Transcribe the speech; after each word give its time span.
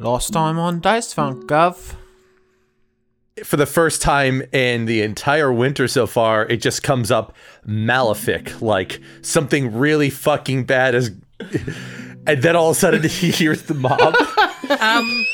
Last 0.00 0.32
time 0.32 0.58
on 0.58 0.80
Dice 0.80 1.12
Funk, 1.12 1.44
Gov. 1.44 1.94
For 3.44 3.58
the 3.58 3.66
first 3.66 4.00
time 4.00 4.42
in 4.50 4.86
the 4.86 5.02
entire 5.02 5.52
winter 5.52 5.86
so 5.88 6.06
far, 6.06 6.46
it 6.46 6.62
just 6.62 6.82
comes 6.82 7.10
up 7.10 7.34
malefic, 7.66 8.62
like 8.62 8.98
something 9.20 9.76
really 9.76 10.08
fucking 10.08 10.64
bad 10.64 10.94
is. 10.94 11.10
And 12.26 12.42
then 12.42 12.54
all 12.54 12.70
of 12.70 12.76
a 12.76 12.78
sudden 12.78 13.02
he 13.02 13.30
hears 13.42 13.62
the 13.62 13.74
mob. 13.74 14.14
Um, 14.78 15.26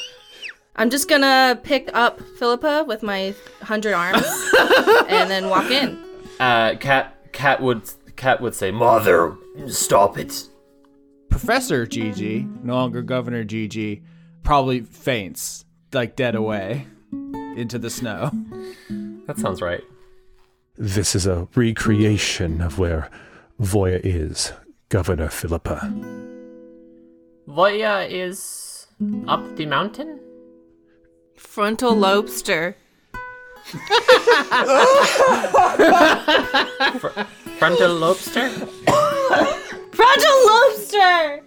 I'm 0.77 0.89
just 0.89 1.11
gonna 1.11 1.61
pick 1.63 1.91
up 1.93 2.23
Philippa 2.39 2.85
with 2.89 3.03
my 3.03 3.35
hundred 3.61 3.93
arms 3.93 4.25
and 5.09 5.29
then 5.29 5.51
walk 5.51 5.71
in. 5.71 6.03
Uh, 6.41 6.77
Cat 6.81 7.33
Cat 7.33 7.61
would 7.61 7.83
Cat 8.17 8.41
would 8.41 8.55
say, 8.55 8.71
"Mother, 8.71 9.37
stop 9.67 10.17
it." 10.17 10.49
Professor 11.29 11.85
Gigi, 11.87 12.49
no 12.63 12.77
longer 12.77 13.03
Governor 13.03 13.45
Gigi, 13.45 14.03
probably 14.47 14.81
faints, 14.81 15.65
like 15.93 16.15
dead 16.15 16.37
away, 16.37 16.87
into 17.57 17.79
the 17.81 17.91
snow. 17.91 18.31
That 19.27 19.39
sounds 19.39 19.61
right. 19.61 19.83
this 20.77 21.17
is 21.17 21.27
a 21.27 21.49
recreation 21.57 22.61
of 22.61 22.79
where 22.79 23.11
Voya 23.61 24.01
is, 24.05 24.53
Governor 24.89 25.31
Philippa. 25.31 25.93
Voya 27.49 28.09
is 28.09 28.87
up 29.27 29.57
the 29.57 29.67
mountain. 29.67 30.21
Frontal 31.37 31.97
lobster. 31.97 32.77
Frontal 37.59 37.95
lobster. 37.95 38.49
Frontal 39.91 40.47
lobster. 40.47 41.43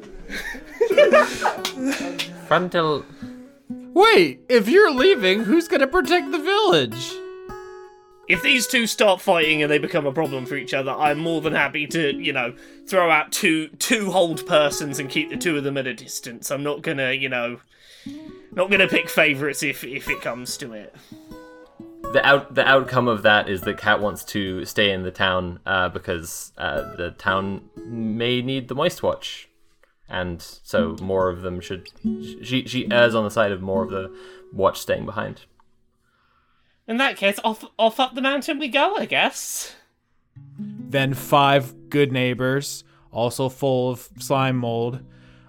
Frontal. 2.49 3.05
Wait, 3.69 4.41
if 4.49 4.67
you're 4.67 4.89
leaving, 4.89 5.43
who's 5.43 5.67
gonna 5.67 5.85
protect 5.85 6.31
the 6.31 6.39
village? 6.39 7.13
If 8.27 8.41
these 8.41 8.65
two 8.65 8.87
start 8.87 9.21
fighting 9.21 9.61
and 9.61 9.71
they 9.71 9.77
become 9.77 10.07
a 10.07 10.11
problem 10.11 10.47
for 10.47 10.55
each 10.55 10.73
other, 10.73 10.89
I'm 10.89 11.19
more 11.19 11.41
than 11.41 11.53
happy 11.53 11.85
to, 11.85 12.15
you 12.15 12.33
know, 12.33 12.55
throw 12.87 13.11
out 13.11 13.31
two 13.31 13.67
two 13.77 14.09
hold 14.09 14.47
persons 14.47 14.97
and 14.97 15.11
keep 15.11 15.29
the 15.29 15.37
two 15.37 15.57
of 15.57 15.63
them 15.63 15.77
at 15.77 15.85
a 15.85 15.93
distance. 15.93 16.49
I'm 16.49 16.63
not 16.63 16.81
gonna, 16.81 17.11
you 17.11 17.29
know, 17.29 17.59
not 18.51 18.71
gonna 18.71 18.87
pick 18.87 19.09
favourites 19.09 19.61
if 19.61 19.83
if 19.83 20.09
it 20.09 20.19
comes 20.21 20.57
to 20.57 20.73
it. 20.73 20.95
The 22.13 22.25
out 22.25 22.55
the 22.55 22.67
outcome 22.67 23.07
of 23.07 23.21
that 23.21 23.47
is 23.47 23.61
that 23.61 23.77
Cat 23.77 24.01
wants 24.01 24.23
to 24.23 24.65
stay 24.65 24.89
in 24.91 25.03
the 25.03 25.11
town 25.11 25.59
uh, 25.67 25.89
because 25.89 26.51
uh, 26.57 26.95
the 26.95 27.11
town 27.11 27.69
may 27.75 28.41
need 28.41 28.69
the 28.69 28.75
Moist 28.75 29.03
Watch, 29.03 29.48
and 30.09 30.41
so 30.41 30.95
more 31.01 31.29
of 31.29 31.41
them 31.41 31.61
should. 31.61 31.89
She 32.43 32.65
she 32.67 32.91
errs 32.91 33.15
on 33.15 33.23
the 33.23 33.31
side 33.31 33.51
of 33.51 33.61
more 33.61 33.83
of 33.83 33.89
the 33.89 34.13
watch 34.51 34.79
staying 34.79 35.05
behind. 35.05 35.41
In 36.87 36.97
that 36.97 37.17
case, 37.17 37.39
off 37.43 37.63
off 37.77 37.99
up 37.99 38.15
the 38.15 38.21
mountain 38.21 38.59
we 38.59 38.67
go, 38.67 38.95
I 38.95 39.05
guess. 39.05 39.75
Then 40.57 41.13
five 41.13 41.89
good 41.89 42.11
neighbors, 42.11 42.83
also 43.11 43.49
full 43.49 43.91
of 43.91 44.09
slime 44.17 44.57
mold, 44.57 44.99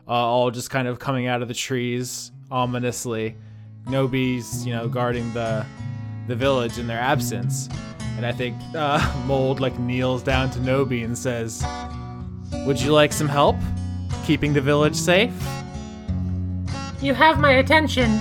uh, 0.06 0.10
all 0.10 0.50
just 0.50 0.70
kind 0.70 0.86
of 0.86 0.98
coming 0.98 1.26
out 1.26 1.40
of 1.40 1.48
the 1.48 1.54
trees 1.54 2.30
ominously. 2.50 3.36
Nobi's, 3.86 4.66
you 4.66 4.74
know, 4.74 4.88
guarding 4.88 5.32
the 5.32 5.64
the 6.26 6.36
village 6.36 6.78
in 6.78 6.86
their 6.86 7.00
absence, 7.00 7.68
and 8.16 8.26
I 8.26 8.32
think 8.32 8.56
uh, 8.74 9.22
mold 9.26 9.60
like 9.60 9.78
kneels 9.78 10.22
down 10.22 10.50
to 10.50 10.58
Nobi 10.58 11.02
and 11.02 11.16
says, 11.16 11.64
"Would 12.66 12.78
you 12.82 12.92
like 12.92 13.14
some 13.14 13.28
help 13.28 13.56
keeping 14.24 14.52
the 14.52 14.60
village 14.60 14.96
safe?" 14.96 15.32
You 17.00 17.14
have 17.14 17.38
my 17.38 17.52
attention. 17.52 18.20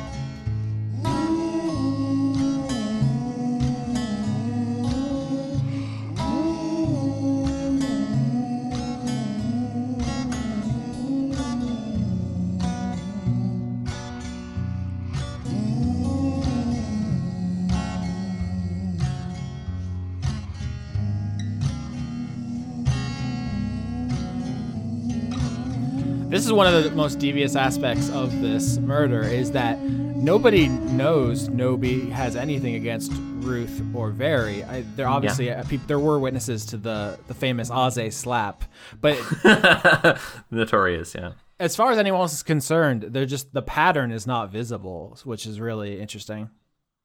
Is 26.50 26.54
one 26.54 26.66
of 26.66 26.84
the 26.84 26.90
most 26.92 27.20
devious 27.20 27.56
aspects 27.56 28.10
of 28.10 28.42
this 28.42 28.80
murder 28.80 29.22
is 29.22 29.52
that 29.52 29.80
nobody 29.82 30.68
knows 30.68 31.48
Nobi 31.48 32.10
has 32.10 32.36
anything 32.36 32.74
against 32.74 33.12
Ruth 33.14 33.84
or 33.94 34.10
Very. 34.10 34.64
I, 34.64 34.84
there 34.96 35.08
obviously 35.08 35.52
uh, 35.52 35.64
peop 35.66 35.86
there 35.86 36.00
were 36.00 36.18
witnesses 36.18 36.66
to 36.68 36.78
the 36.78 37.20
the 37.28 37.36
famous 37.36 37.70
Aze 37.70 38.12
slap, 38.14 38.64
but 39.00 39.16
Notorious, 40.50 41.14
yeah. 41.14 41.34
as 41.60 41.76
far 41.76 41.92
as 41.92 42.00
anyone 42.00 42.22
else 42.22 42.34
is 42.34 42.42
concerned, 42.42 43.04
they're 43.10 43.28
just 43.28 43.54
the 43.54 43.62
pattern 43.62 44.12
is 44.12 44.26
not 44.26 44.52
visible, 44.52 45.20
which 45.26 45.46
is 45.46 45.60
really 45.60 46.02
interesting. 46.02 46.50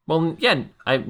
Well, 0.07 0.37
yeah, 0.39 0.63
I 0.87 1.05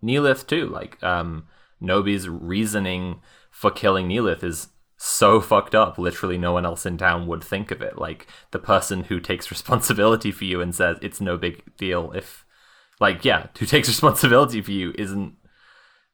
Neelith 0.00 0.46
too. 0.46 0.68
Like, 0.68 1.02
um, 1.02 1.48
Nobi's 1.82 2.28
reasoning 2.28 3.20
for 3.50 3.72
killing 3.72 4.06
Neelith 4.06 4.44
is 4.44 4.68
so 5.02 5.40
fucked 5.40 5.74
up. 5.74 5.98
Literally, 5.98 6.36
no 6.36 6.52
one 6.52 6.66
else 6.66 6.84
in 6.84 6.98
town 6.98 7.26
would 7.26 7.42
think 7.42 7.70
of 7.70 7.80
it. 7.80 7.96
Like 7.96 8.26
the 8.50 8.58
person 8.58 9.04
who 9.04 9.18
takes 9.18 9.50
responsibility 9.50 10.30
for 10.30 10.44
you 10.44 10.60
and 10.60 10.74
says 10.74 10.98
it's 11.00 11.20
no 11.20 11.36
big 11.36 11.62
deal 11.76 12.12
if, 12.12 12.44
like, 13.00 13.24
yeah, 13.24 13.46
who 13.58 13.66
takes 13.66 13.88
responsibility 13.94 14.60
for 14.60 14.72
you 14.72 14.92
isn't. 14.98 15.34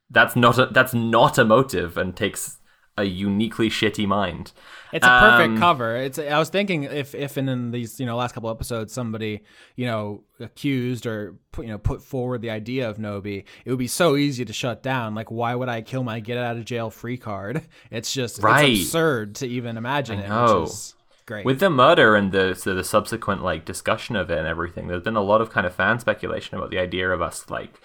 That's 0.08 0.36
not 0.36 0.56
a 0.56 0.66
that's 0.66 0.94
not 0.94 1.36
a 1.36 1.44
motive 1.44 1.96
and 1.96 2.16
takes 2.16 2.58
a 2.98 3.04
uniquely 3.04 3.68
shitty 3.68 4.06
mind. 4.06 4.52
It's 4.92 5.04
a 5.06 5.08
perfect 5.20 5.50
Um, 5.54 5.58
cover. 5.58 5.96
It's. 5.96 6.18
I 6.18 6.38
was 6.38 6.48
thinking 6.48 6.84
if 6.84 7.14
if 7.14 7.36
in, 7.36 7.70
these 7.70 8.00
you 8.00 8.06
know 8.06 8.16
last 8.16 8.32
couple 8.34 8.48
episodes 8.50 8.92
somebody 8.92 9.42
you 9.74 9.86
know 9.86 10.22
accused 10.40 11.06
or 11.06 11.34
put, 11.52 11.66
you 11.66 11.70
know 11.72 11.78
put 11.78 12.02
forward 12.02 12.40
the 12.40 12.50
idea 12.50 12.88
of 12.88 12.96
Nobi, 12.98 13.44
it 13.64 13.70
would 13.70 13.78
be 13.78 13.86
so 13.88 14.16
easy 14.16 14.44
to 14.44 14.52
shut 14.52 14.82
down. 14.82 15.14
Like 15.14 15.30
why 15.30 15.54
would 15.54 15.68
I 15.68 15.82
kill 15.82 16.04
my 16.04 16.20
get 16.20 16.38
out 16.38 16.56
of 16.56 16.64
jail 16.64 16.90
free 16.90 17.16
card? 17.18 17.62
It's 17.90 18.12
just 18.12 18.42
Right. 18.42 18.70
it's 18.70 18.82
absurd 18.84 19.34
to 19.36 19.46
even 19.46 19.76
imagine 19.76 20.20
I 20.20 20.24
it. 20.24 20.28
know. 20.28 20.60
Which 20.62 20.70
is 20.70 20.94
great. 21.26 21.44
With 21.44 21.60
the 21.60 21.68
murder 21.70 22.14
and 22.16 22.32
the 22.32 22.54
so 22.54 22.74
the 22.74 22.84
subsequent 22.84 23.42
like 23.42 23.64
discussion 23.64 24.16
of 24.16 24.30
it 24.30 24.38
and 24.38 24.46
everything, 24.46 24.86
there's 24.88 25.02
been 25.02 25.16
a 25.16 25.22
lot 25.22 25.40
of 25.40 25.50
kind 25.50 25.66
of 25.66 25.74
fan 25.74 25.98
speculation 25.98 26.56
about 26.56 26.70
the 26.70 26.78
idea 26.78 27.10
of 27.10 27.20
us 27.20 27.50
like 27.50 27.80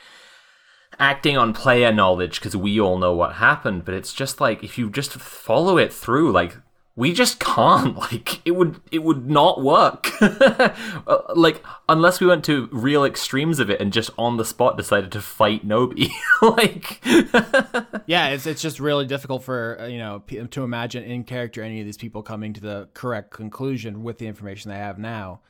acting 1.02 1.36
on 1.36 1.52
player 1.52 1.92
knowledge 1.92 2.40
because 2.40 2.56
we 2.56 2.80
all 2.80 2.98
know 2.98 3.14
what 3.14 3.36
happened, 3.36 3.84
but 3.84 3.96
it's 3.96 4.14
just 4.14 4.40
like 4.40 4.64
if 4.64 4.78
you 4.78 4.90
just 4.90 5.12
follow 5.14 5.78
it 5.78 5.92
through, 5.92 6.32
like 6.32 6.56
we 6.96 7.14
just 7.14 7.40
can't. 7.40 7.98
Like 8.12 8.46
it 8.46 8.52
would 8.52 8.80
it 8.92 9.04
would 9.04 9.30
not 9.30 9.62
work. 9.62 10.08
Uh, 11.08 11.20
like 11.36 11.64
unless 11.90 12.20
we 12.20 12.28
went 12.28 12.46
to 12.46 12.70
real 12.72 13.04
extremes 13.04 13.60
of 13.60 13.70
it 13.70 13.82
and 13.82 13.92
just 13.92 14.12
on 14.18 14.38
the 14.38 14.46
spot 14.46 14.78
decided 14.78 15.12
to 15.12 15.22
fight 15.22 15.68
Nobi. 15.68 16.12
like 16.42 17.04
yeah, 18.06 18.30
it's 18.30 18.46
it's 18.46 18.62
just 18.62 18.80
really 18.80 19.06
difficult 19.08 19.44
for 19.44 19.78
uh, 19.80 19.88
you 19.88 19.98
know 19.98 20.22
p- 20.26 20.46
to 20.46 20.64
imagine 20.64 21.04
in 21.04 21.24
character 21.24 21.64
any 21.64 21.80
of 21.80 21.86
these 21.86 21.98
people 21.98 22.22
coming 22.22 22.54
to 22.54 22.62
the 22.62 22.90
correct 22.94 23.32
conclusion 23.32 24.04
with 24.04 24.20
the 24.20 24.28
information 24.28 24.70
they 24.70 24.78
have 24.78 25.00
now. 25.00 25.42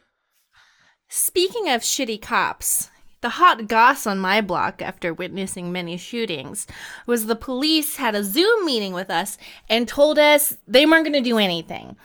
Speaking 1.10 1.70
of 1.70 1.82
shitty 1.82 2.22
cops, 2.22 2.90
the 3.22 3.30
hot 3.30 3.68
goss 3.68 4.06
on 4.06 4.20
my 4.20 4.42
block 4.42 4.82
after 4.82 5.14
witnessing 5.14 5.72
many 5.72 5.98
shootings 5.98 6.68
was 7.06 7.26
the 7.26 7.36
police 7.36 7.98
had 7.98 8.16
a 8.16 8.24
Zoom 8.24 8.66
meeting 8.66 8.94
with 8.94 9.10
us 9.10 9.38
and 9.70 9.88
told 9.88 10.20
us 10.20 10.58
they 10.68 10.86
weren't 10.86 11.06
going 11.06 11.14
to 11.14 11.30
do 11.30 11.38
anything. 11.38 11.96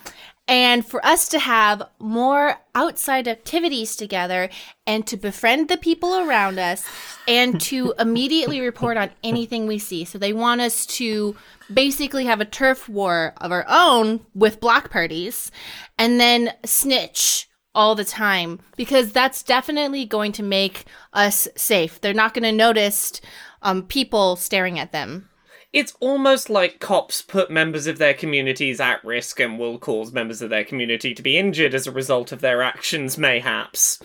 And 0.49 0.87
for 0.87 1.05
us 1.05 1.29
to 1.31 1.41
have 1.41 1.83
more 1.99 2.61
outside 2.75 3.27
activities 3.27 3.97
together 3.97 4.49
and 4.87 5.05
to 5.09 5.17
befriend 5.17 5.69
the 5.69 5.77
people 5.77 6.15
around 6.15 6.59
us 6.61 6.85
and 7.27 7.61
to 7.63 7.95
immediately 7.99 8.61
report 8.61 8.97
on 8.97 9.11
anything 9.25 9.67
we 9.67 9.79
see. 9.79 10.05
So 10.05 10.19
they 10.19 10.33
want 10.33 10.61
us 10.61 10.87
to 10.87 11.35
basically 11.73 12.27
have 12.27 12.41
a 12.41 12.45
turf 12.45 12.89
war 12.89 13.35
of 13.39 13.51
our 13.51 13.65
own 13.69 14.25
with 14.35 14.61
block 14.61 14.91
parties 14.91 15.51
and 15.99 16.21
then 16.21 16.53
snitch 16.65 17.46
all 17.77 17.95
the 17.95 18.05
time 18.05 18.59
because 18.77 19.13
that's 19.13 19.43
definitely 19.43 20.05
going 20.05 20.33
to 20.33 20.43
make 20.43 20.87
us 21.13 21.47
safe. 21.55 22.01
They're 22.01 22.15
not 22.15 22.35
going 22.35 22.43
to 22.43 22.53
notice 22.53 23.21
um, 23.63 23.85
people 23.85 24.35
staring 24.37 24.79
at 24.79 24.91
them. 24.91 25.29
It's 25.73 25.95
almost 26.01 26.49
like 26.49 26.81
cops 26.81 27.21
put 27.21 27.51
members 27.51 27.87
of 27.87 27.99
their 27.99 28.15
communities 28.15 28.81
at 28.81 29.05
risk 29.05 29.39
and 29.39 29.59
will 29.59 29.79
cause 29.79 30.11
members 30.11 30.41
of 30.41 30.49
their 30.49 30.65
community 30.65 31.13
to 31.13 31.23
be 31.23 31.37
injured 31.37 31.75
as 31.75 31.87
a 31.87 31.93
result 31.93 32.33
of 32.33 32.41
their 32.41 32.63
actions, 32.63 33.19
mayhaps. 33.19 34.01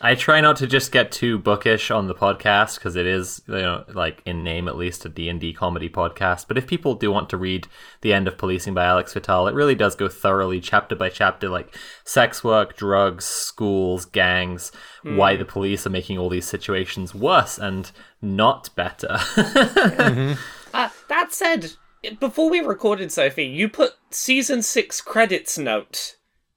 I 0.00 0.14
try 0.14 0.40
not 0.40 0.56
to 0.56 0.66
just 0.66 0.92
get 0.92 1.10
too 1.10 1.38
bookish 1.38 1.90
on 1.90 2.06
the 2.06 2.14
podcast 2.14 2.76
because 2.76 2.96
it 2.96 3.06
is, 3.06 3.42
you 3.48 3.54
know, 3.54 3.84
like 3.94 4.22
in 4.26 4.44
name 4.44 4.68
at 4.68 4.76
least 4.76 5.04
a 5.04 5.08
D&D 5.08 5.54
comedy 5.54 5.88
podcast. 5.88 6.46
But 6.48 6.58
if 6.58 6.66
people 6.66 6.94
do 6.94 7.10
want 7.10 7.30
to 7.30 7.36
read 7.36 7.66
The 8.02 8.12
End 8.12 8.28
of 8.28 8.36
Policing 8.36 8.74
by 8.74 8.84
Alex 8.84 9.14
Vitale, 9.14 9.48
it 9.48 9.54
really 9.54 9.74
does 9.74 9.94
go 9.94 10.08
thoroughly 10.08 10.60
chapter 10.60 10.94
by 10.94 11.08
chapter 11.08 11.48
like 11.48 11.74
sex 12.04 12.44
work, 12.44 12.76
drugs, 12.76 13.24
schools, 13.24 14.04
gangs, 14.04 14.70
why 15.02 15.36
the 15.36 15.44
police 15.44 15.86
are 15.86 15.90
making 15.90 16.18
all 16.18 16.28
these 16.28 16.46
situations 16.46 17.14
worse 17.14 17.58
and 17.58 17.90
not 18.20 18.70
better. 18.76 19.18
Uh, 20.74 20.90
that 21.08 21.32
said, 21.32 21.72
before 22.20 22.50
we 22.50 22.60
recorded, 22.60 23.10
Sophie, 23.10 23.46
you 23.46 23.66
put 23.66 23.92
season 24.10 24.60
six 24.60 25.00
credits 25.00 25.56
note 25.56 26.15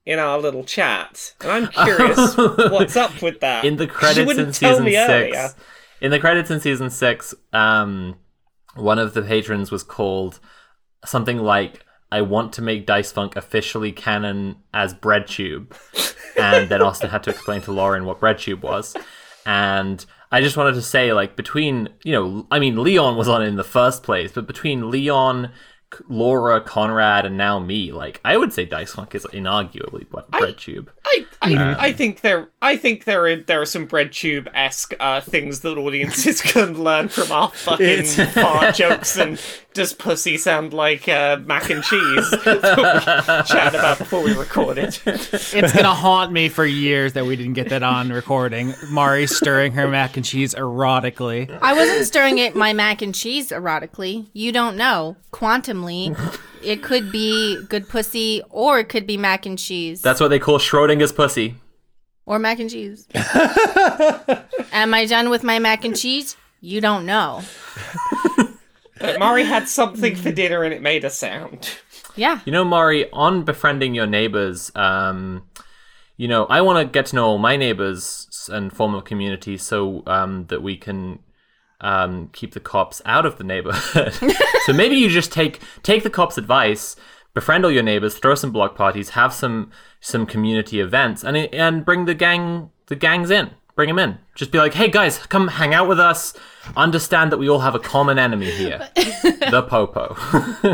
in 0.10 0.18
our 0.20 0.40
little 0.40 0.64
chat, 0.64 1.36
and 1.42 1.52
I'm 1.52 1.68
curious 1.68 2.36
what's 2.72 2.96
up 2.98 3.22
with 3.22 3.40
that. 3.42 3.64
in 3.64 3.76
the 3.78 3.88
credits 3.88 4.32
in 4.32 4.52
season 4.54 4.86
six 4.86 4.98
earlier. 4.98 5.50
in 6.02 6.10
the 6.12 6.20
credits 6.20 6.50
in 6.50 6.60
season 6.60 6.90
six 6.90 7.34
um 7.54 8.16
one 8.76 8.98
of 9.00 9.14
the 9.14 9.22
patrons 9.22 9.70
was 9.72 9.84
called 9.84 10.40
something 11.06 11.38
like 11.38 11.86
i 12.12 12.22
want 12.22 12.54
to 12.54 12.62
make 12.62 12.86
dice 12.86 13.12
funk 13.12 13.36
officially 13.36 13.92
canon 13.92 14.56
as 14.74 14.94
breadtube 14.94 15.72
and 16.38 16.70
then 16.70 16.82
austin 16.82 17.10
had 17.10 17.22
to 17.24 17.30
explain 17.30 17.62
to 17.62 17.72
lauren 17.72 18.06
what 18.06 18.20
breadtube 18.20 18.62
was 18.62 18.96
and 19.46 20.06
i 20.32 20.40
just 20.42 20.56
wanted 20.58 20.74
to 20.74 20.82
say 20.82 21.14
like 21.14 21.36
between 21.36 21.88
you 22.04 22.14
know 22.14 22.48
i 22.52 22.58
mean 22.60 22.82
leon 22.82 23.16
was 23.18 23.28
on 23.28 23.42
in 23.44 23.56
the 23.58 23.64
first 23.64 24.04
place 24.04 24.32
but 24.32 24.48
between 24.48 24.90
leon 24.90 25.52
Laura, 26.08 26.62
Conrad, 26.62 27.26
and 27.26 27.38
now 27.38 27.60
me. 27.60 27.92
Like, 27.92 28.22
I 28.24 28.38
would 28.38 28.54
say 28.54 28.66
Dice 28.66 28.94
Funk 28.94 29.16
is 29.16 29.26
inarguably 29.34 30.06
what 30.12 30.30
BreadTube. 30.32 30.88
I, 31.06 31.26
I, 31.42 31.76
I 31.88 31.94
think 31.94 32.22
there, 32.22 32.50
I 32.62 32.78
think 32.78 33.06
there 33.06 33.26
are 33.26 33.36
there 33.38 33.62
are 33.62 33.66
some 33.66 33.88
breadtube 33.88 34.48
esque 34.54 34.94
uh, 35.00 35.22
things 35.22 35.62
that 35.62 35.78
audiences 35.78 36.42
can 36.44 36.84
learn 36.84 37.10
from 37.10 37.32
our 37.32 37.50
fucking 37.50 37.86
It's- 37.88 38.34
fart 38.34 38.76
jokes 38.76 39.18
and 39.18 39.40
does 39.74 39.94
pussy 39.94 40.36
sound 40.38 40.74
like 40.74 41.08
uh, 41.08 41.38
mac 41.46 41.70
and 41.70 41.84
cheese 41.84 42.30
chat 42.44 43.76
about 43.76 43.98
before 44.00 44.22
we 44.24 44.34
recorded. 44.34 44.98
It's 45.06 45.52
gonna 45.74 45.94
haunt 45.94 46.32
me 46.32 46.50
for 46.50 46.66
years 46.66 47.14
that 47.14 47.26
we 47.26 47.36
didn't 47.36 47.54
get 47.54 47.70
that 47.70 47.84
on 47.84 48.10
recording. 48.10 48.74
Mari 48.90 49.28
stirring 49.28 49.74
her 49.74 49.88
mac 49.88 50.18
and 50.18 50.26
cheese 50.26 50.54
erotically. 50.56 51.56
I 51.62 51.74
wasn't 51.74 52.06
stirring 52.08 52.40
it 52.40 52.56
my 52.56 52.74
mac 52.74 53.02
and 53.02 53.14
cheese 53.14 53.50
erotically. 53.52 54.28
You 54.34 54.52
don't 54.52 54.76
know. 54.76 55.18
Quantumly, 55.32 56.18
it 56.64 56.82
could 56.82 57.12
be 57.12 57.62
good 57.70 57.88
pussy 57.88 58.42
or 58.50 58.80
it 58.80 58.90
could 58.90 59.06
be 59.06 59.18
mac 59.18 59.46
and 59.46 59.58
cheese. 59.60 60.02
That's 60.02 60.20
what 60.20 60.30
they 60.30 60.40
call 60.40 60.58
Schrodinger's 60.58 61.12
pussy. 61.12 61.56
or 62.26 62.40
mac 62.40 62.60
and 62.60 62.70
cheese. 62.70 63.08
Am 64.74 64.94
I 64.94 65.06
done 65.08 65.30
with 65.30 65.44
my 65.44 65.60
mac 65.60 65.86
and 65.86 65.96
cheese? 65.98 66.36
You 66.62 66.82
don't 66.82 67.06
know. 67.06 67.42
But 69.00 69.20
Mari 69.20 69.44
had 69.44 69.68
something 69.68 70.16
for 70.16 70.32
dinner 70.32 70.64
and 70.64 70.74
it 70.74 70.82
made 70.82 71.04
a 71.04 71.10
sound. 71.10 71.78
Yeah. 72.16 72.42
You 72.46 72.52
know, 72.52 72.66
Mari, 72.66 73.10
on 73.12 73.44
befriending 73.44 73.96
your 73.96 74.08
neighbors, 74.08 74.72
um, 74.76 75.44
you 76.18 76.28
know, 76.28 76.46
I 76.46 76.62
want 76.62 76.86
to 76.86 76.92
get 76.92 77.08
to 77.08 77.16
know 77.16 77.26
all 77.26 77.38
my 77.38 77.56
neighbors 77.56 78.50
and 78.52 78.74
form 78.74 78.94
a 78.96 79.02
community 79.02 79.58
so 79.58 80.04
um, 80.06 80.46
that 80.48 80.62
we 80.62 80.76
can 80.76 81.20
um, 81.82 82.30
keep 82.34 82.54
the 82.54 82.60
cops 82.60 83.02
out 83.06 83.26
of 83.26 83.38
the 83.38 83.44
neighborhood. 83.44 84.14
so 84.66 84.74
maybe 84.74 84.96
you 84.96 85.10
just 85.10 85.32
take 85.32 85.62
take 85.84 86.04
the 86.04 86.10
cops' 86.10 86.38
advice, 86.38 86.96
befriend 87.34 87.64
all 87.64 87.72
your 87.72 87.84
neighbors, 87.84 88.18
throw 88.18 88.36
some 88.36 88.52
block 88.52 88.76
parties, 88.76 89.12
have 89.12 89.34
some 89.34 89.72
some 90.02 90.26
community 90.26 90.80
events, 90.80 91.24
and 91.24 91.38
and 91.38 91.86
bring 91.86 92.06
the 92.06 92.14
gang 92.14 92.72
the 92.88 92.96
gangs 92.96 93.30
in. 93.30 93.52
Bring 93.80 93.88
them 93.88 94.00
in. 94.00 94.18
Just 94.36 94.52
be 94.52 94.58
like, 94.58 94.74
hey 94.74 94.90
guys, 94.90 95.20
come 95.28 95.48
hang 95.48 95.74
out 95.74 95.88
with 95.88 96.02
us. 96.02 96.34
Understand 96.76 97.32
that 97.32 97.38
we 97.38 97.48
all 97.48 97.60
have 97.60 97.76
a 97.76 97.80
common 97.80 98.20
enemy 98.20 98.52
here, 98.52 98.90
the 98.96 99.66
popo. 99.70 100.18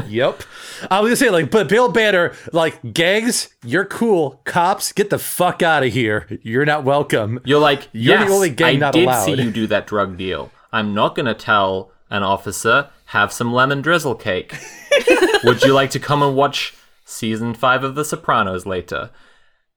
Yep. 0.07 0.41
I 0.89 1.01
was 1.01 1.09
gonna 1.09 1.15
say 1.15 1.29
like, 1.29 1.51
but 1.51 1.69
Bill 1.69 1.91
Banner, 1.91 2.33
like 2.51 2.95
gangs, 2.95 3.49
you're 3.63 3.85
cool. 3.85 4.41
Cops, 4.45 4.91
get 4.91 5.11
the 5.11 5.19
fuck 5.19 5.61
out 5.61 5.83
of 5.83 5.93
here. 5.93 6.25
You're 6.41 6.65
not 6.65 6.83
welcome. 6.83 7.39
You're 7.45 7.59
like, 7.59 7.89
You're 7.91 8.25
the 8.25 8.31
only 8.31 8.49
gang 8.49 8.77
I 8.77 8.79
not 8.79 8.93
did 8.95 9.03
allowed." 9.03 9.23
see 9.25 9.39
you 9.39 9.51
do 9.51 9.67
that 9.67 9.85
drug 9.85 10.17
deal. 10.17 10.49
I'm 10.73 10.95
not 10.95 11.13
gonna 11.13 11.35
tell 11.35 11.91
an 12.09 12.23
officer 12.23 12.89
have 13.09 13.31
some 13.31 13.53
lemon 13.53 13.83
drizzle 13.83 14.15
cake. 14.15 14.55
Would 15.43 15.61
you 15.61 15.75
like 15.75 15.91
to 15.91 15.99
come 15.99 16.23
and 16.23 16.35
watch 16.35 16.73
season 17.05 17.53
five 17.53 17.83
of 17.83 17.93
The 17.93 18.03
Sopranos 18.03 18.65
later? 18.65 19.11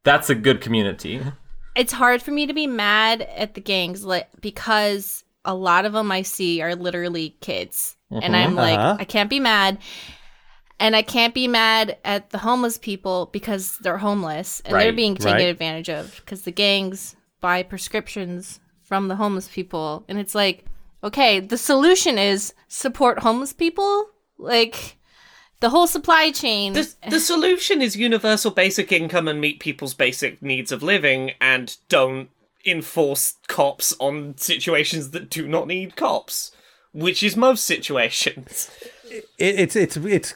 That's 0.02 0.30
a 0.30 0.34
good 0.34 0.62
community. 0.62 1.20
It's 1.78 1.92
hard 1.92 2.22
for 2.22 2.32
me 2.32 2.46
to 2.46 2.52
be 2.52 2.66
mad 2.66 3.22
at 3.22 3.54
the 3.54 3.60
gangs 3.60 4.04
like 4.04 4.28
because 4.40 5.25
a 5.44 5.54
lot 5.54 5.86
of 5.86 5.92
them 5.92 6.10
I 6.12 6.22
see 6.22 6.60
are 6.60 6.75
literally 6.75 7.36
kids. 7.40 7.96
And 8.10 8.36
I'm 8.36 8.54
like, 8.54 8.78
Uh-huh. 8.78 8.96
I 8.98 9.04
can't 9.04 9.30
be 9.30 9.40
mad. 9.40 9.78
And 10.80 10.94
I 10.94 11.02
can't 11.02 11.34
be 11.34 11.48
mad 11.48 11.96
at 12.04 12.30
the 12.30 12.38
homeless 12.38 12.78
people 12.78 13.30
because 13.32 13.78
they're 13.78 13.98
homeless 13.98 14.60
and 14.64 14.75
they're 14.75 14.92
being 14.92 15.16
taken 15.16 15.32
right. 15.32 15.48
advantage 15.48 15.88
of 15.88 16.16
because 16.16 16.42
the 16.42 16.52
gangs 16.52 17.16
buy 17.40 17.62
prescriptions 17.62 18.60
from 18.82 19.08
the 19.08 19.16
homeless 19.16 19.48
people. 19.48 20.04
And 20.08 20.19
it's 20.19 20.34
like, 20.34 20.64
okay, 21.02 21.40
the 21.40 21.58
solution 21.58 22.19
is 22.19 22.54
support 22.69 23.20
homeless 23.20 23.52
people? 23.52 24.06
Like 24.38 24.98
the 25.60 25.70
whole 25.70 25.87
supply 25.87 26.31
chain. 26.31 26.72
The, 26.72 26.94
the 27.08 27.20
solution 27.32 27.82
is 27.82 27.96
universal 27.96 28.50
basic 28.50 28.93
income 28.93 29.28
and 29.28 29.40
meet 29.40 29.60
people's 29.60 29.94
basic 29.94 30.43
needs 30.43 30.72
of 30.72 30.82
living 30.82 31.32
and 31.40 31.76
don't 31.88 32.31
enforce 32.64 33.37
cops 33.46 33.94
on 33.99 34.37
situations 34.37 35.10
that 35.10 35.31
do 35.31 35.49
not 35.49 35.66
need 35.66 35.96
cops, 35.96 36.52
which 36.93 37.22
is 37.22 37.37
most 37.37 37.64
situations. 37.64 38.70
It, 39.38 39.58
it's 39.58 39.75
it's 39.75 39.96
it's 39.96 40.34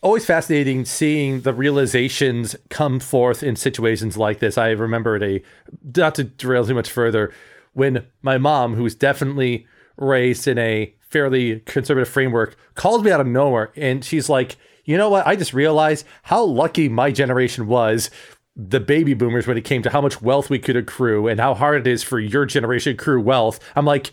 always 0.00 0.24
fascinating 0.24 0.86
seeing 0.86 1.42
the 1.42 1.52
realizations 1.52 2.56
come 2.70 2.98
forth 2.98 3.42
in 3.42 3.56
situations 3.56 4.16
like 4.16 4.38
this. 4.38 4.56
I 4.56 4.70
remember 4.70 5.16
at 5.16 5.22
a 5.22 5.42
not 5.94 6.14
to 6.14 6.24
derail 6.24 6.64
too 6.64 6.72
much 6.72 6.90
further 6.90 7.30
when 7.74 8.06
my 8.22 8.38
mom, 8.38 8.74
who 8.74 8.82
was 8.82 8.94
definitely 8.94 9.66
raised 9.98 10.48
in 10.48 10.56
a 10.56 10.94
fairly 11.10 11.60
conservative 11.60 12.08
framework, 12.08 12.56
calls 12.74 13.02
me 13.02 13.10
out 13.10 13.20
of 13.20 13.26
nowhere 13.26 13.72
and 13.76 14.04
she's 14.04 14.28
like, 14.28 14.56
"You 14.84 14.96
know 14.96 15.10
what? 15.10 15.26
I 15.26 15.36
just 15.36 15.52
realized 15.52 16.06
how 16.24 16.44
lucky 16.44 16.88
my 16.88 17.10
generation 17.10 17.66
was." 17.66 18.10
The 18.56 18.80
baby 18.80 19.14
boomers, 19.14 19.46
when 19.46 19.56
it 19.56 19.64
came 19.64 19.80
to 19.82 19.90
how 19.90 20.00
much 20.00 20.20
wealth 20.20 20.50
we 20.50 20.58
could 20.58 20.76
accrue 20.76 21.28
and 21.28 21.40
how 21.40 21.54
hard 21.54 21.80
it 21.80 21.90
is 21.90 22.02
for 22.02 22.18
your 22.18 22.44
generation 22.44 22.94
to 22.94 23.00
accrue 23.00 23.20
wealth. 23.22 23.58
I'm 23.74 23.86
like, 23.86 24.10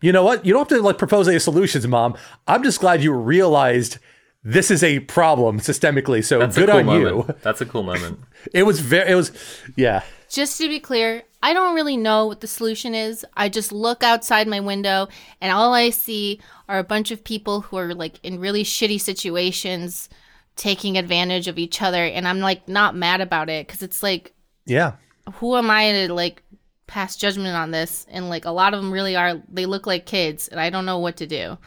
you 0.00 0.12
know 0.12 0.22
what? 0.22 0.44
You 0.46 0.52
don't 0.52 0.68
have 0.68 0.78
to 0.78 0.82
like 0.84 0.98
propose 0.98 1.26
any 1.26 1.38
solutions, 1.38 1.86
mom. 1.88 2.16
I'm 2.46 2.62
just 2.62 2.78
glad 2.80 3.02
you 3.02 3.12
realized 3.12 3.98
this 4.44 4.70
is 4.70 4.82
a 4.84 5.00
problem 5.00 5.58
systemically. 5.60 6.24
So 6.24 6.38
That's 6.38 6.56
good 6.56 6.68
cool 6.68 6.78
on 6.78 6.86
moment. 6.86 7.28
you. 7.28 7.34
That's 7.42 7.60
a 7.60 7.66
cool 7.66 7.82
moment. 7.82 8.20
It 8.54 8.62
was 8.62 8.80
very, 8.80 9.10
it 9.10 9.14
was, 9.14 9.32
yeah. 9.76 10.02
Just 10.30 10.58
to 10.58 10.68
be 10.68 10.80
clear, 10.80 11.24
I 11.42 11.52
don't 11.52 11.74
really 11.74 11.96
know 11.96 12.26
what 12.26 12.40
the 12.40 12.46
solution 12.46 12.94
is. 12.94 13.26
I 13.36 13.48
just 13.48 13.72
look 13.72 14.02
outside 14.02 14.46
my 14.46 14.60
window 14.60 15.08
and 15.40 15.52
all 15.52 15.74
I 15.74 15.90
see 15.90 16.40
are 16.68 16.78
a 16.78 16.84
bunch 16.84 17.10
of 17.10 17.24
people 17.24 17.62
who 17.62 17.76
are 17.76 17.94
like 17.94 18.20
in 18.22 18.38
really 18.38 18.62
shitty 18.62 19.00
situations 19.00 20.08
taking 20.56 20.96
advantage 20.96 21.48
of 21.48 21.58
each 21.58 21.82
other 21.82 22.04
and 22.04 22.28
I'm 22.28 22.40
like 22.40 22.68
not 22.68 22.94
mad 22.94 23.20
about 23.20 23.48
it 23.48 23.66
cuz 23.66 23.82
it's 23.82 24.02
like 24.02 24.32
Yeah. 24.66 24.92
who 25.34 25.56
am 25.56 25.70
I 25.70 25.90
to 25.92 26.14
like 26.14 26.42
pass 26.86 27.16
judgment 27.16 27.56
on 27.56 27.70
this 27.70 28.06
and 28.10 28.28
like 28.28 28.44
a 28.44 28.50
lot 28.50 28.74
of 28.74 28.80
them 28.80 28.92
really 28.92 29.16
are 29.16 29.40
they 29.48 29.66
look 29.66 29.86
like 29.86 30.06
kids 30.06 30.48
and 30.48 30.60
I 30.60 30.70
don't 30.70 30.86
know 30.86 30.98
what 30.98 31.16
to 31.18 31.26
do. 31.26 31.58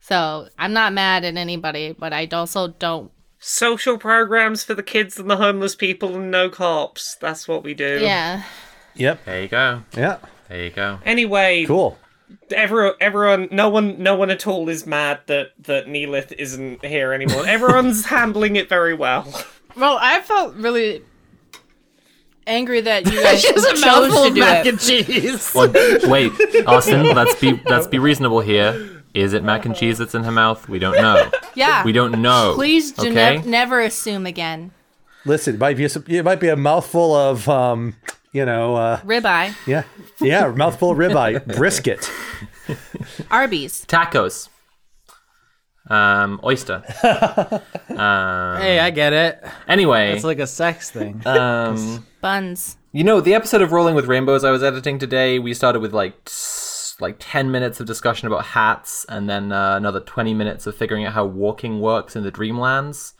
So, 0.00 0.48
I'm 0.58 0.72
not 0.72 0.92
mad 0.92 1.24
at 1.24 1.36
anybody, 1.36 1.92
but 1.92 2.12
I 2.12 2.28
also 2.32 2.68
don't 2.68 3.10
Social 3.40 3.98
programs 3.98 4.64
for 4.64 4.74
the 4.74 4.82
kids 4.82 5.18
and 5.18 5.30
the 5.30 5.36
homeless 5.36 5.74
people 5.76 6.16
and 6.16 6.30
no 6.30 6.48
cops. 6.50 7.16
That's 7.20 7.46
what 7.46 7.62
we 7.62 7.74
do. 7.74 7.98
yeah. 8.02 8.42
Yep. 8.94 9.24
There 9.24 9.42
you 9.42 9.48
go. 9.48 9.82
Yeah. 9.96 10.16
There 10.48 10.64
you 10.64 10.70
go. 10.70 10.98
Anyway, 11.04 11.64
Cool. 11.66 11.96
everyone, 12.50 12.94
everyone, 13.00 13.48
no 13.52 13.68
one, 13.68 14.02
no 14.02 14.16
one 14.16 14.30
at 14.30 14.46
all 14.46 14.68
is 14.68 14.86
mad 14.86 15.20
that 15.26 15.52
that 15.60 15.86
Neelith 15.88 16.32
isn't 16.36 16.84
here 16.84 17.12
anymore. 17.12 17.46
Everyone's 17.46 18.04
handling 18.16 18.56
it 18.56 18.68
very 18.68 18.94
well. 18.94 19.24
Well, 19.76 19.98
I 20.00 20.20
felt 20.22 20.56
really 20.56 21.02
angry 22.46 22.80
that 22.80 23.04
you 23.06 23.22
guys 23.22 23.42
chose 23.44 23.64
to 23.64 24.30
do 24.34 24.42
it. 24.42 24.66
and 24.66 24.80
cheese. 24.80 25.52
Well, 25.54 25.70
wait, 26.10 26.32
Austin. 26.66 27.04
Let's 27.14 27.38
be 27.40 27.60
let's 27.66 27.86
be 27.86 27.98
reasonable 28.00 28.40
here. 28.40 29.02
Is 29.18 29.32
it 29.32 29.42
mac 29.42 29.64
and 29.66 29.74
cheese 29.74 29.98
that's 29.98 30.14
in 30.14 30.22
her 30.24 30.30
mouth? 30.32 30.68
We 30.68 30.78
don't 30.78 30.96
know. 30.96 31.30
Yeah. 31.54 31.82
We 31.82 31.90
don't 31.90 32.22
know. 32.22 32.52
Please 32.54 32.92
do 32.92 33.08
okay? 33.08 33.36
nev- 33.38 33.46
never 33.46 33.80
assume 33.80 34.26
again. 34.26 34.70
Listen, 35.24 35.54
it 35.56 35.58
might 35.58 35.76
be, 35.76 35.86
a, 35.86 35.90
it 36.06 36.24
might 36.24 36.38
be 36.38 36.48
a 36.48 36.54
mouthful 36.54 37.16
of, 37.16 37.48
um, 37.48 37.96
you 38.32 38.44
know, 38.44 38.76
uh, 38.76 39.00
Ribeye. 39.00 39.54
yeah. 39.66 39.82
Yeah. 40.20 40.52
mouthful 40.54 40.92
of 40.92 40.98
ribeye, 40.98 41.44
brisket. 41.56 42.08
Arby's. 43.28 43.84
Tacos. 43.86 44.48
Um, 45.90 46.38
oyster. 46.44 46.84
um, 47.88 48.60
Hey, 48.60 48.78
I 48.78 48.90
get 48.90 49.12
it. 49.12 49.42
anyway, 49.66 50.12
It's 50.12 50.22
like 50.24 50.38
a 50.38 50.46
sex 50.46 50.90
thing. 50.92 51.22
um, 51.26 52.06
Buns. 52.20 52.76
you 52.92 53.02
know, 53.02 53.20
the 53.20 53.34
episode 53.34 53.62
of 53.62 53.72
Rolling 53.72 53.96
with 53.96 54.06
Rainbows 54.06 54.44
I 54.44 54.52
was 54.52 54.62
editing 54.62 54.98
today, 55.00 55.38
we 55.40 55.54
started 55.54 55.80
with 55.80 55.92
like 55.92 56.14
s- 56.26 56.77
like 57.00 57.16
ten 57.18 57.50
minutes 57.50 57.80
of 57.80 57.86
discussion 57.86 58.26
about 58.26 58.44
hats, 58.44 59.06
and 59.08 59.28
then 59.28 59.52
uh, 59.52 59.76
another 59.76 60.00
twenty 60.00 60.34
minutes 60.34 60.66
of 60.66 60.76
figuring 60.76 61.04
out 61.04 61.12
how 61.12 61.24
walking 61.24 61.80
works 61.80 62.16
in 62.16 62.22
the 62.22 62.32
Dreamlands. 62.32 63.14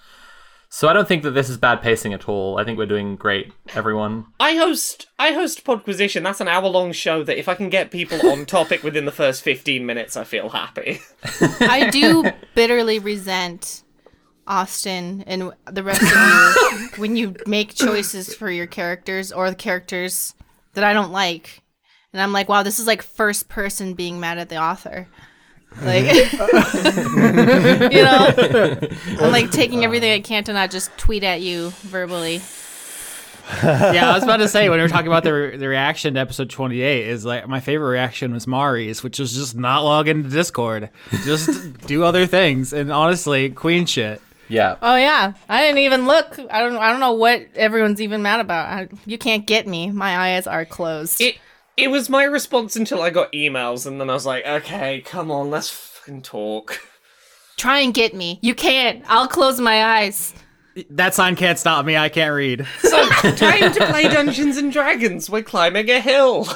So 0.71 0.87
I 0.87 0.93
don't 0.93 1.09
think 1.09 1.23
that 1.23 1.31
this 1.31 1.49
is 1.49 1.57
bad 1.57 1.81
pacing 1.81 2.13
at 2.13 2.29
all. 2.29 2.59
I 2.59 2.65
think 2.65 2.77
we're 2.77 2.85
doing 2.85 3.17
great, 3.17 3.53
everyone. 3.75 4.27
I 4.39 4.57
host 4.57 5.07
I 5.19 5.33
host 5.33 5.65
Podquisition. 5.65 6.23
That's 6.23 6.43
an 6.43 6.49
hour 6.49 6.69
long 6.69 6.93
show 6.93 7.23
that 7.25 7.39
if 7.39 7.49
I 7.49 7.55
can 7.55 7.71
get 7.71 7.91
people 7.91 8.31
on 8.31 8.45
topic 8.47 8.83
within 8.83 9.07
the 9.07 9.13
first 9.13 9.43
fifteen 9.43 9.87
minutes, 9.87 10.17
I 10.17 10.25
feel 10.25 10.51
happy. 10.51 11.01
I 11.61 11.89
do 11.91 12.25
bitterly 12.55 12.99
resent 12.99 13.83
Austin 14.47 15.23
and 15.27 15.53
the 15.71 15.83
rest 15.83 16.03
of 16.03 16.09
you 16.09 16.89
when 16.97 17.17
you 17.17 17.35
make 17.47 17.75
choices 17.75 18.35
for 18.35 18.51
your 18.51 18.67
characters 18.67 19.33
or 19.33 19.49
the 19.51 19.57
characters 19.57 20.35
that 20.75 20.85
I 20.85 20.93
don't 20.93 21.13
like. 21.13 21.63
And 22.13 22.23
I'm 22.23 22.33
like, 22.33 22.49
wow, 22.49 22.63
this 22.63 22.79
is 22.79 22.87
like 22.87 23.03
first 23.03 23.49
person 23.49 23.95
being 23.95 24.21
mad 24.21 24.39
at 24.39 24.49
the 24.49 24.57
author. 24.57 25.09
Like, 25.83 26.05
you 26.33 28.03
know, 28.03 28.79
I'm 29.21 29.31
like 29.31 29.51
taking 29.51 29.85
everything 29.85 30.11
I 30.13 30.21
can 30.21 30.43
to 30.45 30.55
not 30.55 30.71
just 30.71 30.97
tweet 30.97 31.23
at 31.23 31.43
you 31.43 31.71
verbally. 31.83 32.41
yeah, 33.63 34.11
I 34.11 34.15
was 34.15 34.23
about 34.25 34.39
to 34.39 34.49
say 34.49 34.71
when 34.71 34.79
we 34.79 34.83
were 34.83 34.89
talking 34.89 35.07
about 35.09 35.25
the, 35.25 35.33
re- 35.33 35.57
the 35.59 35.69
reaction 35.69 36.15
to 36.15 36.21
episode 36.21 36.49
28 36.49 37.07
is 37.07 37.25
like 37.25 37.47
my 37.49 37.61
favorite 37.61 37.91
reaction 37.91 38.33
was 38.33 38.47
Mari's, 38.47 39.03
which 39.03 39.19
was 39.19 39.35
just 39.35 39.57
not 39.57 39.85
log 39.85 40.09
into 40.09 40.31
Discord, 40.31 40.89
just 41.25 41.87
do 41.87 42.03
other 42.03 42.27
things, 42.27 42.73
and 42.73 42.91
honestly, 42.91 43.51
queen 43.51 43.85
shit. 43.85 44.23
Yeah. 44.49 44.77
Oh 44.81 44.97
yeah, 44.97 45.35
I 45.49 45.63
didn't 45.63 45.79
even 45.79 46.07
look. 46.07 46.39
I 46.51 46.61
don't. 46.61 46.77
I 46.77 46.91
don't 46.91 47.01
know 47.01 47.13
what 47.13 47.47
everyone's 47.55 48.01
even 48.01 48.23
mad 48.23 48.41
about. 48.41 48.67
I, 48.67 48.89
you 49.05 49.19
can't 49.19 49.47
get 49.47 49.67
me. 49.67 49.91
My 49.91 50.17
eyes 50.17 50.47
are 50.47 50.65
closed. 50.65 51.21
It 51.21 51.37
it 51.79 51.89
was 51.89 52.11
my 52.11 52.25
response 52.25 52.77
until 52.77 53.01
I 53.01 53.11
got 53.11 53.33
emails, 53.33 53.87
and 53.87 54.01
then 54.01 54.11
I 54.11 54.15
was 54.15 54.27
like, 54.27 54.45
okay, 54.47 55.01
come 55.01 55.31
on, 55.31 55.51
let's 55.51 55.71
fucking 55.71 56.23
talk. 56.23 56.81
Try 57.57 57.81
and 57.81 57.95
get 57.95 58.15
me. 58.15 58.39
You 58.43 58.55
can't. 58.55 59.03
I'll 59.09 59.29
close 59.29 59.61
my 59.61 59.85
eyes. 59.99 60.35
That 60.91 61.15
sign 61.15 61.35
can't 61.35 61.59
stop 61.59 61.85
me. 61.85 61.97
I 61.97 62.09
can't 62.09 62.33
read. 62.35 62.67
So 62.83 63.05
time 63.33 63.73
to 63.73 63.87
play 63.87 64.05
Dungeons 64.05 64.57
and 64.59 64.71
Dragons. 64.73 65.29
We're 65.29 65.43
climbing 65.43 65.91
a 65.91 66.01
hill. 66.01 66.47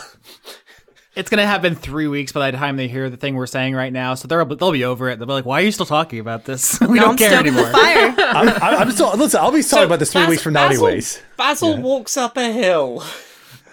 It's 1.14 1.28
gonna 1.28 1.44
happen 1.46 1.74
three 1.74 2.06
weeks 2.08 2.32
by 2.32 2.50
the 2.50 2.56
time 2.56 2.76
they 2.76 2.88
hear 2.88 3.10
the 3.10 3.16
thing 3.18 3.34
we're 3.34 3.46
saying 3.46 3.74
right 3.74 3.92
now, 3.92 4.14
so 4.14 4.26
they'll 4.28 4.46
they'll 4.46 4.72
be 4.72 4.84
over 4.84 5.10
it. 5.10 5.18
They'll 5.18 5.26
be 5.26 5.32
like, 5.34 5.44
"Why 5.44 5.60
are 5.60 5.64
you 5.64 5.70
still 5.72 5.84
talking 5.86 6.20
about 6.20 6.44
this? 6.46 6.80
we 6.80 6.86
No, 6.98 7.02
don't 7.02 7.10
I'm 7.10 7.16
care 7.18 7.30
stoking 7.32 7.52
anymore." 7.52 7.70
fire. 7.70 8.14
I'm, 8.18 8.48
I'm, 8.48 8.74
I'm 8.82 8.90
still, 8.92 9.14
listen, 9.16 9.40
I'll 9.40 9.52
be 9.52 9.62
talking 9.62 9.84
about 9.84 9.98
this 9.98 10.10
three 10.12 10.22
Bas- 10.22 10.30
weeks 10.30 10.42
from 10.42 10.54
now, 10.54 10.68
Basil- 10.68 10.86
anyways. 10.86 11.20
Basil 11.36 11.76
walks 11.82 12.16
up 12.16 12.36
a 12.38 12.50
hill. 12.52 13.04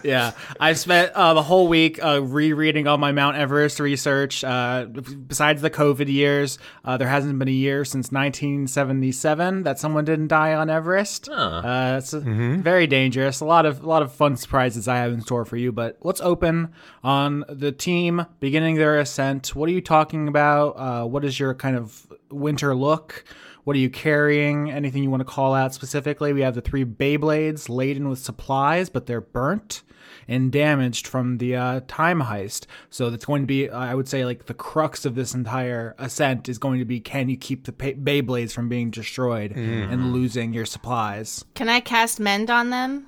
Yeah, 0.04 0.32
I've 0.60 0.80
spent 0.80 1.12
uh, 1.14 1.34
the 1.34 1.44
whole 1.44 1.68
week 1.68 2.04
uh, 2.04 2.22
rereading 2.24 2.88
all 2.88 2.98
my 2.98 3.12
Mount 3.12 3.38
Everest 3.38 3.80
research. 3.80 4.44
Uh, 4.44 4.86
besides 4.86 5.62
the 5.62 5.70
COVID 5.70 6.08
years, 6.08 6.58
uh, 6.86 6.98
there 6.98 7.08
hasn't 7.08 7.38
been 7.38 7.48
a 7.48 7.52
year 7.52 7.84
since 7.86 8.12
1977 8.12 9.64
that 9.64 9.80
someone 9.80 10.06
didn't 10.06 10.28
die 10.28 10.54
on 10.54 10.70
Everest. 10.70 11.30
Uh, 11.30 11.96
it's 11.98 12.14
uh, 12.14 12.22
very 12.24 12.88
dangerous. 12.88 13.42
A 13.42 13.46
lot 13.46 13.66
of 13.66 13.84
a 13.84 13.88
lot 13.88 14.02
of 14.02 14.12
fun 14.14 14.38
surprises 14.38 14.88
I 14.88 14.98
have 14.98 15.12
in 15.12 15.22
store 15.22 15.46
for 15.46 15.58
you. 15.58 15.72
But 15.72 15.98
let's 16.02 16.22
open 16.22 16.74
on 17.04 17.44
the 17.50 17.72
team 17.72 18.26
beginning 18.40 18.76
their 18.76 19.00
ascent. 19.00 19.56
What 19.56 19.70
are 19.70 19.74
you 19.74 19.82
talking 19.82 20.28
about? 20.28 20.70
Uh, 20.70 21.06
what 21.06 21.26
is 21.26 21.40
your 21.40 21.54
kind 21.54 21.76
of 21.76 22.08
winter 22.32 22.76
look? 22.76 23.24
What 23.64 23.76
are 23.76 23.80
you 23.80 23.90
carrying? 23.90 24.72
Anything 24.72 25.04
you 25.04 25.10
want 25.10 25.22
to 25.22 25.26
call 25.26 25.54
out 25.54 25.74
specifically? 25.74 26.34
We 26.34 26.42
have 26.42 26.56
the 26.56 26.62
three 26.62 26.86
Beyblades 26.86 27.70
laden 27.70 28.10
with 28.10 28.20
supplies, 28.20 28.90
but 28.90 29.06
they're 29.06 29.22
burnt 29.22 29.84
and 30.28 30.52
damaged 30.52 31.08
from 31.08 31.38
the 31.40 31.56
uh, 31.56 31.82
time 31.88 32.22
heist. 32.22 32.66
So 32.90 33.10
that's 33.10 33.26
going 33.26 33.44
to 33.44 33.48
be, 33.48 33.70
I 33.70 33.94
would 33.94 34.08
say, 34.08 34.26
like 34.26 34.46
the 34.46 34.54
crux 34.54 35.06
of 35.06 35.16
this 35.16 35.34
entire 35.34 35.96
ascent 35.98 36.48
is 36.50 36.58
going 36.58 36.80
to 36.80 36.86
be: 36.86 37.00
can 37.00 37.30
you 37.30 37.38
keep 37.38 37.66
the 37.66 37.72
pa- 37.72 38.00
Beyblades 38.00 38.52
from 38.52 38.70
being 38.70 38.92
destroyed 38.92 39.52
and 39.52 40.14
losing 40.14 40.54
your 40.54 40.66
supplies? 40.66 41.46
Can 41.56 41.70
I 41.70 41.80
cast 41.80 42.20
mend 42.20 42.50
on 42.50 42.70
them? 42.70 43.08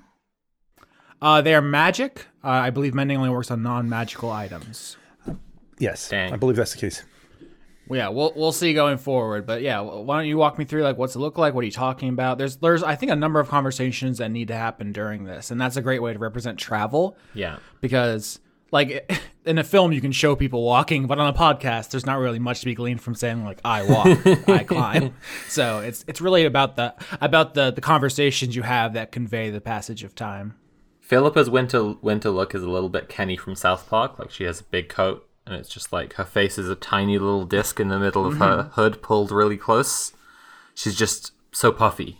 Uh, 1.21 1.41
they 1.41 1.53
are 1.53 1.61
magic. 1.61 2.25
Uh, 2.43 2.49
I 2.49 2.71
believe 2.71 2.95
mending 2.95 3.17
only 3.17 3.29
works 3.29 3.51
on 3.51 3.61
non-magical 3.61 4.31
items. 4.31 4.97
Yes, 5.77 6.09
Dang. 6.09 6.33
I 6.33 6.37
believe 6.37 6.55
that's 6.55 6.73
the 6.73 6.79
case. 6.79 7.03
Well, 7.91 7.97
yeah, 7.97 8.07
we'll 8.07 8.31
we'll 8.37 8.53
see 8.53 8.73
going 8.73 8.97
forward. 8.97 9.45
But 9.45 9.61
yeah, 9.61 9.81
why 9.81 10.17
don't 10.17 10.27
you 10.27 10.37
walk 10.37 10.57
me 10.57 10.63
through 10.63 10.83
like 10.83 10.97
what's 10.97 11.13
it 11.15 11.19
look 11.19 11.37
like? 11.37 11.53
What 11.53 11.63
are 11.63 11.65
you 11.65 11.71
talking 11.73 12.07
about? 12.07 12.37
There's 12.37 12.55
there's 12.55 12.83
I 12.83 12.95
think 12.95 13.11
a 13.11 13.17
number 13.17 13.41
of 13.41 13.49
conversations 13.49 14.19
that 14.19 14.31
need 14.31 14.47
to 14.47 14.55
happen 14.55 14.93
during 14.93 15.25
this, 15.25 15.51
and 15.51 15.59
that's 15.59 15.75
a 15.75 15.81
great 15.81 16.01
way 16.01 16.13
to 16.13 16.19
represent 16.19 16.57
travel 16.57 17.17
Yeah. 17.33 17.57
because 17.81 18.39
like 18.71 19.11
in 19.45 19.57
a 19.57 19.63
film 19.65 19.91
you 19.91 19.99
can 19.99 20.13
show 20.13 20.37
people 20.37 20.63
walking, 20.63 21.05
but 21.05 21.19
on 21.19 21.27
a 21.27 21.37
podcast 21.37 21.89
there's 21.89 22.05
not 22.05 22.17
really 22.19 22.39
much 22.39 22.61
to 22.61 22.65
be 22.65 22.75
gleaned 22.75 23.01
from 23.01 23.13
saying 23.13 23.43
like 23.43 23.59
I 23.65 23.83
walk, 23.83 24.47
I 24.47 24.63
climb. 24.67 25.13
So 25.49 25.79
it's 25.79 26.05
it's 26.07 26.21
really 26.21 26.45
about 26.45 26.77
the 26.77 26.95
about 27.19 27.55
the 27.55 27.71
the 27.71 27.81
conversations 27.81 28.55
you 28.55 28.61
have 28.61 28.93
that 28.93 29.11
convey 29.11 29.49
the 29.49 29.59
passage 29.59 30.05
of 30.05 30.15
time. 30.15 30.55
Philippa's 31.01 31.49
winter 31.49 31.95
winter 32.01 32.29
look 32.29 32.55
is 32.55 32.63
a 32.63 32.69
little 32.69 32.87
bit 32.87 33.09
Kenny 33.09 33.35
from 33.35 33.53
South 33.53 33.89
Park. 33.89 34.17
Like 34.17 34.31
she 34.31 34.45
has 34.45 34.61
a 34.61 34.63
big 34.63 34.87
coat, 34.87 35.27
and 35.45 35.55
it's 35.55 35.69
just 35.69 35.91
like 35.91 36.13
her 36.13 36.25
face 36.25 36.57
is 36.57 36.69
a 36.69 36.75
tiny 36.75 37.17
little 37.17 37.45
disc 37.45 37.79
in 37.79 37.87
the 37.89 37.99
middle 37.99 38.25
of 38.25 38.37
her 38.37 38.71
hood, 38.73 39.01
pulled 39.01 39.31
really 39.31 39.57
close. 39.57 40.13
She's 40.75 40.95
just 40.95 41.33
so 41.51 41.71
puffy 41.71 42.19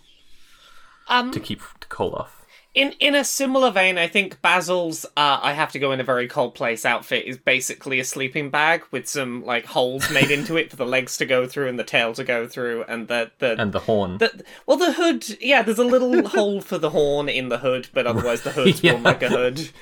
Um, 1.07 1.31
to 1.31 1.39
keep 1.39 1.61
the 1.79 1.85
cold 1.87 2.13
off. 2.15 2.45
in 2.73 2.93
in 2.99 3.15
a 3.15 3.23
similar 3.23 3.69
vein, 3.71 3.97
I 3.97 4.07
think 4.07 4.41
Basil's 4.41 5.05
uh, 5.17 5.39
"I 5.41 5.53
have 5.53 5.71
to 5.73 5.79
go 5.79 5.91
in 5.91 5.99
a 5.99 6.03
very 6.05 6.27
cold 6.27 6.53
place" 6.55 6.85
outfit 6.85 7.25
is 7.25 7.37
basically 7.37 7.99
a 7.99 8.05
sleeping 8.05 8.49
bag 8.49 8.83
with 8.91 9.07
some 9.07 9.43
like 9.45 9.65
holes 9.65 10.09
made 10.11 10.31
into 10.37 10.55
it 10.57 10.69
for 10.69 10.75
the 10.77 10.85
legs 10.85 11.17
to 11.17 11.25
go 11.25 11.47
through 11.47 11.67
and 11.69 11.77
the 11.79 11.83
tail 11.83 12.13
to 12.13 12.23
go 12.23 12.47
through, 12.47 12.83
and 12.87 13.07
the 13.07 13.31
the. 13.39 13.55
And 13.61 13.71
the 13.73 13.79
horn. 13.79 14.17
the, 14.19 14.43
well, 14.65 14.77
the 14.77 14.93
hood, 14.93 15.37
yeah, 15.41 15.61
there's 15.63 15.79
a 15.79 15.83
little 15.83 16.27
hole 16.29 16.61
for 16.61 16.77
the 16.77 16.91
horn 16.91 17.27
in 17.29 17.49
the 17.49 17.57
hood, 17.59 17.89
but 17.93 18.05
otherwise 18.07 18.41
the 18.43 18.51
hood's 18.51 18.81
Yeah. 18.83 18.93
more 18.93 19.01
like 19.01 19.21
a 19.23 19.29
hood. 19.29 19.69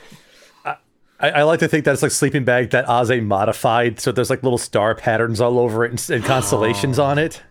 I, 1.19 1.29
I 1.29 1.43
like 1.43 1.59
to 1.59 1.67
think 1.67 1.85
that 1.85 1.93
it's 1.93 2.01
like 2.01 2.11
sleeping 2.11 2.45
bag 2.45 2.69
that 2.71 2.85
Aze 2.87 3.23
modified, 3.23 3.99
so 3.99 4.11
there's 4.11 4.29
like 4.29 4.43
little 4.43 4.57
star 4.57 4.95
patterns 4.95 5.41
all 5.41 5.59
over 5.59 5.83
it 5.83 5.91
and, 5.91 6.09
and 6.09 6.25
constellations 6.25 6.97
on 6.97 7.17
it. 7.17 7.41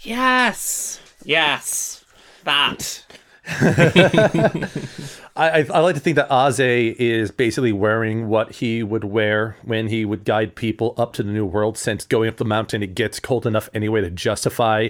Yes, 0.00 1.00
yes, 1.24 2.04
that. 2.44 3.04
I, 3.50 5.50
I, 5.50 5.66
I 5.72 5.80
like 5.80 5.94
to 5.94 6.00
think 6.00 6.16
that 6.16 6.28
Aze 6.30 6.94
is 6.98 7.30
basically 7.30 7.72
wearing 7.72 8.28
what 8.28 8.52
he 8.52 8.82
would 8.82 9.04
wear 9.04 9.56
when 9.62 9.88
he 9.88 10.04
would 10.04 10.24
guide 10.24 10.54
people 10.54 10.94
up 10.96 11.12
to 11.14 11.22
the 11.22 11.30
New 11.30 11.46
World, 11.46 11.78
since 11.78 12.04
going 12.04 12.28
up 12.28 12.36
the 12.36 12.44
mountain 12.44 12.82
it 12.82 12.94
gets 12.94 13.20
cold 13.20 13.46
enough 13.46 13.68
anyway 13.74 14.00
to 14.00 14.10
justify 14.10 14.88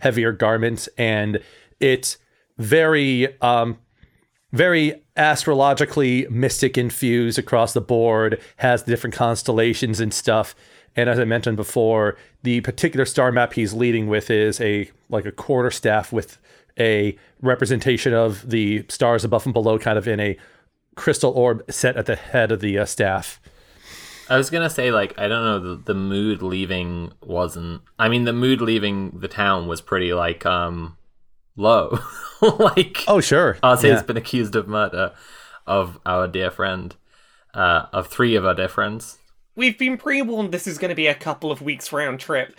heavier 0.00 0.32
garments, 0.32 0.88
and 0.98 1.40
it's 1.80 2.18
very 2.58 3.40
um, 3.40 3.78
very 4.52 5.02
astrologically 5.16 6.26
mystic 6.30 6.78
infused 6.78 7.38
across 7.38 7.72
the 7.72 7.80
board, 7.80 8.40
has 8.56 8.84
the 8.84 8.90
different 8.90 9.14
constellations 9.14 10.00
and 10.00 10.12
stuff. 10.12 10.54
And 10.96 11.08
as 11.08 11.18
I 11.18 11.24
mentioned 11.24 11.56
before, 11.56 12.16
the 12.42 12.60
particular 12.62 13.04
star 13.04 13.30
map 13.30 13.52
he's 13.52 13.72
leading 13.72 14.08
with 14.08 14.30
is 14.30 14.60
a 14.60 14.90
like 15.08 15.26
a 15.26 15.32
quarter 15.32 15.70
staff 15.70 16.12
with 16.12 16.38
a 16.78 17.16
representation 17.40 18.14
of 18.14 18.48
the 18.50 18.84
stars 18.88 19.24
above 19.24 19.46
and 19.46 19.52
below, 19.52 19.78
kind 19.78 19.98
of 19.98 20.08
in 20.08 20.20
a 20.20 20.36
crystal 20.96 21.32
orb 21.32 21.62
set 21.70 21.96
at 21.96 22.06
the 22.06 22.16
head 22.16 22.50
of 22.50 22.60
the 22.60 22.78
uh, 22.78 22.84
staff. 22.84 23.40
I 24.30 24.36
was 24.36 24.50
gonna 24.50 24.68
say 24.68 24.90
like 24.90 25.18
I 25.18 25.26
don't 25.26 25.42
know 25.42 25.58
the, 25.76 25.82
the 25.82 25.94
mood 25.94 26.42
leaving 26.42 27.12
wasn't. 27.22 27.82
I 27.98 28.08
mean 28.08 28.24
the 28.24 28.32
mood 28.32 28.60
leaving 28.60 29.10
the 29.10 29.28
town 29.28 29.68
was 29.68 29.80
pretty 29.80 30.12
like 30.12 30.44
um 30.44 30.97
low. 31.58 31.98
like 32.40 33.04
Oh, 33.08 33.20
sure. 33.20 33.58
Ozzy 33.62 33.84
Yeah. 33.88 33.94
has 33.94 34.02
been 34.02 34.16
accused 34.16 34.56
of 34.56 34.68
murder 34.68 35.12
of 35.66 35.98
our 36.06 36.26
dear 36.28 36.50
friend, 36.50 36.94
uh, 37.54 37.86
of 37.92 38.06
three 38.08 38.34
of 38.36 38.46
our 38.46 38.54
dear 38.54 38.68
friends. 38.68 39.18
We've 39.56 39.76
been 39.78 39.98
pre 39.98 40.22
warned 40.22 40.52
this 40.52 40.66
is 40.66 40.78
going 40.78 40.90
to 40.90 40.94
be 40.94 41.08
a 41.08 41.14
couple 41.14 41.50
of 41.50 41.60
weeks 41.60 41.92
round 41.92 42.20
trip. 42.20 42.56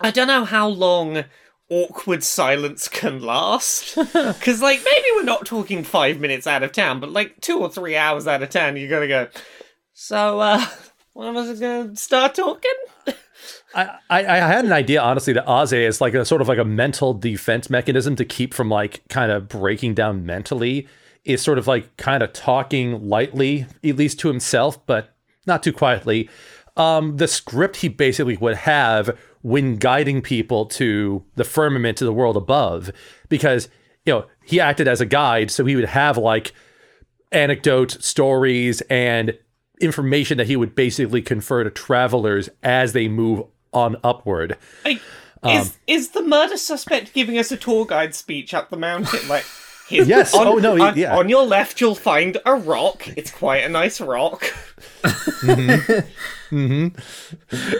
I 0.00 0.10
don't 0.12 0.28
know 0.28 0.44
how 0.44 0.68
long 0.68 1.24
awkward 1.70 2.22
silence 2.22 2.86
can 2.88 3.20
last. 3.20 3.96
Because, 4.12 4.62
like, 4.62 4.80
maybe 4.84 5.06
we're 5.16 5.24
not 5.24 5.44
talking 5.44 5.82
five 5.84 6.20
minutes 6.20 6.46
out 6.46 6.62
of 6.62 6.70
town, 6.72 7.00
but 7.00 7.10
like 7.10 7.40
two 7.40 7.58
or 7.58 7.68
three 7.68 7.96
hours 7.96 8.26
out 8.28 8.42
of 8.42 8.48
town, 8.50 8.76
you're 8.76 8.88
going 8.88 9.02
to 9.02 9.08
go, 9.08 9.28
So, 9.92 10.38
uh, 10.40 10.64
when 11.14 11.34
was 11.34 11.50
it 11.50 11.60
going 11.60 11.90
to 11.90 11.96
start 11.96 12.36
talking? 12.36 12.70
I, 13.74 13.98
I 14.08 14.20
I 14.20 14.38
had 14.38 14.64
an 14.64 14.72
idea 14.72 15.00
honestly 15.00 15.32
that 15.34 15.46
Aze 15.46 15.72
is 15.72 16.00
like 16.00 16.14
a 16.14 16.24
sort 16.24 16.40
of 16.40 16.48
like 16.48 16.58
a 16.58 16.64
mental 16.64 17.14
defense 17.14 17.68
mechanism 17.68 18.16
to 18.16 18.24
keep 18.24 18.54
from 18.54 18.68
like 18.68 19.02
kind 19.08 19.30
of 19.30 19.48
breaking 19.48 19.94
down 19.94 20.24
mentally. 20.24 20.88
Is 21.24 21.42
sort 21.42 21.58
of 21.58 21.66
like 21.66 21.94
kind 21.98 22.22
of 22.22 22.32
talking 22.32 23.06
lightly 23.06 23.66
at 23.84 23.96
least 23.96 24.18
to 24.20 24.28
himself 24.28 24.84
but 24.86 25.14
not 25.46 25.62
too 25.62 25.72
quietly. 25.72 26.30
Um, 26.76 27.16
the 27.16 27.26
script 27.28 27.76
he 27.76 27.88
basically 27.88 28.36
would 28.36 28.56
have 28.56 29.18
when 29.42 29.76
guiding 29.76 30.22
people 30.22 30.66
to 30.66 31.24
the 31.34 31.44
firmament 31.44 31.98
to 31.98 32.04
the 32.04 32.12
world 32.12 32.36
above, 32.36 32.90
because 33.28 33.68
you 34.06 34.12
know 34.12 34.26
he 34.44 34.60
acted 34.60 34.88
as 34.88 35.00
a 35.00 35.06
guide, 35.06 35.50
so 35.50 35.64
he 35.64 35.76
would 35.76 35.86
have 35.86 36.16
like 36.16 36.52
anecdotes, 37.32 38.06
stories, 38.06 38.80
and 38.82 39.36
information 39.80 40.38
that 40.38 40.46
he 40.46 40.56
would 40.56 40.74
basically 40.74 41.22
confer 41.22 41.64
to 41.64 41.70
travelers 41.70 42.48
as 42.62 42.92
they 42.92 43.08
move 43.08 43.42
on 43.72 43.96
upward. 44.04 44.56
Hey, 44.84 45.00
um, 45.42 45.56
is 45.56 45.78
is 45.86 46.08
the 46.10 46.22
murder 46.22 46.56
suspect 46.56 47.12
giving 47.14 47.38
us 47.38 47.52
a 47.52 47.56
tour 47.56 47.86
guide 47.86 48.14
speech 48.14 48.54
up 48.54 48.70
the 48.70 48.76
mountain? 48.76 49.28
Like, 49.28 49.44
here's- 49.88 50.08
Yes. 50.08 50.34
On, 50.34 50.46
Oh, 50.46 50.54
no, 50.56 50.74
he- 50.74 50.82
On, 50.82 50.96
yeah. 50.98 51.16
on 51.16 51.28
your 51.28 51.44
left, 51.46 51.80
you'll 51.80 51.94
find 51.94 52.36
a 52.44 52.54
rock. 52.54 53.06
It's 53.16 53.30
quite 53.30 53.64
a 53.64 53.68
nice 53.68 54.00
rock. 54.00 54.42
Mm-hmm. 55.02 56.08
Mm-hmm. 56.48 56.98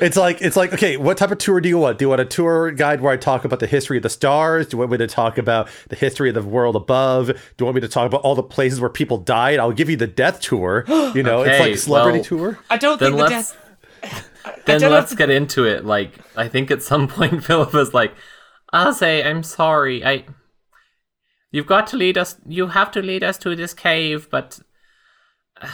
It's 0.05 0.19
like 0.19 0.43
it's 0.43 0.55
like 0.55 0.75
okay, 0.75 0.99
what 0.99 1.17
type 1.17 1.31
of 1.31 1.39
tour 1.39 1.59
do 1.59 1.71
you 1.71 1.79
want? 1.79 1.97
Do 1.97 2.05
you 2.05 2.11
want 2.11 2.21
a 2.21 2.27
tour 2.27 2.71
guide 2.71 3.01
where 3.01 3.11
I 3.11 3.17
talk 3.17 3.47
about 3.47 3.61
the 3.61 3.67
history 3.67 3.97
of 3.97 4.03
the 4.03 4.11
stars? 4.11 4.67
Do 4.67 4.75
you 4.75 4.79
want 4.81 4.91
me 4.93 4.99
to 4.99 5.07
talk 5.07 5.39
about 5.39 5.71
the 5.89 5.97
history 5.97 6.29
of 6.29 6.35
the 6.35 6.43
world 6.43 6.77
above? 6.77 7.29
Do 7.29 7.33
you 7.61 7.65
want 7.65 7.77
me 7.77 7.81
to 7.81 7.89
talk 7.89 8.07
about 8.07 8.21
all 8.21 8.35
the 8.35 8.43
places 8.43 8.79
where 8.79 8.91
people 8.91 9.17
died? 9.17 9.59
I'll 9.59 9.73
give 9.73 9.89
you 9.89 9.97
the 9.97 10.07
death 10.07 10.41
tour. 10.41 10.85
You 10.87 11.23
know, 11.23 11.45
it's 11.45 11.59
like 11.59 11.73
a 11.73 11.77
celebrity 11.79 12.19
well- 12.19 12.25
tour. 12.25 12.59
I 12.69 12.77
don't 12.77 12.99
think 12.99 13.17
the 13.17 13.27
death. 13.29 13.57
Then 14.67 14.81
let's 14.83 15.13
if- 15.13 15.19
get 15.19 15.31
into 15.31 15.65
it. 15.65 15.85
Like, 15.85 16.13
I 16.37 16.49
think 16.49 16.71
at 16.71 16.83
some 16.83 17.09
point 17.17 17.45
Philip 17.45 17.73
was 17.73 17.95
like, 17.95 18.15
"I'll 18.73 18.95
say 18.95 19.25
I'm 19.25 19.43
sorry. 19.43 20.05
I, 20.05 20.25
you've 21.51 21.67
got 21.67 21.87
to 21.89 21.97
lead 21.97 22.19
us. 22.19 22.37
You 22.47 22.69
have 22.69 22.91
to 22.93 23.03
lead 23.03 23.25
us 23.25 23.39
to 23.39 23.57
this 23.57 23.75
cave, 23.75 24.29
but 24.31 24.61
uh, 25.61 25.69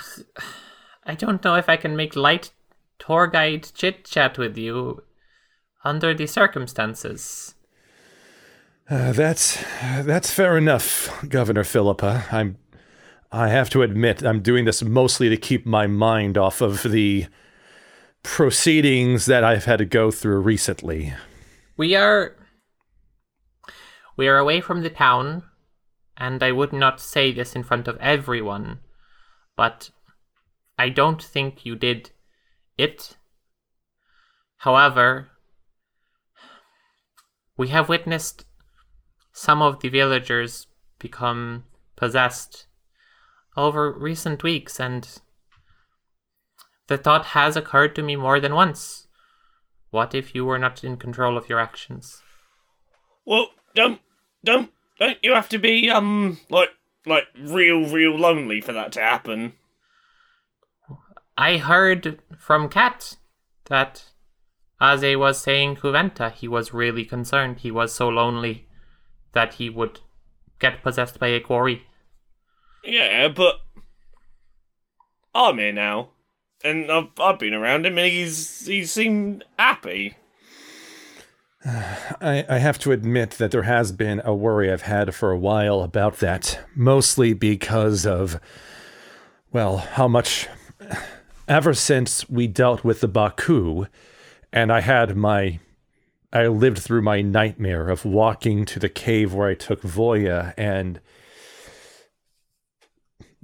I 1.04 1.14
don't 1.14 1.44
know 1.44 1.56
if 1.56 1.68
I 1.68 1.76
can 1.76 1.96
make 1.96 2.16
light 2.16 2.50
tour 2.98 3.26
guide 3.26 3.68
chit 3.74 4.04
chat 4.04 4.38
with 4.38 4.56
you 4.56 5.02
under 5.84 6.14
the 6.14 6.26
circumstances." 6.26 7.54
Uh, 8.88 9.12
that's 9.12 9.64
that's 10.02 10.30
fair 10.30 10.58
enough, 10.58 11.10
Governor 11.28 11.64
Philippa. 11.64 12.26
I'm 12.30 12.58
I 13.32 13.48
have 13.48 13.68
to 13.70 13.82
admit 13.82 14.22
I'm 14.22 14.42
doing 14.42 14.64
this 14.64 14.82
mostly 14.82 15.28
to 15.28 15.36
keep 15.36 15.66
my 15.66 15.88
mind 15.88 16.38
off 16.38 16.60
of 16.60 16.84
the 16.84 17.26
proceedings 18.24 19.26
that 19.26 19.44
I've 19.44 19.66
had 19.66 19.76
to 19.76 19.84
go 19.84 20.10
through 20.10 20.40
recently. 20.40 21.14
We 21.76 21.94
are 21.94 22.34
we 24.16 24.26
are 24.26 24.38
away 24.38 24.60
from 24.60 24.82
the 24.82 24.90
town, 24.90 25.44
and 26.16 26.42
I 26.42 26.50
would 26.50 26.72
not 26.72 27.00
say 27.00 27.32
this 27.32 27.54
in 27.54 27.62
front 27.62 27.86
of 27.86 27.96
everyone, 27.98 28.80
but 29.56 29.90
I 30.76 30.88
don't 30.88 31.22
think 31.22 31.64
you 31.64 31.76
did 31.76 32.10
it. 32.76 33.16
However, 34.58 35.30
we 37.56 37.68
have 37.68 37.88
witnessed 37.88 38.46
some 39.32 39.62
of 39.62 39.80
the 39.80 39.88
villagers 39.88 40.66
become 40.98 41.64
possessed 41.96 42.66
over 43.56 43.92
recent 43.92 44.42
weeks, 44.42 44.80
and 44.80 45.20
the 46.86 46.98
thought 46.98 47.26
has 47.26 47.56
occurred 47.56 47.94
to 47.96 48.02
me 48.02 48.16
more 48.16 48.40
than 48.40 48.54
once. 48.54 49.06
What 49.90 50.14
if 50.14 50.34
you 50.34 50.44
were 50.44 50.58
not 50.58 50.82
in 50.82 50.96
control 50.96 51.36
of 51.36 51.48
your 51.48 51.60
actions? 51.60 52.22
Well, 53.24 53.48
don't, 53.74 54.00
don't, 54.44 54.70
don't 54.98 55.18
you 55.22 55.32
have 55.34 55.48
to 55.50 55.58
be 55.58 55.90
um 55.90 56.38
like 56.50 56.70
like 57.06 57.24
real, 57.38 57.86
real 57.86 58.16
lonely 58.16 58.60
for 58.60 58.72
that 58.72 58.92
to 58.92 59.00
happen? 59.00 59.54
I 61.36 61.58
heard 61.58 62.20
from 62.38 62.68
Kat 62.68 63.16
that 63.66 64.04
Aze 64.80 65.18
was 65.18 65.40
saying 65.40 65.76
to 65.76 65.92
Venta 65.92 66.30
he 66.30 66.48
was 66.48 66.74
really 66.74 67.04
concerned. 67.04 67.60
He 67.60 67.70
was 67.70 67.92
so 67.92 68.08
lonely 68.08 68.66
that 69.32 69.54
he 69.54 69.68
would 69.68 70.00
get 70.58 70.82
possessed 70.82 71.18
by 71.18 71.28
a 71.28 71.40
quarry. 71.40 71.86
Yeah, 72.84 73.28
but 73.28 73.60
I'm 75.34 75.58
here 75.58 75.72
now, 75.72 76.10
and 76.64 76.90
I've 76.90 77.08
I've 77.18 77.38
been 77.38 77.54
around 77.54 77.86
him, 77.86 77.98
and 77.98 78.10
he's 78.10 78.66
he 78.66 78.84
seemed 78.84 79.44
happy. 79.58 80.16
I, 81.64 82.44
I 82.48 82.58
have 82.58 82.78
to 82.80 82.92
admit 82.92 83.32
that 83.32 83.50
there 83.50 83.62
has 83.62 83.92
been 83.92 84.20
a 84.24 84.34
worry 84.34 84.72
I've 84.72 84.82
had 84.82 85.14
for 85.14 85.30
a 85.30 85.38
while 85.38 85.82
about 85.82 86.18
that, 86.18 86.60
mostly 86.74 87.32
because 87.32 88.06
of, 88.06 88.40
well, 89.52 89.78
how 89.78 90.08
much. 90.08 90.48
Ever 91.46 91.74
since 91.74 92.26
we 92.30 92.46
dealt 92.46 92.84
with 92.84 93.02
the 93.02 93.08
Baku, 93.08 93.84
and 94.50 94.72
I 94.72 94.80
had 94.80 95.14
my. 95.14 95.60
I 96.32 96.46
lived 96.48 96.78
through 96.78 97.02
my 97.02 97.20
nightmare 97.20 97.90
of 97.90 98.06
walking 98.06 98.64
to 98.64 98.80
the 98.80 98.88
cave 98.88 99.34
where 99.34 99.50
I 99.50 99.54
took 99.54 99.82
Voya, 99.82 100.54
and 100.56 101.00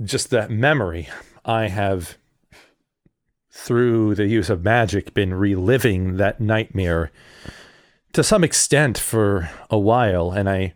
just 0.02 0.30
that 0.30 0.50
memory, 0.50 1.09
I 1.44 1.68
have, 1.68 2.16
through 3.50 4.14
the 4.14 4.26
use 4.26 4.48
of 4.48 4.64
magic, 4.64 5.12
been 5.12 5.34
reliving 5.34 6.16
that 6.16 6.40
nightmare 6.40 7.10
to 8.12 8.24
some 8.24 8.42
extent 8.42 8.98
for 8.98 9.50
a 9.68 9.78
while 9.78 10.32
and 10.32 10.48
i 10.48 10.74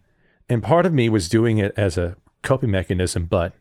and 0.48 0.62
part 0.62 0.86
of 0.86 0.92
me 0.92 1.08
was 1.08 1.28
doing 1.28 1.58
it 1.58 1.72
as 1.76 1.98
a 1.98 2.16
coping 2.42 2.70
mechanism 2.70 3.26
but 3.26 3.52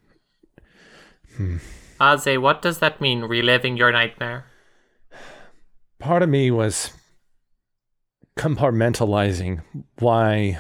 hmm. 1.36 1.58
Aze, 2.02 2.42
what 2.42 2.62
does 2.62 2.80
that 2.80 3.00
mean, 3.00 3.22
reliving 3.22 3.78
your 3.78 3.92
nightmare? 3.92 4.46
part 6.00 6.22
of 6.22 6.28
me 6.28 6.52
was 6.52 6.92
compartmentalizing 8.38 9.62
why 10.00 10.60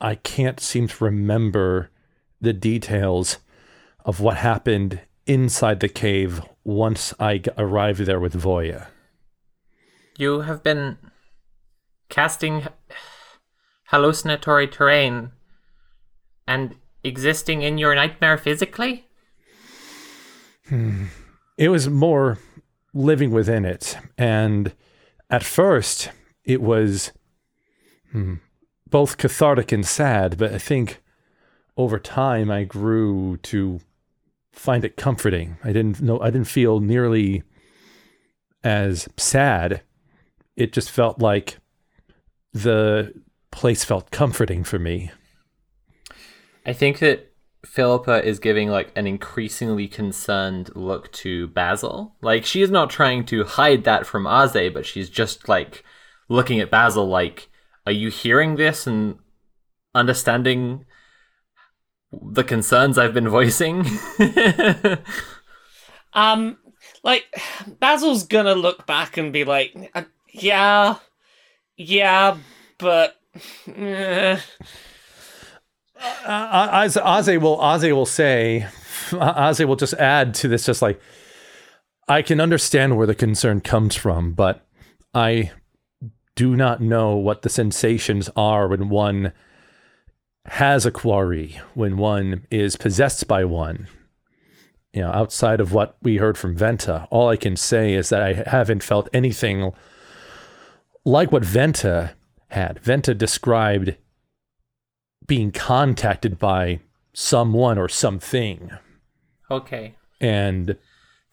i 0.00 0.14
can't 0.14 0.60
seem 0.60 0.86
to 0.86 1.04
remember 1.04 1.90
the 2.40 2.52
details 2.52 3.38
of 4.04 4.20
what 4.20 4.36
happened 4.36 5.00
inside 5.26 5.80
the 5.80 5.88
cave 5.88 6.40
once 6.64 7.12
i 7.18 7.38
g- 7.38 7.50
arrived 7.58 8.00
there 8.00 8.20
with 8.20 8.34
voya 8.34 8.86
You 10.18 10.40
have 10.40 10.62
been 10.62 10.96
casting 12.08 12.66
hallucinatory 13.90 14.66
terrain 14.66 15.32
and 16.46 16.74
existing 17.04 17.62
in 17.62 17.76
your 17.78 17.94
nightmare 17.94 18.38
physically? 18.38 19.04
it 21.58 21.68
was 21.68 21.88
more 21.88 22.38
living 22.94 23.30
within 23.30 23.64
it. 23.64 23.96
And 24.18 24.72
at 25.30 25.44
first, 25.44 26.10
it 26.44 26.60
was 26.60 27.12
hmm, 28.12 28.34
both 28.88 29.18
cathartic 29.18 29.70
and 29.72 29.86
sad, 29.86 30.38
but 30.38 30.52
I 30.52 30.58
think 30.58 31.00
over 31.76 31.98
time 31.98 32.50
I 32.50 32.64
grew 32.64 33.36
to 33.44 33.80
find 34.56 34.84
it 34.84 34.96
comforting. 34.96 35.58
I 35.62 35.72
didn't 35.72 36.00
know, 36.00 36.18
I 36.20 36.30
didn't 36.30 36.48
feel 36.48 36.80
nearly 36.80 37.42
as 38.64 39.08
sad. 39.16 39.82
It 40.56 40.72
just 40.72 40.90
felt 40.90 41.20
like 41.20 41.58
the 42.52 43.12
place 43.52 43.84
felt 43.84 44.10
comforting 44.10 44.64
for 44.64 44.78
me. 44.78 45.10
I 46.64 46.72
think 46.72 46.98
that 46.98 47.32
Philippa 47.64 48.24
is 48.24 48.38
giving 48.38 48.70
like 48.70 48.90
an 48.96 49.06
increasingly 49.06 49.88
concerned 49.88 50.70
look 50.74 51.12
to 51.12 51.48
Basil. 51.48 52.16
Like 52.22 52.44
she 52.44 52.62
is 52.62 52.70
not 52.70 52.90
trying 52.90 53.26
to 53.26 53.44
hide 53.44 53.84
that 53.84 54.06
from 54.06 54.24
Aze, 54.24 54.72
but 54.72 54.86
she's 54.86 55.10
just 55.10 55.48
like 55.48 55.84
looking 56.28 56.60
at 56.60 56.70
Basil 56.70 57.06
like, 57.06 57.48
are 57.86 57.92
you 57.92 58.08
hearing 58.08 58.56
this 58.56 58.86
and 58.86 59.18
understanding 59.94 60.84
the 62.22 62.44
concerns 62.44 62.98
I've 62.98 63.14
been 63.14 63.28
voicing? 63.28 63.86
Um, 66.16 66.56
like 67.04 67.24
Basil's 67.78 68.24
gonna 68.24 68.54
look 68.54 68.86
back 68.86 69.18
and 69.18 69.32
be 69.32 69.44
like, 69.44 69.76
"Uh, 69.94 70.04
yeah, 70.32 70.96
yeah, 71.76 72.38
but. 72.78 73.16
eh." 73.68 74.40
uh, 76.26 76.68
Az- 76.72 76.96
will 76.96 77.58
Aze 77.58 77.92
will 77.92 78.06
say, 78.06 78.66
Aze 79.10 79.66
will 79.66 79.76
just 79.76 79.94
add 79.94 80.34
to 80.34 80.48
this, 80.48 80.64
just 80.64 80.80
like 80.80 80.98
I 82.08 82.22
can 82.22 82.40
understand 82.40 82.96
where 82.96 83.06
the 83.06 83.14
concern 83.14 83.60
comes 83.60 83.94
from, 83.94 84.32
but 84.32 84.66
I 85.12 85.52
do 86.34 86.56
not 86.56 86.80
know 86.80 87.16
what 87.16 87.42
the 87.42 87.48
sensations 87.50 88.30
are 88.36 88.68
when 88.68 88.88
one 88.88 89.32
has 90.48 90.86
a 90.86 90.90
quarry, 90.90 91.60
when 91.74 91.96
one 91.96 92.46
is 92.50 92.76
possessed 92.76 93.26
by 93.26 93.44
one. 93.44 93.88
You 94.92 95.02
know, 95.02 95.10
outside 95.10 95.60
of 95.60 95.72
what 95.72 95.96
we 96.02 96.16
heard 96.16 96.38
from 96.38 96.56
Venta, 96.56 97.06
all 97.10 97.28
I 97.28 97.36
can 97.36 97.56
say 97.56 97.92
is 97.94 98.08
that 98.08 98.22
I 98.22 98.32
haven't 98.32 98.82
felt 98.82 99.10
anything 99.12 99.72
like 101.04 101.30
what 101.30 101.44
Venta 101.44 102.14
had. 102.48 102.78
Venta 102.80 103.14
described 103.14 103.96
being 105.26 105.52
contacted 105.52 106.38
by 106.38 106.80
someone 107.12 107.78
or 107.78 107.88
something. 107.88 108.70
okay. 109.50 109.94
And 110.20 110.76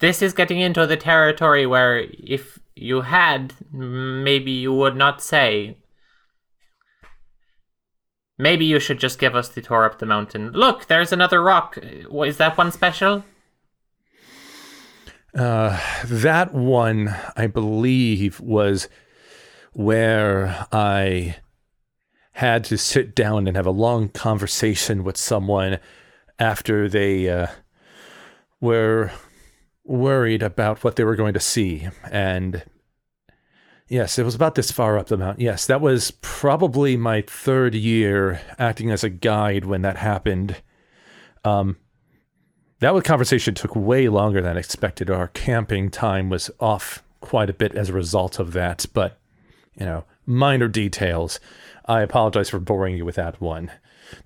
this 0.00 0.20
is 0.20 0.34
getting 0.34 0.60
into 0.60 0.86
the 0.86 0.96
territory 0.96 1.64
where 1.66 2.06
if 2.18 2.58
you 2.76 3.02
had, 3.02 3.54
maybe 3.72 4.50
you 4.50 4.72
would 4.72 4.96
not 4.96 5.22
say. 5.22 5.78
Maybe 8.36 8.64
you 8.64 8.80
should 8.80 8.98
just 8.98 9.18
give 9.18 9.36
us 9.36 9.48
the 9.48 9.62
tour 9.62 9.84
up 9.84 9.98
the 9.98 10.06
mountain. 10.06 10.50
Look, 10.50 10.86
there's 10.86 11.12
another 11.12 11.42
rock. 11.42 11.78
Is 11.78 12.36
that 12.38 12.58
one 12.58 12.72
special? 12.72 13.24
Uh, 15.34 15.80
that 16.04 16.52
one, 16.54 17.14
I 17.36 17.46
believe, 17.46 18.40
was 18.40 18.88
where 19.72 20.66
I 20.72 21.36
had 22.32 22.64
to 22.64 22.76
sit 22.76 23.14
down 23.14 23.46
and 23.46 23.56
have 23.56 23.66
a 23.66 23.70
long 23.70 24.08
conversation 24.08 25.04
with 25.04 25.16
someone 25.16 25.78
after 26.38 26.88
they 26.88 27.28
uh, 27.28 27.46
were 28.60 29.12
worried 29.84 30.42
about 30.42 30.82
what 30.82 30.96
they 30.96 31.04
were 31.04 31.16
going 31.16 31.34
to 31.34 31.40
see. 31.40 31.88
And 32.10 32.64
yes, 33.88 34.18
it 34.18 34.24
was 34.24 34.34
about 34.34 34.54
this 34.54 34.70
far 34.70 34.98
up 34.98 35.06
the 35.06 35.16
mountain. 35.16 35.44
Yes, 35.44 35.66
that 35.66 35.80
was 35.80 36.12
probably 36.20 36.96
my 36.96 37.22
third 37.22 37.74
year 37.74 38.40
acting 38.58 38.90
as 38.90 39.04
a 39.04 39.10
guide 39.10 39.64
when 39.64 39.82
that 39.82 39.96
happened. 39.96 40.62
Um, 41.44 41.76
that 42.80 43.04
conversation 43.04 43.54
took 43.54 43.74
way 43.74 44.08
longer 44.08 44.40
than 44.40 44.56
expected. 44.56 45.10
Our 45.10 45.28
camping 45.28 45.90
time 45.90 46.28
was 46.28 46.50
off 46.60 47.02
quite 47.20 47.48
a 47.48 47.54
bit 47.54 47.74
as 47.74 47.88
a 47.88 47.94
result 47.94 48.38
of 48.38 48.52
that, 48.52 48.86
but 48.92 49.18
you 49.74 49.86
know, 49.86 50.04
minor 50.26 50.68
details. 50.68 51.40
I 51.86 52.02
apologize 52.02 52.50
for 52.50 52.60
boring 52.60 52.96
you 52.96 53.04
with 53.04 53.16
that 53.16 53.40
one. 53.40 53.70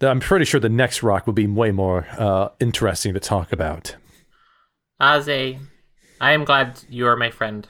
I'm 0.01 0.21
pretty 0.21 0.45
sure 0.45 0.61
the 0.61 0.69
next 0.69 1.03
rock 1.03 1.27
will 1.27 1.35
be 1.35 1.47
way 1.47 1.71
more 1.71 2.07
uh, 2.19 2.49
interesting 2.61 3.15
to 3.15 3.21
talk 3.21 3.53
about. 3.53 3.97
Aze, 5.01 5.59
I 6.21 6.33
am 6.33 6.45
glad 6.45 6.81
you 6.89 7.07
are 7.07 7.17
my 7.17 7.31
friend. 7.31 7.69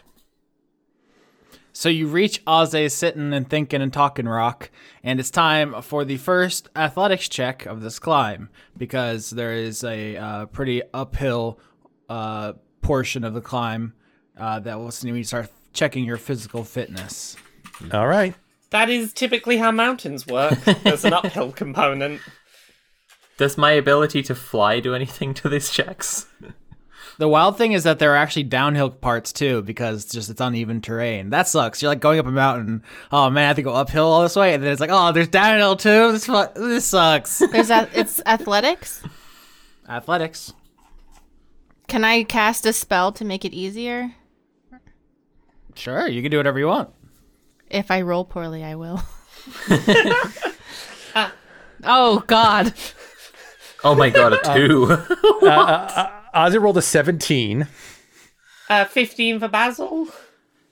So 1.78 1.88
you 1.88 2.08
reach 2.08 2.44
Aze 2.44 2.90
sitting 2.90 3.32
and 3.32 3.48
thinking 3.48 3.80
and 3.80 3.92
talking 3.92 4.26
rock, 4.26 4.68
and 5.04 5.20
it's 5.20 5.30
time 5.30 5.80
for 5.80 6.04
the 6.04 6.16
first 6.16 6.68
athletics 6.74 7.28
check 7.28 7.66
of 7.66 7.82
this 7.82 8.00
climb 8.00 8.48
because 8.76 9.30
there 9.30 9.52
is 9.54 9.84
a 9.84 10.16
uh, 10.16 10.46
pretty 10.46 10.82
uphill 10.92 11.60
uh, 12.08 12.54
portion 12.82 13.22
of 13.22 13.32
the 13.32 13.40
climb 13.40 13.94
uh, 14.36 14.58
that 14.58 14.76
will 14.76 14.92
need 15.04 15.22
to 15.22 15.24
start 15.24 15.52
checking 15.72 16.04
your 16.04 16.16
physical 16.16 16.64
fitness. 16.64 17.36
All 17.92 18.08
right. 18.08 18.34
That 18.70 18.90
is 18.90 19.12
typically 19.12 19.58
how 19.58 19.70
mountains 19.70 20.26
work. 20.26 20.58
There's 20.82 21.04
an 21.04 21.12
uphill 21.12 21.52
component. 21.52 22.20
Does 23.36 23.56
my 23.56 23.70
ability 23.70 24.24
to 24.24 24.34
fly 24.34 24.80
do 24.80 24.96
anything 24.96 25.32
to 25.34 25.48
these 25.48 25.70
checks? 25.70 26.26
The 27.18 27.28
wild 27.28 27.58
thing 27.58 27.72
is 27.72 27.82
that 27.82 27.98
there 27.98 28.12
are 28.12 28.16
actually 28.16 28.44
downhill 28.44 28.90
parts 28.90 29.32
too, 29.32 29.62
because 29.62 30.04
it's 30.04 30.12
just 30.12 30.30
it's 30.30 30.40
uneven 30.40 30.80
terrain. 30.80 31.30
That 31.30 31.48
sucks. 31.48 31.82
You're 31.82 31.90
like 31.90 31.98
going 32.00 32.20
up 32.20 32.26
a 32.26 32.30
mountain. 32.30 32.84
Oh 33.10 33.28
man, 33.28 33.44
I 33.44 33.46
have 33.48 33.56
to 33.56 33.62
go 33.62 33.74
uphill 33.74 34.06
all 34.06 34.22
this 34.22 34.36
way, 34.36 34.54
and 34.54 34.62
then 34.62 34.70
it's 34.70 34.80
like, 34.80 34.90
oh, 34.92 35.10
there's 35.10 35.26
downhill 35.26 35.74
too. 35.74 36.12
This 36.12 36.26
fu- 36.26 36.46
this 36.54 36.86
sucks. 36.86 37.38
There's 37.52 37.70
a, 37.70 37.88
it's 37.92 38.20
athletics. 38.24 39.02
Athletics. 39.88 40.52
Can 41.88 42.04
I 42.04 42.22
cast 42.22 42.64
a 42.66 42.72
spell 42.72 43.10
to 43.12 43.24
make 43.24 43.44
it 43.44 43.52
easier? 43.52 44.14
Sure, 45.74 46.06
you 46.06 46.22
can 46.22 46.30
do 46.30 46.36
whatever 46.36 46.60
you 46.60 46.66
want. 46.66 46.90
If 47.68 47.90
I 47.90 48.02
roll 48.02 48.24
poorly, 48.24 48.62
I 48.62 48.76
will. 48.76 49.02
oh 51.84 52.22
God. 52.26 52.72
Oh 53.82 53.94
my 53.94 54.10
god, 54.10 54.34
a 54.34 54.54
two. 54.54 54.84
Uh, 54.84 55.06
uh, 55.42 55.90
uh, 55.96 56.17
Ozzy 56.34 56.60
rolled 56.60 56.78
a 56.78 56.82
17. 56.82 57.66
Uh, 58.68 58.84
15 58.84 59.40
for 59.40 59.48
Basil. 59.48 60.08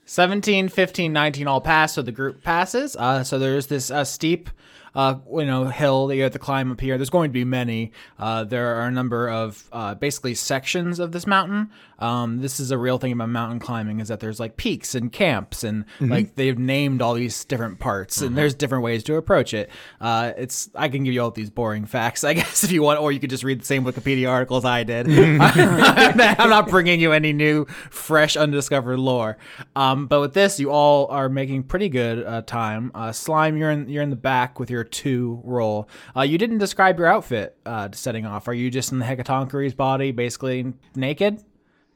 17, 0.06 0.68
15, 0.68 1.12
19 1.12 1.48
all 1.48 1.60
pass, 1.60 1.94
so 1.94 2.02
the 2.02 2.12
group 2.12 2.42
passes. 2.42 2.94
Uh, 2.96 3.24
so 3.24 3.38
there's 3.38 3.66
this 3.66 3.90
uh, 3.90 4.04
steep, 4.04 4.48
uh, 4.94 5.16
you 5.32 5.44
know, 5.44 5.64
hill 5.64 6.06
that 6.06 6.16
you 6.16 6.22
have 6.22 6.32
to 6.32 6.38
climb 6.38 6.70
up 6.70 6.80
here. 6.80 6.96
There's 6.96 7.10
going 7.10 7.30
to 7.30 7.32
be 7.32 7.44
many. 7.44 7.90
Uh, 8.18 8.44
there 8.44 8.76
are 8.76 8.86
a 8.86 8.90
number 8.90 9.28
of 9.28 9.68
uh, 9.72 9.94
basically 9.96 10.34
sections 10.34 11.00
of 11.00 11.10
this 11.10 11.26
mountain. 11.26 11.70
Um, 11.98 12.40
this 12.40 12.61
is 12.61 12.70
a 12.70 12.78
real 12.78 12.98
thing 12.98 13.12
about 13.12 13.28
mountain 13.28 13.59
climbing 13.59 14.00
is 14.00 14.09
that 14.09 14.20
there's 14.20 14.38
like 14.38 14.56
peaks 14.56 14.94
and 14.94 15.11
camps 15.11 15.64
and 15.64 15.85
like 16.00 16.35
they've 16.35 16.59
named 16.59 17.00
all 17.02 17.14
these 17.14 17.44
different 17.44 17.78
parts 17.78 18.20
and 18.20 18.37
there's 18.37 18.54
different 18.54 18.85
ways 18.85 19.02
to 19.04 19.16
approach 19.16 19.54
it. 19.54 19.70
Uh, 20.00 20.32
it's 20.37 20.68
I 20.74 20.88
can 20.88 21.04
give 21.04 21.14
you 21.14 21.22
all 21.22 21.30
these 21.30 21.50
boring 21.50 21.87
facts, 21.87 22.24
I 22.24 22.35
guess, 22.35 22.64
if 22.64 22.72
you 22.72 22.82
want, 22.82 23.00
or 23.00 23.12
you 23.12 23.20
could 23.20 23.30
just 23.30 23.44
read 23.44 23.61
the 23.61 23.64
same 23.64 23.85
Wikipedia 23.85 24.30
articles 24.30 24.64
I 24.64 24.85
did. 24.85 25.06
I'm 25.40 26.50
not 26.50 26.68
bringing 26.68 27.00
you 27.00 27.12
any 27.12 27.32
new, 27.32 27.66
fresh, 27.90 28.37
undiscovered 28.37 28.98
lore. 28.98 29.38
Um, 29.74 30.06
but 30.06 30.20
with 30.20 30.35
this, 30.35 30.61
you 30.61 30.70
all 30.70 31.06
are 31.09 31.28
making 31.28 31.64
pretty 31.64 31.88
good 31.88 32.24
uh, 32.24 32.42
time. 32.42 32.90
Uh, 32.94 33.12
Slime, 33.12 33.56
you're 33.56 33.70
in 33.70 33.88
you're 33.88 34.02
in 34.02 34.11
the 34.11 34.16
back 34.16 34.59
with 34.59 34.70
your 34.70 34.85
two 34.85 35.40
roll. 35.44 35.88
Uh, 36.16 36.22
you 36.22 36.38
didn't 36.38 36.59
describe 36.59 36.98
your 36.98 37.09
outfit 37.09 37.56
uh, 37.64 37.88
setting 37.92 38.26
off. 38.26 38.48
Are 38.48 38.54
you 38.54 38.70
just 38.70 38.92
in 38.92 38.98
the 38.98 39.04
Hecatoncheires 39.04 39.76
body, 39.76 40.12
basically 40.12 40.74
naked? 40.94 41.42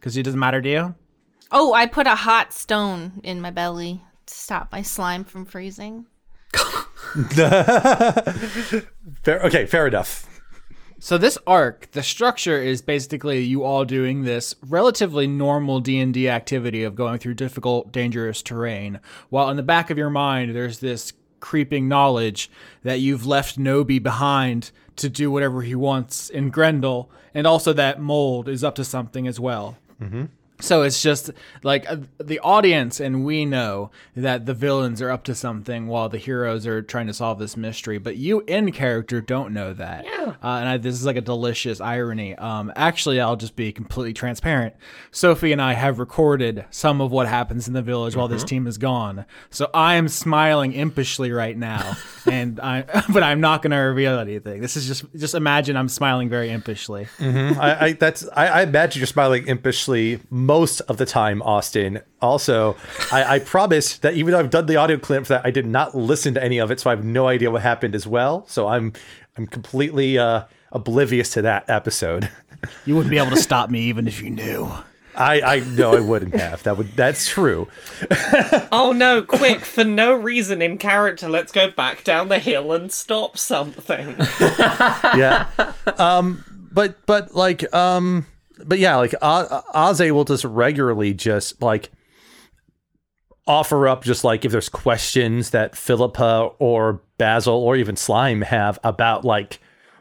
Because 0.00 0.16
it 0.16 0.22
doesn't 0.22 0.40
matter 0.40 0.62
to 0.62 0.68
you. 0.68 0.94
Oh, 1.52 1.74
I 1.74 1.86
put 1.86 2.06
a 2.06 2.14
hot 2.14 2.52
stone 2.52 3.20
in 3.22 3.40
my 3.40 3.50
belly 3.50 4.02
to 4.26 4.34
stop 4.34 4.72
my 4.72 4.82
slime 4.82 5.24
from 5.24 5.44
freezing. 5.44 6.06
Fair, 9.22 9.40
okay, 9.42 9.66
fair 9.66 9.86
enough. 9.86 10.26
So 11.02 11.16
this 11.16 11.38
arc, 11.46 11.90
the 11.92 12.02
structure 12.02 12.60
is 12.60 12.82
basically 12.82 13.40
you 13.40 13.64
all 13.64 13.84
doing 13.84 14.22
this 14.22 14.54
relatively 14.68 15.26
normal 15.26 15.80
D&D 15.80 16.28
activity 16.28 16.84
of 16.84 16.94
going 16.94 17.18
through 17.18 17.34
difficult, 17.34 17.90
dangerous 17.90 18.42
terrain, 18.42 19.00
while 19.30 19.48
in 19.48 19.56
the 19.56 19.62
back 19.62 19.90
of 19.90 19.98
your 19.98 20.10
mind 20.10 20.54
there's 20.54 20.80
this 20.80 21.14
creeping 21.40 21.88
knowledge 21.88 22.50
that 22.82 23.00
you've 23.00 23.26
left 23.26 23.58
Nobi 23.58 24.00
behind 24.00 24.70
to 24.96 25.08
do 25.08 25.30
whatever 25.30 25.62
he 25.62 25.74
wants 25.74 26.28
in 26.28 26.50
Grendel, 26.50 27.10
and 27.32 27.46
also 27.46 27.72
that 27.72 28.00
Mold 28.00 28.46
is 28.46 28.62
up 28.62 28.74
to 28.74 28.84
something 28.84 29.26
as 29.26 29.40
well. 29.40 29.78
Mhm. 30.00 30.39
So 30.60 30.82
it's 30.82 31.02
just 31.02 31.30
like 31.62 31.90
uh, 31.90 31.96
the 32.18 32.38
audience 32.40 33.00
and 33.00 33.24
we 33.24 33.44
know 33.44 33.90
that 34.16 34.46
the 34.46 34.54
villains 34.54 35.02
are 35.02 35.10
up 35.10 35.24
to 35.24 35.34
something 35.34 35.86
while 35.86 36.08
the 36.08 36.18
heroes 36.18 36.66
are 36.66 36.82
trying 36.82 37.06
to 37.06 37.14
solve 37.14 37.38
this 37.38 37.56
mystery. 37.56 37.98
But 37.98 38.16
you 38.16 38.40
in 38.42 38.72
character 38.72 39.20
don't 39.20 39.52
know 39.52 39.72
that. 39.74 40.04
Uh, 40.42 40.58
and 40.58 40.68
I, 40.68 40.76
this 40.76 40.94
is 40.94 41.04
like 41.04 41.16
a 41.16 41.20
delicious 41.20 41.80
irony. 41.80 42.34
Um, 42.36 42.72
actually, 42.76 43.20
I'll 43.20 43.36
just 43.36 43.56
be 43.56 43.72
completely 43.72 44.12
transparent. 44.12 44.74
Sophie 45.10 45.52
and 45.52 45.60
I 45.60 45.74
have 45.74 45.98
recorded 45.98 46.64
some 46.70 47.00
of 47.00 47.10
what 47.10 47.26
happens 47.26 47.68
in 47.68 47.74
the 47.74 47.82
village 47.82 48.16
while 48.16 48.28
this 48.28 48.44
team 48.44 48.66
is 48.66 48.78
gone. 48.78 49.24
So 49.50 49.70
I 49.74 49.94
am 49.94 50.08
smiling 50.08 50.72
impishly 50.72 51.34
right 51.34 51.56
now, 51.56 51.96
and 52.26 52.60
I 52.60 52.82
but 53.12 53.22
I'm 53.22 53.40
not 53.40 53.62
going 53.62 53.72
to 53.72 53.76
reveal 53.76 54.18
anything. 54.18 54.60
This 54.60 54.76
is 54.76 54.86
just 54.86 55.04
just 55.14 55.34
imagine 55.34 55.76
I'm 55.76 55.88
smiling 55.88 56.28
very 56.28 56.48
impishly. 56.48 57.08
I, 57.20 57.86
I 57.86 57.92
that's 57.92 58.26
I, 58.34 58.46
I 58.46 58.62
imagine 58.62 59.00
you're 59.00 59.06
smiling 59.06 59.46
impishly 59.46 60.20
most 60.50 60.80
of 60.80 60.96
the 60.96 61.06
time, 61.06 61.40
Austin. 61.42 62.00
Also, 62.20 62.76
I, 63.12 63.36
I 63.36 63.38
promise 63.38 63.98
that 63.98 64.14
even 64.14 64.32
though 64.32 64.40
I've 64.40 64.50
done 64.50 64.66
the 64.66 64.74
audio 64.74 64.98
clip 64.98 65.22
for 65.22 65.34
that, 65.34 65.46
I 65.46 65.52
did 65.52 65.64
not 65.64 65.94
listen 65.94 66.34
to 66.34 66.42
any 66.42 66.58
of 66.58 66.72
it, 66.72 66.80
so 66.80 66.90
I 66.90 66.96
have 66.96 67.04
no 67.04 67.28
idea 67.28 67.52
what 67.52 67.62
happened 67.62 67.94
as 67.94 68.04
well. 68.04 68.44
So 68.48 68.66
I'm 68.66 68.92
I'm 69.36 69.46
completely 69.46 70.18
uh, 70.18 70.46
oblivious 70.72 71.30
to 71.34 71.42
that 71.42 71.70
episode. 71.70 72.28
You 72.84 72.94
wouldn't 72.94 73.10
be 73.10 73.16
able 73.16 73.30
to 73.30 73.40
stop 73.40 73.70
me 73.70 73.80
even 73.84 74.06
if 74.06 74.20
you 74.20 74.28
knew. 74.28 74.70
I 75.16 75.40
I 75.40 75.60
know 75.60 75.96
I 75.96 76.00
wouldn't 76.00 76.34
have. 76.34 76.62
That 76.64 76.76
would 76.76 76.94
that's 76.94 77.26
true. 77.26 77.68
Oh 78.70 78.92
no, 78.92 79.22
quick, 79.22 79.60
for 79.60 79.82
no 79.82 80.12
reason 80.12 80.60
in 80.60 80.76
character, 80.76 81.26
let's 81.26 81.52
go 81.52 81.70
back 81.70 82.04
down 82.04 82.28
the 82.28 82.38
hill 82.38 82.72
and 82.72 82.92
stop 82.92 83.38
something. 83.38 84.14
yeah. 85.16 85.46
Um, 85.96 86.44
but 86.70 86.98
but 87.06 87.34
like 87.34 87.72
um, 87.74 88.26
but 88.66 88.78
yeah, 88.78 88.96
like 88.96 89.14
O- 89.22 89.62
Oze 89.74 90.00
will 90.12 90.24
just 90.24 90.44
regularly 90.44 91.14
just 91.14 91.60
like 91.62 91.90
offer 93.46 93.88
up 93.88 94.04
just 94.04 94.22
like 94.22 94.44
if 94.44 94.52
there's 94.52 94.68
questions 94.68 95.50
that 95.50 95.76
Philippa 95.76 96.50
or 96.58 97.02
Basil 97.18 97.54
or 97.54 97.76
even 97.76 97.96
Slime 97.96 98.42
have 98.42 98.78
about 98.84 99.24
like 99.24 99.58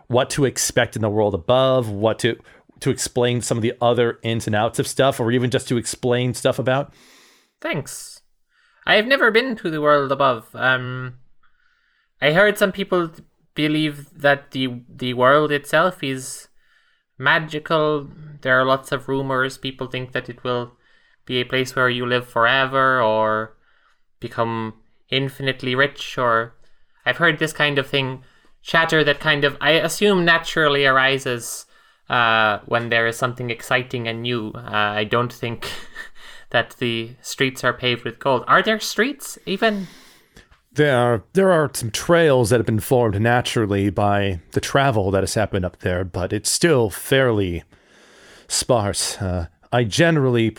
what 0.08 0.30
to 0.32 0.46
expect 0.46 0.96
in 0.96 1.02
the 1.02 1.10
world 1.10 1.34
above, 1.34 1.90
what 1.90 2.20
to 2.20 2.38
to 2.82 2.90
explain 2.90 3.42
some 3.42 3.58
of 3.58 3.62
the 3.62 3.74
other 3.82 4.20
ins 4.24 4.48
and 4.48 4.56
outs 4.56 4.80
of 4.80 4.88
stuff, 4.88 5.20
or 5.20 5.32
even 5.32 5.50
just 5.50 5.68
to 5.68 5.78
explain 5.78 6.34
stuff 6.34 6.60
about. 6.60 6.94
Thanks. 7.62 8.22
I 8.86 8.96
have 8.96 9.06
never 9.06 9.32
been 9.32 9.56
to 9.58 9.70
the 9.70 9.82
world 9.82 10.12
above. 10.12 10.48
Um, 10.54 11.18
I 12.22 12.32
heard 12.32 12.58
some 12.58 12.72
people 12.72 13.12
believe 13.56 14.10
that 14.20 14.52
the 14.52 14.82
the 14.88 15.14
world 15.14 15.52
itself 15.52 16.04
is 16.04 16.49
magical. 17.20 18.08
There 18.42 18.60
are 18.60 18.66
lots 18.66 18.92
of 18.92 19.08
rumors. 19.08 19.58
People 19.58 19.88
think 19.88 20.14
that 20.14 20.30
it 20.30 20.44
will 20.44 20.74
be 21.26 21.42
a 21.42 21.46
place 21.46 21.76
where 21.76 21.90
you 21.90 22.06
live 22.06 22.28
forever 22.28 23.02
or 23.02 23.56
become 24.20 24.76
infinitely 25.10 25.76
rich. 25.76 26.18
Or 26.18 26.56
I've 27.06 27.18
heard 27.18 27.38
this 27.38 27.54
kind 27.54 27.78
of 27.78 27.88
thing 27.88 28.24
chatter 28.62 29.04
that 29.04 29.20
kind 29.20 29.44
of 29.44 29.58
I 29.62 29.72
assume 29.72 30.26
naturally 30.26 30.86
arises 30.86 31.66
uh, 32.10 32.60
when 32.66 32.90
there 32.90 33.08
is 33.08 33.18
something 33.18 33.50
exciting 33.50 34.08
and 34.08 34.24
new. 34.24 34.52
Uh, 34.56 34.62
I 34.72 35.04
don't 35.04 35.32
think 35.32 35.70
that 36.50 36.76
the 36.80 37.16
streets 37.22 37.64
are 37.64 37.74
paved 37.74 38.04
with 38.04 38.20
gold. 38.20 38.44
Are 38.48 38.64
there 38.64 38.80
streets 38.80 39.38
even? 39.46 39.88
There 40.72 40.98
are 40.98 41.24
there 41.34 41.52
are 41.52 41.70
some 41.74 41.92
trails 41.92 42.50
that 42.50 42.58
have 42.60 42.66
been 42.66 42.80
formed 42.80 43.20
naturally 43.20 43.90
by 43.90 44.42
the 44.52 44.62
travel 44.62 45.12
that 45.12 45.24
has 45.24 45.34
happened 45.34 45.66
up 45.66 45.80
there, 45.80 46.04
but 46.06 46.32
it's 46.32 46.50
still 46.50 46.90
fairly 46.90 47.64
sparse. 48.48 49.18
Uh, 49.18 49.48
I 49.72 49.84
generally 49.84 50.56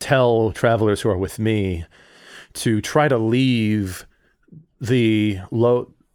tell 0.00 0.52
travelers 0.52 1.00
who 1.00 1.08
are 1.08 1.18
with 1.18 1.38
me 1.38 1.86
to 2.54 2.80
try 2.80 3.08
to 3.08 3.18
leave 3.18 4.06
the 4.80 5.40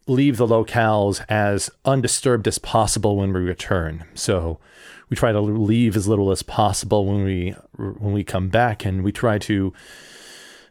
leave 0.06 0.36
the 0.36 0.46
locales 0.46 1.24
as 1.28 1.70
undisturbed 1.84 2.48
as 2.48 2.58
possible 2.58 3.16
when 3.16 3.32
we 3.32 3.40
return. 3.40 4.04
So 4.14 4.58
we 5.08 5.16
try 5.16 5.32
to 5.32 5.40
leave 5.40 5.96
as 5.96 6.08
little 6.08 6.30
as 6.30 6.42
possible 6.42 7.06
when 7.06 7.24
we 7.24 7.54
when 7.76 8.12
we 8.12 8.24
come 8.24 8.48
back, 8.48 8.84
and 8.84 9.02
we 9.02 9.12
try 9.12 9.38
to 9.38 9.72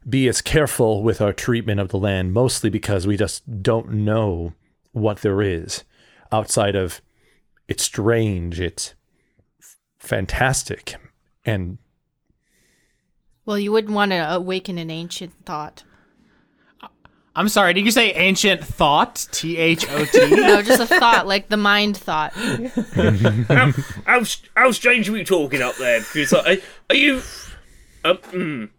be 0.09 0.27
as 0.27 0.41
careful 0.41 1.03
with 1.03 1.21
our 1.21 1.33
treatment 1.33 1.79
of 1.79 1.89
the 1.89 1.97
land, 1.97 2.33
mostly 2.33 2.69
because 2.69 3.05
we 3.05 3.17
just 3.17 3.61
don't 3.61 3.91
know 3.91 4.53
what 4.91 5.21
there 5.21 5.41
is 5.41 5.83
outside 6.31 6.75
of 6.75 7.01
it's 7.67 7.83
strange, 7.83 8.59
it's 8.59 8.95
fantastic, 9.99 10.95
and 11.45 11.77
Well, 13.45 13.59
you 13.59 13.71
wouldn't 13.71 13.93
want 13.93 14.11
to 14.11 14.33
awaken 14.33 14.77
an 14.77 14.89
ancient 14.89 15.33
thought. 15.45 15.83
I'm 17.35 17.47
sorry, 17.47 17.73
did 17.73 17.85
you 17.85 17.91
say 17.91 18.11
ancient 18.13 18.63
thought? 18.63 19.27
T 19.31 19.57
H 19.57 19.85
O 19.89 20.05
T? 20.05 20.29
No, 20.35 20.61
just 20.61 20.81
a 20.81 20.87
thought, 20.87 21.27
like 21.27 21.47
the 21.47 21.57
mind 21.57 21.95
thought. 21.95 22.33
how, 22.33 23.71
how, 24.05 24.23
how 24.55 24.71
strange 24.71 25.07
are 25.07 25.13
we 25.13 25.23
talking 25.23 25.61
up 25.61 25.75
there? 25.75 25.99
Because 25.99 26.33
like, 26.33 26.59
are, 26.59 26.63
are 26.89 26.95
you? 26.95 27.21
Um, 28.03 28.17
mm, 28.17 28.69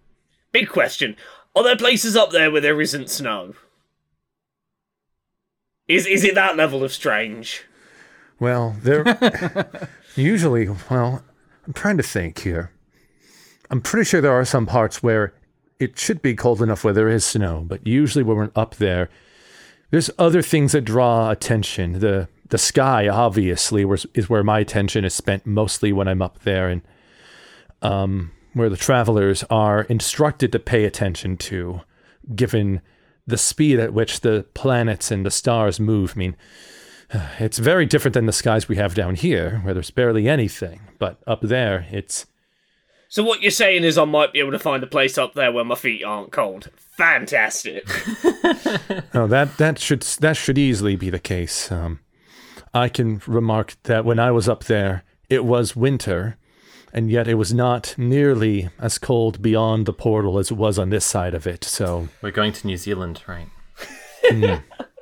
big 0.52 0.68
question. 0.68 1.16
Are 1.54 1.64
there 1.64 1.76
places 1.76 2.16
up 2.16 2.30
there 2.30 2.50
where 2.50 2.60
there 2.60 2.80
isn't 2.80 3.10
snow? 3.10 3.54
Is 5.88 6.06
is 6.06 6.24
it 6.24 6.34
that 6.34 6.56
level 6.56 6.84
of 6.84 6.92
strange? 6.92 7.64
well, 8.40 8.74
there 8.82 9.04
usually, 10.16 10.68
well, 10.90 11.22
I'm 11.66 11.72
trying 11.74 11.98
to 11.98 12.02
think 12.02 12.40
here. 12.40 12.72
I'm 13.70 13.82
pretty 13.82 14.08
sure 14.08 14.20
there 14.20 14.32
are 14.32 14.46
some 14.46 14.66
parts 14.66 15.02
where 15.02 15.34
it 15.78 15.98
should 15.98 16.22
be 16.22 16.34
cold 16.34 16.62
enough 16.62 16.82
where 16.82 16.94
there 16.94 17.08
is 17.08 17.24
snow, 17.24 17.64
but 17.66 17.86
usually 17.86 18.24
when 18.24 18.36
we're 18.36 18.50
up 18.56 18.76
there, 18.76 19.10
there's 19.90 20.10
other 20.18 20.42
things 20.42 20.72
that 20.72 20.82
draw 20.82 21.30
attention. 21.30 22.00
The 22.00 22.28
the 22.48 22.58
sky 22.58 23.06
obviously 23.06 23.84
was, 23.84 24.06
is 24.14 24.28
where 24.28 24.42
my 24.42 24.58
attention 24.58 25.04
is 25.04 25.14
spent 25.14 25.46
mostly 25.46 25.92
when 25.92 26.08
I'm 26.08 26.22
up 26.22 26.40
there 26.40 26.68
and 26.68 26.82
um 27.80 28.32
where 28.52 28.68
the 28.68 28.76
travelers 28.76 29.44
are 29.50 29.82
instructed 29.82 30.52
to 30.52 30.58
pay 30.58 30.84
attention 30.84 31.36
to 31.36 31.80
given 32.34 32.80
the 33.26 33.38
speed 33.38 33.78
at 33.78 33.94
which 33.94 34.20
the 34.20 34.46
planets 34.54 35.10
and 35.10 35.24
the 35.24 35.30
stars 35.30 35.78
move. 35.80 36.14
I 36.16 36.18
mean, 36.18 36.36
it's 37.38 37.58
very 37.58 37.86
different 37.86 38.14
than 38.14 38.26
the 38.26 38.32
skies 38.32 38.68
we 38.68 38.76
have 38.76 38.94
down 38.94 39.14
here 39.14 39.60
where 39.62 39.74
there's 39.74 39.90
barely 39.90 40.28
anything, 40.28 40.80
but 40.98 41.20
up 41.26 41.40
there 41.42 41.86
it's 41.90 42.26
So 43.08 43.22
what 43.22 43.42
you're 43.42 43.50
saying 43.50 43.84
is 43.84 43.98
I 43.98 44.04
might 44.04 44.32
be 44.32 44.40
able 44.40 44.52
to 44.52 44.58
find 44.58 44.82
a 44.82 44.88
place 44.88 45.18
up 45.18 45.34
there 45.34 45.52
where 45.52 45.64
my 45.64 45.74
feet 45.74 46.04
aren't 46.04 46.32
cold. 46.32 46.70
Fantastic. 46.76 47.86
No, 49.14 49.26
that 49.28 49.56
that 49.56 49.78
should 49.78 50.02
that 50.02 50.36
should 50.36 50.58
easily 50.58 50.96
be 50.96 51.10
the 51.10 51.18
case. 51.18 51.72
Um, 51.72 52.00
I 52.74 52.88
can 52.88 53.22
remark 53.26 53.76
that 53.84 54.04
when 54.04 54.18
I 54.18 54.30
was 54.30 54.48
up 54.48 54.64
there, 54.64 55.02
it 55.28 55.44
was 55.44 55.74
winter, 55.74 56.36
and 56.92 57.10
yet 57.10 57.28
it 57.28 57.34
was 57.34 57.52
not 57.54 57.94
nearly 57.96 58.70
as 58.78 58.98
cold 58.98 59.42
beyond 59.42 59.86
the 59.86 59.92
portal 59.92 60.38
as 60.38 60.50
it 60.50 60.56
was 60.56 60.78
on 60.78 60.90
this 60.90 61.04
side 61.04 61.34
of 61.34 61.46
it. 61.46 61.64
So, 61.64 62.08
We're 62.22 62.30
going 62.30 62.52
to 62.52 62.66
New 62.66 62.76
Zealand, 62.76 63.22
right? 63.26 63.48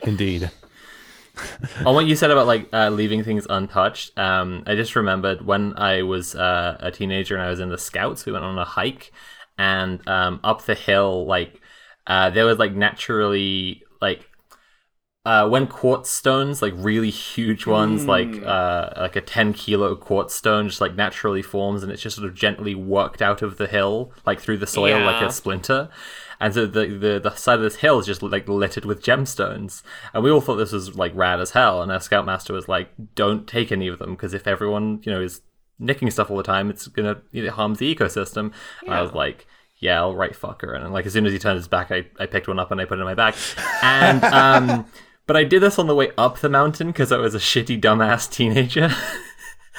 indeed, 0.02 0.50
on 1.84 1.94
what 1.94 2.06
you 2.06 2.16
said 2.16 2.30
about 2.30 2.46
like 2.46 2.68
uh, 2.72 2.90
leaving 2.90 3.24
things 3.24 3.46
untouched, 3.48 4.16
um, 4.18 4.62
I 4.66 4.74
just 4.74 4.96
remembered 4.96 5.44
when 5.44 5.74
I 5.76 6.02
was 6.02 6.34
uh, 6.34 6.76
a 6.80 6.90
teenager 6.90 7.34
and 7.34 7.44
I 7.44 7.50
was 7.50 7.60
in 7.60 7.68
the 7.68 7.78
Scouts. 7.78 8.26
We 8.26 8.32
went 8.32 8.44
on 8.44 8.58
a 8.58 8.64
hike, 8.64 9.12
and 9.56 10.06
um, 10.08 10.40
up 10.44 10.64
the 10.64 10.74
hill, 10.74 11.26
like 11.26 11.60
uh, 12.06 12.30
there 12.30 12.46
was 12.46 12.58
like 12.58 12.74
naturally 12.74 13.82
like 14.00 14.27
uh, 15.28 15.46
when 15.46 15.66
quartz 15.66 16.08
stones, 16.08 16.62
like 16.62 16.72
really 16.74 17.10
huge 17.10 17.66
ones, 17.66 18.06
like 18.06 18.42
uh, 18.46 18.88
like 18.96 19.14
a 19.14 19.20
ten 19.20 19.52
kilo 19.52 19.94
quartz 19.94 20.34
stone, 20.34 20.68
just 20.68 20.80
like 20.80 20.94
naturally 20.94 21.42
forms, 21.42 21.82
and 21.82 21.92
it's 21.92 22.00
just 22.00 22.16
sort 22.16 22.26
of 22.26 22.34
gently 22.34 22.74
worked 22.74 23.20
out 23.20 23.42
of 23.42 23.58
the 23.58 23.66
hill, 23.66 24.10
like 24.24 24.40
through 24.40 24.56
the 24.56 24.66
soil, 24.66 25.04
like 25.04 25.22
a 25.22 25.30
splinter. 25.30 25.90
And 26.40 26.54
so 26.54 26.64
the, 26.64 26.86
the 26.86 27.20
the 27.20 27.34
side 27.34 27.56
of 27.56 27.60
this 27.60 27.76
hill 27.76 27.98
is 27.98 28.06
just 28.06 28.22
like 28.22 28.48
littered 28.48 28.86
with 28.86 29.02
gemstones, 29.02 29.82
and 30.14 30.24
we 30.24 30.30
all 30.30 30.40
thought 30.40 30.56
this 30.56 30.72
was 30.72 30.96
like 30.96 31.12
rad 31.14 31.40
as 31.40 31.50
hell. 31.50 31.82
And 31.82 31.92
our 31.92 32.00
scoutmaster 32.00 32.54
was 32.54 32.66
like, 32.66 32.88
"Don't 33.14 33.46
take 33.46 33.70
any 33.70 33.86
of 33.86 33.98
them 33.98 34.12
because 34.12 34.32
if 34.32 34.46
everyone 34.46 35.02
you 35.02 35.12
know 35.12 35.20
is 35.20 35.42
nicking 35.78 36.10
stuff 36.10 36.30
all 36.30 36.38
the 36.38 36.42
time, 36.42 36.70
it's 36.70 36.86
gonna 36.86 37.20
it 37.34 37.50
harms 37.50 37.80
the 37.80 37.94
ecosystem." 37.94 38.54
And 38.82 38.94
I 38.94 39.02
was 39.02 39.12
like. 39.12 39.46
Yeah, 39.80 40.02
all 40.02 40.16
right, 40.16 40.32
fucker. 40.32 40.74
And 40.74 40.92
like 40.92 41.06
as 41.06 41.12
soon 41.12 41.24
as 41.24 41.32
he 41.32 41.38
turned 41.38 41.56
his 41.56 41.68
back, 41.68 41.92
I, 41.92 42.04
I 42.18 42.26
picked 42.26 42.48
one 42.48 42.58
up 42.58 42.72
and 42.72 42.80
I 42.80 42.84
put 42.84 42.98
it 42.98 43.02
in 43.02 43.04
my 43.06 43.14
bag. 43.14 43.36
And 43.80 44.24
um, 44.24 44.86
but 45.28 45.36
I 45.36 45.44
did 45.44 45.62
this 45.62 45.78
on 45.78 45.86
the 45.86 45.94
way 45.94 46.10
up 46.18 46.38
the 46.38 46.48
mountain 46.48 46.88
because 46.88 47.12
I 47.12 47.18
was 47.18 47.34
a 47.34 47.38
shitty 47.38 47.80
dumbass 47.80 48.28
teenager. 48.28 48.90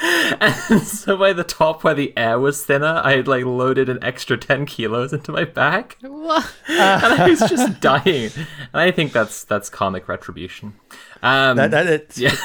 and 0.40 0.80
so 0.82 1.16
by 1.16 1.32
the 1.32 1.42
top 1.44 1.82
where 1.82 1.92
the 1.92 2.16
air 2.16 2.38
was 2.38 2.64
thinner, 2.64 3.02
I 3.04 3.16
had 3.16 3.28
like 3.28 3.44
loaded 3.44 3.88
an 3.88 3.98
extra 4.02 4.38
ten 4.38 4.64
kilos 4.64 5.12
into 5.12 5.32
my 5.32 5.44
bag, 5.44 5.96
Wha- 6.02 6.44
and 6.68 7.04
I 7.04 7.28
was 7.28 7.40
just 7.40 7.80
dying. 7.80 8.30
And 8.72 8.80
I 8.80 8.92
think 8.92 9.12
that's 9.12 9.42
that's 9.44 9.68
comic 9.68 10.08
retribution. 10.08 10.74
Um, 11.22 11.56
that, 11.56 11.72
that 11.72 11.86
it, 11.88 12.16
yeah. 12.16 12.36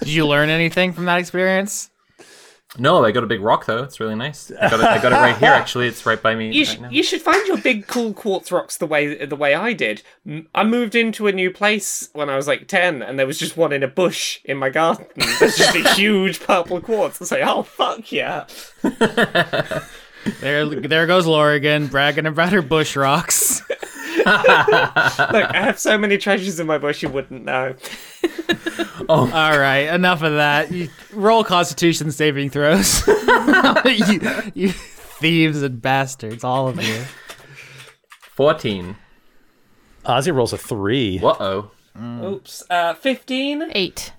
Did 0.00 0.08
you 0.08 0.26
learn 0.26 0.48
anything 0.48 0.92
from 0.92 1.04
that 1.04 1.18
experience? 1.18 1.90
No, 2.78 3.04
I 3.04 3.10
got 3.10 3.24
a 3.24 3.26
big 3.26 3.40
rock 3.40 3.66
though. 3.66 3.82
It's 3.82 3.98
really 4.00 4.14
nice. 4.14 4.50
I 4.52 4.70
got 4.70 4.80
it, 4.80 4.86
I 4.86 5.02
got 5.02 5.12
it 5.12 5.16
right 5.16 5.36
here. 5.36 5.50
Actually, 5.50 5.88
it's 5.88 6.06
right 6.06 6.20
by 6.20 6.34
me. 6.34 6.52
You, 6.52 6.64
right 6.64 6.76
sh- 6.76 6.80
now. 6.80 6.90
you 6.90 7.02
should 7.02 7.20
find 7.20 7.46
your 7.46 7.58
big 7.58 7.86
cool 7.86 8.12
quartz 8.12 8.52
rocks 8.52 8.76
the 8.76 8.86
way 8.86 9.24
the 9.24 9.36
way 9.36 9.54
I 9.54 9.72
did. 9.72 10.02
I 10.54 10.64
moved 10.64 10.94
into 10.94 11.26
a 11.26 11.32
new 11.32 11.50
place 11.50 12.08
when 12.12 12.30
I 12.30 12.36
was 12.36 12.46
like 12.46 12.68
ten, 12.68 13.02
and 13.02 13.18
there 13.18 13.26
was 13.26 13.38
just 13.38 13.56
one 13.56 13.72
in 13.72 13.82
a 13.82 13.88
bush 13.88 14.40
in 14.44 14.56
my 14.56 14.70
garden. 14.70 15.06
There's 15.40 15.56
just 15.56 15.74
a 15.74 15.88
huge 15.94 16.40
purple 16.40 16.80
quartz. 16.80 17.20
I 17.20 17.24
say, 17.24 17.42
oh 17.42 17.62
fuck 17.62 18.12
yeah! 18.12 18.46
There, 20.40 20.66
there 20.66 21.06
goes 21.06 21.26
Laura 21.26 21.54
again, 21.54 21.86
bragging 21.86 22.26
about 22.26 22.52
her 22.52 22.60
bush 22.60 22.96
rocks. 22.96 23.62
Look, 25.32 25.54
I 25.54 25.62
have 25.62 25.78
so 25.78 25.96
many 25.96 26.18
treasures 26.18 26.60
in 26.60 26.66
my 26.66 26.78
bush 26.78 27.02
you 27.02 27.08
wouldn't 27.08 27.44
know. 27.44 27.74
All 29.08 29.26
right, 29.26 29.92
enough 29.92 30.22
of 30.22 30.32
that. 30.32 30.70
You 30.70 30.88
roll 31.12 31.44
Constitution 31.44 32.10
saving 32.10 32.50
throws. 32.50 33.06
you, 33.84 34.20
you 34.54 34.68
thieves 34.70 35.62
and 35.62 35.80
bastards, 35.80 36.44
all 36.44 36.68
of 36.68 36.82
you. 36.82 37.04
Fourteen. 38.20 38.96
Ozzy 40.04 40.34
rolls 40.34 40.52
a 40.52 40.58
three. 40.58 41.20
Uh 41.22 41.34
oh. 41.40 41.70
Oops, 42.00 42.64
uh, 42.70 42.94
fifteen. 42.94 43.70
Eight. 43.72 44.12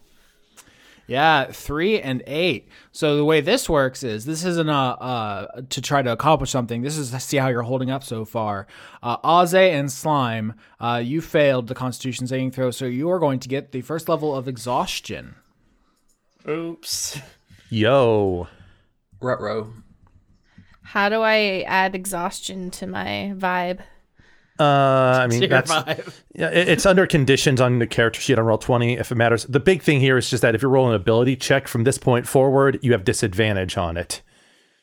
Yeah, 1.10 1.46
three 1.52 2.00
and 2.00 2.22
eight. 2.28 2.70
So 2.92 3.18
the 3.18 3.26
way 3.26 3.42
this 3.42 3.68
works 3.68 4.04
is 4.04 4.26
this 4.26 4.46
isn't 4.46 4.70
a 4.70 4.72
uh, 4.72 5.62
to 5.70 5.82
try 5.82 6.04
to 6.04 6.12
accomplish 6.12 6.52
something. 6.52 6.84
This 6.84 7.00
is 7.00 7.10
to 7.10 7.20
see 7.20 7.38
how 7.38 7.48
you're 7.48 7.64
holding 7.64 7.90
up 7.90 8.04
so 8.04 8.26
far. 8.26 8.68
Uh, 9.02 9.18
Aze 9.18 9.56
and 9.56 9.92
Slime, 9.92 10.54
uh, 10.80 11.02
you 11.04 11.20
failed 11.20 11.66
the 11.66 11.74
Constitution 11.74 12.28
saving 12.28 12.52
throw, 12.52 12.70
so 12.70 12.86
you 12.86 13.10
are 13.10 13.18
going 13.18 13.40
to 13.40 13.50
get 13.50 13.72
the 13.72 13.82
first 13.82 14.08
level 14.08 14.36
of 14.36 14.48
exhaustion. 14.48 15.34
Oops. 16.48 17.20
Yo, 17.72 18.48
Rutro. 19.20 19.74
How 20.84 21.10
do 21.10 21.22
I 21.22 21.64
add 21.68 21.96
exhaustion 21.96 22.70
to 22.72 22.86
my 22.86 23.34
vibe? 23.36 23.80
Uh, 24.60 24.64
I 25.24 25.28
mean 25.30 25.50
that's 25.50 25.72
vibe. 25.72 26.14
yeah, 26.36 26.50
it- 26.50 26.68
it's 26.70 26.86
under 26.86 27.08
conditions 27.08 27.62
on 27.62 27.80
the 27.80 27.88
character 27.88 28.20
sheet 28.20 28.38
on 28.38 28.46
Roll20 28.46 29.00
if 29.00 29.12
it 29.12 29.16
matters. 29.16 29.46
The 29.46 29.60
big 29.60 29.82
thing 29.82 30.00
here 30.00 30.18
is 30.18 30.30
just 30.30 30.42
that 30.42 30.56
if 30.56 30.62
you're 30.62 30.72
rolling 30.72 30.92
an 30.94 31.00
ability 31.02 31.36
check 31.38 31.68
from 31.68 31.84
this 31.86 31.98
point 31.98 32.28
forward, 32.28 32.78
you 32.82 32.92
have 32.92 33.04
disadvantage 33.06 33.78
on 33.78 33.96
it. 33.98 34.22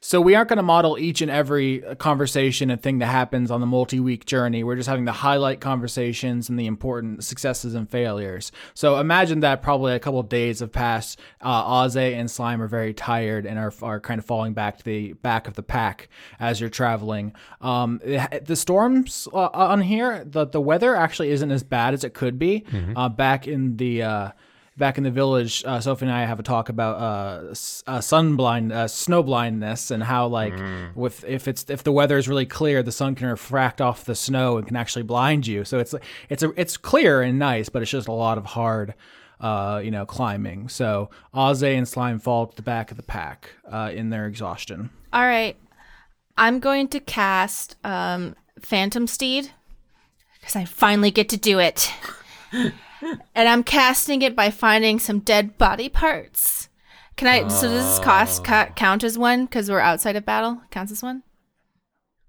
So 0.06 0.20
we 0.20 0.36
aren't 0.36 0.48
going 0.48 0.58
to 0.58 0.62
model 0.62 0.96
each 1.00 1.20
and 1.20 1.28
every 1.28 1.80
conversation 1.98 2.70
and 2.70 2.80
thing 2.80 3.00
that 3.00 3.06
happens 3.06 3.50
on 3.50 3.60
the 3.60 3.66
multi-week 3.66 4.24
journey. 4.24 4.62
We're 4.62 4.76
just 4.76 4.88
having 4.88 5.04
the 5.04 5.10
highlight 5.10 5.60
conversations 5.60 6.48
and 6.48 6.56
the 6.56 6.66
important 6.66 7.24
successes 7.24 7.74
and 7.74 7.90
failures. 7.90 8.52
So 8.74 9.00
imagine 9.00 9.40
that 9.40 9.62
probably 9.62 9.94
a 9.94 9.98
couple 9.98 10.20
of 10.20 10.28
days 10.28 10.60
have 10.60 10.70
passed. 10.70 11.18
Uh, 11.40 11.90
and 11.96 12.30
Slime 12.30 12.62
are 12.62 12.68
very 12.68 12.94
tired 12.94 13.46
and 13.46 13.58
are, 13.58 13.72
are 13.82 13.98
kind 13.98 14.20
of 14.20 14.24
falling 14.24 14.54
back 14.54 14.78
to 14.78 14.84
the 14.84 15.14
back 15.14 15.48
of 15.48 15.54
the 15.54 15.64
pack 15.64 16.08
as 16.38 16.60
you're 16.60 16.70
traveling. 16.70 17.34
Um, 17.60 18.00
the 18.04 18.54
storms 18.54 19.26
uh, 19.32 19.48
on 19.52 19.80
here, 19.80 20.24
the 20.24 20.46
the 20.46 20.60
weather 20.60 20.94
actually 20.94 21.30
isn't 21.30 21.50
as 21.50 21.64
bad 21.64 21.94
as 21.94 22.04
it 22.04 22.14
could 22.14 22.38
be. 22.38 22.64
Uh, 22.94 23.08
back 23.08 23.48
in 23.48 23.76
the 23.76 24.04
uh, 24.04 24.30
back 24.76 24.98
in 24.98 25.04
the 25.04 25.10
village, 25.10 25.62
uh, 25.66 25.80
Sophie 25.80 26.06
and 26.06 26.12
I 26.14 26.24
have 26.24 26.38
a 26.38 26.42
talk 26.42 26.68
about 26.68 26.96
uh, 27.00 27.50
s- 27.50 27.82
uh, 27.86 28.00
sun 28.00 28.36
blind, 28.36 28.72
uh, 28.72 28.88
snow 28.88 29.22
blindness, 29.22 29.90
and 29.90 30.02
how 30.02 30.26
like 30.26 30.54
with 30.94 31.24
if 31.24 31.48
it's 31.48 31.64
if 31.68 31.82
the 31.82 31.92
weather 31.92 32.16
is 32.18 32.28
really 32.28 32.46
clear, 32.46 32.82
the 32.82 32.92
sun 32.92 33.14
can 33.14 33.28
refract 33.28 33.80
off 33.80 34.04
the 34.04 34.14
snow 34.14 34.58
and 34.58 34.66
can 34.66 34.76
actually 34.76 35.02
blind 35.04 35.46
you. 35.46 35.64
So 35.64 35.78
it's 35.78 35.94
it's 36.28 36.42
a 36.42 36.52
it's 36.60 36.76
clear 36.76 37.22
and 37.22 37.38
nice, 37.38 37.68
but 37.68 37.82
it's 37.82 37.90
just 37.90 38.08
a 38.08 38.12
lot 38.12 38.38
of 38.38 38.44
hard. 38.46 38.94
Uh, 39.38 39.82
you 39.84 39.90
know, 39.90 40.06
climbing. 40.06 40.66
So 40.66 41.10
Aze 41.34 41.76
and 41.76 41.86
Slime 41.86 42.18
fall 42.18 42.46
to 42.46 42.56
the 42.56 42.62
back 42.62 42.90
of 42.90 42.96
the 42.96 43.02
pack 43.02 43.50
uh, 43.70 43.90
in 43.94 44.08
their 44.08 44.24
exhaustion. 44.26 44.88
All 45.12 45.26
right. 45.26 45.54
I'm 46.38 46.58
going 46.58 46.88
to 46.88 47.00
cast 47.00 47.76
um, 47.84 48.34
Phantom 48.62 49.06
Steed 49.06 49.50
because 50.40 50.56
I 50.56 50.64
finally 50.64 51.10
get 51.10 51.28
to 51.28 51.36
do 51.36 51.58
it. 51.58 51.92
and 53.34 53.48
I'm 53.48 53.62
casting 53.62 54.22
it 54.22 54.34
by 54.36 54.50
finding 54.50 54.98
some 54.98 55.20
dead 55.20 55.56
body 55.58 55.88
parts. 55.88 56.68
Can 57.16 57.28
I? 57.28 57.48
So 57.48 57.68
does 57.68 57.96
this 57.96 58.04
cost 58.04 58.44
ca- 58.44 58.70
count 58.76 59.02
as 59.04 59.16
one 59.16 59.46
because 59.46 59.70
we're 59.70 59.80
outside 59.80 60.16
of 60.16 60.24
battle? 60.26 60.60
Counts 60.70 60.92
as 60.92 61.02
one? 61.02 61.22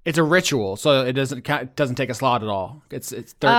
It's 0.06 0.18
a 0.18 0.24
ritual, 0.24 0.78
so 0.78 1.06
it 1.06 1.14
doesn't 1.14 1.42
count, 1.42 1.64
it 1.64 1.76
doesn't 1.76 1.96
take 1.96 2.10
a 2.10 2.14
slot 2.14 2.42
at 2.42 2.48
all. 2.50 2.82
It's 2.90 3.12
it's 3.12 3.34
thir- 3.34 3.50
Uh, 3.50 3.52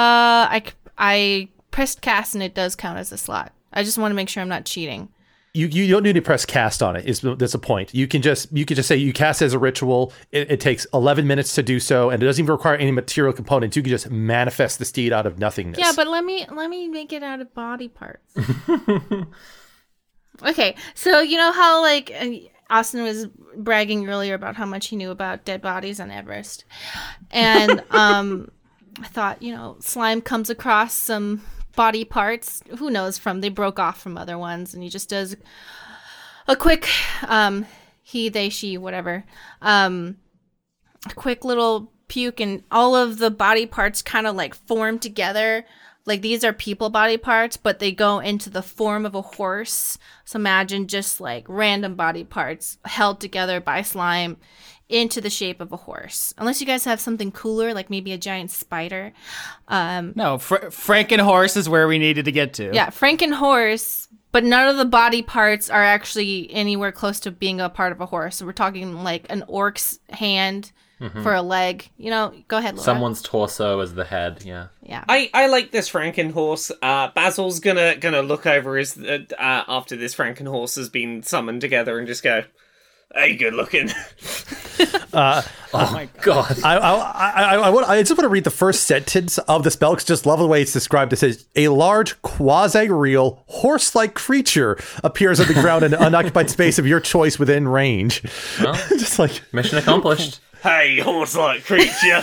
I, 0.48 0.62
I 0.96 1.48
pressed 1.70 2.00
cast 2.00 2.35
and 2.35 2.42
it 2.42 2.54
does 2.54 2.74
count 2.74 2.98
as 2.98 3.12
a 3.12 3.18
slot. 3.18 3.52
I 3.72 3.83
just 3.85 3.98
want 3.98 4.11
to 4.12 4.16
make 4.16 4.31
sure 4.31 4.40
I'm 4.42 4.48
not 4.48 4.64
cheating. 4.64 5.11
You, 5.59 5.66
you 5.66 5.92
don't 5.92 6.05
need 6.05 6.12
to 6.12 6.23
press 6.23 6.47
cast 6.47 6.85
on 6.85 6.94
it. 6.94 7.05
Is 7.05 7.21
that's 7.21 7.53
a 7.53 7.59
point. 7.59 7.92
You 7.92 8.07
can 8.07 8.23
just 8.23 8.53
you 8.53 8.64
can 8.64 8.77
just 8.77 8.87
say 8.87 8.97
you 8.97 9.12
cast 9.12 9.42
as 9.42 9.55
a 9.55 9.59
ritual. 9.59 10.12
It, 10.31 10.53
it 10.53 10.61
takes 10.61 10.87
eleven 10.94 11.27
minutes 11.27 11.57
to 11.57 11.64
do 11.64 11.81
so, 11.81 12.11
and 12.11 12.23
it 12.23 12.27
doesn't 12.27 12.44
even 12.44 12.53
require 12.53 12.77
any 12.77 12.92
material 12.92 13.33
components. 13.33 13.77
You 13.77 13.83
can 13.83 13.90
just 13.90 14.09
manifest 14.09 14.79
the 14.79 14.85
steed 14.85 15.12
out 15.12 15.27
of 15.27 15.40
nothingness. 15.40 15.81
Yeah, 15.81 15.90
but 15.97 16.07
let 16.07 16.25
me 16.25 16.47
let 16.53 16.71
me 16.71 16.87
make 16.87 17.12
it 17.12 17.25
out 17.25 17.40
of 17.40 17.53
body 17.55 17.88
parts. 17.88 18.37
okay, 20.47 20.77
so 20.94 21.21
you 21.21 21.37
know 21.37 21.51
how 21.51 21.83
like 21.83 22.12
uh, 22.16 22.31
Austin 22.71 23.03
was 23.03 23.27
bragging 23.57 24.09
earlier 24.09 24.35
about 24.35 24.55
how 24.55 24.64
much 24.64 24.87
he 24.87 24.94
knew 24.94 25.11
about 25.11 25.44
dead 25.44 25.61
bodies 25.61 25.99
on 25.99 26.12
Everest, 26.12 26.66
and 27.33 27.83
um, 27.90 28.49
I 29.03 29.09
thought 29.09 29.42
you 29.42 29.57
know 29.57 29.75
slime 29.81 30.21
comes 30.21 30.51
across 30.51 30.94
some 30.94 31.42
body 31.79 32.05
parts. 32.05 32.61
Who 32.79 32.91
knows 32.91 33.19
from 33.19 33.41
they 33.41 33.49
broke 33.49 33.79
off 33.79 34.01
from 34.01 34.19
other 34.19 34.37
ones, 34.37 34.75
and 34.75 34.83
he 34.83 34.88
just 34.88 35.09
does 35.09 35.37
a 36.49 36.57
quick 36.57 36.88
um, 37.29 37.67
he 38.03 38.31
they 38.31 38.49
she 38.49 38.79
whatever 38.79 39.23
um 39.61 40.17
a 41.09 41.14
quick 41.14 41.45
little 41.45 41.93
puke 42.09 42.41
and 42.41 42.62
all 42.71 42.97
of 42.97 43.19
the 43.19 43.31
body 43.31 43.67
parts 43.67 44.01
kind 44.01 44.27
of 44.27 44.35
like 44.35 44.55
form 44.55 44.99
together 44.99 45.67
like 46.07 46.23
these 46.23 46.43
are 46.43 46.55
people 46.55 46.88
body 46.88 47.19
parts 47.19 47.59
but 47.59 47.81
they 47.81 47.93
go 47.93 48.19
into 48.19 48.49
the 48.49 48.62
form 48.62 49.05
of 49.05 49.14
a 49.14 49.21
horse 49.21 49.99
so 50.25 50.38
imagine 50.38 50.87
just 50.87 51.21
like 51.21 51.45
random 51.49 51.95
body 51.95 52.25
parts 52.25 52.79
held 52.87 53.21
together 53.21 53.61
by 53.61 53.83
slime 53.83 54.38
into 54.88 55.20
the 55.20 55.29
shape 55.31 55.61
of 55.61 55.70
a 55.72 55.77
horse 55.77 56.33
unless 56.38 56.61
you 56.61 56.66
guys 56.66 56.85
have 56.85 56.98
something 57.01 57.31
cooler 57.31 57.74
like 57.74 57.90
maybe 57.90 58.12
a 58.12 58.18
giant 58.18 58.51
spider 58.51 59.12
um 59.68 60.12
no. 60.16 60.38
Fr- 60.38 60.57
Frankenhorse 60.70 61.57
is 61.57 61.68
where 61.68 61.87
we 61.87 61.98
needed 61.98 62.24
to 62.24 62.33
get 62.33 62.55
to. 62.55 62.70
yeah 62.72 62.88
frankenhorse 62.90 64.09
but 64.33 64.44
none 64.44 64.68
of 64.68 64.77
the 64.77 64.85
body 64.85 65.22
parts 65.22 65.68
are 65.70 65.83
actually 65.85 66.51
anywhere 66.53 66.92
close 66.92 67.20
to 67.20 67.31
being 67.31 67.61
a 67.61 67.68
part 67.68 67.92
of 67.92 68.01
a 68.01 68.07
horse 68.07 68.37
so 68.37 68.46
we're 68.46 68.53
talking 68.53 69.03
like 69.05 69.27
an 69.31 69.44
orc's 69.46 69.98
hand 70.11 70.72
for 71.22 71.33
a 71.33 71.42
leg 71.42 71.88
you 71.96 72.11
know 72.11 72.35
go 72.48 72.57
ahead 72.57 72.74
Laura. 72.74 72.85
Someone's 72.85 73.22
torso 73.22 73.79
as 73.79 73.94
the 73.94 74.05
head. 74.05 74.42
Yeah. 74.44 74.66
yeah 74.83 75.05
I, 75.09 75.31
I 75.33 75.46
like 75.46 75.70
this 75.70 75.88
Frankenhorse. 75.88 76.72
Uh, 76.83 77.12
Basil's 77.14 77.61
gonna 77.61 77.94
gonna 77.94 78.22
look 78.22 78.46
over 78.46 78.77
his 78.77 78.98
uh, 78.98 79.18
uh, 79.38 79.62
after 79.68 79.94
this 79.94 80.16
Frankenhorse 80.16 80.74
has 80.74 80.88
been 80.88 81.22
summoned 81.22 81.61
together 81.61 81.98
and 81.98 82.09
just 82.09 82.24
go, 82.24 82.42
"Hey, 83.14 83.37
good 83.37 83.55
looking." 83.55 83.90
Uh, 85.12 85.42
oh 85.73 85.79
uh, 85.79 85.90
my 85.92 86.09
god. 86.23 86.57
I, 86.62 86.77
I, 86.77 86.92
I, 86.92 87.31
I, 87.31 87.55
I, 87.57 87.71
want, 87.71 87.88
I 87.88 88.01
just 88.03 88.12
want 88.12 88.21
to 88.21 88.29
read 88.29 88.44
the 88.44 88.51
first 88.51 88.85
sentence 88.85 89.38
of 89.38 89.64
the 89.64 89.71
spell 89.71 89.92
because 89.92 90.05
just 90.05 90.27
love 90.27 90.38
the 90.38 90.47
way 90.47 90.62
it's 90.62 90.73
described. 90.73 91.12
It 91.12 91.16
says, 91.16 91.47
A 91.57 91.68
large, 91.68 92.21
quasi 92.23 92.88
real, 92.88 93.42
horse 93.47 93.94
like 93.94 94.14
creature 94.14 94.79
appears 95.03 95.40
on 95.40 95.47
the 95.47 95.55
ground 95.55 95.85
in 95.85 95.94
an 95.94 96.03
unoccupied 96.07 96.51
space 96.51 96.79
of 96.79 96.87
your 96.87 97.01
choice 97.01 97.38
within 97.38 97.66
range. 97.66 98.23
Well, 98.62 98.75
just 98.90 99.18
like, 99.18 99.42
mission 99.53 99.79
accomplished. 99.79 100.40
hey, 100.62 101.01
horse-like 101.01 101.64
creature. 101.64 102.23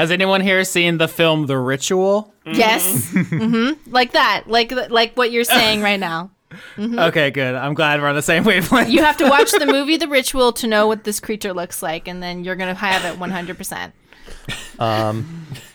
Has 0.00 0.10
anyone 0.10 0.40
here 0.40 0.64
seen 0.64 0.96
the 0.96 1.08
film 1.08 1.44
The 1.46 1.58
Ritual? 1.58 2.32
Yes. 2.46 3.10
hmm 3.10 3.72
Like 3.86 4.12
that. 4.12 4.44
Like 4.46 4.72
like 4.90 5.14
what 5.14 5.30
you're 5.30 5.44
saying 5.44 5.82
right 5.82 6.00
now. 6.00 6.30
Okay, 6.78 7.30
good. 7.30 7.54
I'm 7.54 7.74
glad 7.74 8.00
we're 8.00 8.08
on 8.08 8.14
the 8.14 8.22
same 8.22 8.44
wavelength. 8.44 8.88
You 8.88 9.04
have 9.04 9.18
to 9.18 9.28
watch 9.28 9.50
the 9.52 9.66
movie 9.66 9.98
The 9.98 10.08
Ritual 10.08 10.52
to 10.54 10.66
know 10.66 10.86
what 10.86 11.04
this 11.04 11.20
creature 11.20 11.52
looks 11.52 11.82
like, 11.82 12.08
and 12.08 12.22
then 12.22 12.44
you're 12.44 12.56
gonna 12.56 12.72
have 12.72 13.04
it 13.04 13.20
100%. 13.20 13.92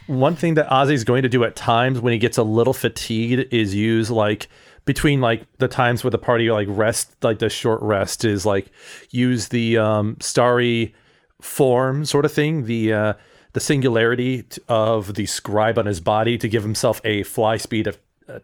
one 0.07 0.35
thing 0.35 0.55
that 0.55 0.69
Ozzy's 0.69 1.03
going 1.03 1.21
to 1.21 1.29
do 1.29 1.43
at 1.43 1.55
times 1.55 1.99
when 1.99 2.11
he 2.11 2.17
gets 2.19 2.39
a 2.39 2.43
little 2.43 2.73
fatigued 2.73 3.53
is 3.53 3.75
use 3.75 4.09
like 4.09 4.47
between 4.85 5.21
like 5.21 5.45
the 5.59 5.67
times 5.67 6.03
where 6.03 6.11
the 6.11 6.17
party 6.17 6.49
like 6.49 6.67
rest 6.71 7.15
like 7.23 7.37
the 7.39 7.49
short 7.49 7.79
rest 7.81 8.25
is 8.25 8.43
like 8.45 8.71
use 9.11 9.49
the 9.49 9.77
um 9.77 10.17
starry 10.19 10.93
form 11.41 12.05
sort 12.05 12.25
of 12.25 12.31
thing 12.31 12.65
the 12.65 12.91
uh 12.91 13.13
the 13.55 13.59
singularity 13.59 14.45
of 14.69 15.15
the 15.15 15.25
scribe 15.25 15.79
on 15.79 15.87
his 15.87 15.99
body 15.99 16.37
to 16.37 16.47
give 16.47 16.61
himself 16.61 17.01
a 17.03 17.23
fly 17.23 17.57
speed 17.57 17.87
of 17.87 17.97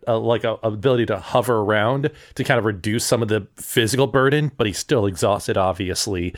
uh, 0.07 0.17
like 0.19 0.43
a, 0.43 0.53
ability 0.63 1.05
to 1.05 1.17
hover 1.17 1.57
around 1.57 2.09
to 2.35 2.43
kind 2.43 2.57
of 2.57 2.65
reduce 2.65 3.05
some 3.05 3.21
of 3.21 3.27
the 3.27 3.47
physical 3.55 4.07
burden 4.07 4.51
but 4.57 4.67
he's 4.67 4.77
still 4.77 5.07
exhausted 5.07 5.57
obviously 5.57 6.35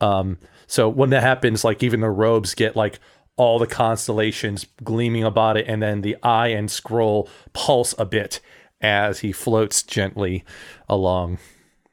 um 0.00 0.38
so 0.66 0.88
when 0.88 1.10
that 1.10 1.22
happens 1.22 1.64
like 1.64 1.82
even 1.82 2.00
the 2.00 2.10
robes 2.10 2.54
get 2.54 2.76
like 2.76 2.98
all 3.36 3.58
the 3.58 3.66
constellations 3.66 4.66
gleaming 4.84 5.24
about 5.24 5.56
it, 5.56 5.66
and 5.66 5.82
then 5.82 6.02
the 6.02 6.16
eye 6.22 6.48
and 6.48 6.70
scroll 6.70 7.28
pulse 7.52 7.94
a 7.98 8.04
bit 8.04 8.40
as 8.80 9.20
he 9.20 9.32
floats 9.32 9.82
gently 9.82 10.44
along. 10.88 11.38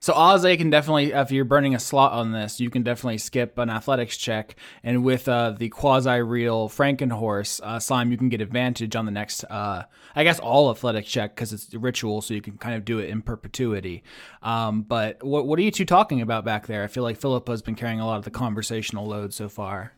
So 0.01 0.13
Aze 0.13 0.57
can 0.57 0.69
definitely, 0.69 1.11
if 1.11 1.29
you're 1.29 1.43
burning 1.43 1.75
a 1.75 1.79
slot 1.79 2.13
on 2.13 2.31
this, 2.31 2.61
you 2.61 2.69
can 2.69 2.83
definitely 2.83 3.17
skip 3.17 3.57
an 3.57 3.69
athletics 3.69 4.15
check. 4.15 4.55
And 4.81 5.03
with 5.03 5.27
uh, 5.27 5.51
the 5.51 5.67
quasi-real 5.67 6.69
Frankenhorse 6.69 7.59
uh, 7.61 7.79
slime, 7.79 8.09
you 8.09 8.17
can 8.17 8.29
get 8.29 8.39
advantage 8.39 8.95
on 8.95 9.05
the 9.05 9.11
next, 9.11 9.43
uh, 9.43 9.83
I 10.15 10.23
guess, 10.23 10.39
all 10.39 10.71
athletic 10.71 11.05
check 11.05 11.35
because 11.35 11.51
it's 11.51 11.73
a 11.73 11.79
ritual, 11.79 12.21
so 12.21 12.33
you 12.33 12.41
can 12.41 12.57
kind 12.57 12.75
of 12.75 12.85
do 12.85 12.99
it 12.99 13.09
in 13.09 13.21
perpetuity. 13.21 14.03
Um, 14.41 14.83
but 14.83 15.21
what 15.21 15.45
what 15.45 15.59
are 15.59 15.63
you 15.63 15.71
two 15.71 15.85
talking 15.85 16.21
about 16.21 16.45
back 16.45 16.67
there? 16.67 16.83
I 16.83 16.87
feel 16.87 17.03
like 17.03 17.19
Philippa's 17.19 17.61
been 17.61 17.75
carrying 17.75 17.99
a 17.99 18.07
lot 18.07 18.17
of 18.17 18.23
the 18.23 18.31
conversational 18.31 19.05
load 19.05 19.33
so 19.33 19.49
far. 19.49 19.91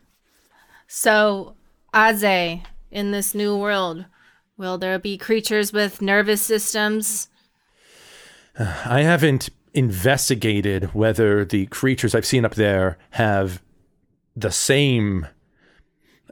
So, 0.88 1.54
Aze, 1.94 2.60
in 2.90 3.12
this 3.12 3.36
new 3.36 3.56
world, 3.56 4.06
will 4.56 4.78
there 4.78 4.98
be 4.98 5.16
creatures 5.16 5.72
with 5.72 6.02
nervous 6.02 6.42
systems? 6.42 7.28
I 8.58 9.02
haven't 9.02 9.48
investigated 9.74 10.94
whether 10.94 11.44
the 11.44 11.66
creatures 11.66 12.14
I've 12.14 12.26
seen 12.26 12.44
up 12.44 12.54
there 12.54 12.98
have 13.10 13.62
the 14.36 14.50
same 14.50 15.26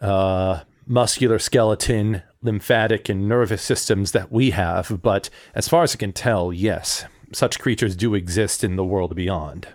uh, 0.00 0.60
muscular 0.86 1.38
skeleton, 1.38 2.22
lymphatic, 2.42 3.08
and 3.08 3.28
nervous 3.28 3.62
systems 3.62 4.12
that 4.12 4.32
we 4.32 4.50
have, 4.50 5.00
but 5.02 5.30
as 5.54 5.68
far 5.68 5.82
as 5.82 5.94
I 5.94 5.98
can 5.98 6.12
tell, 6.12 6.52
yes, 6.52 7.04
such 7.32 7.58
creatures 7.58 7.96
do 7.96 8.14
exist 8.14 8.64
in 8.64 8.76
the 8.76 8.84
world 8.84 9.14
beyond. 9.14 9.68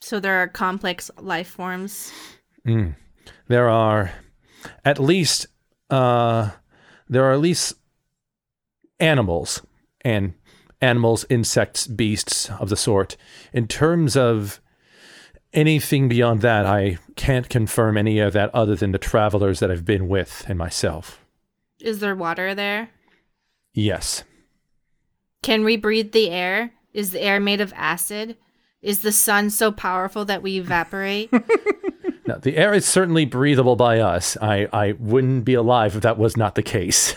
So 0.00 0.20
there 0.20 0.42
are 0.42 0.48
complex 0.48 1.10
life 1.18 1.48
forms. 1.48 2.12
there 3.48 3.68
are 3.68 4.12
at 4.84 4.98
least 4.98 5.46
uh, 5.90 6.50
there 7.08 7.24
are 7.24 7.32
at 7.32 7.40
least 7.40 7.74
animals 8.98 9.62
and 10.00 10.34
animals, 10.86 11.26
insects, 11.28 11.86
beasts 11.86 12.50
of 12.50 12.68
the 12.68 12.76
sort. 12.76 13.16
In 13.52 13.66
terms 13.66 14.16
of 14.16 14.60
anything 15.52 16.08
beyond 16.08 16.40
that, 16.42 16.64
I 16.66 16.98
can't 17.16 17.48
confirm 17.48 17.96
any 17.96 18.18
of 18.18 18.32
that 18.34 18.54
other 18.54 18.76
than 18.76 18.92
the 18.92 18.98
travelers 18.98 19.60
that 19.60 19.70
I've 19.70 19.84
been 19.84 20.08
with 20.08 20.44
and 20.48 20.58
myself. 20.58 21.24
Is 21.80 21.98
there 21.98 22.16
water 22.16 22.54
there? 22.54 22.90
Yes. 23.74 24.24
Can 25.42 25.64
we 25.64 25.76
breathe 25.76 26.12
the 26.12 26.30
air? 26.30 26.72
Is 26.94 27.10
the 27.10 27.20
air 27.20 27.40
made 27.40 27.60
of 27.60 27.72
acid? 27.76 28.36
Is 28.80 29.02
the 29.02 29.12
sun 29.12 29.50
so 29.50 29.72
powerful 29.72 30.24
that 30.24 30.42
we 30.42 30.58
evaporate? 30.58 31.30
Now, 32.26 32.38
the 32.38 32.56
air 32.56 32.74
is 32.74 32.84
certainly 32.84 33.24
breathable 33.24 33.76
by 33.76 34.00
us. 34.00 34.36
I, 34.42 34.68
I 34.72 34.92
wouldn't 34.98 35.44
be 35.44 35.54
alive 35.54 35.94
if 35.94 36.02
that 36.02 36.18
was 36.18 36.36
not 36.36 36.56
the 36.56 36.62
case. 36.62 37.14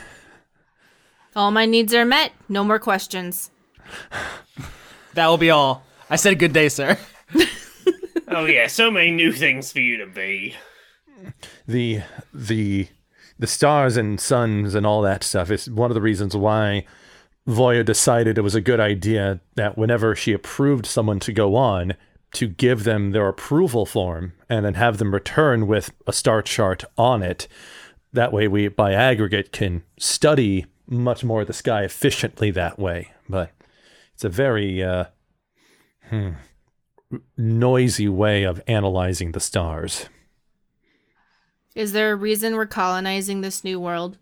All 1.36 1.52
my 1.52 1.66
needs 1.66 1.94
are 1.94 2.06
met. 2.06 2.32
No 2.48 2.64
more 2.64 2.80
questions. 2.80 3.50
That 5.16 5.28
will 5.28 5.38
be 5.38 5.50
all. 5.50 5.84
I 6.10 6.16
said 6.16 6.38
good 6.40 6.54
day, 6.54 6.70
sir. 6.70 6.98
oh 8.28 8.46
yeah, 8.46 8.68
so 8.68 8.92
many 8.92 9.12
new 9.12 9.32
things 9.32 9.72
for 9.72 9.80
you 9.80 9.98
to 9.98 10.06
be. 10.06 10.56
the 11.68 12.02
the 12.34 12.88
the 13.38 13.48
stars 13.48 13.98
and 13.98 14.20
suns 14.20 14.76
and 14.76 14.86
all 14.86 15.02
that 15.02 15.24
stuff 15.24 15.50
is 15.50 15.70
one 15.70 15.90
of 15.90 15.96
the 15.96 16.02
reasons 16.02 16.36
why 16.38 16.86
Voya 17.48 17.84
decided 17.84 18.38
it 18.38 18.42
was 18.42 18.56
a 18.56 18.62
good 18.62 18.80
idea 18.80 19.40
that 19.56 19.78
whenever 19.78 20.16
she 20.16 20.32
approved 20.32 20.86
someone 20.86 21.20
to 21.22 21.34
go 21.34 21.56
on, 21.56 21.96
to 22.34 22.48
give 22.48 22.84
them 22.84 23.12
their 23.12 23.28
approval 23.28 23.86
form 23.86 24.34
and 24.48 24.66
then 24.66 24.76
have 24.76 25.00
them 25.00 25.14
return 25.14 25.66
with 25.66 25.92
a 26.06 26.14
star 26.14 26.42
chart 26.42 26.84
on 26.98 27.24
it. 27.24 27.48
That 28.14 28.32
way, 28.32 28.48
we 28.48 28.68
by 28.68 28.94
aggregate 28.94 29.52
can 29.52 29.84
study 29.98 30.66
much 30.88 31.24
more 31.24 31.42
of 31.42 31.48
the 31.48 31.54
sky 31.54 31.84
efficiently 31.84 32.52
that 32.52 32.78
way. 32.78 33.12
But 33.28 33.52
it's 34.20 34.26
a 34.26 34.28
very 34.28 34.84
uh, 34.84 35.06
hmm, 36.10 36.32
noisy 37.38 38.10
way 38.10 38.44
of 38.44 38.62
analyzing 38.68 39.32
the 39.32 39.40
stars. 39.40 40.10
Is 41.74 41.94
there 41.94 42.12
a 42.12 42.18
reason 42.18 42.58
we're 42.58 42.66
colonizing 42.66 43.40
this 43.40 43.64
new 43.64 43.80
world? 43.80 44.18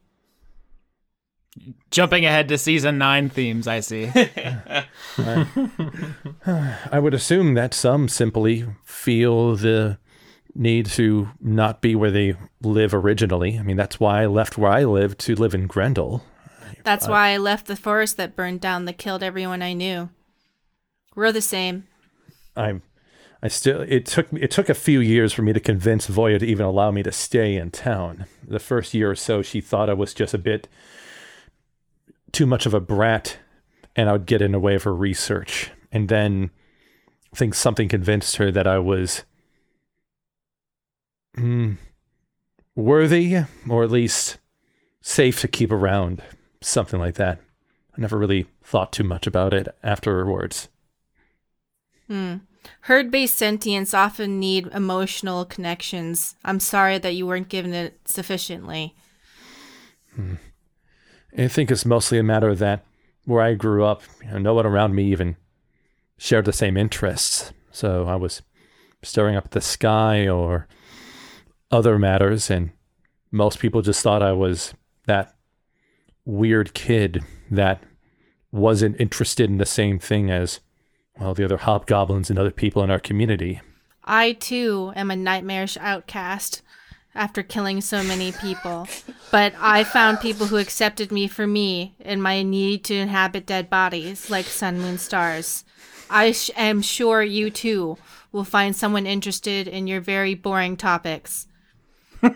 Jumping 1.89 2.27
ahead 2.27 2.47
to 2.49 2.59
season 2.59 2.99
nine 2.99 3.29
themes, 3.29 3.67
I 3.67 3.79
see. 3.79 4.11
I 5.17 6.99
would 6.99 7.15
assume 7.15 7.55
that 7.55 7.73
some 7.73 8.07
simply 8.07 8.67
feel 8.83 9.55
the 9.55 9.97
need 10.53 10.85
to 10.85 11.29
not 11.41 11.81
be 11.81 11.95
where 11.95 12.11
they 12.11 12.35
live 12.61 12.93
originally. 12.93 13.57
I 13.57 13.63
mean, 13.63 13.77
that's 13.77 13.99
why 13.99 14.21
I 14.21 14.25
left 14.27 14.59
where 14.59 14.71
I 14.71 14.83
lived 14.83 15.17
to 15.21 15.33
live 15.33 15.55
in 15.55 15.65
Grendel. 15.65 16.23
That's 16.83 17.07
why 17.07 17.29
I 17.29 17.37
left 17.37 17.67
the 17.67 17.75
forest 17.75 18.17
that 18.17 18.35
burned 18.35 18.61
down 18.61 18.85
that 18.85 18.97
killed 18.97 19.23
everyone 19.23 19.61
I 19.61 19.73
knew. 19.73 20.09
We're 21.15 21.31
the 21.31 21.41
same. 21.41 21.87
I'm 22.55 22.81
I 23.41 23.49
still 23.49 23.81
it 23.81 24.05
took 24.05 24.31
it 24.33 24.51
took 24.51 24.69
a 24.69 24.73
few 24.73 24.99
years 24.99 25.31
for 25.31 25.41
me 25.41 25.53
to 25.53 25.59
convince 25.59 26.07
Voya 26.07 26.39
to 26.39 26.45
even 26.45 26.65
allow 26.65 26.91
me 26.91 27.03
to 27.03 27.11
stay 27.11 27.55
in 27.55 27.71
town. 27.71 28.25
The 28.45 28.59
first 28.59 28.93
year 28.93 29.11
or 29.11 29.15
so 29.15 29.41
she 29.41 29.61
thought 29.61 29.89
I 29.89 29.93
was 29.93 30.13
just 30.13 30.33
a 30.33 30.39
bit 30.39 30.67
too 32.31 32.45
much 32.45 32.65
of 32.65 32.73
a 32.73 32.79
brat 32.79 33.37
and 33.95 34.09
I 34.09 34.13
would 34.13 34.25
get 34.25 34.41
in 34.41 34.51
the 34.51 34.59
way 34.59 34.75
of 34.75 34.83
her 34.83 34.93
research. 34.93 35.71
And 35.91 36.09
then 36.09 36.49
I 37.33 37.37
think 37.37 37.53
something 37.53 37.87
convinced 37.87 38.37
her 38.37 38.51
that 38.51 38.67
I 38.67 38.79
was 38.79 39.23
mm, 41.37 41.77
worthy 42.75 43.37
or 43.69 43.83
at 43.83 43.91
least 43.91 44.37
safe 45.01 45.41
to 45.41 45.47
keep 45.47 45.71
around. 45.71 46.23
Something 46.61 46.99
like 46.99 47.15
that. 47.15 47.39
I 47.97 48.01
never 48.01 48.17
really 48.17 48.45
thought 48.63 48.91
too 48.91 49.03
much 49.03 49.27
about 49.27 49.53
it 49.53 49.67
afterwards. 49.83 50.69
Hmm. 52.07 52.35
Herd 52.81 53.11
based 53.11 53.37
sentience 53.37 53.93
often 53.93 54.39
need 54.39 54.67
emotional 54.67 55.45
connections. 55.45 56.35
I'm 56.43 56.59
sorry 56.59 56.97
that 56.99 57.15
you 57.15 57.25
weren't 57.25 57.49
given 57.49 57.73
it 57.73 57.99
sufficiently. 58.05 58.95
I 61.37 61.47
think 61.47 61.69
it's 61.69 61.85
mostly 61.85 62.17
a 62.17 62.23
matter 62.23 62.49
of 62.49 62.59
that 62.59 62.83
where 63.25 63.41
I 63.41 63.53
grew 63.53 63.83
up, 63.83 64.01
you 64.23 64.31
know, 64.31 64.37
no 64.39 64.53
one 64.53 64.65
around 64.65 64.95
me 64.95 65.11
even 65.11 65.35
shared 66.17 66.45
the 66.45 66.53
same 66.53 66.77
interests. 66.77 67.51
So 67.71 68.07
I 68.07 68.15
was 68.15 68.41
staring 69.03 69.35
up 69.35 69.45
at 69.45 69.51
the 69.51 69.61
sky 69.61 70.27
or 70.27 70.67
other 71.69 71.99
matters, 71.99 72.49
and 72.49 72.71
most 73.31 73.59
people 73.59 73.81
just 73.81 74.01
thought 74.01 74.23
I 74.23 74.31
was 74.31 74.73
that 75.05 75.35
weird 76.27 76.73
kid 76.73 77.23
that 77.49 77.81
wasn't 78.51 78.99
interested 78.99 79.49
in 79.49 79.57
the 79.57 79.65
same 79.65 79.97
thing 79.97 80.29
as, 80.29 80.59
well, 81.19 81.33
the 81.33 81.45
other 81.45 81.57
hobgoblins 81.57 82.29
and 82.29 82.37
other 82.37 82.51
people 82.51 82.83
in 82.83 82.91
our 82.91 82.99
community. 82.99 83.61
I 84.03 84.33
too 84.33 84.91
am 84.95 85.09
a 85.09 85.15
nightmarish 85.15 85.77
outcast 85.77 86.61
after 87.15 87.41
killing 87.41 87.81
so 87.81 88.03
many 88.03 88.31
people. 88.31 88.87
but 89.31 89.53
I 89.57 89.83
found 89.83 90.19
people 90.19 90.47
who 90.47 90.57
accepted 90.57 91.11
me 91.11 91.27
for 91.27 91.47
me 91.47 91.95
and 92.01 92.21
my 92.21 92.43
need 92.43 92.83
to 92.85 92.95
inhabit 92.95 93.45
dead 93.45 93.69
bodies 93.69 94.29
like 94.29 94.45
sun, 94.45 94.79
moon, 94.79 94.97
stars. 94.97 95.63
I 96.09 96.31
sh- 96.31 96.51
am 96.55 96.81
sure 96.81 97.23
you 97.23 97.49
too 97.49 97.97
will 98.31 98.43
find 98.43 98.75
someone 98.75 99.07
interested 99.07 99.67
in 99.67 99.87
your 99.87 100.01
very 100.01 100.35
boring 100.35 100.77
topics. 100.77 101.47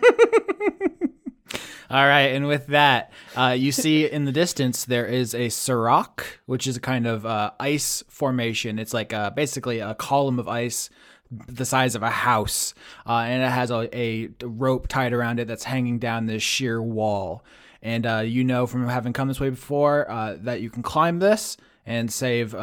All 1.92 2.06
right, 2.06 2.32
and 2.32 2.46
with 2.46 2.68
that, 2.68 3.12
uh, 3.36 3.54
you 3.58 3.70
see 3.70 4.10
in 4.10 4.24
the 4.24 4.32
distance 4.32 4.86
there 4.86 5.04
is 5.04 5.34
a 5.34 5.50
serac, 5.50 6.40
which 6.46 6.66
is 6.66 6.76
a 6.78 6.80
kind 6.80 7.06
of 7.06 7.26
uh, 7.26 7.50
ice 7.60 8.02
formation. 8.08 8.78
It's 8.78 8.94
like 8.94 9.12
uh, 9.12 9.28
basically 9.30 9.80
a 9.80 9.94
column 9.94 10.38
of 10.38 10.48
ice 10.48 10.88
the 11.30 11.64
size 11.64 11.94
of 11.94 12.02
a 12.02 12.10
house, 12.10 12.74
uh, 13.06 13.24
and 13.26 13.42
it 13.42 13.50
has 13.50 13.70
a, 13.70 13.94
a 13.94 14.28
rope 14.42 14.88
tied 14.88 15.12
around 15.12 15.40
it 15.40 15.48
that's 15.48 15.64
hanging 15.64 15.98
down 15.98 16.26
this 16.26 16.42
sheer 16.42 16.80
wall. 16.80 17.44
And 17.82 18.06
uh, 18.06 18.18
you 18.20 18.44
know 18.44 18.66
from 18.66 18.88
having 18.88 19.12
come 19.12 19.28
this 19.28 19.40
way 19.40 19.50
before 19.50 20.10
uh, 20.10 20.36
that 20.42 20.60
you 20.60 20.70
can 20.70 20.82
climb 20.82 21.18
this 21.18 21.56
and 21.84 22.12
save 22.12 22.54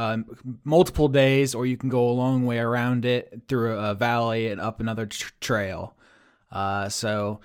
multiple 0.63 1.07
days, 1.07 1.53
or 1.53 1.65
you 1.65 1.77
can 1.77 1.89
go 1.89 2.09
a 2.09 2.11
long 2.11 2.45
way 2.45 2.57
around 2.57 3.05
it 3.05 3.41
through 3.47 3.77
a 3.77 3.93
valley 3.93 4.47
and 4.47 4.61
up 4.61 4.79
another 4.79 5.05
tr- 5.05 5.33
trail. 5.39 5.93
So, 6.89 7.41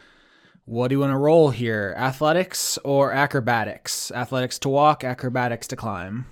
what 0.64 0.88
do 0.88 0.94
you 0.94 1.00
want 1.00 1.12
to 1.12 1.18
roll 1.18 1.50
here? 1.50 1.94
Athletics 1.96 2.78
or 2.84 3.12
acrobatics? 3.12 4.10
Athletics 4.12 4.58
to 4.60 4.68
walk, 4.68 5.04
acrobatics 5.04 5.66
to 5.68 5.76
climb. 5.76 6.26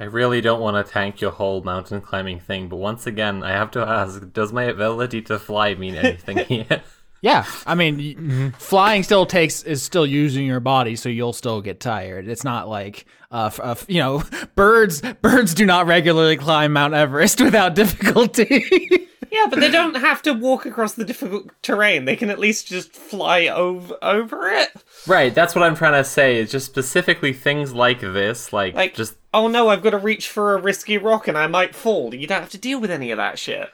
I 0.00 0.04
really 0.04 0.40
don't 0.40 0.60
want 0.60 0.84
to 0.84 0.92
tank 0.92 1.20
your 1.20 1.30
whole 1.30 1.62
mountain 1.62 2.00
climbing 2.00 2.40
thing, 2.40 2.68
but 2.68 2.76
once 2.76 3.06
again, 3.06 3.44
I 3.44 3.52
have 3.52 3.70
to 3.72 3.80
ask: 3.80 4.32
Does 4.32 4.52
my 4.52 4.64
ability 4.64 5.22
to 5.22 5.38
fly 5.38 5.74
mean 5.74 5.94
anything 5.94 6.38
here? 6.48 6.82
Yeah, 7.20 7.46
I 7.66 7.74
mean, 7.74 7.96
y 8.18 8.52
flying 8.58 9.02
still 9.02 9.24
takes 9.24 9.62
is 9.62 9.82
still 9.82 10.04
using 10.04 10.44
your 10.44 10.60
body, 10.60 10.96
so 10.96 11.08
you'll 11.08 11.32
still 11.32 11.62
get 11.62 11.80
tired. 11.80 12.28
It's 12.28 12.44
not 12.44 12.68
like, 12.68 13.06
uh, 13.30 13.46
f- 13.46 13.60
uh, 13.60 13.74
you 13.88 14.00
know, 14.00 14.24
birds. 14.56 15.00
Birds 15.22 15.54
do 15.54 15.64
not 15.64 15.86
regularly 15.86 16.36
climb 16.36 16.72
Mount 16.72 16.92
Everest 16.92 17.40
without 17.44 17.74
difficulty. 17.76 19.08
Yeah, 19.34 19.46
but 19.50 19.58
they 19.60 19.70
don't 19.70 19.96
have 19.96 20.22
to 20.22 20.32
walk 20.32 20.64
across 20.64 20.94
the 20.94 21.04
difficult 21.04 21.50
terrain. 21.60 22.04
They 22.04 22.14
can 22.14 22.30
at 22.30 22.38
least 22.38 22.68
just 22.68 22.92
fly 22.92 23.46
over 23.48 23.96
over 24.00 24.48
it. 24.48 24.70
right, 25.08 25.34
that's 25.34 25.54
what 25.54 25.64
I'm 25.64 25.74
trying 25.74 26.00
to 26.00 26.08
say. 26.08 26.36
It's 26.38 26.52
just 26.52 26.66
specifically 26.66 27.32
things 27.32 27.72
like 27.72 28.00
this, 28.00 28.52
like, 28.52 28.74
Like, 28.74 28.94
just 28.94 29.16
oh 29.32 29.48
no, 29.48 29.68
I've 29.68 29.82
got 29.82 29.90
to 29.90 29.98
reach 29.98 30.28
for 30.28 30.54
a 30.54 30.60
risky 30.60 30.98
rock 30.98 31.26
and 31.26 31.36
I 31.36 31.48
might 31.48 31.74
fall. 31.74 32.14
You 32.14 32.26
don't 32.26 32.40
have 32.42 32.50
to 32.50 32.58
deal 32.58 32.80
with 32.80 32.90
any 32.90 33.10
of 33.10 33.16
that 33.16 33.38
shit. 33.38 33.70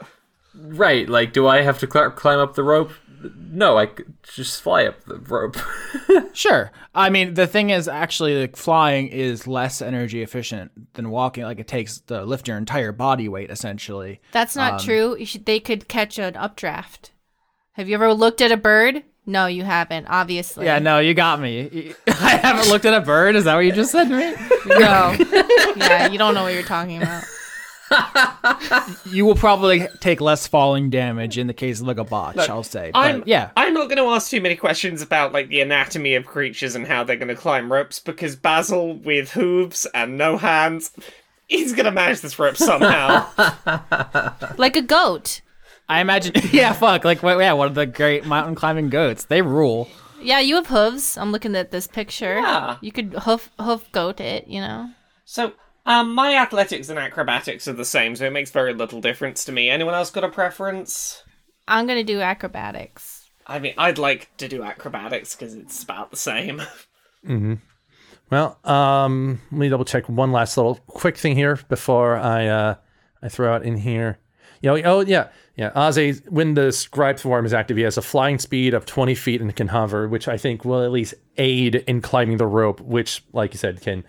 right. 0.54 1.08
Like, 1.08 1.32
do 1.32 1.46
I 1.46 1.60
have 1.62 1.78
to 1.80 1.90
cl- 1.90 2.10
climb 2.12 2.38
up 2.38 2.54
the 2.54 2.62
rope? 2.62 2.92
No, 3.22 3.76
I 3.76 3.86
could 3.86 4.14
just 4.22 4.62
fly 4.62 4.84
up 4.84 5.04
the 5.04 5.16
rope. 5.16 5.56
sure. 6.32 6.72
I 6.94 7.10
mean, 7.10 7.34
the 7.34 7.46
thing 7.46 7.70
is, 7.70 7.88
actually, 7.88 8.40
like, 8.40 8.56
flying 8.56 9.08
is 9.08 9.46
less 9.46 9.82
energy 9.82 10.22
efficient 10.22 10.94
than 10.94 11.10
walking. 11.10 11.44
Like, 11.44 11.58
it 11.58 11.68
takes 11.68 11.98
to 12.00 12.24
lift 12.24 12.48
your 12.48 12.56
entire 12.56 12.92
body 12.92 13.28
weight, 13.28 13.50
essentially. 13.50 14.20
That's 14.32 14.56
not 14.56 14.74
um, 14.74 14.78
true. 14.80 15.16
You 15.18 15.26
should, 15.26 15.46
they 15.46 15.60
could 15.60 15.88
catch 15.88 16.18
an 16.18 16.36
updraft. 16.36 17.12
Have 17.72 17.88
you 17.88 17.94
ever 17.94 18.12
looked 18.14 18.40
at 18.40 18.52
a 18.52 18.56
bird? 18.56 19.04
No, 19.26 19.46
you 19.46 19.62
haven't, 19.64 20.06
obviously. 20.08 20.64
Yeah, 20.64 20.78
no, 20.78 20.98
you 20.98 21.14
got 21.14 21.40
me. 21.40 21.94
I 22.06 22.36
haven't 22.36 22.68
looked 22.68 22.84
at 22.84 22.94
a 22.94 23.00
bird. 23.00 23.36
Is 23.36 23.44
that 23.44 23.54
what 23.54 23.60
you 23.60 23.72
just 23.72 23.92
said 23.92 24.08
to 24.08 24.16
me? 24.16 24.34
No. 24.66 25.16
yeah, 25.76 26.08
you 26.08 26.18
don't 26.18 26.34
know 26.34 26.42
what 26.42 26.52
you're 26.52 26.62
talking 26.62 26.98
about. 27.02 27.24
You 29.06 29.24
will 29.24 29.34
probably 29.34 29.88
take 30.00 30.20
less 30.20 30.46
falling 30.46 30.90
damage 30.90 31.36
in 31.36 31.46
the 31.48 31.54
case 31.54 31.80
of 31.80 31.86
like 31.86 31.98
a 31.98 32.04
botch, 32.04 32.38
I'll 32.38 32.62
say. 32.62 32.90
But 32.92 32.98
I'm 32.98 33.22
yeah. 33.26 33.50
I'm 33.56 33.74
not 33.74 33.88
going 33.88 33.98
to 33.98 34.04
ask 34.04 34.30
too 34.30 34.40
many 34.40 34.54
questions 34.56 35.02
about 35.02 35.32
like 35.32 35.48
the 35.48 35.60
anatomy 35.60 36.14
of 36.14 36.24
creatures 36.26 36.74
and 36.76 36.86
how 36.86 37.02
they're 37.04 37.16
going 37.16 37.28
to 37.28 37.34
climb 37.34 37.72
ropes 37.72 37.98
because 37.98 38.36
Basil 38.36 38.94
with 38.94 39.32
hooves 39.32 39.86
and 39.94 40.16
no 40.16 40.36
hands, 40.36 40.92
he's 41.48 41.72
going 41.72 41.86
to 41.86 41.90
manage 41.90 42.20
this 42.20 42.38
rope 42.38 42.56
somehow. 42.56 43.26
Like 44.56 44.76
a 44.76 44.82
goat. 44.82 45.40
I 45.88 46.00
imagine. 46.00 46.34
Yeah, 46.52 46.72
fuck. 46.72 47.04
Like, 47.04 47.22
wait, 47.22 47.38
yeah, 47.38 47.52
one 47.52 47.66
of 47.66 47.74
the 47.74 47.86
great 47.86 48.24
mountain 48.26 48.54
climbing 48.54 48.90
goats. 48.90 49.24
They 49.24 49.42
rule. 49.42 49.88
Yeah, 50.22 50.38
you 50.40 50.54
have 50.56 50.66
hooves. 50.68 51.16
I'm 51.18 51.32
looking 51.32 51.56
at 51.56 51.70
this 51.70 51.86
picture. 51.86 52.38
Yeah. 52.38 52.76
You 52.80 52.92
could 52.92 53.14
hoof 53.14 53.50
hoof 53.58 53.90
goat 53.90 54.20
it, 54.20 54.46
you 54.46 54.60
know. 54.60 54.90
so, 55.24 55.52
um, 55.86 56.14
my 56.14 56.36
athletics 56.36 56.88
and 56.88 56.98
acrobatics 56.98 57.66
are 57.68 57.72
the 57.72 57.84
same, 57.84 58.16
so 58.16 58.26
it 58.26 58.32
makes 58.32 58.50
very 58.50 58.74
little 58.74 59.00
difference 59.00 59.44
to 59.44 59.52
me. 59.52 59.70
Anyone 59.70 59.94
else 59.94 60.10
got 60.10 60.24
a 60.24 60.28
preference? 60.28 61.22
I'm 61.66 61.86
gonna 61.86 62.04
do 62.04 62.20
acrobatics. 62.20 63.30
I 63.46 63.58
mean, 63.58 63.74
I'd 63.78 63.98
like 63.98 64.30
to 64.38 64.48
do 64.48 64.62
acrobatics 64.62 65.34
because 65.34 65.54
it's 65.54 65.82
about 65.82 66.10
the 66.10 66.16
same. 66.16 66.62
Hmm. 67.22 67.56
Well, 68.30 68.58
um, 68.64 69.42
let 69.52 69.58
me 69.58 69.68
double 69.68 69.84
check 69.84 70.08
one 70.08 70.32
last 70.32 70.56
little 70.56 70.76
quick 70.86 71.18
thing 71.18 71.36
here 71.36 71.58
before 71.68 72.16
I 72.16 72.46
uh, 72.46 72.74
I 73.22 73.28
throw 73.28 73.52
out 73.52 73.62
in 73.62 73.76
here. 73.76 74.18
You 74.62 74.70
know, 74.70 74.82
oh 74.84 75.00
yeah, 75.00 75.28
yeah. 75.56 75.70
Aze, 75.74 76.26
when 76.30 76.54
the 76.54 76.70
scribe 76.70 77.18
form 77.18 77.44
is 77.44 77.52
active, 77.52 77.76
he 77.76 77.82
has 77.82 77.98
a 77.98 78.02
flying 78.02 78.38
speed 78.38 78.72
of 78.72 78.86
20 78.86 79.14
feet 79.14 79.40
and 79.40 79.54
can 79.54 79.68
hover, 79.68 80.08
which 80.08 80.28
I 80.28 80.38
think 80.38 80.64
will 80.64 80.82
at 80.82 80.92
least 80.92 81.14
aid 81.38 81.76
in 81.86 82.00
climbing 82.00 82.36
the 82.36 82.46
rope, 82.46 82.80
which, 82.80 83.22
like 83.32 83.52
you 83.52 83.58
said, 83.58 83.80
can 83.80 84.04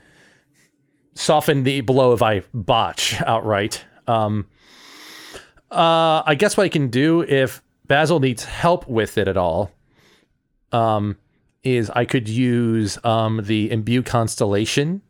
soften 1.14 1.64
the 1.64 1.82
blow 1.82 2.14
if 2.14 2.22
I 2.22 2.43
botch 2.53 3.22
outright. 3.22 3.84
Um, 4.07 4.47
uh, 5.70 6.24
I 6.26 6.36
guess 6.36 6.57
what 6.57 6.64
I 6.64 6.70
can 6.70 6.89
do 6.89 7.22
if 7.22 7.62
Basil 7.88 8.20
needs 8.20 8.43
help 8.43 8.88
with 8.88 9.18
it 9.18 9.28
at 9.28 9.38
all, 9.38 9.72
um, 10.72 11.18
is 11.64 11.89
I 11.89 12.05
could 12.05 12.28
use 12.28 12.97
um, 13.03 13.41
the 13.43 13.72
imbue 13.72 14.03
constellation 14.03 15.01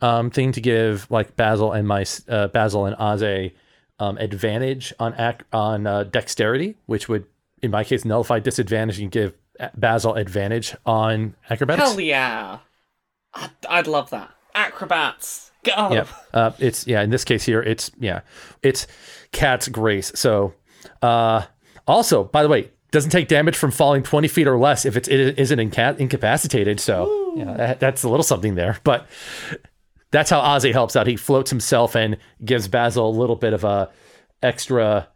um, 0.00 0.30
thing 0.30 0.52
to 0.52 0.60
give 0.60 1.10
like 1.10 1.36
Basil 1.36 1.72
and 1.72 1.86
my 1.86 2.04
uh, 2.28 2.48
Basil 2.48 2.86
and 2.86 2.96
Aze 2.96 3.52
um, 3.98 4.18
advantage 4.18 4.92
on 4.98 5.14
ac- 5.14 5.44
on 5.52 5.86
uh, 5.86 6.04
dexterity, 6.04 6.76
which 6.86 7.08
would 7.08 7.26
in 7.62 7.70
my 7.70 7.84
case 7.84 8.04
nullify 8.04 8.38
disadvantage 8.38 9.00
and 9.00 9.10
give 9.10 9.34
Basil 9.76 10.14
advantage 10.14 10.74
on 10.84 11.34
acrobatics. 11.48 11.88
Hell 11.88 12.00
yeah. 12.00 12.58
I'd, 13.32 13.50
I'd 13.68 13.86
love 13.86 14.10
that. 14.10 14.33
Acrobats. 14.54 15.50
Go. 15.64 15.90
Yeah, 15.92 16.06
uh, 16.34 16.50
it's 16.58 16.86
yeah. 16.86 17.00
In 17.02 17.08
this 17.08 17.24
case 17.24 17.42
here, 17.44 17.62
it's 17.62 17.90
yeah, 17.98 18.20
it's 18.62 18.86
cat's 19.32 19.66
grace. 19.68 20.12
So, 20.14 20.52
uh, 21.00 21.44
also 21.86 22.24
by 22.24 22.42
the 22.42 22.50
way, 22.50 22.70
doesn't 22.90 23.10
take 23.10 23.28
damage 23.28 23.56
from 23.56 23.70
falling 23.70 24.02
twenty 24.02 24.28
feet 24.28 24.46
or 24.46 24.58
less 24.58 24.84
if 24.84 24.94
it's, 24.94 25.08
it 25.08 25.38
isn't 25.38 25.58
inca- 25.58 25.96
incapacitated. 25.98 26.80
So 26.80 27.32
yeah, 27.34 27.54
that, 27.54 27.80
that's 27.80 28.02
a 28.02 28.10
little 28.10 28.22
something 28.24 28.56
there. 28.56 28.78
But 28.84 29.06
that's 30.10 30.28
how 30.28 30.42
Ozzy 30.42 30.72
helps 30.72 30.96
out. 30.96 31.06
He 31.06 31.16
floats 31.16 31.50
himself 31.50 31.96
and 31.96 32.18
gives 32.44 32.68
Basil 32.68 33.08
a 33.08 33.10
little 33.10 33.36
bit 33.36 33.54
of 33.54 33.64
a 33.64 33.90
extra. 34.42 35.08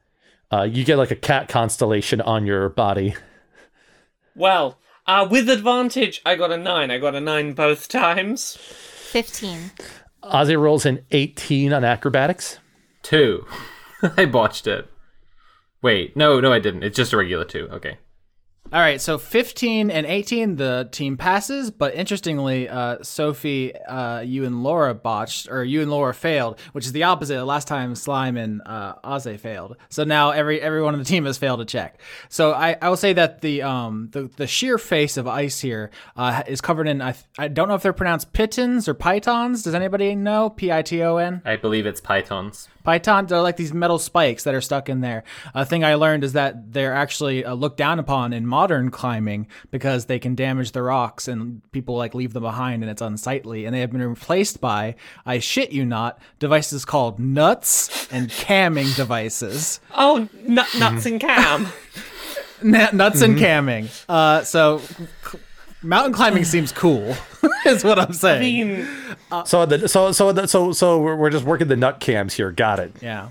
Uh, 0.50 0.62
you 0.62 0.82
get 0.82 0.96
like 0.96 1.10
a 1.10 1.16
cat 1.16 1.48
constellation 1.48 2.22
on 2.22 2.46
your 2.46 2.70
body. 2.70 3.14
Well, 4.34 4.78
uh, 5.06 5.28
with 5.30 5.50
advantage, 5.50 6.22
I 6.24 6.36
got 6.36 6.52
a 6.52 6.56
nine. 6.56 6.90
I 6.90 6.96
got 6.96 7.14
a 7.14 7.20
nine 7.20 7.52
both 7.52 7.88
times. 7.88 8.56
15. 9.08 9.70
Ozzy 10.22 10.60
rolls 10.60 10.84
an 10.84 11.04
eighteen 11.12 11.72
on 11.72 11.82
acrobatics. 11.82 12.58
Two. 13.02 13.46
I 14.16 14.26
botched 14.26 14.66
it. 14.66 14.86
Wait, 15.80 16.16
no, 16.16 16.40
no, 16.40 16.52
I 16.52 16.58
didn't. 16.58 16.82
It's 16.82 16.96
just 16.96 17.12
a 17.12 17.16
regular 17.16 17.44
two. 17.44 17.68
Okay. 17.72 17.98
All 18.70 18.80
right, 18.80 19.00
so 19.00 19.16
15 19.16 19.90
and 19.90 20.04
18, 20.04 20.56
the 20.56 20.90
team 20.92 21.16
passes, 21.16 21.70
but 21.70 21.94
interestingly, 21.94 22.68
uh, 22.68 22.98
Sophie, 23.00 23.74
uh, 23.74 24.20
you 24.20 24.44
and 24.44 24.62
Laura 24.62 24.92
botched, 24.92 25.48
or 25.50 25.64
you 25.64 25.80
and 25.80 25.90
Laura 25.90 26.12
failed, 26.12 26.60
which 26.72 26.84
is 26.84 26.92
the 26.92 27.04
opposite. 27.04 27.42
Last 27.46 27.66
time 27.66 27.94
Slime 27.94 28.36
and 28.36 28.60
uh, 28.66 29.18
failed, 29.38 29.78
so 29.88 30.04
now 30.04 30.32
every 30.32 30.60
everyone 30.60 30.92
on 30.92 30.98
the 30.98 31.06
team 31.06 31.24
has 31.24 31.38
failed 31.38 31.62
a 31.62 31.64
check. 31.64 31.98
So 32.28 32.52
I, 32.52 32.76
I 32.82 32.90
will 32.90 32.98
say 32.98 33.14
that 33.14 33.40
the 33.40 33.62
um 33.62 34.10
the, 34.12 34.30
the 34.36 34.46
sheer 34.46 34.76
face 34.76 35.16
of 35.16 35.26
ice 35.26 35.60
here 35.60 35.90
uh, 36.14 36.42
is 36.46 36.60
covered 36.60 36.88
in 36.88 37.00
I, 37.00 37.14
I 37.38 37.48
don't 37.48 37.68
know 37.68 37.74
if 37.74 37.82
they're 37.82 37.94
pronounced 37.94 38.34
pitons 38.34 38.86
or 38.86 38.92
pythons. 38.92 39.62
Does 39.62 39.74
anybody 39.74 40.14
know 40.14 40.50
P 40.50 40.70
I 40.70 40.82
T 40.82 41.02
O 41.02 41.16
N? 41.16 41.40
I 41.46 41.56
believe 41.56 41.86
it's 41.86 42.02
pythons. 42.02 42.68
Pythons 42.88 43.30
are 43.32 43.42
like 43.42 43.58
these 43.58 43.74
metal 43.74 43.98
spikes 43.98 44.44
that 44.44 44.54
are 44.54 44.62
stuck 44.62 44.88
in 44.88 45.02
there. 45.02 45.22
A 45.54 45.66
thing 45.66 45.84
I 45.84 45.96
learned 45.96 46.24
is 46.24 46.32
that 46.32 46.72
they're 46.72 46.94
actually 46.94 47.44
uh, 47.44 47.52
looked 47.52 47.76
down 47.76 47.98
upon 47.98 48.32
in 48.32 48.46
modern 48.46 48.90
climbing 48.90 49.46
because 49.70 50.06
they 50.06 50.18
can 50.18 50.34
damage 50.34 50.72
the 50.72 50.80
rocks 50.80 51.28
and 51.28 51.60
people 51.70 51.96
like 51.98 52.14
leave 52.14 52.32
them 52.32 52.44
behind 52.44 52.82
and 52.82 52.90
it's 52.90 53.02
unsightly. 53.02 53.66
And 53.66 53.74
they 53.74 53.80
have 53.80 53.92
been 53.92 54.00
replaced 54.02 54.62
by, 54.62 54.94
I 55.26 55.38
shit 55.38 55.70
you 55.70 55.84
not, 55.84 56.18
devices 56.38 56.86
called 56.86 57.20
nuts 57.20 58.08
and 58.10 58.30
camming 58.30 58.96
devices. 58.96 59.80
Oh, 59.94 60.26
nut, 60.46 60.68
nuts 60.78 61.04
and 61.04 61.20
cam. 61.20 61.66
N- 62.64 62.96
nuts 62.96 63.20
and 63.20 63.36
camming. 63.36 63.90
Uh, 64.08 64.44
so 64.44 64.78
c- 65.30 65.38
mountain 65.82 66.12
climbing 66.12 66.44
seems 66.44 66.72
cool, 66.72 67.14
is 67.66 67.84
what 67.84 67.98
I'm 67.98 68.12
saying. 68.12 68.38
I 68.38 68.40
saying. 68.42 68.68
mean, 69.30 69.46
So 69.46 69.66
the 69.66 69.88
so 69.88 70.12
so 70.12 70.32
the, 70.32 70.46
so 70.46 70.72
so 70.72 70.98
we're, 71.00 71.16
we're 71.16 71.30
just 71.30 71.44
working 71.44 71.68
the 71.68 71.76
nut 71.76 72.00
cams 72.00 72.34
here. 72.34 72.50
Got 72.50 72.78
it. 72.80 72.92
Yeah. 73.00 73.30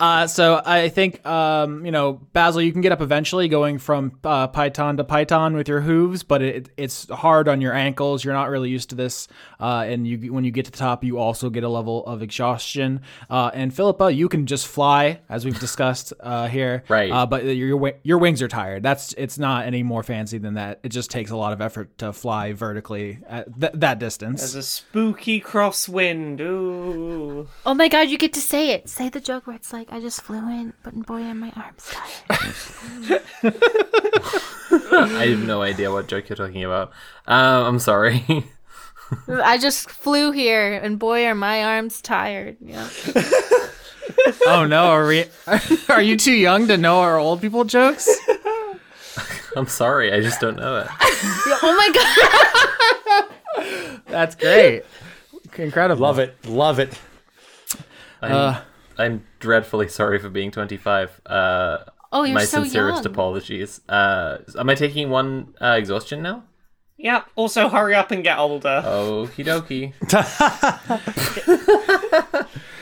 Uh, 0.00 0.28
so 0.28 0.62
I 0.64 0.88
think 0.90 1.26
um, 1.26 1.84
you 1.84 1.90
know 1.90 2.12
Basil, 2.32 2.62
you 2.62 2.70
can 2.70 2.82
get 2.82 2.92
up 2.92 3.00
eventually, 3.00 3.48
going 3.48 3.78
from 3.78 4.18
uh, 4.22 4.46
python 4.46 4.96
to 4.98 5.04
python 5.04 5.56
with 5.56 5.66
your 5.66 5.80
hooves, 5.80 6.22
but 6.22 6.40
it, 6.40 6.68
it's 6.76 7.08
hard 7.10 7.48
on 7.48 7.60
your 7.60 7.72
ankles. 7.74 8.24
You're 8.24 8.34
not 8.34 8.48
really 8.48 8.70
used 8.70 8.90
to 8.90 8.94
this, 8.94 9.26
uh, 9.58 9.84
and 9.88 10.06
you 10.06 10.32
when 10.32 10.44
you 10.44 10.52
get 10.52 10.66
to 10.66 10.70
the 10.70 10.76
top, 10.78 11.02
you 11.02 11.18
also 11.18 11.50
get 11.50 11.64
a 11.64 11.68
level 11.68 12.06
of 12.06 12.22
exhaustion. 12.22 13.00
Uh, 13.28 13.50
and 13.52 13.74
Philippa, 13.74 14.12
you 14.12 14.28
can 14.28 14.46
just 14.46 14.68
fly, 14.68 15.18
as 15.28 15.44
we've 15.44 15.58
discussed 15.58 16.12
uh, 16.20 16.46
here, 16.46 16.84
Right. 16.88 17.10
Uh, 17.10 17.26
but 17.26 17.44
your 17.44 17.54
your 17.68 17.92
your 18.04 18.18
wings 18.18 18.40
are 18.40 18.48
tired. 18.48 18.84
That's 18.84 19.14
it's 19.14 19.36
not 19.36 19.66
any 19.66 19.82
more 19.82 20.04
fancy 20.04 20.38
than 20.38 20.54
that. 20.54 20.78
It 20.84 20.90
just 20.90 21.10
takes 21.10 21.32
a 21.32 21.36
lot 21.36 21.52
of 21.52 21.60
effort 21.60 21.98
to 21.98 22.12
fly 22.12 22.52
vertically 22.52 23.18
at 23.28 23.60
th- 23.60 23.72
that 23.74 23.98
distance. 23.98 24.40
there's 24.40 24.54
a 24.54 24.62
spooky 24.62 25.40
crosswind. 25.40 26.40
Ooh. 26.40 27.48
Oh 27.66 27.74
my 27.74 27.88
god, 27.88 28.08
you 28.10 28.16
get 28.18 28.32
to 28.34 28.40
say 28.40 28.70
it. 28.70 28.88
Say 28.88 29.08
the 29.08 29.20
joke 29.20 29.46
where 29.48 29.56
it's 29.56 29.72
like, 29.72 29.87
I 29.90 30.00
just 30.00 30.20
flew 30.22 30.48
in, 30.48 30.74
but 30.82 30.94
boy, 31.06 31.22
and 31.22 31.40
my 31.40 31.52
arms 31.56 31.90
tired. 31.90 33.22
I 34.92 35.26
have 35.26 35.46
no 35.46 35.62
idea 35.62 35.90
what 35.90 36.08
joke 36.08 36.28
you're 36.28 36.36
talking 36.36 36.64
about. 36.64 36.92
Um, 37.26 37.64
I'm 37.64 37.78
sorry. 37.78 38.24
I 39.28 39.56
just 39.56 39.90
flew 39.90 40.30
here, 40.32 40.74
and 40.74 40.98
boy, 40.98 41.24
are 41.24 41.34
my 41.34 41.64
arms 41.64 42.02
tired. 42.02 42.58
Yeah. 42.60 42.88
oh 44.46 44.66
no, 44.66 44.88
are 44.88 45.06
we? 45.06 45.24
Are 45.88 46.02
you 46.02 46.16
too 46.16 46.34
young 46.34 46.68
to 46.68 46.76
know 46.76 47.00
our 47.00 47.18
old 47.18 47.40
people 47.40 47.64
jokes? 47.64 48.08
I'm 49.56 49.66
sorry. 49.66 50.12
I 50.12 50.20
just 50.20 50.40
don't 50.40 50.56
know 50.56 50.78
it. 50.78 50.86
Oh 51.62 51.74
my 51.76 53.24
god. 53.56 54.00
That's 54.06 54.34
great. 54.34 54.84
Incredible. 55.56 56.02
Love 56.02 56.18
it. 56.18 56.36
Love 56.46 56.78
it. 56.78 56.98
I'm, 58.20 58.58
I'm 58.98 59.24
dreadfully 59.40 59.88
sorry 59.88 60.18
for 60.18 60.28
being 60.28 60.50
25. 60.50 61.20
Uh, 61.26 61.78
Oh, 62.10 62.22
you're 62.24 62.34
my 62.34 62.44
so 62.44 62.62
sincerest 62.62 63.04
young. 63.04 63.12
apologies. 63.12 63.82
Uh, 63.86 64.38
am 64.58 64.70
I 64.70 64.74
taking 64.74 65.10
one 65.10 65.54
uh, 65.60 65.76
exhaustion 65.78 66.22
now? 66.22 66.42
Yeah, 66.96 67.22
also 67.36 67.68
hurry 67.68 67.94
up 67.94 68.10
and 68.10 68.24
get 68.24 68.38
older. 68.38 68.82
Okie 68.84 69.44
dokie. 69.44 69.92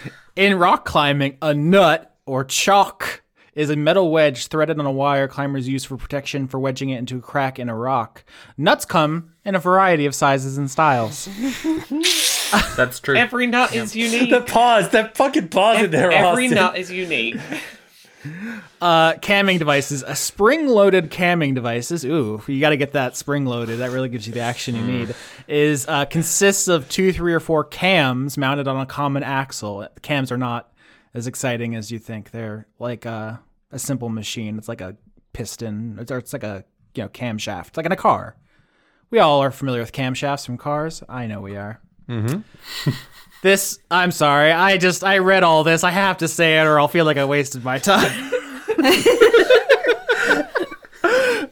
In 0.36 0.58
rock 0.58 0.84
climbing, 0.84 1.38
a 1.42 1.52
nut 1.54 2.14
or 2.24 2.44
chock 2.44 3.22
is 3.54 3.68
a 3.70 3.76
metal 3.76 4.10
wedge 4.12 4.46
threaded 4.48 4.78
on 4.78 4.84
a 4.86 4.92
wire 4.92 5.26
climbers 5.28 5.66
use 5.66 5.84
for 5.84 5.96
protection 5.96 6.46
for 6.46 6.60
wedging 6.60 6.90
it 6.90 6.98
into 6.98 7.16
a 7.16 7.20
crack 7.20 7.58
in 7.58 7.68
a 7.70 7.74
rock. 7.74 8.22
Nuts 8.58 8.84
come 8.84 9.32
in 9.44 9.54
a 9.54 9.58
variety 9.58 10.04
of 10.06 10.14
sizes 10.14 10.56
and 10.58 10.70
styles. 10.70 11.26
That's 12.76 13.00
true. 13.00 13.16
Every 13.16 13.46
nut 13.46 13.74
is 13.74 13.94
unique. 13.94 14.30
The 14.30 14.40
pause. 14.40 14.90
That 14.90 15.16
fucking 15.16 15.48
pause 15.48 15.84
in 15.84 15.90
there. 15.90 16.10
Every 16.10 16.46
Austin. 16.46 16.54
nut 16.56 16.76
is 16.78 16.90
unique. 16.90 17.36
Uh, 18.80 19.14
camming 19.14 19.58
devices, 19.58 20.02
a 20.02 20.16
spring-loaded 20.16 21.10
camming 21.10 21.54
devices. 21.54 22.04
Ooh, 22.04 22.42
you 22.46 22.60
got 22.60 22.70
to 22.70 22.76
get 22.76 22.92
that 22.92 23.16
spring-loaded. 23.16 23.78
That 23.78 23.90
really 23.90 24.08
gives 24.08 24.26
you 24.26 24.32
the 24.32 24.40
action 24.40 24.74
you 24.74 24.82
need. 24.82 25.14
Is 25.48 25.86
uh, 25.88 26.04
consists 26.06 26.68
of 26.68 26.88
two, 26.88 27.12
three, 27.12 27.32
or 27.32 27.40
four 27.40 27.64
cams 27.64 28.36
mounted 28.36 28.68
on 28.68 28.80
a 28.80 28.86
common 28.86 29.22
axle. 29.22 29.86
Cams 30.02 30.30
are 30.30 30.36
not 30.36 30.72
as 31.14 31.26
exciting 31.26 31.74
as 31.74 31.90
you 31.90 31.98
think. 31.98 32.32
They're 32.32 32.66
like 32.78 33.06
a, 33.06 33.40
a 33.70 33.78
simple 33.78 34.08
machine. 34.08 34.58
It's 34.58 34.68
like 34.68 34.80
a 34.80 34.96
piston. 35.32 35.96
It's, 36.00 36.10
or 36.10 36.18
it's 36.18 36.32
like 36.32 36.44
a 36.44 36.64
you 36.94 37.04
know 37.04 37.08
camshaft. 37.08 37.68
It's 37.68 37.76
like 37.76 37.86
in 37.86 37.92
a 37.92 37.96
car. 37.96 38.36
We 39.10 39.20
all 39.20 39.40
are 39.40 39.52
familiar 39.52 39.80
with 39.80 39.92
camshafts 39.92 40.44
from 40.44 40.58
cars. 40.58 41.02
I 41.08 41.26
know 41.26 41.40
we 41.40 41.56
are. 41.56 41.80
Mm-hmm. 42.08 42.90
this, 43.42 43.78
I'm 43.90 44.10
sorry. 44.10 44.52
I 44.52 44.78
just 44.78 45.04
I 45.04 45.18
read 45.18 45.42
all 45.42 45.64
this. 45.64 45.84
I 45.84 45.90
have 45.90 46.18
to 46.18 46.28
say 46.28 46.58
it, 46.58 46.64
or 46.64 46.78
I'll 46.78 46.88
feel 46.88 47.04
like 47.04 47.16
I 47.16 47.24
wasted 47.24 47.64
my 47.64 47.78
time. 47.78 48.12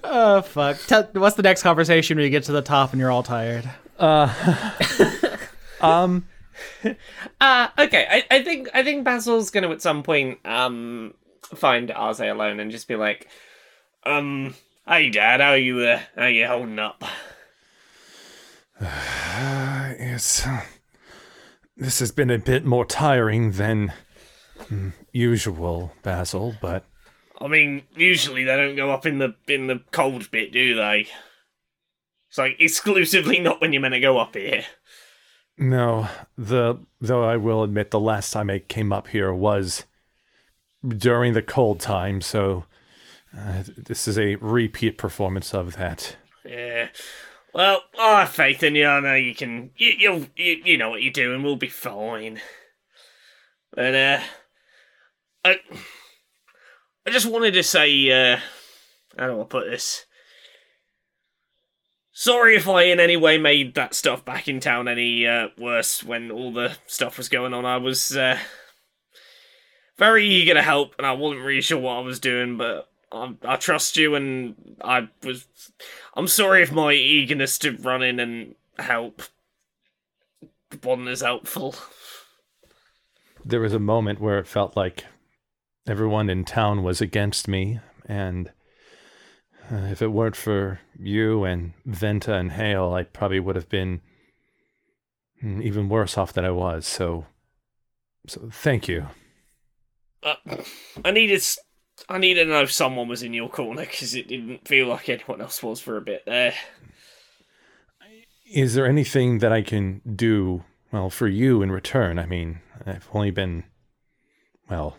oh 0.04 0.42
fuck! 0.46 0.78
Tell, 0.86 1.04
what's 1.12 1.36
the 1.36 1.42
next 1.42 1.62
conversation 1.62 2.16
when 2.16 2.24
you 2.24 2.30
get 2.30 2.44
to 2.44 2.52
the 2.52 2.62
top 2.62 2.92
and 2.92 3.00
you're 3.00 3.10
all 3.10 3.22
tired? 3.22 3.68
Um. 5.80 6.26
Uh, 7.40 7.68
okay, 7.78 8.06
I, 8.08 8.24
I 8.36 8.42
think 8.42 8.68
I 8.72 8.82
think 8.82 9.04
Basil's 9.04 9.50
gonna 9.50 9.70
at 9.70 9.82
some 9.82 10.02
point 10.02 10.38
um 10.46 11.14
find 11.54 11.90
Arze 11.90 12.30
alone 12.30 12.58
and 12.60 12.70
just 12.70 12.88
be 12.88 12.96
like, 12.96 13.28
um, 14.04 14.54
hey 14.86 15.10
Dad, 15.10 15.40
how 15.40 15.52
you 15.54 15.80
uh, 15.80 16.00
how 16.16 16.26
you 16.26 16.46
holding 16.46 16.78
up? 16.78 17.04
It's. 19.96 20.46
Uh, 20.46 20.62
this 21.76 21.98
has 21.98 22.12
been 22.12 22.30
a 22.30 22.38
bit 22.38 22.64
more 22.64 22.84
tiring 22.84 23.52
than 23.52 23.92
mm, 24.70 24.92
usual, 25.12 25.92
Basil, 26.02 26.54
but 26.60 26.84
I 27.40 27.48
mean, 27.48 27.82
usually 27.96 28.44
they 28.44 28.56
don't 28.56 28.76
go 28.76 28.90
up 28.90 29.06
in 29.06 29.18
the 29.18 29.34
in 29.48 29.66
the 29.66 29.82
cold 29.90 30.30
bit, 30.30 30.52
do 30.52 30.74
they? 30.74 31.08
It's 32.28 32.38
like 32.38 32.56
exclusively 32.58 33.40
not 33.40 33.60
when 33.60 33.72
you're 33.72 33.82
meant 33.82 33.94
to 33.94 34.00
go 34.00 34.18
up 34.18 34.34
here. 34.34 34.64
no. 35.58 36.08
The 36.38 36.78
though 37.00 37.24
I 37.24 37.36
will 37.36 37.62
admit, 37.62 37.90
the 37.90 38.00
last 38.00 38.32
time 38.32 38.50
I 38.50 38.60
came 38.60 38.92
up 38.92 39.08
here 39.08 39.32
was 39.34 39.84
during 40.86 41.32
the 41.32 41.42
cold 41.42 41.80
time, 41.80 42.20
so 42.20 42.64
uh, 43.36 43.64
this 43.76 44.06
is 44.06 44.18
a 44.18 44.36
repeat 44.36 44.96
performance 44.96 45.52
of 45.52 45.76
that. 45.76 46.16
Yeah. 46.44 46.88
Well, 47.54 47.82
I 47.96 48.20
have 48.20 48.30
faith 48.30 48.64
in 48.64 48.74
you. 48.74 48.86
I 48.86 48.98
know 48.98 49.14
you 49.14 49.32
can. 49.32 49.70
You 49.76 49.92
you'll, 49.96 50.26
you 50.36 50.60
you 50.64 50.76
know 50.76 50.90
what 50.90 51.02
you're 51.02 51.12
doing. 51.12 51.44
We'll 51.44 51.54
be 51.54 51.68
fine. 51.68 52.40
But 53.72 53.94
uh, 53.94 54.20
I 55.44 55.56
I 57.06 57.10
just 57.10 57.30
wanted 57.30 57.54
to 57.54 57.62
say 57.62 58.10
uh, 58.10 58.40
how 59.16 59.28
do 59.28 59.40
I 59.40 59.44
put 59.44 59.70
this? 59.70 60.04
Sorry 62.10 62.56
if 62.56 62.68
I 62.68 62.84
in 62.84 62.98
any 62.98 63.16
way 63.16 63.38
made 63.38 63.74
that 63.74 63.94
stuff 63.94 64.24
back 64.24 64.48
in 64.48 64.58
town 64.58 64.88
any 64.88 65.24
uh, 65.24 65.48
worse 65.56 66.02
when 66.02 66.32
all 66.32 66.52
the 66.52 66.76
stuff 66.86 67.18
was 67.18 67.28
going 67.28 67.54
on. 67.54 67.64
I 67.64 67.76
was 67.76 68.16
uh, 68.16 68.38
very 69.96 70.26
eager 70.26 70.54
to 70.54 70.62
help, 70.62 70.94
and 70.98 71.06
I 71.06 71.12
wasn't 71.12 71.44
really 71.44 71.60
sure 71.60 71.78
what 71.78 71.98
I 71.98 72.00
was 72.00 72.18
doing, 72.18 72.56
but 72.56 72.88
I, 73.12 73.34
I 73.44 73.56
trust 73.56 73.96
you, 73.96 74.14
and 74.14 74.54
I 74.82 75.08
was. 75.22 75.46
I'm 76.14 76.28
sorry 76.28 76.62
if 76.62 76.72
my 76.72 76.92
eagerness 76.92 77.58
to 77.58 77.76
run 77.76 78.02
in 78.02 78.20
and 78.20 78.54
help 78.78 79.22
wasn't 80.82 81.08
as 81.08 81.20
helpful. 81.20 81.74
There 83.44 83.60
was 83.60 83.74
a 83.74 83.78
moment 83.78 84.20
where 84.20 84.38
it 84.38 84.46
felt 84.46 84.76
like 84.76 85.04
everyone 85.86 86.30
in 86.30 86.44
town 86.44 86.82
was 86.82 87.00
against 87.00 87.46
me, 87.46 87.80
and 88.06 88.50
uh, 89.70 89.88
if 89.90 90.02
it 90.02 90.08
weren't 90.08 90.36
for 90.36 90.80
you 90.98 91.44
and 91.44 91.72
Venta 91.86 92.34
and 92.34 92.52
Hale, 92.52 92.92
I 92.92 93.02
probably 93.04 93.40
would 93.40 93.56
have 93.56 93.68
been 93.68 94.00
even 95.42 95.88
worse 95.88 96.16
off 96.16 96.32
than 96.32 96.44
I 96.44 96.50
was. 96.50 96.86
So, 96.86 97.26
so 98.26 98.48
thank 98.50 98.88
you. 98.88 99.08
Uh, 100.22 100.34
I 101.04 101.10
needed. 101.10 101.42
I 102.08 102.18
need 102.18 102.34
to 102.34 102.44
know 102.44 102.62
if 102.62 102.72
someone 102.72 103.08
was 103.08 103.22
in 103.22 103.32
your 103.32 103.48
corner 103.48 103.82
because 103.82 104.14
it 104.14 104.28
didn't 104.28 104.66
feel 104.66 104.88
like 104.88 105.08
anyone 105.08 105.40
else 105.40 105.62
was 105.62 105.80
for 105.80 105.96
a 105.96 106.02
bit 106.02 106.24
there. 106.26 106.54
Is 108.46 108.74
there 108.74 108.86
anything 108.86 109.38
that 109.38 109.52
I 109.52 109.62
can 109.62 110.00
do, 110.14 110.64
well, 110.92 111.08
for 111.08 111.28
you 111.28 111.62
in 111.62 111.72
return? 111.72 112.18
I 112.18 112.26
mean, 112.26 112.60
I've 112.84 113.08
only 113.12 113.30
been, 113.30 113.64
well, 114.68 114.98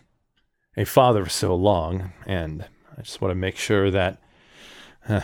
a 0.75 0.83
father 0.83 1.23
for 1.23 1.29
so 1.29 1.55
long, 1.55 2.11
and 2.25 2.65
I 2.97 3.01
just 3.01 3.21
want 3.21 3.31
to 3.31 3.35
make 3.35 3.57
sure 3.57 3.91
that 3.91 4.19
uh, 5.07 5.21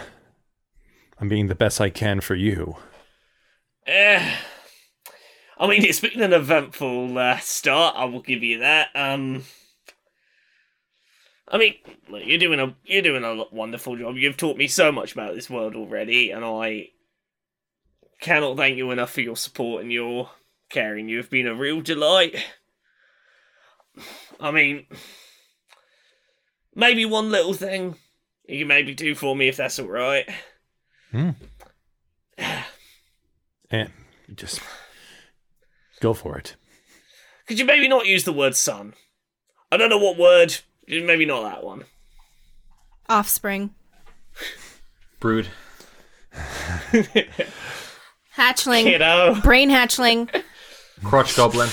I'm 1.20 1.28
being 1.28 1.48
the 1.48 1.56
best 1.56 1.82
I 1.82 1.90
can 1.90 2.22
for 2.22 2.36
you. 2.36 2.78
Eh, 3.88 4.36
I 5.58 5.68
mean, 5.68 5.84
it's 5.84 6.00
been 6.00 6.22
an 6.22 6.34
eventful 6.34 7.18
uh, 7.18 7.40
start. 7.40 7.96
I 7.98 8.06
will 8.06 8.22
give 8.22 8.44
you 8.44 8.60
that. 8.60 8.90
Um, 8.96 9.44
I 11.52 11.58
mean, 11.58 11.76
look, 12.10 12.24
you're 12.26 12.40
doing 12.40 12.62
a 12.62 12.74
you're 12.86 13.02
doing 13.02 13.26
a 13.26 13.44
wonderful 13.52 13.98
job. 13.98 14.16
You've 14.16 14.38
taught 14.38 14.58
me 14.58 14.68
so 14.68 14.92
much 14.92 15.12
about 15.12 15.36
this 15.36 15.50
world 15.50 15.76
already, 15.76 16.32
and 16.32 16.46
I 16.46 16.88
cannot 18.22 18.56
thank 18.56 18.78
you 18.78 18.90
enough 18.92 19.12
for 19.12 19.22
your 19.22 19.36
support 19.36 19.84
and 19.84 19.92
your 19.92 20.30
caring. 20.70 21.10
You 21.10 21.18
have 21.18 21.30
been 21.30 21.48
a 21.48 21.54
real 21.54 21.82
delight. 21.82 22.38
I 24.40 24.52
mean, 24.52 24.88
maybe 26.74 27.06
one 27.06 27.30
little 27.30 27.54
thing 27.54 27.98
you 28.48 28.60
can 28.60 28.68
maybe 28.70 28.96
do 28.96 29.14
for 29.14 29.36
me 29.36 29.50
if 29.50 29.58
that's 29.58 29.78
all 29.78 29.88
right. 29.88 30.30
Hmm. 31.12 31.32
Yeah. 33.72 33.88
just 34.36 34.62
go 36.00 36.14
for 36.14 36.38
it. 36.38 36.56
Could 37.48 37.60
you 37.60 37.66
maybe 37.66 37.88
not 37.88 38.06
use 38.06 38.24
the 38.24 38.34
word 38.34 38.56
son? 38.56 38.94
I 39.72 39.78
don't 39.78 39.90
know 39.90 39.98
what 39.98 40.18
word. 40.18 40.60
Maybe 40.88 41.26
not 41.26 41.44
that 41.44 41.64
one. 41.64 41.84
Offspring. 43.10 43.74
Brood. 45.20 45.48
Hatchling. 48.36 48.84
Kiddo. 48.84 49.36
Brain 49.42 49.70
hatchling. 49.70 50.44
Crotch 51.04 51.36
goblin. 51.36 51.70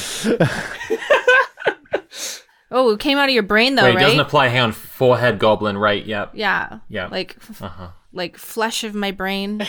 Oh, 2.70 2.90
it 2.90 3.00
came 3.00 3.16
out 3.16 3.30
of 3.30 3.34
your 3.34 3.42
brain 3.44 3.76
though, 3.76 3.84
Wait, 3.84 3.92
it 3.92 3.94
right? 3.96 4.02
doesn't 4.02 4.20
apply. 4.20 4.48
Hang 4.48 4.60
on. 4.60 4.72
Forehead 4.72 5.38
goblin. 5.38 5.78
Right. 5.78 6.04
Yep. 6.04 6.32
yeah. 6.34 6.80
Yeah. 6.90 7.06
Like 7.06 7.36
f- 7.40 7.62
Uh-huh. 7.62 7.88
like 8.12 8.36
flesh 8.36 8.84
of 8.84 8.94
my 8.94 9.10
brain. 9.10 9.66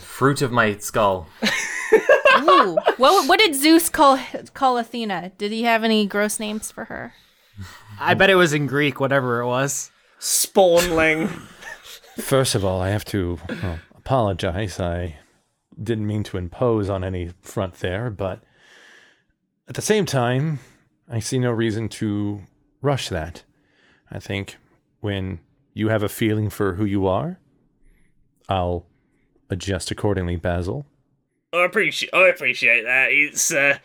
Fruit 0.00 0.40
of 0.40 0.50
my 0.50 0.76
skull. 0.78 1.28
Ooh. 2.40 2.78
what 2.96 3.28
what 3.28 3.38
did 3.38 3.54
Zeus 3.54 3.90
call 3.90 4.18
call 4.54 4.78
Athena? 4.78 5.32
Did 5.36 5.52
he 5.52 5.64
have 5.64 5.84
any 5.84 6.06
gross 6.06 6.40
names 6.40 6.70
for 6.70 6.84
her? 6.86 7.12
I 8.00 8.14
bet 8.14 8.30
it 8.30 8.34
was 8.34 8.54
in 8.54 8.66
Greek, 8.66 8.98
whatever 8.98 9.40
it 9.40 9.46
was. 9.46 9.90
Spawnling. 10.18 11.28
First 12.16 12.54
of 12.54 12.64
all, 12.64 12.80
I 12.80 12.88
have 12.88 13.04
to 13.06 13.38
well, 13.62 13.78
apologize. 13.94 14.80
I 14.80 15.16
didn't 15.80 16.06
mean 16.06 16.22
to 16.24 16.38
impose 16.38 16.88
on 16.88 17.04
any 17.04 17.32
front 17.42 17.74
there, 17.74 18.10
but 18.10 18.42
at 19.68 19.74
the 19.74 19.82
same 19.82 20.06
time, 20.06 20.60
I 21.08 21.20
see 21.20 21.38
no 21.38 21.50
reason 21.50 21.88
to 21.90 22.40
rush 22.80 23.10
that. 23.10 23.44
I 24.10 24.18
think 24.18 24.56
when 25.00 25.40
you 25.74 25.88
have 25.88 26.02
a 26.02 26.08
feeling 26.08 26.48
for 26.48 26.74
who 26.74 26.84
you 26.84 27.06
are, 27.06 27.38
I'll 28.48 28.86
adjust 29.50 29.90
accordingly, 29.90 30.36
Basil. 30.36 30.86
I 31.52 31.64
appreciate. 31.64 32.14
I 32.14 32.28
appreciate 32.28 32.84
that. 32.84 33.08
It's 33.10 33.52
uh, 33.52 33.78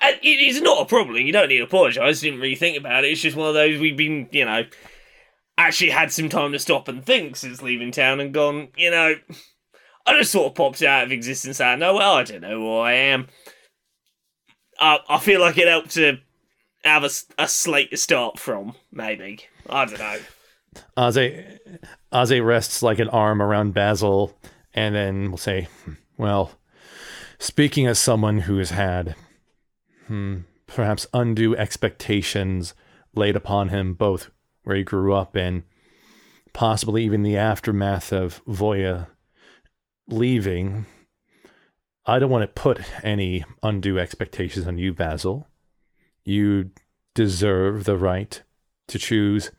and 0.00 0.16
it 0.22 0.40
is 0.40 0.60
not 0.60 0.82
a 0.82 0.86
problem. 0.86 1.16
You 1.18 1.32
don't 1.32 1.48
need 1.48 1.58
to 1.58 1.64
apologise. 1.64 2.20
Didn't 2.20 2.40
really 2.40 2.56
think 2.56 2.76
about 2.76 3.04
it. 3.04 3.12
It's 3.12 3.20
just 3.20 3.36
one 3.36 3.48
of 3.48 3.54
those 3.54 3.80
we've 3.80 3.96
been, 3.96 4.28
you 4.32 4.44
know, 4.44 4.64
actually 5.56 5.90
had 5.90 6.10
some 6.10 6.28
time 6.28 6.52
to 6.52 6.58
stop 6.58 6.88
and 6.88 7.04
think 7.04 7.36
since 7.36 7.62
leaving 7.62 7.92
town 7.92 8.18
and 8.20 8.34
gone. 8.34 8.68
You 8.76 8.90
know, 8.90 9.14
I 10.06 10.18
just 10.18 10.32
sort 10.32 10.48
of 10.48 10.54
popped 10.56 10.82
out 10.82 11.04
of 11.04 11.12
existence 11.12 11.60
out 11.60 11.74
of 11.74 11.80
nowhere. 11.80 12.02
I 12.02 12.22
don't 12.24 12.40
know 12.40 12.58
who 12.58 12.76
I 12.78 12.92
am. 12.94 13.28
I 14.80 14.98
I 15.08 15.18
feel 15.18 15.40
like 15.40 15.58
it 15.58 15.68
helped 15.68 15.90
to 15.90 16.18
have 16.84 17.04
a, 17.04 17.10
a 17.38 17.46
slate 17.46 17.92
to 17.92 17.96
start 17.96 18.38
from. 18.40 18.74
Maybe 18.90 19.46
I 19.70 19.84
don't 19.84 19.98
know. 19.98 20.18
Aze, 20.96 21.58
Aze 22.12 22.44
rests 22.44 22.82
like 22.82 22.98
an 22.98 23.10
arm 23.10 23.40
around 23.40 23.74
Basil, 23.74 24.36
and 24.74 24.94
then 24.94 25.30
will 25.30 25.38
say, 25.38 25.68
"Hmm, 25.84 25.92
Well, 26.16 26.50
speaking 27.42 27.88
as 27.88 27.98
someone 27.98 28.38
who 28.38 28.58
has 28.58 28.70
had 28.70 29.16
hmm, 30.06 30.38
perhaps 30.68 31.08
undue 31.12 31.56
expectations 31.56 32.72
laid 33.16 33.34
upon 33.34 33.68
him, 33.68 33.94
both 33.94 34.30
where 34.62 34.76
he 34.76 34.84
grew 34.84 35.12
up 35.12 35.34
and 35.34 35.64
possibly 36.52 37.04
even 37.04 37.24
the 37.24 37.36
aftermath 37.36 38.12
of 38.12 38.44
Voya 38.44 39.08
leaving, 40.06 40.86
I 42.06 42.20
don't 42.20 42.30
want 42.30 42.42
to 42.42 42.62
put 42.62 42.80
any 43.04 43.44
undue 43.60 43.98
expectations 43.98 44.68
on 44.68 44.78
you, 44.78 44.92
Basil. 44.92 45.48
You 46.24 46.70
deserve 47.12 47.84
the 47.84 47.96
right 47.96 48.40
to 48.86 49.00
choose 49.00 49.50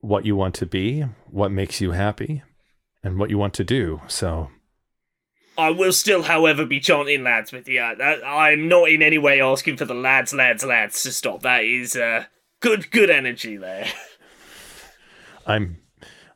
what 0.00 0.24
you 0.24 0.36
want 0.36 0.54
to 0.54 0.66
be, 0.66 1.02
what 1.26 1.52
makes 1.52 1.82
you 1.82 1.90
happy, 1.90 2.42
and 3.02 3.18
what 3.18 3.28
you 3.28 3.36
want 3.36 3.52
to 3.54 3.64
do. 3.64 4.00
So, 4.08 4.48
I 5.56 5.70
will 5.70 5.92
still, 5.92 6.22
however, 6.22 6.66
be 6.66 6.80
chanting 6.80 7.22
lads 7.22 7.52
with 7.52 7.68
you. 7.68 7.80
I'm 7.80 8.68
not 8.68 8.90
in 8.90 9.02
any 9.02 9.18
way 9.18 9.40
asking 9.40 9.76
for 9.76 9.84
the 9.84 9.94
lads, 9.94 10.34
lads, 10.34 10.64
lads 10.64 11.02
to 11.04 11.12
stop. 11.12 11.42
That 11.42 11.64
is 11.64 11.96
uh, 11.96 12.24
good, 12.60 12.90
good 12.90 13.10
energy 13.10 13.56
there. 13.56 13.86
I'm 15.46 15.78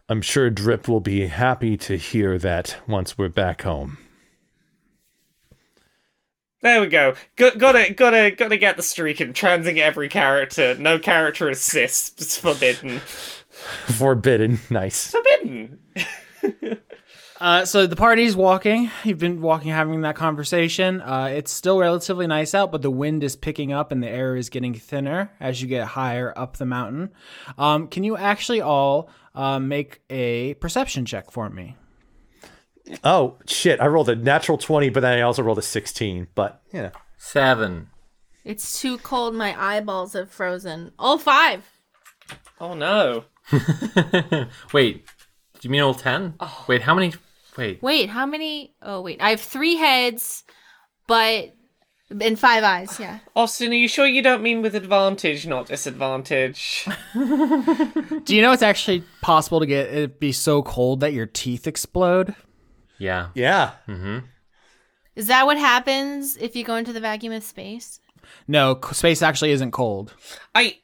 I'm 0.08 0.22
sure 0.22 0.48
Drip 0.48 0.88
will 0.88 1.00
be 1.00 1.26
happy 1.26 1.76
to 1.78 1.96
hear 1.96 2.38
that 2.38 2.76
once 2.86 3.18
we're 3.18 3.28
back 3.28 3.62
home. 3.62 3.98
There 6.60 6.80
we 6.80 6.88
go. 6.88 7.14
Got, 7.36 7.58
gotta, 7.58 7.92
gotta, 7.92 8.30
gotta 8.32 8.56
get 8.56 8.76
the 8.76 8.82
streak 8.82 9.20
and 9.20 9.34
transing 9.34 9.78
every 9.78 10.08
character. 10.08 10.74
No 10.76 10.98
character 10.98 11.48
assists. 11.48 12.20
It's 12.20 12.38
forbidden. 12.38 13.00
Forbidden. 13.86 14.60
Nice. 14.70 15.10
Forbidden. 15.10 15.78
Uh, 17.41 17.64
so 17.64 17.86
the 17.86 17.97
party's 17.97 18.34
walking. 18.34 18.91
You've 19.05 19.18
been 19.18 19.41
walking, 19.41 19.70
having 19.70 20.01
that 20.01 20.16
conversation. 20.16 21.01
Uh, 21.01 21.30
it's 21.32 21.53
still 21.53 21.78
relatively 21.78 22.26
nice 22.26 22.55
out, 22.55 22.72
but 22.72 22.82
the 22.82 22.91
wind 22.91 23.22
is 23.22 23.36
picking 23.36 23.72
up 23.72 23.93
and 23.93 24.03
the 24.03 24.09
air 24.09 24.34
is 24.36 24.49
getting 24.49 24.74
thinner 24.74 25.30
as 25.39 25.62
you 25.62 25.68
get 25.68 25.86
higher 25.86 26.32
up 26.36 26.57
the 26.57 26.66
mountain. 26.66 27.11
Um, 27.57 27.86
can 27.86 28.03
you 28.03 28.16
actually 28.16 28.61
all 28.61 29.09
uh, 29.34 29.61
make 29.61 30.01
a 30.11 30.55
perception 30.55 31.05
check 31.05 31.30
for 31.30 31.49
me? 31.49 31.76
Oh, 33.05 33.36
shit. 33.47 33.80
I 33.80 33.86
rolled 33.86 34.09
a 34.09 34.16
natural 34.16 34.59
20, 34.59 34.89
but 34.91 35.01
then 35.01 35.18
I 35.18 35.20
also 35.20 35.43
rolled 35.43 35.59
a 35.59 35.62
16. 35.62 36.28
But, 36.34 36.61
yeah. 36.72 36.91
Seven. 37.18 37.91
It's 38.45 38.80
too 38.80 38.97
cold. 38.99 39.34
My 39.34 39.55
eyeballs 39.61 40.14
have 40.14 40.30
frozen. 40.30 40.93
All 40.99 41.18
five. 41.18 41.68
Oh 42.61 42.74
no. 42.74 43.24
Wait. 44.72 45.05
Do 45.05 45.61
you 45.61 45.70
mean 45.70 45.82
all 45.82 45.93
ten? 45.93 46.34
Wait. 46.66 46.80
How 46.82 46.95
many? 46.95 47.12
Wait. 47.59 47.82
Wait, 47.82 48.09
how 48.09 48.24
many? 48.24 48.72
Oh 48.80 49.02
wait, 49.02 49.20
I 49.20 49.30
have 49.30 49.40
three 49.40 49.74
heads, 49.74 50.44
but 51.09 51.52
and 52.09 52.38
five 52.38 52.62
eyes. 52.62 52.98
Yeah. 53.00 53.18
Austin, 53.34 53.72
are 53.72 53.74
you 53.74 53.88
sure 53.88 54.06
you 54.06 54.22
don't 54.22 54.42
mean 54.42 54.62
with 54.62 54.76
advantage, 54.76 55.44
not 55.44 55.66
disadvantage? 55.66 56.88
Do 57.14 58.36
you 58.36 58.42
know 58.42 58.52
it's 58.52 58.62
actually 58.62 59.02
possible 59.22 59.59
to 59.59 59.66
get 59.66 59.92
it 59.92 60.20
be 60.20 60.30
so 60.30 60.62
cold 60.62 61.00
that 61.00 61.12
your 61.12 61.26
teeth 61.26 61.66
explode? 61.66 62.34
Yeah. 62.96 63.30
Yeah. 63.34 63.72
Mm-hmm. 63.88 64.18
Is 65.16 65.26
that 65.26 65.44
what 65.44 65.59
happens 65.59 66.36
if 66.36 66.54
you 66.54 66.64
go 66.64 66.76
into 66.76 66.92
the 66.92 67.00
vacuum 67.00 67.32
of 67.32 67.42
space? 67.42 67.98
No, 68.46 68.78
space 68.92 69.20
actually 69.20 69.50
isn't 69.50 69.72
cold. 69.72 70.14
I 70.54 70.78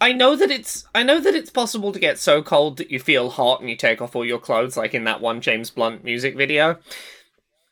I 0.00 0.12
know 0.12 0.36
that 0.36 0.50
it's 0.50 0.86
I 0.94 1.02
know 1.02 1.20
that 1.20 1.34
it's 1.34 1.50
possible 1.50 1.92
to 1.92 1.98
get 1.98 2.18
so 2.18 2.42
cold 2.42 2.76
that 2.76 2.90
you 2.90 3.00
feel 3.00 3.30
hot 3.30 3.60
and 3.60 3.70
you 3.70 3.76
take 3.76 4.02
off 4.02 4.14
all 4.14 4.24
your 4.24 4.38
clothes, 4.38 4.76
like 4.76 4.94
in 4.94 5.04
that 5.04 5.20
one 5.20 5.40
James 5.40 5.70
Blunt 5.70 6.04
music 6.04 6.36
video. 6.36 6.78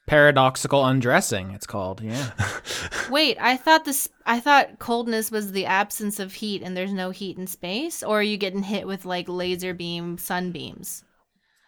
Paradoxical 0.06 0.84
undressing, 0.84 1.50
it's 1.52 1.66
called. 1.66 2.02
Yeah. 2.02 2.32
Wait, 3.10 3.38
I 3.40 3.56
thought 3.56 3.86
this. 3.86 4.08
I 4.26 4.38
thought 4.38 4.78
coldness 4.78 5.30
was 5.30 5.52
the 5.52 5.64
absence 5.64 6.20
of 6.20 6.34
heat, 6.34 6.62
and 6.62 6.76
there's 6.76 6.92
no 6.92 7.10
heat 7.10 7.38
in 7.38 7.46
space. 7.46 8.02
Or 8.02 8.20
are 8.20 8.22
you 8.22 8.36
getting 8.36 8.62
hit 8.62 8.86
with 8.86 9.06
like 9.06 9.28
laser 9.28 9.72
beam 9.72 10.18
sunbeams? 10.18 11.04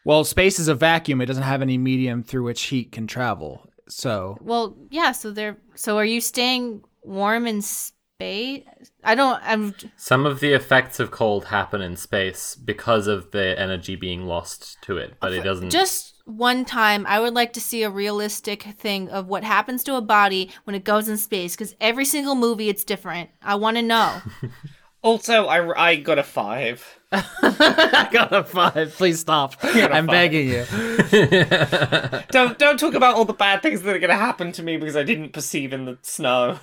well, 0.05 0.23
space 0.25 0.59
is 0.59 0.69
a 0.69 0.75
vacuum. 0.75 1.21
It 1.21 1.27
doesn't 1.27 1.43
have 1.43 1.63
any 1.63 1.79
medium 1.79 2.23
through 2.23 2.45
which 2.45 2.63
heat 2.65 2.93
can 2.93 3.07
travel. 3.07 3.67
So 3.89 4.37
Well, 4.41 4.77
yeah. 4.91 5.13
So 5.13 5.31
they're. 5.31 5.57
So 5.75 5.97
are 5.97 6.05
you 6.05 6.21
staying 6.21 6.83
warm 7.03 7.47
in 7.47 7.63
space? 7.63 7.93
I 8.19 9.15
don't. 9.15 9.41
I'm. 9.45 9.75
Some 9.97 10.25
of 10.25 10.41
the 10.41 10.53
effects 10.53 11.01
of 11.01 11.11
cold 11.11 11.47
happen 11.47 11.83
in 11.83 11.97
space 11.97 12.55
because 12.55 13.07
of 13.07 13.31
the 13.31 13.59
energy 13.59 13.95
being 13.95 14.27
lost 14.27 14.79
to 14.83 14.97
it, 14.97 15.15
but 15.21 15.33
it 15.33 15.43
doesn't. 15.43 15.71
Just 15.71 16.15
one 16.25 16.65
time, 16.65 17.07
I 17.07 17.21
would 17.21 17.35
like 17.35 17.53
to 17.55 17.61
see 17.61 17.83
a 17.83 17.91
realistic 17.91 18.63
thing 18.63 19.11
of 19.11 19.27
what 19.27 19.45
happens 19.45 19.85
to 19.85 19.97
a 19.97 20.01
body 20.01 20.51
when 20.65 20.75
it 20.75 20.85
goes 20.85 21.09
in 21.09 21.19
space. 21.19 21.55
Because 21.55 21.75
every 21.81 22.07
single 22.07 22.35
movie, 22.35 22.69
it's 22.69 22.85
different. 22.85 23.31
I 23.43 23.57
want 23.57 23.77
to 23.77 23.83
know. 23.83 24.21
Also, 25.03 25.47
I, 25.47 25.91
I 25.91 25.97
got 25.97 26.19
a 26.19 26.25
five. 26.25 26.99
I 27.13 28.09
got 28.11 28.33
a 28.33 28.43
five. 28.43 28.93
Please 28.97 29.21
stop. 29.21 29.55
I'm 29.63 29.91
five. 29.91 30.07
begging 30.09 30.49
you. 30.49 30.65
Don't 32.33 32.59
don't 32.59 32.81
talk 32.81 32.95
about 32.95 33.15
all 33.15 33.25
the 33.25 33.33
bad 33.33 33.63
things 33.63 33.83
that 33.83 33.95
are 33.95 34.01
gonna 34.01 34.15
happen 34.15 34.51
to 34.51 34.65
me 34.65 34.79
because 34.79 34.97
I 34.97 35.05
didn't 35.05 35.33
perceive 35.33 35.73
in 35.73 35.85
the 35.85 35.97
snow. 36.03 36.59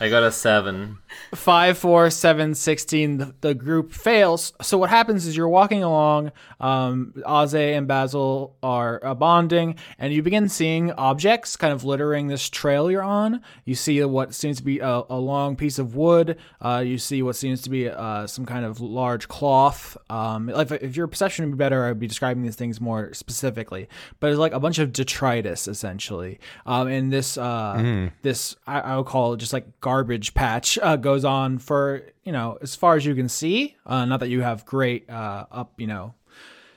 I 0.00 0.08
got 0.08 0.24
a 0.24 0.32
seven. 0.32 0.98
Five, 1.34 1.78
four, 1.78 2.10
seven, 2.10 2.54
sixteen. 2.54 3.18
The, 3.18 3.34
the 3.40 3.54
group 3.54 3.92
fails. 3.92 4.52
So 4.62 4.78
what 4.78 4.90
happens 4.90 5.26
is 5.26 5.36
you're 5.36 5.48
walking 5.48 5.82
along. 5.82 6.32
Um, 6.60 7.14
Aze 7.26 7.76
and 7.76 7.86
Basil 7.86 8.56
are 8.62 9.04
uh, 9.04 9.14
bonding, 9.14 9.76
and 9.98 10.12
you 10.12 10.22
begin 10.22 10.48
seeing 10.48 10.92
objects 10.92 11.56
kind 11.56 11.72
of 11.72 11.84
littering 11.84 12.28
this 12.28 12.48
trail 12.48 12.90
you're 12.90 13.02
on. 13.02 13.40
You 13.64 13.74
see 13.74 14.02
what 14.04 14.34
seems 14.34 14.58
to 14.58 14.64
be 14.64 14.78
a, 14.78 15.02
a 15.08 15.18
long 15.18 15.56
piece 15.56 15.78
of 15.78 15.94
wood. 15.94 16.38
Uh, 16.60 16.82
you 16.84 16.98
see 16.98 17.22
what 17.22 17.36
seems 17.36 17.62
to 17.62 17.70
be 17.70 17.88
uh, 17.88 18.26
some 18.26 18.46
kind 18.46 18.64
of 18.64 18.80
large 18.80 19.28
cloth. 19.28 19.96
Um, 20.08 20.48
if, 20.48 20.72
if 20.72 20.96
your 20.96 21.06
perception 21.06 21.44
would 21.46 21.56
be 21.56 21.58
better, 21.58 21.86
I'd 21.86 21.98
be 21.98 22.06
describing 22.06 22.42
these 22.42 22.56
things 22.56 22.80
more 22.80 23.12
specifically. 23.12 23.88
But 24.20 24.30
it's 24.30 24.38
like 24.38 24.52
a 24.52 24.60
bunch 24.60 24.78
of 24.78 24.92
detritus 24.92 25.68
essentially. 25.68 26.38
Um, 26.66 26.88
and 26.88 27.12
this 27.12 27.36
uh, 27.36 28.08
this 28.22 28.56
I, 28.66 28.80
I 28.80 28.96
would 28.96 29.06
call 29.06 29.34
it 29.34 29.38
just 29.38 29.52
like 29.52 29.80
garbage 29.80 30.34
patch 30.34 30.78
uh, 30.82 30.96
goes 31.04 31.24
on 31.24 31.58
for 31.58 32.02
you 32.24 32.32
know 32.32 32.58
as 32.60 32.74
far 32.74 32.96
as 32.96 33.06
you 33.06 33.14
can 33.14 33.28
see. 33.28 33.76
Uh, 33.86 34.04
not 34.04 34.18
that 34.20 34.28
you 34.28 34.40
have 34.40 34.66
great 34.66 35.08
uh, 35.08 35.44
up 35.52 35.78
you 35.78 35.86
know 35.86 36.14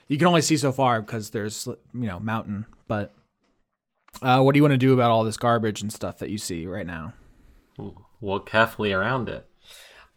you 0.08 0.18
can 0.18 0.28
only 0.28 0.42
see 0.42 0.58
so 0.58 0.72
far 0.72 1.02
because 1.02 1.32
there's 1.32 1.66
you 1.68 2.08
know 2.08 2.20
mountain. 2.20 2.66
But 2.88 3.14
uh, 4.22 4.42
what 4.42 4.54
do 4.54 4.60
you 4.60 4.64
want 4.64 4.74
to 4.74 4.78
do 4.78 4.94
about 4.94 5.10
all 5.12 5.24
this 5.24 5.38
garbage 5.38 5.82
and 5.82 5.92
stuff 5.92 6.20
that 6.20 6.30
you 6.30 6.38
see 6.38 6.68
right 6.68 6.86
now? 6.86 7.14
Walk 8.22 8.50
carefully 8.50 8.94
around 8.94 9.30
it. 9.30 9.48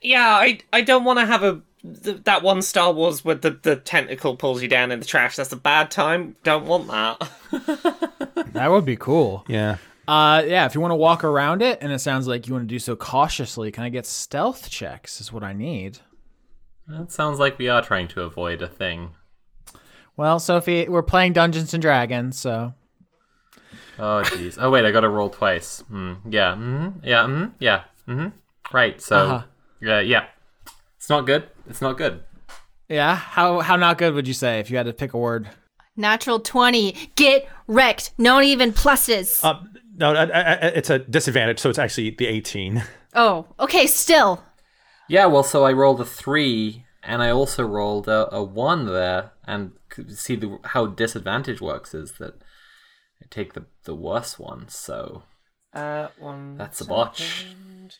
Yeah, 0.02 0.26
I 0.26 0.58
I 0.72 0.82
don't 0.82 1.04
want 1.04 1.18
to 1.18 1.26
have 1.26 1.42
a 1.42 1.62
th- 2.02 2.24
that 2.24 2.42
one 2.42 2.62
Star 2.62 2.92
Wars 2.92 3.24
where 3.24 3.34
the 3.34 3.50
the 3.50 3.76
tentacle 3.76 4.36
pulls 4.36 4.62
you 4.62 4.68
down 4.68 4.90
in 4.92 5.00
the 5.00 5.06
trash. 5.06 5.36
That's 5.36 5.52
a 5.52 5.56
bad 5.56 5.90
time. 5.90 6.36
Don't 6.42 6.66
want 6.66 6.88
that. 6.88 7.30
That 8.52 8.72
would 8.72 8.84
be 8.84 8.96
cool. 8.96 9.44
Yeah. 9.46 9.76
Uh, 10.08 10.42
yeah, 10.46 10.66
if 10.66 10.74
you 10.74 10.80
want 10.80 10.90
to 10.92 10.96
walk 10.96 11.22
around 11.24 11.62
it, 11.62 11.78
and 11.80 11.92
it 11.92 12.00
sounds 12.00 12.26
like 12.26 12.46
you 12.48 12.54
want 12.54 12.64
to 12.68 12.74
do 12.74 12.78
so 12.78 12.96
cautiously, 12.96 13.70
can 13.70 13.84
I 13.84 13.88
get 13.90 14.06
stealth 14.06 14.68
checks? 14.70 15.20
Is 15.20 15.32
what 15.32 15.42
I 15.44 15.52
need. 15.52 15.98
That 16.88 17.12
sounds 17.12 17.38
like 17.38 17.58
we 17.58 17.68
are 17.68 17.82
trying 17.82 18.08
to 18.08 18.22
avoid 18.22 18.62
a 18.62 18.66
thing. 18.68 19.10
Well, 20.16 20.40
Sophie, 20.40 20.88
we're 20.88 21.02
playing 21.02 21.34
Dungeons 21.34 21.72
and 21.72 21.80
Dragons, 21.80 22.38
so 22.38 22.74
Oh 23.98 24.22
jeez. 24.24 24.56
Oh 24.60 24.70
wait, 24.70 24.84
I 24.84 24.90
got 24.90 25.00
to 25.00 25.08
roll 25.08 25.30
twice. 25.30 25.80
Hmm. 25.88 26.14
Yeah. 26.28 26.54
Mm-hmm. 26.54 27.04
Yeah. 27.04 27.22
Mm-hmm. 27.24 27.44
Yeah. 27.58 27.84
Mm-hmm. 28.08 28.28
Right. 28.74 29.00
So. 29.00 29.16
Uh-huh. 29.16 29.42
Yeah. 29.80 30.00
Yeah. 30.00 30.24
It's 30.96 31.08
not 31.08 31.26
good. 31.26 31.48
It's 31.68 31.80
not 31.80 31.96
good. 31.96 32.22
yeah. 32.88 33.14
How 33.14 33.60
how 33.60 33.76
not 33.76 33.98
good 33.98 34.14
would 34.14 34.26
you 34.26 34.34
say 34.34 34.58
if 34.58 34.70
you 34.70 34.76
had 34.76 34.86
to 34.86 34.92
pick 34.92 35.12
a 35.14 35.18
word? 35.18 35.48
Natural 35.96 36.40
twenty. 36.40 36.96
Get 37.14 37.48
wrecked. 37.66 38.12
No 38.18 38.34
not 38.34 38.44
even 38.44 38.72
pluses. 38.72 39.44
Uh, 39.44 39.60
no, 40.00 40.12
I, 40.14 40.24
I, 40.24 40.40
I- 40.54 40.54
it's 40.74 40.90
a 40.90 40.98
disadvantage, 40.98 41.58
so 41.60 41.70
it's 41.70 41.78
actually 41.78 42.10
the 42.10 42.26
18. 42.26 42.82
oh, 43.14 43.46
okay. 43.60 43.86
Still. 43.86 44.42
Yeah. 45.08 45.26
Well, 45.26 45.42
so 45.44 45.64
I 45.64 45.72
rolled 45.72 46.00
a 46.00 46.04
three, 46.04 46.84
and 47.02 47.22
I 47.22 47.30
also 47.30 47.64
rolled 47.64 48.08
a, 48.08 48.32
a 48.34 48.42
one 48.42 48.86
there, 48.86 49.32
and 49.46 49.72
see 50.08 50.36
the 50.36 50.58
how 50.64 50.86
disadvantage 50.86 51.60
works 51.60 51.94
is 51.94 52.12
that 52.18 52.34
I 53.22 53.26
take 53.30 53.52
the 53.54 53.66
the 53.84 53.94
worst 53.94 54.38
one. 54.38 54.68
So 54.68 55.22
Uh, 55.74 56.08
one. 56.18 56.56
That's 56.56 56.80
a 56.80 56.84
botch. 56.86 57.18
second. 57.42 57.96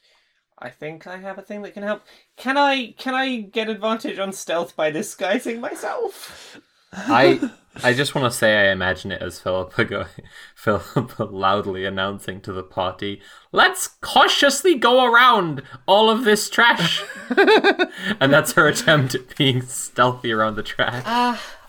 I 0.63 0.69
think 0.69 1.07
I 1.07 1.17
have 1.17 1.39
a 1.39 1.43
thing 1.43 1.63
that 1.63 1.73
can 1.75 1.83
help. 1.83 2.03
Can 2.37 2.57
I 2.59 2.93
can 2.99 3.15
I 3.15 3.37
get 3.41 3.69
advantage 3.71 4.19
on 4.19 4.33
stealth 4.33 4.77
by 4.77 4.91
disguising 4.91 5.61
myself? 5.61 6.61
I 6.93 7.51
I 7.83 7.93
just 7.93 8.15
want 8.15 8.31
to 8.31 8.37
say 8.37 8.69
I 8.69 8.73
imagine 8.73 9.13
it 9.13 9.23
as 9.23 9.39
Philippa 9.39 9.85
going, 9.85 10.07
Philippa 10.55 11.25
loudly 11.25 11.85
announcing 11.85 12.41
to 12.43 12.53
the 12.53 12.63
party, 12.63 13.21
"Let's 13.53 13.87
cautiously 13.87 14.75
go 14.75 15.05
around 15.05 15.63
all 15.87 16.11
of 16.11 16.25
this 16.25 16.51
trash," 16.51 17.03
and 18.21 18.33
that's 18.33 18.53
her 18.53 18.67
attempt 18.67 19.15
at 19.15 19.37
being 19.37 19.63
stealthy 19.63 20.33
around 20.33 20.57
the 20.57 20.63
trash. 20.63 21.05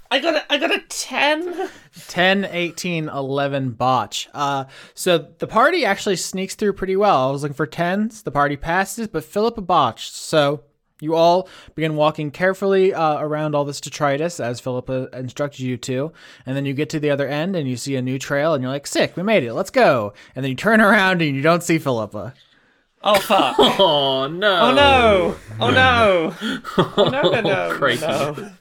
I 0.10 0.20
got 0.20 0.36
a 0.36 0.52
I 0.52 0.58
got 0.58 0.74
a 0.74 0.80
ten. 0.90 1.70
10, 2.08 2.46
18, 2.46 3.10
11 3.10 3.72
botch. 3.72 4.30
Uh, 4.34 4.64
so 4.94 5.18
the 5.40 5.48
party 5.48 5.84
actually 5.84 6.16
sneaks 6.16 6.56
through 6.56 6.72
pretty 6.72 6.96
well. 6.96 7.28
I 7.28 7.32
was 7.32 7.44
looking 7.44 7.54
for 7.54 7.68
10s. 7.68 8.24
The 8.24 8.32
party 8.32 8.56
passes, 8.56 9.10
but 9.10 9.26
Philippa 9.26 9.62
botched. 9.62 10.14
So 10.16 10.64
you 11.02 11.16
all 11.16 11.50
begin 11.76 11.98
walking 11.98 12.32
carefully 12.32 12.94
uh, 12.94 13.20
around 13.20 13.54
all 13.56 13.66
this 13.66 13.82
detritus 13.82 14.40
as 14.40 14.62
Philippa 14.62 15.10
instructed 15.12 15.60
you 15.60 15.76
to. 15.78 16.14
And 16.46 16.56
then 16.56 16.66
you 16.66 16.74
get 16.74 16.90
to 16.92 17.00
the 17.00 17.10
other 17.10 17.28
end 17.28 17.58
and 17.58 17.68
you 17.68 17.76
see 17.76 17.98
a 17.98 18.02
new 18.02 18.18
trail 18.18 18.54
and 18.54 18.62
you're 18.62 18.72
like, 18.72 18.88
sick, 18.88 19.18
we 19.18 19.24
made 19.24 19.44
it. 19.44 19.54
Let's 19.54 19.72
go. 19.72 20.14
And 20.36 20.46
then 20.46 20.52
you 20.52 20.56
turn 20.56 20.80
around 20.82 21.22
and 21.22 21.36
you 21.36 21.42
don't 21.42 21.64
see 21.64 21.78
Philippa. 21.80 22.34
Oh 23.04 23.20
fuck! 23.20 23.56
oh 23.60 24.28
no! 24.28 24.62
Oh 24.62 24.74
no! 24.76 25.36
Oh 25.60 25.72
no! 25.72 26.36
Oh 26.78 27.10
no! 27.10 27.22
No! 27.32 27.42
No! 27.42 27.74
Crikey. 27.78 28.02
no. 28.02 28.52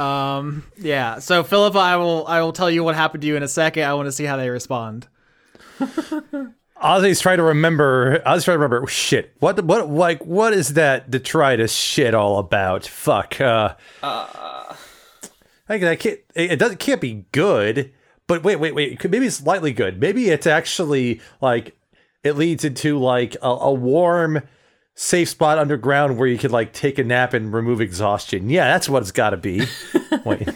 Um, 0.00 0.64
yeah. 0.76 1.20
So 1.20 1.44
Philippa, 1.44 1.78
I 1.78 1.96
will 1.96 2.26
I 2.26 2.40
will 2.40 2.52
tell 2.52 2.68
you 2.68 2.82
what 2.82 2.96
happened 2.96 3.22
to 3.22 3.28
you 3.28 3.36
in 3.36 3.44
a 3.44 3.48
second. 3.48 3.84
I 3.84 3.94
want 3.94 4.06
to 4.06 4.12
see 4.12 4.24
how 4.24 4.36
they 4.36 4.50
respond. 4.50 5.06
Ozzy's 6.84 7.20
trying 7.20 7.38
to 7.38 7.42
remember. 7.44 8.22
I 8.26 8.34
was 8.34 8.44
trying 8.44 8.56
to 8.56 8.58
remember. 8.58 8.86
Shit. 8.86 9.34
What? 9.40 9.64
What? 9.64 9.90
Like, 9.90 10.24
what 10.24 10.52
is 10.52 10.74
that 10.74 11.10
detritus 11.10 11.74
shit 11.74 12.14
all 12.14 12.38
about? 12.38 12.86
Fuck. 12.86 13.40
Uh. 13.40 13.74
I, 14.02 14.74
I 15.68 15.96
can't. 15.96 16.20
It 16.34 16.52
it 16.52 16.58
doesn't. 16.58 16.78
Can't 16.78 17.00
be 17.00 17.24
good. 17.32 17.92
But 18.26 18.44
wait, 18.44 18.56
wait, 18.56 18.74
wait. 18.74 19.02
Maybe 19.10 19.26
it's 19.26 19.36
slightly 19.36 19.72
good. 19.72 20.00
Maybe 20.00 20.28
it's 20.28 20.46
actually 20.46 21.20
like 21.40 21.76
it 22.22 22.36
leads 22.36 22.64
into 22.64 22.98
like 22.98 23.36
a, 23.42 23.48
a 23.48 23.72
warm, 23.72 24.42
safe 24.94 25.28
spot 25.28 25.58
underground 25.58 26.18
where 26.18 26.28
you 26.28 26.38
could 26.38 26.52
like 26.52 26.72
take 26.72 26.98
a 26.98 27.04
nap 27.04 27.34
and 27.34 27.52
remove 27.52 27.80
exhaustion. 27.80 28.50
Yeah, 28.50 28.66
that's 28.66 28.88
what 28.88 29.02
it's 29.02 29.12
got 29.12 29.30
to 29.30 29.36
be. 29.36 29.66
wait. 30.24 30.48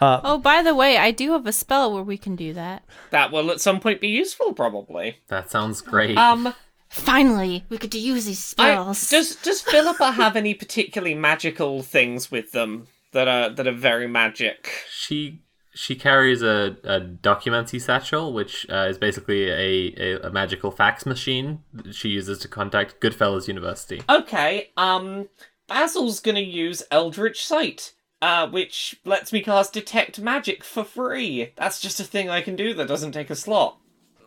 Oh, 0.00 0.38
by 0.38 0.62
the 0.62 0.74
way, 0.74 0.96
I 0.98 1.10
do 1.10 1.32
have 1.32 1.46
a 1.46 1.52
spell 1.52 1.92
where 1.92 2.02
we 2.02 2.18
can 2.18 2.36
do 2.36 2.52
that. 2.54 2.84
That 3.10 3.32
will 3.32 3.50
at 3.50 3.60
some 3.60 3.80
point 3.80 4.00
be 4.00 4.08
useful, 4.08 4.52
probably. 4.52 5.18
That 5.28 5.50
sounds 5.50 5.80
great. 5.80 6.16
Um, 6.18 6.54
Finally, 6.94 7.64
we 7.70 7.76
could 7.76 7.92
use 7.92 8.26
these 8.26 8.54
I, 8.56 8.70
spells. 8.70 9.10
does 9.10 9.34
does 9.36 9.60
Philippa 9.60 10.12
have 10.12 10.36
any 10.36 10.54
particularly 10.54 11.14
magical 11.14 11.82
things 11.82 12.30
with 12.30 12.52
them 12.52 12.86
that 13.10 13.26
are 13.26 13.50
that 13.50 13.66
are 13.66 13.72
very 13.72 14.06
magic? 14.06 14.70
she 14.92 15.42
she 15.74 15.96
carries 15.96 16.40
a, 16.40 16.76
a 16.84 17.00
documenty 17.00 17.80
satchel, 17.80 18.32
which 18.32 18.64
uh, 18.70 18.86
is 18.88 18.96
basically 18.96 19.48
a, 19.48 19.92
a, 19.98 20.28
a 20.28 20.30
magical 20.30 20.70
fax 20.70 21.04
machine 21.04 21.64
that 21.72 21.96
she 21.96 22.10
uses 22.10 22.38
to 22.38 22.46
contact 22.48 23.00
Goodfellas 23.00 23.48
University. 23.48 24.00
Okay, 24.08 24.70
um, 24.76 25.28
Basil's 25.66 26.20
gonna 26.20 26.38
use 26.38 26.84
Eldritch 26.92 27.44
Sight, 27.44 27.93
uh, 28.24 28.48
which 28.48 28.98
lets 29.04 29.34
me 29.34 29.42
cast 29.42 29.74
Detect 29.74 30.18
Magic 30.18 30.64
for 30.64 30.82
free. 30.82 31.52
That's 31.56 31.78
just 31.78 32.00
a 32.00 32.04
thing 32.04 32.30
I 32.30 32.40
can 32.40 32.56
do 32.56 32.72
that 32.72 32.88
doesn't 32.88 33.12
take 33.12 33.28
a 33.28 33.36
slot. 33.36 33.78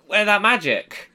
Where 0.05 0.23
that 0.23 0.43
magic? 0.43 1.09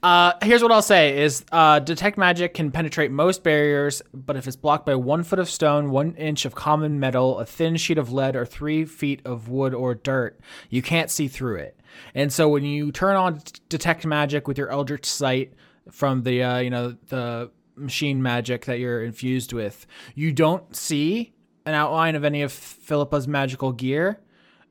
Uh, 0.00 0.34
here's 0.44 0.62
what 0.62 0.70
I'll 0.70 0.80
say: 0.80 1.20
is 1.20 1.44
uh, 1.50 1.80
detect 1.80 2.16
magic 2.16 2.54
can 2.54 2.70
penetrate 2.70 3.10
most 3.10 3.42
barriers, 3.42 4.00
but 4.14 4.36
if 4.36 4.46
it's 4.46 4.54
blocked 4.54 4.86
by 4.86 4.94
one 4.94 5.24
foot 5.24 5.40
of 5.40 5.50
stone, 5.50 5.90
one 5.90 6.14
inch 6.14 6.44
of 6.44 6.54
common 6.54 7.00
metal, 7.00 7.40
a 7.40 7.44
thin 7.44 7.76
sheet 7.76 7.98
of 7.98 8.12
lead, 8.12 8.36
or 8.36 8.46
three 8.46 8.84
feet 8.84 9.20
of 9.24 9.48
wood 9.48 9.74
or 9.74 9.96
dirt, 9.96 10.38
you 10.70 10.82
can't 10.82 11.10
see 11.10 11.26
through 11.26 11.56
it. 11.56 11.80
And 12.14 12.32
so 12.32 12.48
when 12.48 12.64
you 12.64 12.92
turn 12.92 13.16
on 13.16 13.42
detect 13.68 14.06
magic 14.06 14.46
with 14.46 14.56
your 14.56 14.70
eldritch 14.70 15.04
sight 15.04 15.52
from 15.90 16.22
the 16.22 16.44
uh, 16.44 16.58
you 16.58 16.70
know 16.70 16.96
the 17.08 17.50
machine 17.74 18.22
magic 18.22 18.66
that 18.66 18.78
you're 18.78 19.02
infused 19.02 19.52
with, 19.52 19.84
you 20.14 20.32
don't 20.32 20.76
see 20.76 21.34
an 21.66 21.74
outline 21.74 22.14
of 22.14 22.24
any 22.24 22.42
of 22.42 22.52
Philippa's 22.52 23.28
magical 23.28 23.72
gear, 23.72 24.20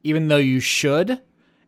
even 0.04 0.28
though 0.28 0.38
you 0.38 0.60
should. 0.60 1.22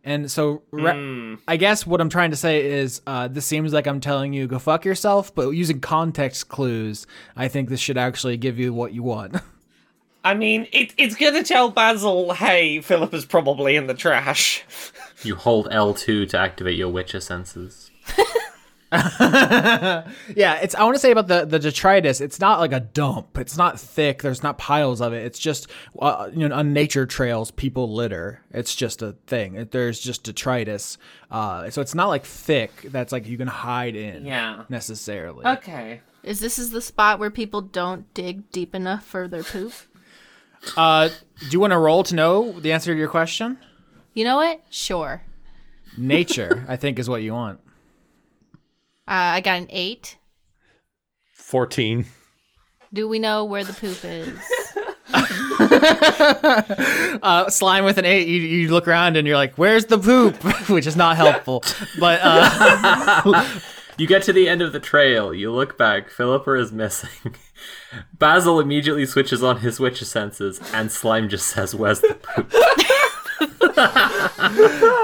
And 0.05 0.29
so, 0.29 0.63
re- 0.71 1.37
I 1.47 1.55
guess 1.55 1.87
what 1.87 2.01
I'm 2.01 2.09
trying 2.09 2.31
to 2.31 2.37
say 2.37 2.69
is, 2.69 3.01
uh, 3.07 3.29
this 3.29 3.45
seems 3.45 3.71
like 3.71 3.87
I'm 3.87 4.01
telling 4.01 4.33
you 4.33 4.47
go 4.47 4.59
fuck 4.59 4.83
yourself, 4.83 5.33
but 5.33 5.49
using 5.51 5.79
context 5.79 6.49
clues, 6.49 7.07
I 7.37 7.47
think 7.47 7.69
this 7.69 7.79
should 7.79 7.97
actually 7.97 8.35
give 8.35 8.59
you 8.59 8.73
what 8.73 8.93
you 8.93 9.01
want. 9.01 9.37
I 10.25 10.33
mean, 10.33 10.67
it, 10.71 10.93
it's 10.97 11.15
gonna 11.15 11.43
tell 11.43 11.69
Basil, 11.69 12.33
hey, 12.33 12.81
Philippa's 12.81 13.25
probably 13.25 13.75
in 13.75 13.87
the 13.87 13.93
trash. 13.93 14.63
You 15.21 15.35
hold 15.35 15.69
L2 15.69 16.29
to 16.29 16.37
activate 16.37 16.77
your 16.77 16.89
Witcher 16.89 17.21
senses. 17.21 17.91
Yeah, 20.35 20.55
it's. 20.61 20.75
I 20.75 20.83
want 20.83 20.95
to 20.95 20.99
say 20.99 21.11
about 21.11 21.27
the 21.27 21.45
the 21.45 21.59
detritus. 21.59 22.21
It's 22.21 22.39
not 22.39 22.59
like 22.59 22.71
a 22.73 22.79
dump. 22.79 23.37
It's 23.37 23.57
not 23.57 23.79
thick. 23.79 24.21
There's 24.21 24.43
not 24.43 24.57
piles 24.57 25.01
of 25.01 25.13
it. 25.13 25.25
It's 25.25 25.39
just 25.39 25.67
uh, 25.99 26.29
you 26.33 26.47
know 26.47 26.55
on 26.55 26.73
nature 26.73 27.05
trails 27.05 27.51
people 27.51 27.93
litter. 27.93 28.41
It's 28.51 28.75
just 28.75 29.01
a 29.01 29.13
thing. 29.27 29.55
It- 29.55 29.71
There's 29.71 29.99
just 29.99 30.23
detritus. 30.23 30.97
Uh, 31.31 31.69
so 31.69 31.81
it's 31.81 31.95
not 31.95 32.07
like 32.07 32.25
thick. 32.25 32.71
That's 32.83 33.11
like 33.11 33.27
you 33.27 33.37
can 33.37 33.47
hide 33.47 33.95
in. 33.95 34.25
Yeah. 34.25 34.63
Necessarily. 34.69 35.45
Okay. 35.45 36.01
Is 36.23 36.39
this 36.39 36.57
is 36.59 36.71
the 36.71 36.81
spot 36.81 37.19
where 37.19 37.31
people 37.31 37.61
don't 37.61 38.11
dig 38.13 38.49
deep 38.51 38.73
enough 38.75 39.03
for 39.05 39.27
their 39.27 39.43
poop? 39.43 39.73
Uh, 40.77 41.09
do 41.39 41.47
you 41.49 41.59
want 41.59 41.71
to 41.71 41.77
roll 41.77 42.03
to 42.03 42.15
know 42.15 42.57
the 42.59 42.71
answer 42.71 42.93
to 42.93 42.97
your 42.97 43.09
question? 43.09 43.57
You 44.13 44.23
know 44.23 44.37
what? 44.37 44.61
Sure. 44.69 45.23
Nature, 45.97 46.65
I 46.69 46.77
think, 46.77 46.99
is 46.99 47.09
what 47.09 47.21
you 47.23 47.33
want. 47.33 47.59
Uh, 49.07 49.37
I 49.37 49.41
got 49.41 49.57
an 49.59 49.67
eight. 49.69 50.17
14. 51.35 52.05
Do 52.93 53.07
we 53.07 53.19
know 53.19 53.43
where 53.43 53.63
the 53.63 53.73
poop 53.73 53.99
is? 54.03 54.39
Uh, 57.23 57.49
slime 57.49 57.85
with 57.85 57.97
an 57.97 58.05
eight. 58.05 58.27
You, 58.27 58.41
you 58.41 58.71
look 58.71 58.87
around 58.87 59.15
and 59.15 59.25
you're 59.27 59.37
like, 59.37 59.55
"Where's 59.55 59.85
the 59.85 59.97
poop?" 59.97 60.35
Which 60.69 60.85
is 60.87 60.95
not 60.97 61.15
helpful. 61.15 61.63
But 61.99 62.19
uh, 62.21 63.45
You 63.97 64.07
get 64.07 64.23
to 64.23 64.33
the 64.33 64.49
end 64.49 64.61
of 64.61 64.73
the 64.73 64.79
trail, 64.79 65.33
you 65.33 65.51
look 65.51 65.77
back, 65.77 66.09
Philippa 66.09 66.53
is 66.55 66.71
missing. 66.71 67.35
Basil 68.17 68.59
immediately 68.59 69.05
switches 69.05 69.43
on 69.43 69.57
his 69.57 69.79
Witcher 69.79 70.05
senses, 70.05 70.59
and 70.73 70.91
Slime 70.91 71.29
just 71.29 71.47
says, 71.47 71.75
Where's 71.75 72.01
the 72.01 72.15
poop? 72.15 72.51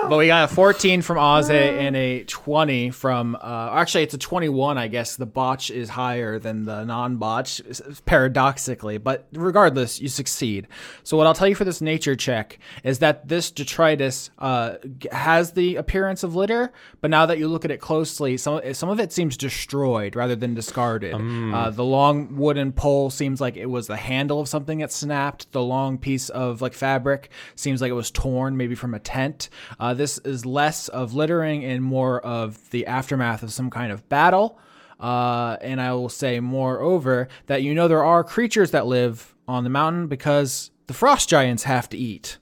But 0.09 0.17
we 0.17 0.27
got 0.27 0.51
a 0.51 0.53
14 0.53 1.01
from 1.01 1.17
Oze 1.17 1.49
and 1.49 1.95
a 1.95 2.23
20 2.23 2.89
from. 2.91 3.35
Uh, 3.35 3.69
actually, 3.73 4.03
it's 4.03 4.13
a 4.13 4.17
21, 4.17 4.77
I 4.77 4.87
guess. 4.87 5.15
The 5.15 5.25
botch 5.25 5.69
is 5.69 5.89
higher 5.89 6.39
than 6.39 6.65
the 6.65 6.83
non 6.83 7.17
botch, 7.17 7.61
paradoxically. 8.05 8.97
But 8.97 9.27
regardless, 9.33 9.99
you 10.01 10.07
succeed. 10.09 10.67
So, 11.03 11.15
what 11.15 11.27
I'll 11.27 11.33
tell 11.33 11.47
you 11.47 11.55
for 11.55 11.63
this 11.63 11.81
nature 11.81 12.15
check 12.15 12.59
is 12.83 12.99
that 12.99 13.27
this 13.27 13.51
detritus 13.51 14.31
uh, 14.39 14.75
has 15.11 15.51
the 15.53 15.75
appearance 15.75 16.23
of 16.23 16.35
litter, 16.35 16.71
but 17.01 17.11
now 17.11 17.25
that 17.27 17.37
you 17.37 17.47
look 17.47 17.65
at 17.65 17.71
it 17.71 17.79
closely, 17.79 18.35
some, 18.37 18.61
some 18.73 18.89
of 18.89 18.99
it 18.99 19.11
seems 19.11 19.37
destroyed 19.37 20.15
rather 20.15 20.35
than 20.35 20.53
discarded. 20.53 21.13
Uh, 21.13 21.69
the 21.69 21.83
long 21.83 22.35
wooden 22.35 22.71
pole 22.71 23.09
seems 23.09 23.39
like 23.39 23.57
it 23.57 23.67
was 23.67 23.87
the 23.87 23.97
handle 23.97 24.39
of 24.39 24.47
something 24.47 24.79
that 24.79 24.91
snapped. 24.91 25.51
The 25.51 25.61
long 25.61 25.97
piece 25.97 26.29
of 26.29 26.61
like 26.61 26.73
fabric 26.73 27.29
seems 27.55 27.81
like 27.81 27.89
it 27.89 27.93
was 27.93 28.11
torn, 28.19 28.57
maybe 28.57 28.75
from 28.75 28.93
a 28.93 28.99
tent. 28.99 29.49
Uh, 29.79 29.93
this 29.93 30.17
is 30.19 30.45
less 30.45 30.89
of 30.89 31.13
littering 31.13 31.63
and 31.63 31.81
more 31.81 32.19
of 32.19 32.69
the 32.71 32.85
aftermath 32.85 33.43
of 33.43 33.53
some 33.53 33.69
kind 33.69 33.91
of 33.91 34.07
battle. 34.09 34.59
Uh, 34.99 35.55
and 35.61 35.79
I 35.79 35.93
will 35.93 36.09
say, 36.09 36.41
moreover, 36.41 37.29
that 37.45 37.63
you 37.63 37.73
know 37.73 37.87
there 37.87 38.03
are 38.03 38.23
creatures 38.23 38.71
that 38.71 38.85
live 38.85 39.33
on 39.47 39.63
the 39.63 39.69
mountain 39.69 40.07
because 40.07 40.71
the 40.87 40.93
frost 40.93 41.29
giants 41.29 41.63
have 41.63 41.87
to 41.89 41.97
eat. 41.97 42.37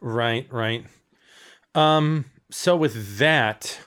Right, 0.00 0.48
right. 0.50 0.84
Um, 1.76 2.24
so 2.50 2.76
with 2.76 3.18
that, 3.18 3.78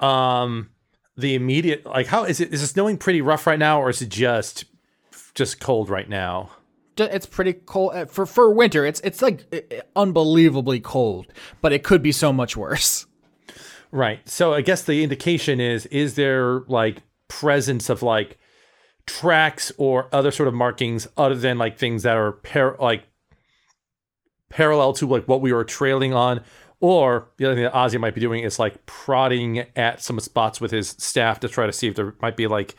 um, 0.00 0.70
the 1.16 1.36
immediate 1.36 1.86
like 1.86 2.06
how 2.06 2.24
is 2.24 2.40
it 2.40 2.52
is 2.52 2.62
it 2.62 2.68
snowing 2.68 2.96
pretty 2.96 3.20
rough 3.20 3.46
right 3.46 3.58
now 3.58 3.80
or 3.80 3.90
is 3.90 4.02
it 4.02 4.08
just 4.08 4.64
just 5.34 5.60
cold 5.60 5.88
right 5.88 6.08
now? 6.08 6.50
It's 6.96 7.26
pretty 7.26 7.54
cold 7.54 7.94
uh, 7.94 8.04
for 8.06 8.26
for 8.26 8.50
winter. 8.52 8.84
It's 8.84 9.00
it's 9.00 9.22
like 9.22 9.44
uh, 9.52 9.76
unbelievably 9.96 10.80
cold, 10.80 11.26
but 11.60 11.72
it 11.72 11.82
could 11.82 12.02
be 12.02 12.12
so 12.12 12.32
much 12.32 12.56
worse. 12.56 13.06
Right. 13.90 14.26
So 14.28 14.54
I 14.54 14.62
guess 14.62 14.82
the 14.82 15.02
indication 15.02 15.60
is 15.60 15.86
is 15.86 16.14
there 16.14 16.60
like 16.60 17.02
presence 17.28 17.88
of 17.90 18.02
like 18.02 18.38
tracks 19.06 19.72
or 19.78 20.08
other 20.12 20.30
sort 20.30 20.48
of 20.48 20.54
markings 20.54 21.06
other 21.16 21.34
than 21.34 21.58
like 21.58 21.78
things 21.78 22.02
that 22.04 22.16
are 22.16 22.32
par- 22.32 22.76
like 22.80 23.04
parallel 24.48 24.92
to 24.92 25.06
like 25.06 25.26
what 25.26 25.40
we 25.40 25.52
were 25.52 25.64
trailing 25.64 26.12
on 26.12 26.42
or 26.80 27.28
the 27.36 27.46
other 27.46 27.54
thing 27.54 27.64
that 27.64 27.72
Ozzy 27.72 27.98
might 27.98 28.14
be 28.14 28.20
doing 28.20 28.42
is 28.42 28.58
like 28.58 28.84
prodding 28.86 29.60
at 29.76 30.02
some 30.02 30.18
spots 30.20 30.60
with 30.60 30.70
his 30.70 30.90
staff 30.98 31.40
to 31.40 31.48
try 31.48 31.64
to 31.64 31.72
see 31.72 31.86
if 31.86 31.94
there 31.94 32.14
might 32.20 32.36
be 32.36 32.46
like 32.46 32.74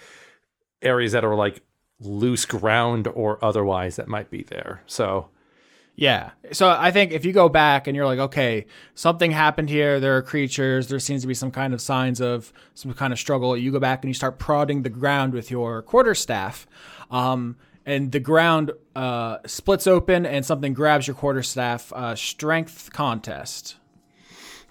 areas 0.81 1.13
that 1.13 1.23
are 1.23 1.35
like 1.35 1.61
loose 2.05 2.45
ground 2.45 3.07
or 3.07 3.43
otherwise 3.43 3.95
that 3.95 4.07
might 4.07 4.29
be 4.29 4.43
there. 4.43 4.81
So 4.85 5.29
Yeah. 5.95 6.31
So 6.51 6.69
I 6.69 6.89
think 6.91 7.11
if 7.11 7.23
you 7.23 7.33
go 7.33 7.49
back 7.49 7.85
and 7.87 7.95
you're 7.95 8.05
like, 8.05 8.19
okay, 8.19 8.65
something 8.95 9.31
happened 9.31 9.69
here, 9.69 9.99
there 9.99 10.17
are 10.17 10.21
creatures, 10.21 10.87
there 10.87 10.99
seems 10.99 11.21
to 11.21 11.27
be 11.27 11.35
some 11.35 11.51
kind 11.51 11.73
of 11.73 11.81
signs 11.81 12.19
of 12.19 12.51
some 12.73 12.93
kind 12.93 13.13
of 13.13 13.19
struggle, 13.19 13.55
you 13.55 13.71
go 13.71 13.79
back 13.79 14.03
and 14.03 14.09
you 14.09 14.13
start 14.13 14.39
prodding 14.39 14.81
the 14.81 14.89
ground 14.89 15.33
with 15.33 15.51
your 15.51 15.81
quarterstaff. 15.83 16.65
Um, 17.11 17.57
and 17.85 18.11
the 18.11 18.19
ground 18.19 18.71
uh, 18.95 19.37
splits 19.45 19.87
open 19.87 20.25
and 20.25 20.45
something 20.45 20.73
grabs 20.73 21.07
your 21.07 21.15
quarterstaff. 21.15 21.91
Uh, 21.93 22.15
strength 22.15 22.91
contest. 22.93 23.75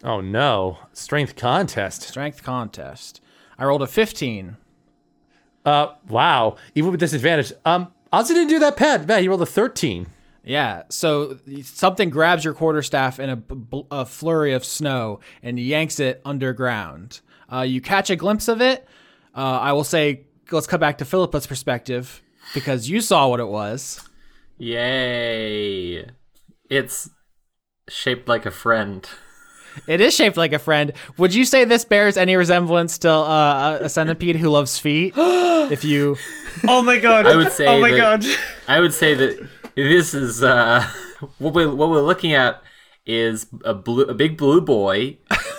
oh 0.03 0.21
no, 0.21 0.79
strength 0.93 1.37
contest. 1.37 2.03
Strength 2.03 2.43
contest. 2.43 3.21
I 3.59 3.65
rolled 3.65 3.83
a 3.83 3.87
15. 3.87 4.57
Uh 5.65 5.89
wow, 6.09 6.57
even 6.75 6.91
with 6.91 7.01
disadvantage. 7.01 7.53
Um 7.65 7.93
Ozzy 8.13 8.29
didn't 8.29 8.49
do 8.49 8.59
that 8.59 8.77
bad. 8.77 9.09
Man, 9.09 9.23
he 9.23 9.29
rolled 9.29 9.43
a 9.43 9.47
13. 9.47 10.07
Yeah, 10.45 10.83
so 10.91 11.39
something 11.63 12.11
grabs 12.11 12.45
your 12.45 12.53
quarterstaff 12.53 13.21
in 13.21 13.31
a, 13.31 13.43
a 13.91 14.05
flurry 14.05 14.53
of 14.53 14.65
snow 14.65 15.21
and 15.43 15.59
yanks 15.59 16.01
it 16.01 16.21
underground. 16.25 17.21
Uh, 17.51 17.61
you 17.61 17.81
catch 17.81 18.11
a 18.11 18.17
glimpse 18.17 18.49
of 18.49 18.61
it. 18.61 18.87
Uh, 19.37 19.59
I 19.61 19.73
will 19.73 19.85
say, 19.85 20.25
let's 20.51 20.67
cut 20.67 20.81
back 20.81 20.99
to 20.99 21.05
Philippa's 21.05 21.47
perspective 21.47 22.23
because 22.55 22.89
you 22.91 23.01
saw 23.01 23.29
what 23.29 23.41
it 23.41 23.49
was. 23.49 24.07
Yay! 24.59 26.07
It's 26.69 27.11
shaped 27.89 28.29
like 28.29 28.45
a 28.45 28.51
friend. 28.51 29.09
It 29.87 30.01
is 30.01 30.15
shaped 30.15 30.37
like 30.37 30.53
a 30.53 30.59
friend. 30.59 30.93
Would 31.19 31.35
you 31.35 31.45
say 31.45 31.65
this 31.65 31.85
bears 31.85 32.17
any 32.17 32.37
resemblance 32.37 32.99
to 32.99 33.11
uh, 33.11 33.79
a- 33.81 33.85
a 33.85 33.89
centipede 33.89 34.37
who 34.37 34.49
loves 34.51 34.79
feet? 34.79 35.15
if 35.17 35.85
you, 35.85 36.17
Oh 36.69 36.83
my 36.83 36.99
god. 36.99 37.27
I 37.27 37.37
would 37.37 37.53
say 37.53 37.67
Oh 37.67 37.81
my 37.81 37.91
that- 37.91 37.97
god. 37.97 38.25
I 38.69 38.81
would 38.81 38.93
say 38.95 39.15
that 39.15 39.49
this 39.75 40.15
is 40.15 40.43
uh, 40.43 40.87
what 41.39 41.55
we 41.55 41.67
what 41.67 41.89
we're 41.91 42.03
looking 42.03 42.35
at 42.35 42.63
is 43.07 43.47
a 43.65 43.75
blue, 43.75 44.05
a 44.05 44.15
big 44.15 44.37
blue 44.37 44.61
boy, 44.61 45.19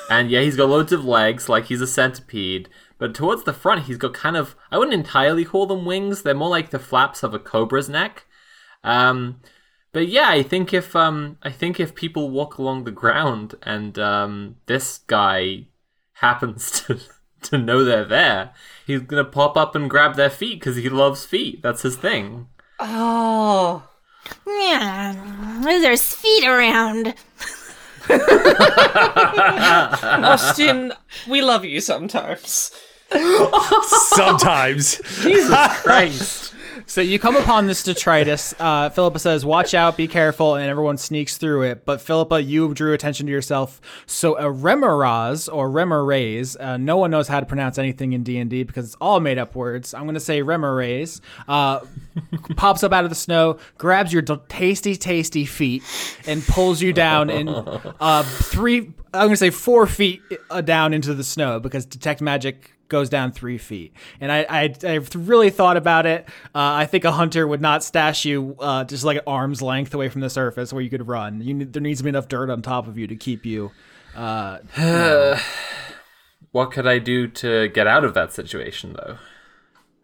and 0.10 0.30
yeah, 0.32 0.42
he's 0.42 0.56
got 0.56 0.70
loads 0.70 0.92
of 0.94 1.04
legs, 1.04 1.50
like 1.50 1.66
he's 1.66 1.82
a 1.82 1.88
centipede. 1.88 2.70
But 3.00 3.14
towards 3.14 3.44
the 3.44 3.52
front, 3.54 3.84
he's 3.86 3.98
got 3.98 4.14
kind 4.14 4.38
of 4.38 4.56
I 4.72 4.78
wouldn't 4.78 4.94
entirely 4.94 5.44
call 5.44 5.66
them 5.66 5.84
wings. 5.86 6.22
They're 6.22 6.34
more 6.36 6.50
like 6.50 6.70
the 6.70 6.80
flaps 6.80 7.24
of 7.24 7.34
a 7.34 7.40
cobra's 7.40 7.90
neck. 7.90 8.26
Um, 8.84 9.40
but 9.94 10.08
yeah, 10.08 10.30
I 10.30 10.44
think 10.44 10.74
if 10.74 10.96
um, 10.96 11.38
I 11.42 11.52
think 11.52 11.80
if 11.80 11.96
people 11.96 12.30
walk 12.30 12.58
along 12.58 12.84
the 12.84 12.92
ground 12.92 13.56
and 13.64 13.98
um, 13.98 14.58
this 14.66 14.98
guy 15.08 15.68
happens 16.14 16.72
to 16.88 17.00
to 17.44 17.58
know 17.58 17.84
they're 17.84 18.04
there, 18.04 18.54
he's 18.86 19.02
gonna 19.02 19.24
pop 19.24 19.56
up 19.56 19.76
and 19.76 19.90
grab 19.90 20.16
their 20.16 20.30
feet 20.30 20.60
because 20.60 20.76
he 20.76 20.90
loves 20.90 21.26
feet. 21.26 21.62
That's 21.64 21.84
his 21.84 21.96
thing. 21.96 22.48
Oh. 22.80 23.88
Yeah, 24.48 25.62
there's 25.64 26.14
feet 26.16 26.46
around. 26.46 27.14
Austin, 30.30 30.94
we 31.28 31.42
love 31.42 31.66
you 31.66 31.82
sometimes. 31.82 32.72
Sometimes. 34.16 35.00
Jesus 35.22 35.82
Christ. 35.82 36.54
So 36.86 37.02
you 37.02 37.18
come 37.18 37.36
upon 37.36 37.68
this 37.68 37.84
detritus. 37.84 38.54
Uh, 38.60 38.90
Philippa 38.90 39.20
says, 39.20 39.46
"Watch 39.46 39.74
out, 39.74 39.98
be 39.98 40.08
careful," 40.08 40.56
and 40.56 40.70
everyone 40.70 40.98
sneaks 40.98 41.38
through 41.38 41.64
it. 41.64 41.86
But 41.86 42.02
Philippa, 42.02 42.42
you 42.42 42.74
drew 42.74 42.94
attention 42.94 43.26
to 43.28 43.32
yourself. 43.32 43.82
So 44.06 44.38
a 44.38 44.44
remorhaz 44.44 45.52
or 45.52 45.70
remoraze, 45.70 46.60
uh, 46.60 46.78
no 46.78 46.98
one 46.98 47.12
knows 47.12 47.28
how 47.28 47.40
to 47.40 47.46
pronounce 47.46 47.78
anything 47.78 48.14
in 48.14 48.24
D 48.24 48.38
and 48.38 48.50
D 48.50 48.64
because 48.64 48.86
it's 48.86 48.96
all 49.02 49.20
made 49.20 49.38
up 49.38 49.56
words. 49.56 49.94
I'm 49.94 50.04
going 50.04 50.14
to 50.16 50.20
say 50.20 50.42
remoraze. 50.42 51.22
Uh, 51.48 51.80
pops 52.56 52.84
up 52.84 52.92
out 52.92 53.04
of 53.04 53.10
the 53.10 53.16
snow, 53.16 53.58
grabs 53.78 54.12
your 54.12 54.22
d- 54.22 54.38
tasty, 54.50 54.96
tasty 54.96 55.46
feet, 55.46 55.84
and 56.28 56.46
pulls 56.46 56.82
you 56.82 56.94
down 56.94 57.30
in 57.30 57.50
uh, 57.50 58.24
three. 58.24 58.94
I'm 59.14 59.28
going 59.28 59.32
to 59.32 59.38
say 59.38 59.52
four 59.52 59.88
feet 59.88 60.22
uh, 60.50 60.62
down 60.62 60.94
into 60.94 61.14
the 61.14 61.24
snow 61.24 61.60
because 61.60 61.86
detect 61.86 62.22
magic 62.22 62.74
goes 62.94 63.10
down 63.10 63.34
three 63.34 63.58
feet. 63.58 63.94
And 64.22 64.32
I, 64.32 64.46
I, 64.50 64.76
I've 64.88 65.10
really 65.28 65.50
thought 65.50 65.76
about 65.76 66.06
it. 66.06 66.30
Uh, 66.56 66.84
I 66.84 66.86
think 66.86 67.04
a 67.04 67.12
hunter 67.12 67.46
would 67.46 67.62
not 67.62 67.84
stash 67.84 68.24
you 68.24 68.56
uh, 68.60 68.86
just 68.86 69.04
like 69.04 69.22
arm's 69.28 69.62
length 69.62 69.94
away 69.94 70.08
from 70.08 70.22
the 70.22 70.30
surface 70.30 70.72
where 70.72 70.82
you 70.82 70.90
could 70.90 71.08
run. 71.08 71.42
You 71.42 71.66
there 71.66 71.82
needs 71.82 72.00
to 72.00 72.04
be 72.04 72.10
enough 72.10 72.28
dirt 72.28 72.50
on 72.50 72.62
top 72.62 72.88
of 72.88 72.98
you 72.98 73.08
to 73.08 73.16
keep 73.16 73.46
you. 73.46 73.72
Uh, 74.16 74.60
What 76.54 76.70
could 76.70 76.86
I 76.86 77.00
do 77.00 77.28
to 77.28 77.68
get 77.70 77.88
out 77.88 78.06
of 78.06 78.14
that 78.14 78.32
situation, 78.32 78.94
though? 78.94 79.18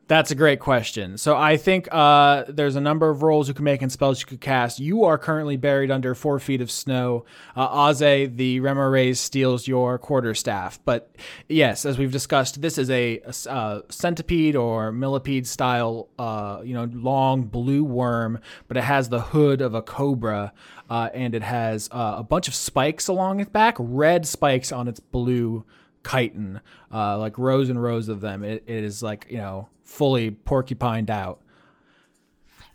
That's 0.10 0.32
a 0.32 0.36
great 0.36 0.60
question. 0.60 1.20
So 1.20 1.38
I 1.38 1.56
think 1.56 1.88
uh, 1.92 2.46
there's 2.48 2.76
a 2.76 2.82
number 2.82 3.12
of 3.12 3.22
rolls 3.22 3.48
you 3.48 3.54
can 3.54 3.64
make 3.64 3.84
and 3.84 3.92
spells 3.92 4.20
you 4.20 4.26
could 4.26 4.42
cast. 4.42 4.80
You 4.80 5.04
are 5.04 5.20
currently 5.20 5.56
buried 5.56 5.92
under 5.92 6.16
four 6.16 6.40
feet 6.40 6.62
of 6.62 6.72
snow. 6.72 7.26
Uh, 7.56 7.70
Aze, 7.70 8.36
the 8.36 8.60
Remarays, 8.60 9.18
steals 9.18 9.68
your 9.68 10.00
quarterstaff. 10.00 10.80
But 10.84 11.16
yes, 11.48 11.86
as 11.86 12.00
we've 12.00 12.12
discussed, 12.12 12.60
this 12.60 12.80
is 12.80 12.90
a, 12.90 13.20
a, 13.20 13.52
uh, 13.52 13.82
centipede 13.90 14.56
or 14.56 14.92
millipede 14.92 15.46
style, 15.46 16.10
uh, 16.18 16.62
you 16.64 16.74
know, 16.74 16.90
long 16.92 17.44
blue 17.44 17.84
worm, 17.84 18.40
but 18.68 18.78
it 18.78 18.86
has 18.86 19.10
the 19.10 19.22
hood 19.22 19.62
of 19.62 19.76
a 19.76 19.84
cobra, 19.84 20.54
uh, 20.90 21.10
and 21.14 21.36
it 21.36 21.44
has 21.44 21.88
uh, 21.92 22.16
a 22.18 22.24
bunch 22.24 22.48
of 22.48 22.56
spikes 22.56 23.10
along 23.10 23.42
its 23.42 23.52
back, 23.52 23.76
red 23.78 24.26
spikes 24.26 24.72
on 24.72 24.88
its 24.88 25.00
blue 25.00 25.66
chitin, 26.08 26.62
uh, 26.94 27.18
like 27.18 27.38
rows 27.38 27.70
and 27.70 27.82
rows 27.82 28.10
of 28.10 28.22
them. 28.22 28.44
It, 28.44 28.64
it 28.68 28.84
is 28.84 29.02
like 29.04 29.28
you 29.30 29.38
know 29.38 29.70
fully 29.84 30.32
porcupined 30.32 31.10
out. 31.10 31.42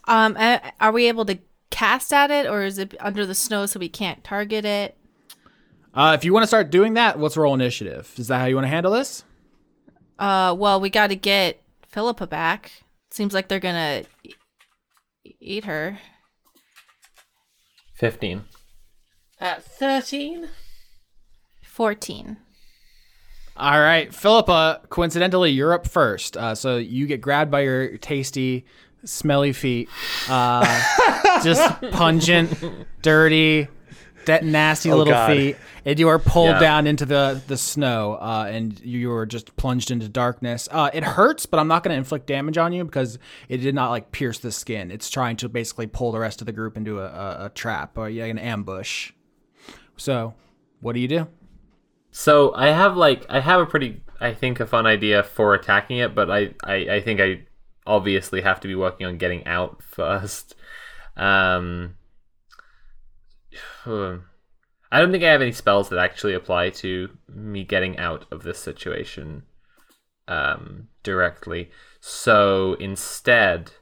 Um, 0.06 0.36
are 0.80 0.92
we 0.92 1.08
able 1.08 1.24
to 1.26 1.38
cast 1.70 2.12
at 2.12 2.30
it, 2.30 2.46
or 2.46 2.62
is 2.62 2.78
it 2.78 2.94
under 3.00 3.24
the 3.24 3.34
snow 3.34 3.66
so 3.66 3.80
we 3.80 3.88
can't 3.88 4.22
target 4.22 4.64
it? 4.64 4.96
Uh, 5.94 6.12
if 6.18 6.24
you 6.24 6.32
want 6.32 6.42
to 6.42 6.48
start 6.48 6.70
doing 6.70 6.94
that, 6.94 7.20
let's 7.20 7.36
roll 7.36 7.54
initiative. 7.54 8.12
Is 8.16 8.28
that 8.28 8.38
how 8.40 8.46
you 8.46 8.56
want 8.56 8.64
to 8.64 8.70
handle 8.70 8.92
this? 8.92 9.24
Uh, 10.18 10.54
well, 10.56 10.80
we 10.80 10.90
got 10.90 11.08
to 11.08 11.16
get 11.16 11.62
Philippa 11.88 12.26
back. 12.26 12.72
Seems 13.10 13.32
like 13.32 13.48
they're 13.48 13.60
gonna 13.60 14.02
e- 14.24 14.34
eat 15.40 15.64
her. 15.64 15.98
15. 17.94 18.44
At 19.40 19.64
13? 19.64 20.48
Fourteen. 21.62 22.36
All 23.56 23.80
right, 23.80 24.12
Philippa. 24.12 24.80
Coincidentally, 24.90 25.50
you're 25.50 25.72
up 25.72 25.86
first, 25.86 26.36
uh, 26.36 26.54
so 26.56 26.76
you 26.76 27.06
get 27.06 27.20
grabbed 27.20 27.50
by 27.52 27.60
your 27.60 27.96
tasty, 27.98 28.64
smelly 29.04 29.52
feet. 29.52 29.88
Uh, 30.28 30.64
just 31.44 31.80
pungent, 31.92 32.52
dirty, 33.02 33.68
that 34.26 34.44
nasty 34.44 34.90
Oh, 34.90 34.96
little 34.96 35.12
God. 35.12 35.28
feet, 35.28 35.56
and 35.84 36.00
you 36.00 36.08
are 36.08 36.18
pulled 36.18 36.48
Yeah. 36.48 36.58
down 36.58 36.88
into 36.88 37.06
the 37.06 37.40
the 37.46 37.56
snow, 37.56 38.14
uh, 38.14 38.48
and 38.50 38.80
you 38.80 39.12
are 39.12 39.24
just 39.24 39.54
plunged 39.56 39.92
into 39.92 40.08
darkness. 40.08 40.68
Uh, 40.72 40.90
it 40.92 41.04
hurts, 41.04 41.46
but 41.46 41.60
I'm 41.60 41.68
not 41.68 41.84
going 41.84 41.92
to 41.94 41.98
inflict 41.98 42.26
damage 42.26 42.58
on 42.58 42.72
you 42.72 42.84
because 42.84 43.20
it 43.48 43.58
did 43.58 43.74
not 43.76 43.90
like 43.90 44.10
pierce 44.10 44.40
the 44.40 44.50
skin. 44.50 44.90
It's 44.90 45.08
trying 45.08 45.36
to 45.36 45.48
basically 45.48 45.86
pull 45.86 46.10
the 46.10 46.18
rest 46.18 46.42
of 46.42 46.46
the 46.46 46.52
group 46.52 46.76
into 46.76 46.98
a, 46.98 47.04
a, 47.06 47.44
a 47.46 47.48
trap 47.54 47.96
or 47.96 48.08
yeah, 48.08 48.24
an 48.24 48.38
ambush. 48.38 49.12
So, 49.96 50.34
what 50.80 50.94
do 50.94 51.00
you 51.00 51.06
do? 51.08 51.28
So 52.16 52.54
I 52.54 52.68
have 52.68 52.96
like 52.96 53.26
I 53.28 53.40
have 53.40 53.60
a 53.60 53.66
pretty 53.66 54.00
I 54.20 54.32
think 54.32 54.60
a 54.60 54.66
fun 54.66 54.86
idea 54.86 55.24
for 55.24 55.52
attacking 55.52 55.98
it, 55.98 56.14
but 56.14 56.30
I 56.30 56.54
I, 56.62 56.74
I 56.74 57.00
think 57.00 57.20
I 57.20 57.40
obviously 57.86 58.40
have 58.42 58.60
to 58.60 58.68
be 58.68 58.76
working 58.76 59.04
on 59.04 59.18
getting 59.18 59.44
out 59.46 59.82
first. 59.82 60.54
Um. 61.16 61.96
I 63.86 65.00
don't 65.00 65.10
think 65.10 65.24
I 65.24 65.32
have 65.32 65.42
any 65.42 65.50
spells 65.50 65.88
that 65.88 65.98
actually 65.98 66.34
apply 66.34 66.70
to 66.70 67.10
me 67.28 67.64
getting 67.64 67.98
out 67.98 68.26
of 68.30 68.44
this 68.44 68.60
situation 68.60 69.42
um, 70.28 70.86
directly. 71.02 71.72
So 72.00 72.74
instead, 72.74 73.72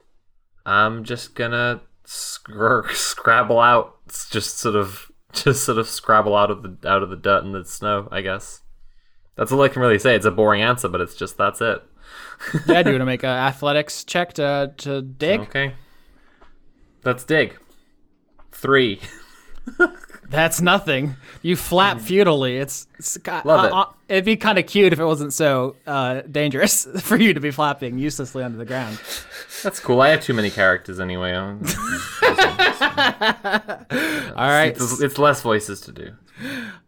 I'm 0.65 1.03
just 1.03 1.35
gonna 1.35 1.81
scr- 2.03 2.87
scrabble 2.93 3.59
out, 3.59 3.95
just 4.31 4.57
sort 4.57 4.75
of, 4.75 5.11
just 5.43 5.63
sort 5.65 5.77
of 5.77 5.87
scrabble 5.87 6.35
out 6.35 6.49
of 6.51 6.63
the 6.63 6.89
out 6.89 7.03
of 7.03 7.09
the 7.09 7.15
dirt 7.15 7.43
and 7.43 7.53
the 7.53 7.65
snow. 7.65 8.07
I 8.11 8.21
guess 8.21 8.61
that's 9.35 9.51
all 9.51 9.61
I 9.61 9.67
can 9.69 9.81
really 9.81 9.99
say. 9.99 10.15
It's 10.15 10.25
a 10.25 10.31
boring 10.31 10.61
answer, 10.61 10.87
but 10.87 11.01
it's 11.01 11.15
just 11.15 11.37
that's 11.37 11.61
it. 11.61 11.83
Yeah, 12.67 12.83
do 12.83 12.89
you 12.89 12.95
want 12.95 13.01
to 13.01 13.05
make 13.05 13.23
an 13.23 13.29
athletics 13.29 14.03
check 14.03 14.33
to 14.33 14.73
to 14.77 15.01
dig? 15.01 15.39
Okay, 15.41 15.73
let's 17.03 17.23
dig. 17.23 17.57
Three. 18.51 18.99
That's 20.29 20.61
nothing. 20.61 21.15
You 21.41 21.55
flap 21.55 21.99
futilely. 21.99 22.57
It's, 22.57 22.87
it's 22.97 23.17
got- 23.17 23.45
Love 23.45 23.65
it. 23.65 23.71
uh, 23.71 23.81
uh, 23.81 23.85
it'd 24.09 24.25
be 24.25 24.35
kind 24.35 24.57
of 24.57 24.65
cute 24.67 24.93
if 24.93 24.99
it 24.99 25.05
wasn't 25.05 25.33
so 25.33 25.75
uh, 25.87 26.21
dangerous 26.21 26.85
for 27.01 27.17
you 27.17 27.33
to 27.33 27.39
be 27.39 27.51
flapping 27.51 27.97
uselessly 27.97 28.43
under 28.43 28.57
the 28.57 28.65
ground. 28.65 28.99
That's 29.63 29.79
cool. 29.79 30.01
I 30.01 30.09
have 30.09 30.21
too 30.21 30.33
many 30.33 30.49
characters 30.49 30.99
anyway. 30.99 31.33
All 31.33 31.55
right, 34.49 34.73
it's, 34.75 35.01
it's 35.01 35.17
less 35.17 35.41
voices 35.41 35.81
to 35.81 35.91
do. 35.91 36.11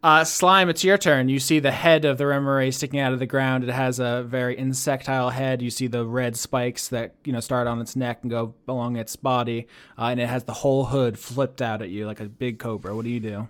uh, 0.03 0.23
slime. 0.23 0.69
It's 0.69 0.83
your 0.83 0.97
turn. 0.97 1.29
You 1.29 1.39
see 1.39 1.59
the 1.59 1.71
head 1.71 2.03
of 2.05 2.17
the 2.17 2.23
remorhaz 2.25 2.73
sticking 2.75 2.99
out 2.99 3.13
of 3.13 3.19
the 3.19 3.25
ground. 3.25 3.63
It 3.63 3.69
has 3.69 3.99
a 3.99 4.23
very 4.27 4.57
insectile 4.57 5.29
head. 5.29 5.61
You 5.61 5.69
see 5.69 5.87
the 5.87 6.05
red 6.05 6.35
spikes 6.35 6.87
that 6.89 7.15
you 7.23 7.31
know 7.31 7.39
start 7.39 7.67
on 7.67 7.79
its 7.79 7.95
neck 7.95 8.19
and 8.23 8.31
go 8.31 8.55
along 8.67 8.95
its 8.97 9.15
body, 9.15 9.67
uh, 9.97 10.05
and 10.05 10.19
it 10.19 10.27
has 10.27 10.43
the 10.43 10.53
whole 10.53 10.85
hood 10.85 11.17
flipped 11.19 11.61
out 11.61 11.81
at 11.81 11.89
you 11.89 12.05
like 12.05 12.19
a 12.19 12.25
big 12.25 12.59
cobra. 12.59 12.95
What 12.95 13.05
do 13.05 13.11
you 13.11 13.19
do? 13.19 13.47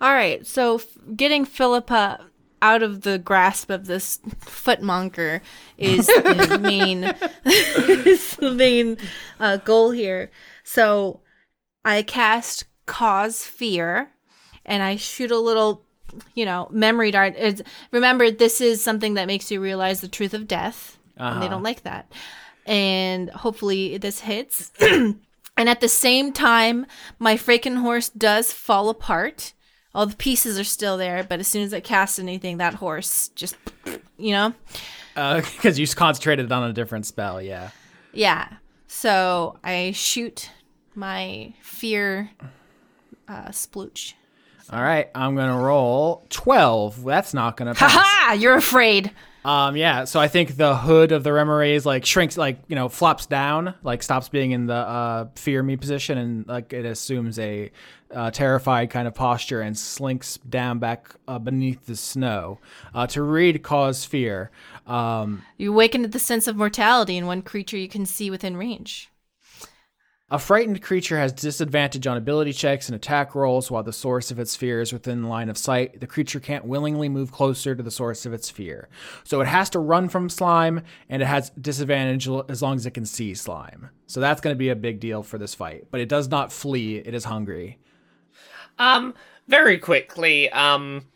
All 0.00 0.12
right, 0.14 0.46
so 0.46 0.76
f- 0.76 0.86
getting 1.16 1.44
Philippa 1.44 2.24
out 2.64 2.82
of 2.82 3.02
the 3.02 3.18
grasp 3.18 3.68
of 3.68 3.84
this 3.84 4.18
footmonker 4.40 5.42
is 5.76 6.06
the 6.06 6.58
main 6.60 7.04
is 7.44 8.36
the 8.36 8.50
main 8.50 8.96
uh, 9.38 9.58
goal 9.58 9.90
here. 9.90 10.30
So 10.64 11.20
I 11.84 12.02
cast 12.02 12.64
cause 12.86 13.44
fear, 13.44 14.10
and 14.64 14.82
I 14.82 14.96
shoot 14.96 15.30
a 15.30 15.38
little, 15.38 15.82
you 16.34 16.46
know, 16.46 16.66
memory 16.70 17.10
dart. 17.10 17.34
It's, 17.36 17.60
remember, 17.90 18.30
this 18.30 18.62
is 18.62 18.82
something 18.82 19.14
that 19.14 19.26
makes 19.26 19.50
you 19.50 19.60
realize 19.60 20.00
the 20.00 20.08
truth 20.08 20.32
of 20.32 20.48
death, 20.48 20.98
and 21.34 21.42
they 21.42 21.48
don't 21.48 21.62
like 21.62 21.82
that. 21.82 22.10
And 22.64 23.28
hopefully, 23.28 23.98
this 23.98 24.20
hits. 24.20 24.72
And 25.56 25.68
at 25.68 25.80
the 25.80 25.88
same 25.88 26.32
time, 26.32 26.84
my 27.20 27.36
freaking 27.36 27.80
horse 27.80 28.08
does 28.08 28.52
fall 28.52 28.88
apart. 28.88 29.52
All 29.94 30.06
the 30.06 30.16
pieces 30.16 30.58
are 30.58 30.64
still 30.64 30.96
there, 30.96 31.22
but 31.22 31.38
as 31.40 31.46
soon 31.46 31.62
as 31.62 31.72
I 31.72 31.80
cast 31.80 32.18
anything, 32.18 32.56
that 32.58 32.74
horse 32.74 33.28
just, 33.34 33.56
you 34.16 34.32
know? 34.32 34.54
Because 35.16 35.78
you 35.78 35.86
concentrated 35.86 36.50
on 36.50 36.68
a 36.68 36.72
different 36.72 37.06
spell. 37.06 37.40
Yeah. 37.40 37.70
Yeah. 38.12 38.48
So 38.88 39.56
I 39.62 39.92
shoot 39.92 40.50
my 40.96 41.54
fear 41.62 42.30
uh, 43.28 43.48
splooch. 43.50 44.14
All 44.70 44.82
right, 44.82 45.10
I'm 45.14 45.36
gonna 45.36 45.56
roll 45.58 46.24
twelve. 46.30 47.04
That's 47.04 47.34
not 47.34 47.56
gonna 47.56 47.74
pass. 47.74 47.92
Ha! 47.92 48.36
You're 48.38 48.56
afraid. 48.56 49.12
Um, 49.44 49.76
yeah. 49.76 50.04
So 50.04 50.18
I 50.20 50.28
think 50.28 50.56
the 50.56 50.74
hood 50.76 51.12
of 51.12 51.22
the 51.22 51.30
remorhaz 51.30 51.84
like 51.84 52.06
shrinks, 52.06 52.36
like 52.36 52.58
you 52.66 52.74
know, 52.74 52.88
flops 52.88 53.26
down, 53.26 53.74
like 53.82 54.02
stops 54.02 54.28
being 54.28 54.52
in 54.52 54.66
the 54.66 54.74
uh, 54.74 55.26
fear 55.36 55.62
me 55.62 55.76
position, 55.76 56.16
and 56.16 56.46
like 56.48 56.72
it 56.72 56.86
assumes 56.86 57.38
a 57.38 57.70
uh, 58.14 58.30
terrified 58.30 58.90
kind 58.90 59.06
of 59.06 59.14
posture 59.14 59.60
and 59.60 59.76
slinks 59.76 60.38
down 60.38 60.78
back 60.78 61.14
uh, 61.28 61.38
beneath 61.38 61.84
the 61.86 61.96
snow 61.96 62.58
uh, 62.94 63.06
to 63.08 63.22
read 63.22 63.62
cause 63.62 64.04
fear. 64.04 64.50
Um, 64.86 65.42
You 65.58 65.72
awaken 65.72 66.02
to 66.02 66.08
the 66.08 66.18
sense 66.18 66.46
of 66.46 66.56
mortality 66.56 67.16
in 67.16 67.26
one 67.26 67.42
creature 67.42 67.76
you 67.76 67.88
can 67.88 68.06
see 68.06 68.30
within 68.30 68.56
range. 68.56 69.10
A 70.30 70.38
frightened 70.38 70.80
creature 70.80 71.18
has 71.18 71.34
disadvantage 71.34 72.06
on 72.06 72.16
ability 72.16 72.54
checks 72.54 72.88
and 72.88 72.96
attack 72.96 73.34
rolls 73.34 73.70
while 73.70 73.82
the 73.82 73.92
source 73.92 74.30
of 74.30 74.38
its 74.38 74.56
fear 74.56 74.80
is 74.80 74.90
within 74.90 75.24
line 75.24 75.50
of 75.50 75.58
sight. 75.58 76.00
The 76.00 76.06
creature 76.06 76.40
can't 76.40 76.64
willingly 76.64 77.10
move 77.10 77.30
closer 77.30 77.74
to 77.74 77.82
the 77.82 77.90
source 77.90 78.24
of 78.24 78.32
its 78.32 78.48
fear. 78.48 78.88
So 79.24 79.42
it 79.42 79.46
has 79.46 79.68
to 79.70 79.78
run 79.78 80.08
from 80.08 80.30
slime 80.30 80.80
and 81.10 81.20
it 81.20 81.26
has 81.26 81.50
disadvantage 81.50 82.26
as 82.48 82.62
long 82.62 82.76
as 82.76 82.86
it 82.86 82.92
can 82.92 83.04
see 83.04 83.34
slime. 83.34 83.90
So 84.06 84.18
that's 84.18 84.40
going 84.40 84.54
to 84.54 84.58
be 84.58 84.70
a 84.70 84.76
big 84.76 84.98
deal 84.98 85.22
for 85.22 85.36
this 85.36 85.54
fight. 85.54 85.88
But 85.90 86.00
it 86.00 86.08
does 86.08 86.28
not 86.28 86.50
flee, 86.50 86.96
it 86.96 87.12
is 87.12 87.24
hungry. 87.24 87.78
Um, 88.78 89.12
very 89.46 89.76
quickly, 89.76 90.50
um, 90.50 91.06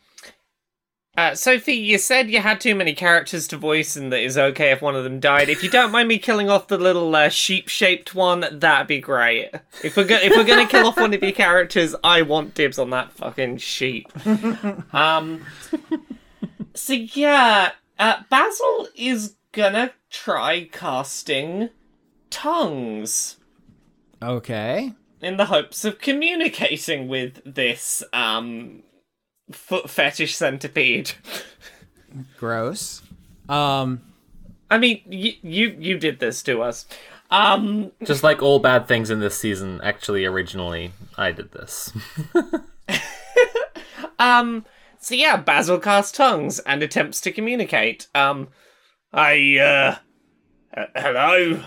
uh, 1.18 1.34
Sophie, 1.34 1.72
you 1.72 1.98
said 1.98 2.30
you 2.30 2.40
had 2.40 2.60
too 2.60 2.76
many 2.76 2.94
characters 2.94 3.48
to 3.48 3.56
voice 3.56 3.96
and 3.96 4.12
that 4.12 4.20
it's 4.22 4.36
okay 4.36 4.70
if 4.70 4.80
one 4.80 4.94
of 4.94 5.02
them 5.02 5.18
died. 5.18 5.48
If 5.48 5.64
you 5.64 5.68
don't 5.70 5.90
mind 5.90 6.06
me 6.06 6.16
killing 6.18 6.48
off 6.48 6.68
the 6.68 6.78
little 6.78 7.12
uh, 7.16 7.28
sheep-shaped 7.28 8.14
one, 8.14 8.44
that'd 8.52 8.86
be 8.86 9.00
great. 9.00 9.50
If 9.82 9.96
we're 9.96 10.04
go- 10.04 10.14
if 10.22 10.36
we're 10.36 10.44
gonna 10.44 10.68
kill 10.68 10.86
off 10.86 10.96
one 10.96 11.12
of 11.12 11.20
your 11.20 11.32
characters, 11.32 11.96
I 12.04 12.22
want 12.22 12.54
dibs 12.54 12.78
on 12.78 12.90
that 12.90 13.10
fucking 13.12 13.56
sheep. 13.58 14.06
um, 14.94 15.44
so 16.74 16.92
yeah, 16.92 17.72
uh, 17.98 18.22
Basil 18.30 18.86
is 18.94 19.34
gonna 19.50 19.90
try 20.10 20.68
casting 20.70 21.70
tongues 22.30 23.38
Okay. 24.22 24.92
in 25.20 25.36
the 25.36 25.46
hopes 25.46 25.84
of 25.84 25.98
communicating 25.98 27.08
with 27.08 27.40
this 27.44 28.02
um 28.12 28.84
foot 29.50 29.88
fetish 29.90 30.34
centipede. 30.36 31.12
Gross. 32.38 33.02
Um, 33.48 34.00
I 34.70 34.78
mean, 34.78 35.02
you 35.06 35.32
you 35.42 35.76
you 35.78 35.98
did 35.98 36.18
this 36.20 36.42
to 36.44 36.62
us. 36.62 36.86
Um, 37.30 37.92
Just 38.04 38.22
like 38.22 38.42
all 38.42 38.58
bad 38.58 38.88
things 38.88 39.10
in 39.10 39.20
this 39.20 39.38
season, 39.38 39.80
actually, 39.82 40.24
originally, 40.24 40.92
I 41.16 41.32
did 41.32 41.52
this. 41.52 41.92
um. 44.18 44.64
So 45.00 45.14
yeah, 45.14 45.36
Basil 45.36 45.78
casts 45.78 46.10
tongues 46.12 46.58
and 46.60 46.82
attempts 46.82 47.20
to 47.20 47.30
communicate. 47.30 48.08
Um, 48.14 48.48
I 49.12 49.56
uh, 49.58 49.96
h- 50.76 50.88
hello. 50.96 51.62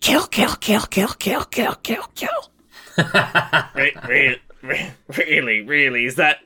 kill, 0.00 0.26
kill, 0.26 0.56
kill, 0.56 0.82
kill, 0.82 1.08
kill, 1.14 1.44
kill, 1.44 1.74
kill, 1.76 2.10
kill. 2.16 2.50
Re- 2.98 3.04
re- 3.74 3.92
re- 4.08 4.40
really, 5.16 5.60
really, 5.60 6.04
is 6.04 6.16
that 6.16 6.38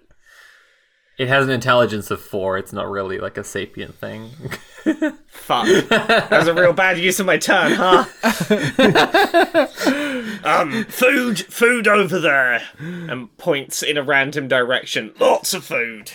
It 1.19 1.29
has 1.29 1.45
an 1.45 1.51
intelligence 1.51 2.11
of 2.11 2.21
four. 2.21 2.59
It's 2.59 2.73
not 2.73 2.89
really 2.89 3.19
like 3.19 3.37
a 3.37 3.45
sapient 3.45 3.95
thing. 3.95 4.31
fuck? 5.29 5.67
that 5.89 6.31
was 6.31 6.49
a 6.49 6.55
real 6.55 6.73
bad 6.73 6.99
use 6.99 7.21
of 7.21 7.27
my 7.27 7.37
turn, 7.37 7.73
huh? 7.75 8.05
um, 10.45 10.85
food, 10.85 11.41
food 11.41 11.87
over 11.87 12.19
there, 12.19 12.63
and 12.79 13.37
points 13.37 13.83
in 13.83 13.97
a 13.97 14.03
random 14.03 14.49
direction. 14.49 15.13
Lots 15.19 15.53
of 15.53 15.65
food. 15.65 16.13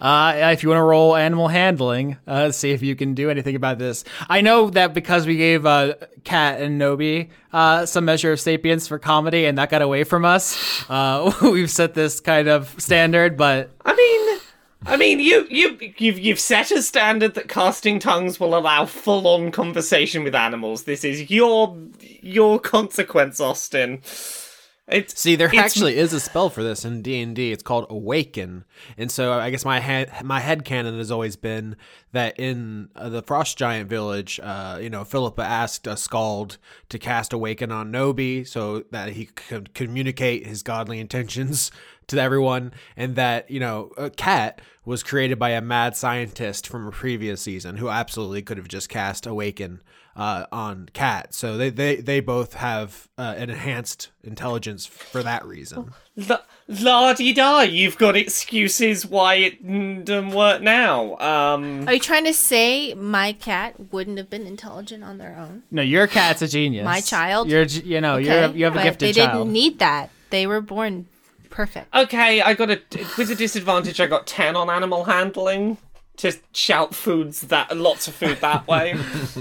Uh, 0.00 0.34
if 0.52 0.62
you 0.62 0.68
want 0.68 0.78
to 0.78 0.84
roll 0.84 1.16
animal 1.16 1.48
handling, 1.48 2.16
uh, 2.26 2.50
see 2.50 2.70
if 2.70 2.82
you 2.82 2.94
can 2.94 3.14
do 3.14 3.30
anything 3.30 3.56
about 3.56 3.78
this. 3.78 4.04
I 4.28 4.40
know 4.40 4.70
that 4.70 4.94
because 4.94 5.26
we 5.26 5.36
gave 5.36 5.64
uh, 5.64 5.94
Kat 6.24 6.60
and 6.60 6.80
Nobi 6.80 7.30
uh, 7.52 7.86
some 7.86 8.04
measure 8.04 8.32
of 8.32 8.40
sapience 8.40 8.86
for 8.86 8.98
comedy, 8.98 9.46
and 9.46 9.56
that 9.58 9.70
got 9.70 9.82
away 9.82 10.04
from 10.04 10.24
us. 10.24 10.84
Uh, 10.90 11.32
we've 11.42 11.70
set 11.70 11.94
this 11.94 12.20
kind 12.20 12.48
of 12.48 12.74
standard, 12.80 13.36
but 13.36 13.70
I 13.84 13.94
mean, 13.94 14.40
I 14.84 14.96
mean, 14.96 15.18
you 15.18 15.46
you 15.48 15.78
you've 15.96 16.18
you've 16.18 16.40
set 16.40 16.70
a 16.70 16.82
standard 16.82 17.34
that 17.34 17.48
casting 17.48 17.98
tongues 17.98 18.38
will 18.38 18.56
allow 18.56 18.84
full 18.84 19.26
on 19.26 19.50
conversation 19.50 20.22
with 20.22 20.34
animals. 20.34 20.84
This 20.84 21.04
is 21.04 21.30
your 21.30 21.76
your 22.20 22.60
consequence, 22.60 23.40
Austin. 23.40 24.02
It's 24.88 25.20
See, 25.20 25.34
there 25.34 25.48
it's- 25.48 25.64
actually 25.64 25.96
is 25.96 26.12
a 26.12 26.20
spell 26.20 26.48
for 26.48 26.62
this 26.62 26.84
in 26.84 27.02
D 27.02 27.20
and 27.20 27.34
D. 27.34 27.50
It's 27.50 27.62
called 27.62 27.86
Awaken, 27.90 28.64
and 28.96 29.10
so 29.10 29.32
I 29.32 29.50
guess 29.50 29.64
my 29.64 29.80
head 29.80 30.12
my 30.24 30.38
head 30.38 30.64
canon 30.64 30.96
has 30.98 31.10
always 31.10 31.34
been 31.34 31.74
that 32.12 32.38
in 32.38 32.88
uh, 32.94 33.08
the 33.08 33.20
Frost 33.22 33.58
Giant 33.58 33.90
village, 33.90 34.38
uh, 34.40 34.78
you 34.80 34.88
know, 34.88 35.04
Philippa 35.04 35.42
asked 35.42 35.88
a 35.88 35.96
Scald 35.96 36.58
to 36.88 37.00
cast 37.00 37.32
Awaken 37.32 37.72
on 37.72 37.90
Nobi 37.90 38.46
so 38.46 38.84
that 38.92 39.10
he 39.14 39.26
could 39.26 39.74
communicate 39.74 40.46
his 40.46 40.62
godly 40.62 41.00
intentions 41.00 41.72
to 42.06 42.20
everyone, 42.20 42.72
and 42.96 43.16
that 43.16 43.50
you 43.50 43.58
know, 43.58 43.90
a 43.96 44.08
cat 44.08 44.60
was 44.84 45.02
created 45.02 45.36
by 45.36 45.50
a 45.50 45.60
mad 45.60 45.96
scientist 45.96 46.68
from 46.68 46.86
a 46.86 46.92
previous 46.92 47.42
season 47.42 47.78
who 47.78 47.88
absolutely 47.88 48.40
could 48.40 48.56
have 48.56 48.68
just 48.68 48.88
cast 48.88 49.26
Awaken 49.26 49.82
uh, 50.16 50.46
on 50.50 50.88
Cat. 50.94 51.34
So 51.34 51.56
they, 51.56 51.70
they, 51.70 51.96
they 51.96 52.20
both 52.20 52.54
have 52.54 53.08
uh, 53.18 53.34
an 53.36 53.50
enhanced 53.50 54.08
intelligence 54.24 54.86
for 54.86 55.22
that 55.22 55.44
reason. 55.44 55.92
La 56.16 56.38
la 56.68 57.12
di 57.12 57.32
da. 57.32 57.60
You've 57.60 57.98
got 57.98 58.16
excuses 58.16 59.06
why 59.06 59.34
it 59.36 59.62
didn't 59.66 60.30
work 60.30 60.62
now. 60.62 61.16
Um, 61.18 61.86
Are 61.86 61.92
you 61.94 62.00
trying 62.00 62.24
to 62.24 62.32
say 62.32 62.94
my 62.94 63.34
cat 63.34 63.92
wouldn't 63.92 64.16
have 64.18 64.30
been 64.30 64.46
intelligent 64.46 65.04
on 65.04 65.18
their 65.18 65.36
own? 65.36 65.62
no, 65.70 65.82
your 65.82 66.06
cat's 66.06 66.42
a 66.42 66.48
genius. 66.48 66.84
My 66.84 67.00
child? 67.00 67.48
You're, 67.50 67.64
you 67.64 68.00
know, 68.00 68.16
you're 68.16 68.48
you 68.48 68.64
have 68.64 68.74
a 68.74 68.78
but 68.78 68.82
gifted 68.84 69.08
They 69.08 69.12
child. 69.20 69.32
didn't 69.44 69.52
need 69.52 69.78
that. 69.80 70.10
They 70.30 70.46
were 70.46 70.60
born 70.60 71.06
perfect. 71.50 71.94
okay, 71.94 72.40
I 72.40 72.54
got 72.54 72.70
a 72.70 72.80
with 73.16 73.30
a 73.30 73.34
disadvantage. 73.36 74.00
I 74.00 74.06
got 74.06 74.26
ten 74.26 74.56
on 74.56 74.68
animal 74.70 75.04
handling 75.04 75.78
to 76.18 76.32
shout 76.52 76.94
foods 76.94 77.42
that 77.42 77.76
lots 77.76 78.08
of 78.08 78.14
food 78.14 78.38
that 78.40 78.66
way. 78.68 78.92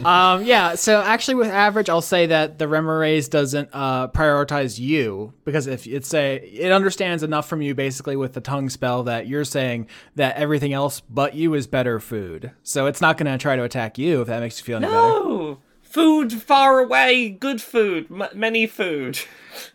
Um, 0.03 0.43
yeah. 0.43 0.75
So 0.75 1.01
actually, 1.01 1.35
with 1.35 1.47
average, 1.47 1.89
I'll 1.89 2.01
say 2.01 2.25
that 2.27 2.59
the 2.59 2.65
remorhaz 2.65 3.29
doesn't 3.29 3.69
uh, 3.73 4.09
prioritize 4.09 4.79
you 4.79 5.33
because 5.45 5.67
if 5.67 5.87
it's 5.87 6.13
a, 6.13 6.35
it 6.37 6.71
understands 6.71 7.23
enough 7.23 7.47
from 7.47 7.61
you 7.61 7.75
basically 7.75 8.15
with 8.15 8.33
the 8.33 8.41
tongue 8.41 8.69
spell 8.69 9.03
that 9.03 9.27
you're 9.27 9.45
saying 9.45 9.87
that 10.15 10.35
everything 10.35 10.73
else 10.73 11.01
but 11.09 11.35
you 11.35 11.53
is 11.53 11.67
better 11.67 11.99
food. 11.99 12.51
So 12.63 12.85
it's 12.87 13.01
not 13.01 13.17
going 13.17 13.31
to 13.31 13.37
try 13.37 13.55
to 13.55 13.63
attack 13.63 13.97
you 13.97 14.21
if 14.21 14.27
that 14.27 14.39
makes 14.39 14.59
you 14.59 14.65
feel 14.65 14.77
any 14.77 14.87
better. 14.87 15.57
Food 15.95 16.33
far 16.33 16.79
away, 16.79 17.29
good 17.29 17.61
food, 17.61 18.07
m- 18.11 18.27
many 18.35 18.67
food. 18.67 19.19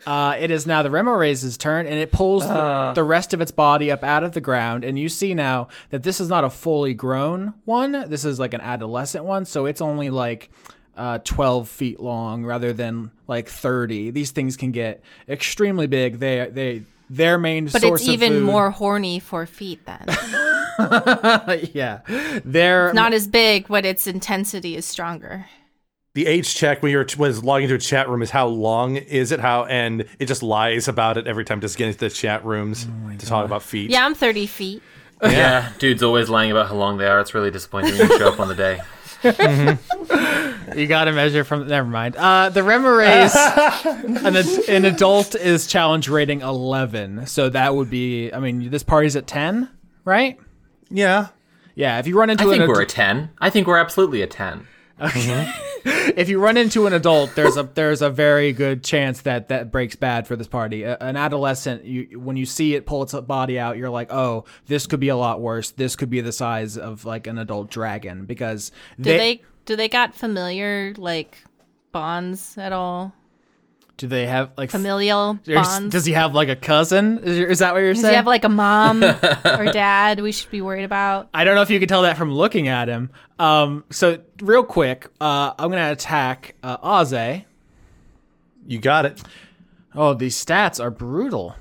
Uh, 0.07 0.37
it 0.39 0.51
is 0.51 0.67
now 0.67 0.83
the 0.83 0.91
remorhaz's 0.91 1.57
turn, 1.57 1.87
and 1.87 1.95
it 1.95 2.13
pulls 2.13 2.47
the, 2.47 2.93
the 2.95 3.03
rest 3.03 3.33
of 3.33 3.41
its 3.41 3.51
body 3.51 3.91
up 3.91 4.05
out 4.05 4.23
of 4.23 4.33
the 4.33 4.41
ground. 4.41 4.85
And 4.85 4.99
you 4.99 5.09
see 5.09 5.33
now 5.33 5.69
that 5.89 6.03
this 6.03 6.21
is 6.21 6.29
not 6.29 6.45
a 6.45 6.51
fully 6.51 6.93
grown 6.93 7.55
one. 7.65 7.93
This 8.11 8.27
is 8.27 8.39
like 8.39 8.53
an 8.53 8.61
adolescent 8.61 9.25
one, 9.25 9.47
so 9.47 9.65
it's 9.65 9.81
only 9.81 10.11
like 10.11 10.51
uh, 10.99 11.21
12 11.25 11.67
feet 11.67 11.99
long 11.99 12.45
rather 12.45 12.75
than 12.75 13.11
like 13.27 13.49
30. 13.49 14.11
These 14.11 14.33
things 14.33 14.59
can 14.59 14.71
get 14.71 15.03
extremely 15.27 15.87
big. 15.87 16.19
They 16.19 16.51
they 16.53 16.83
their 17.09 17.39
main 17.39 17.65
But 17.65 17.81
source 17.81 18.01
it's 18.03 18.09
of 18.11 18.13
even 18.13 18.33
food- 18.35 18.43
more 18.43 18.71
horny 18.71 19.19
for 19.19 19.47
feet 19.47 19.81
then. 19.87 20.05
yeah. 21.73 22.01
They're 22.45 22.93
Not 22.93 23.15
as 23.15 23.27
big, 23.27 23.69
but 23.69 23.87
its 23.87 24.07
intensity 24.07 24.77
is 24.77 24.85
stronger. 24.85 25.47
The 26.15 26.27
age 26.27 26.57
check 26.57 26.83
when 26.83 26.91
you're 26.91 27.07
was 27.19 27.45
logging 27.45 27.65
into 27.65 27.77
a 27.77 27.79
chat 27.79 28.09
room 28.09 28.21
is 28.21 28.31
how 28.31 28.49
long 28.49 28.97
is 28.97 29.31
it? 29.31 29.39
How 29.39 29.65
and 29.67 30.05
it 30.19 30.27
just 30.27 30.43
lies 30.43 30.89
about 30.89 31.17
it 31.17 31.29
every 31.29 31.45
time 31.45 31.61
just 31.61 31.77
getting 31.77 31.93
into 31.93 32.01
the 32.01 32.11
chat 32.11 32.45
rooms 32.45 32.89
to 33.19 33.27
talk 33.27 33.45
about 33.45 33.63
feet. 33.63 33.91
Yeah, 33.91 34.05
I'm 34.05 34.15
30 34.15 34.47
feet. 34.47 34.83
yeah, 35.23 35.71
dude's 35.79 36.03
always 36.03 36.29
lying 36.29 36.51
about 36.51 36.69
how 36.69 36.75
long 36.75 36.99
they 36.99 37.07
are. 37.07 37.21
It's 37.21 37.33
really 37.33 37.51
disappointing 37.51 37.97
when 37.97 38.09
you 38.11 38.19
show 38.19 38.33
up 38.33 38.41
on 38.41 38.49
the 38.49 38.55
day. 38.55 38.81
You 40.77 40.87
got 40.87 41.05
to 41.05 41.13
measure 41.13 41.45
from. 41.45 41.67
Never 41.67 41.89
mind. 41.89 42.17
Uh, 42.17 42.49
the 42.49 42.61
remorhaz, 42.61 43.35
an, 44.25 44.37
ad- 44.37 44.69
an 44.69 44.85
adult 44.85 45.35
is 45.35 45.67
challenge 45.67 46.09
rating 46.09 46.43
11. 46.43 47.27
So 47.27 47.49
that 47.51 47.75
would 47.75 47.91
be. 47.91 48.33
I 48.33 48.39
mean, 48.39 48.71
this 48.71 48.83
party's 48.83 49.17
at 49.17 49.27
10, 49.27 49.69
right? 50.05 50.39
Yeah. 50.89 51.29
Yeah. 51.75 51.99
If 51.99 52.07
you 52.07 52.19
run 52.19 52.31
into 52.31 52.45
I 52.45 52.47
think 52.47 52.63
an 52.63 52.69
we're 52.69 52.83
a 52.83 52.87
10. 52.87 53.31
I 53.41 53.51
think 53.51 53.67
we're 53.67 53.79
absolutely 53.79 54.23
a 54.23 54.27
10. 54.27 54.67
Mm-hmm. 55.01 56.11
if 56.17 56.29
you 56.29 56.39
run 56.41 56.57
into 56.57 56.87
an 56.87 56.93
adult, 56.93 57.35
there's 57.35 57.57
a 57.57 57.63
there's 57.63 58.03
a 58.03 58.11
very 58.11 58.53
good 58.53 58.85
chance 58.85 59.23
that 59.23 59.49
that 59.49 59.73
breaks 59.73 59.97
bad 59.97 60.27
for 60.27 60.37
this 60.37 60.47
party. 60.47 60.83
A- 60.83 60.99
an 60.99 61.17
adolescent, 61.17 61.85
you 61.85 62.19
when 62.21 62.37
you 62.37 62.45
see 62.47 62.75
it 62.75 62.85
pull 62.87 63.03
its 63.03 63.15
body 63.15 63.59
out, 63.59 63.77
you're 63.79 63.91
like, 63.91 64.13
oh, 64.13 64.45
this 64.67 64.87
could 64.87 65.01
be 65.01 65.09
a 65.09 65.17
lot 65.17 65.41
worse. 65.41 65.71
This 65.71 65.97
could 65.97 66.11
be 66.11 66.21
the 66.21 66.33
size 66.33 66.77
of 66.77 67.05
like 67.05 67.27
an 67.27 67.39
adult 67.39 67.71
dragon 67.71 68.27
because 68.27 68.73
Do 69.01 69.05
they, 69.17 69.43
do 69.65 69.77
they 69.77 69.89
got 69.89 70.15
familiar 70.15 70.95
like 70.97 71.43
bonds 71.93 72.59
at 72.59 72.73
all? 72.73 73.15
Do 74.01 74.07
they 74.09 74.27
have 74.27 74.53
like 74.57 74.71
Familial 74.71 75.39
bonds? 75.47 75.93
Does 75.93 76.07
he 76.07 76.15
have 76.15 76.35
like 76.35 76.49
a 76.49 76.57
cousin? 76.57 77.19
Is, 77.19 77.39
is 77.39 77.59
that 77.59 77.75
what 77.75 77.81
you're 77.81 77.93
Does 77.93 78.01
saying? 78.01 78.13
Does 78.13 78.13
he 78.13 78.17
have 78.17 78.27
like 78.27 78.45
a 78.45 78.49
mom 78.49 79.05
or 79.45 79.71
dad 79.73 80.21
we 80.21 80.33
should 80.33 80.51
be 80.51 80.63
worried 80.63 80.85
about? 80.85 81.29
I 81.35 81.45
don't 81.45 81.55
know 81.55 81.61
if 81.61 81.69
you 81.69 81.79
can 81.79 81.87
tell 81.87 82.01
that 82.03 82.17
from 82.17 82.33
looking 82.33 82.67
at 82.67 82.89
him. 82.89 83.11
Um, 83.39 83.85
so 83.91 84.19
real 84.41 84.65
quick, 84.65 85.07
uh, 85.21 85.53
I'm 85.59 85.69
gonna 85.71 85.93
attack 85.93 86.55
uh, 86.63 86.79
Aze. 86.79 87.45
You 88.67 88.79
got 88.79 89.05
it. 89.05 89.23
Oh, 89.95 90.15
these 90.15 90.43
stats 90.43 90.83
are 90.83 90.91
brutal. 90.91 91.55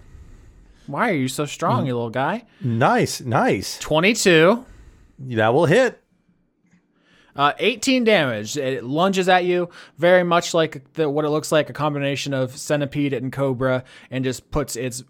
Why 0.87 1.09
are 1.09 1.15
you 1.15 1.27
so 1.27 1.45
strong, 1.45 1.87
you 1.87 1.93
little 1.93 2.09
guy? 2.09 2.45
Nice, 2.61 3.19
nice. 3.19 3.77
22, 3.79 4.65
That 5.19 5.53
will 5.53 5.65
hit. 5.65 6.01
Uh, 7.39 7.53
18 7.57 8.03
damage. 8.03 8.57
It 8.57 8.83
lunges 8.83 9.29
at 9.29 9.45
you 9.45 9.69
very 9.97 10.23
much 10.23 10.53
like 10.53 10.91
the, 10.95 11.09
what 11.09 11.23
it 11.23 11.29
looks 11.29 11.53
like 11.53 11.69
a 11.69 11.73
combination 11.73 12.33
of 12.33 12.57
centipede 12.57 13.13
and 13.13 13.31
cobra, 13.31 13.85
and 14.11 14.25
just 14.25 14.51
puts 14.51 14.75
its 14.75 15.05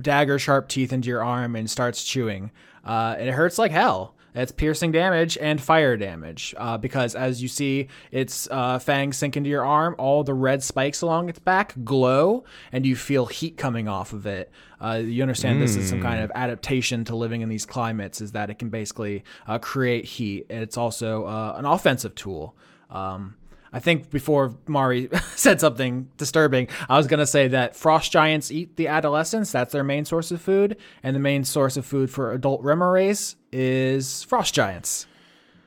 dagger 0.00 0.38
sharp 0.38 0.66
teeth 0.66 0.94
into 0.94 1.10
your 1.10 1.22
arm 1.22 1.54
and 1.54 1.70
starts 1.70 2.02
chewing. 2.02 2.52
Uh, 2.82 3.16
it 3.18 3.30
hurts 3.30 3.58
like 3.58 3.70
hell. 3.70 4.15
It's 4.36 4.52
piercing 4.52 4.92
damage 4.92 5.38
and 5.40 5.58
fire 5.60 5.96
damage 5.96 6.54
uh, 6.58 6.76
because, 6.76 7.14
as 7.14 7.42
you 7.42 7.48
see, 7.48 7.88
its 8.12 8.46
uh, 8.50 8.78
fangs 8.78 9.16
sink 9.16 9.36
into 9.36 9.48
your 9.48 9.64
arm. 9.64 9.94
All 9.98 10.22
the 10.22 10.34
red 10.34 10.62
spikes 10.62 11.00
along 11.00 11.30
its 11.30 11.38
back 11.38 11.74
glow, 11.82 12.44
and 12.70 12.84
you 12.84 12.96
feel 12.96 13.26
heat 13.26 13.56
coming 13.56 13.88
off 13.88 14.12
of 14.12 14.26
it. 14.26 14.50
Uh, 14.78 15.00
you 15.02 15.22
understand 15.22 15.62
this 15.62 15.74
is 15.74 15.88
some 15.88 16.02
kind 16.02 16.22
of 16.22 16.30
adaptation 16.34 17.04
to 17.06 17.16
living 17.16 17.40
in 17.40 17.48
these 17.48 17.64
climates, 17.64 18.20
is 18.20 18.32
that 18.32 18.50
it 18.50 18.58
can 18.58 18.68
basically 18.68 19.24
uh, 19.46 19.58
create 19.58 20.04
heat. 20.04 20.46
And 20.50 20.62
it's 20.62 20.76
also 20.76 21.24
uh, 21.24 21.54
an 21.56 21.64
offensive 21.64 22.14
tool. 22.14 22.54
Um, 22.90 23.36
I 23.72 23.80
think 23.80 24.10
before 24.10 24.54
Mari 24.66 25.08
said 25.34 25.60
something 25.60 26.08
disturbing, 26.16 26.68
I 26.88 26.96
was 26.96 27.06
going 27.06 27.20
to 27.20 27.26
say 27.26 27.48
that 27.48 27.76
frost 27.76 28.12
giants 28.12 28.50
eat 28.50 28.76
the 28.76 28.88
adolescents. 28.88 29.52
That's 29.52 29.72
their 29.72 29.84
main 29.84 30.04
source 30.04 30.30
of 30.30 30.40
food. 30.40 30.76
And 31.02 31.14
the 31.14 31.20
main 31.20 31.44
source 31.44 31.76
of 31.76 31.84
food 31.84 32.10
for 32.10 32.32
adult 32.32 32.62
remorhaz 32.62 33.36
is 33.52 34.22
frost 34.24 34.54
giants. 34.54 35.06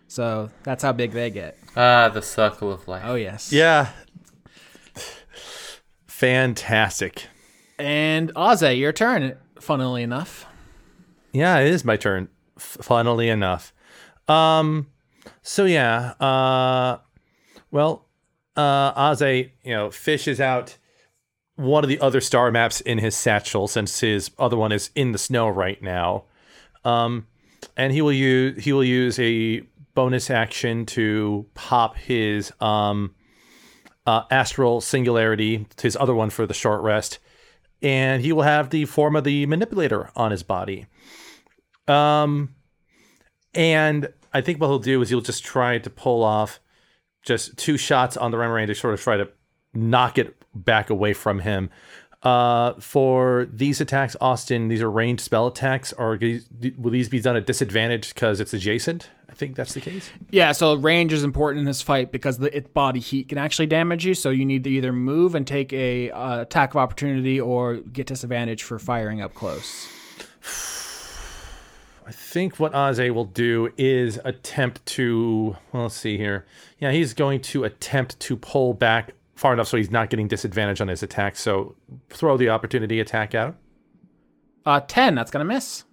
So 0.07 0.49
that's 0.63 0.81
how 0.83 0.91
big 0.93 1.11
they 1.11 1.29
get. 1.29 1.57
Ah, 1.75 2.09
the 2.09 2.21
circle 2.21 2.71
of 2.71 2.87
life. 2.87 3.03
Oh, 3.05 3.15
yes. 3.15 3.51
Yeah. 3.51 3.89
Fantastic. 6.05 7.27
And 7.77 8.33
Aze, 8.35 8.77
your 8.77 8.91
turn, 8.91 9.37
funnily 9.59 10.03
enough. 10.03 10.45
Yeah, 11.31 11.59
it 11.59 11.73
is 11.73 11.85
my 11.85 11.95
turn. 11.95 12.27
Funnily 12.57 13.29
enough. 13.29 13.73
Um. 14.27 14.87
So 15.41 15.65
yeah. 15.65 16.13
Uh. 16.19 16.97
Well, 17.71 18.05
uh, 18.55 18.93
Aze, 18.93 19.51
you 19.63 19.73
know, 19.73 19.91
fishes 19.91 20.41
out 20.41 20.77
one 21.55 21.83
of 21.83 21.89
the 21.89 21.99
other 21.99 22.21
star 22.21 22.51
maps 22.51 22.81
in 22.81 22.97
his 22.97 23.15
satchel 23.15 23.67
since 23.67 23.99
his 23.99 24.31
other 24.39 24.57
one 24.57 24.71
is 24.71 24.91
in 24.95 25.11
the 25.11 25.17
snow 25.17 25.49
right 25.49 25.81
now. 25.81 26.23
Um, 26.85 27.27
and 27.75 27.91
he 27.91 28.01
will 28.01 28.13
use 28.13 28.63
he 28.63 28.71
will 28.71 28.83
use 28.83 29.19
a 29.19 29.61
bonus 29.93 30.29
action 30.29 30.85
to 30.85 31.45
pop 31.53 31.97
his 31.97 32.53
um 32.61 33.13
uh, 34.05 34.23
astral 34.31 34.81
singularity, 34.81 35.67
his 35.79 35.95
other 35.97 36.15
one 36.15 36.29
for 36.29 36.47
the 36.47 36.53
short 36.53 36.81
rest, 36.81 37.19
and 37.81 38.23
he 38.23 38.31
will 38.31 38.43
have 38.43 38.69
the 38.71 38.85
form 38.85 39.15
of 39.15 39.23
the 39.23 39.45
manipulator 39.45 40.09
on 40.15 40.31
his 40.31 40.41
body. 40.41 40.87
Um, 41.87 42.55
and 43.53 44.11
I 44.33 44.41
think 44.41 44.59
what 44.59 44.67
he'll 44.67 44.79
do 44.79 45.01
is 45.01 45.09
he'll 45.09 45.21
just 45.21 45.43
try 45.43 45.77
to 45.77 45.89
pull 45.89 46.23
off 46.23 46.59
just 47.21 47.57
two 47.57 47.77
shots 47.77 48.17
on 48.17 48.31
the 48.31 48.37
remorhaz 48.37 48.67
to 48.67 48.75
sort 48.75 48.93
of 48.93 49.01
try 49.01 49.17
to 49.17 49.29
knock 49.73 50.17
it 50.17 50.35
back 50.53 50.89
away 50.89 51.13
from 51.13 51.39
him. 51.39 51.69
Uh, 52.21 52.73
for 52.79 53.47
these 53.51 53.79
attacks, 53.79 54.15
Austin, 54.19 54.67
these 54.67 54.81
are 54.81 54.91
ranged 54.91 55.21
spell 55.21 55.47
attacks. 55.47 55.93
Are 55.93 56.19
will 56.77 56.91
these 56.91 57.07
be 57.07 57.21
done 57.21 57.37
at 57.37 57.45
disadvantage 57.45 58.13
because 58.13 58.41
it's 58.41 58.53
adjacent? 58.53 59.09
I 59.29 59.33
think 59.33 59.55
that's 59.55 59.73
the 59.73 59.79
case. 59.79 60.09
Yeah, 60.29 60.51
so 60.51 60.73
range 60.73 61.13
is 61.13 61.23
important 61.23 61.59
in 61.59 61.65
this 61.65 61.81
fight 61.81 62.11
because 62.11 62.37
the 62.37 62.55
its 62.55 62.67
body 62.67 62.99
heat 62.99 63.29
can 63.29 63.37
actually 63.37 63.67
damage 63.67 64.05
you. 64.05 64.15
So 64.15 64.31
you 64.31 64.43
need 64.43 64.65
to 64.65 64.69
either 64.69 64.91
move 64.91 65.33
and 65.33 65.47
take 65.47 65.71
a 65.71 66.11
uh, 66.11 66.41
attack 66.41 66.71
of 66.71 66.77
opportunity, 66.77 67.39
or 67.39 67.75
get 67.75 68.07
disadvantage 68.07 68.63
for 68.63 68.79
firing 68.79 69.21
up 69.21 69.33
close. 69.33 69.87
I 72.09 72.11
think 72.11 72.59
what 72.59 72.73
Aze 72.73 73.13
will 73.13 73.25
do 73.25 73.71
is 73.77 74.19
attempt 74.25 74.83
to. 74.87 75.55
Well, 75.71 75.83
let's 75.83 75.95
see 75.95 76.17
here. 76.17 76.47
Yeah, 76.79 76.91
he's 76.91 77.13
going 77.13 77.39
to 77.41 77.65
attempt 77.65 78.19
to 78.21 78.35
pull 78.35 78.73
back 78.73 79.13
far 79.35 79.53
enough 79.53 79.67
so 79.67 79.77
he's 79.77 79.91
not 79.91 80.09
getting 80.09 80.27
disadvantage 80.27 80.81
on 80.81 80.87
his 80.87 81.03
attack. 81.03 81.35
So 81.35 81.75
throw 82.09 82.35
the 82.35 82.49
opportunity 82.49 82.99
attack 82.99 83.35
out. 83.35 83.57
Uh, 84.65 84.79
ten. 84.79 85.13
That's 85.13 85.29
gonna 85.29 85.45
miss. 85.45 85.83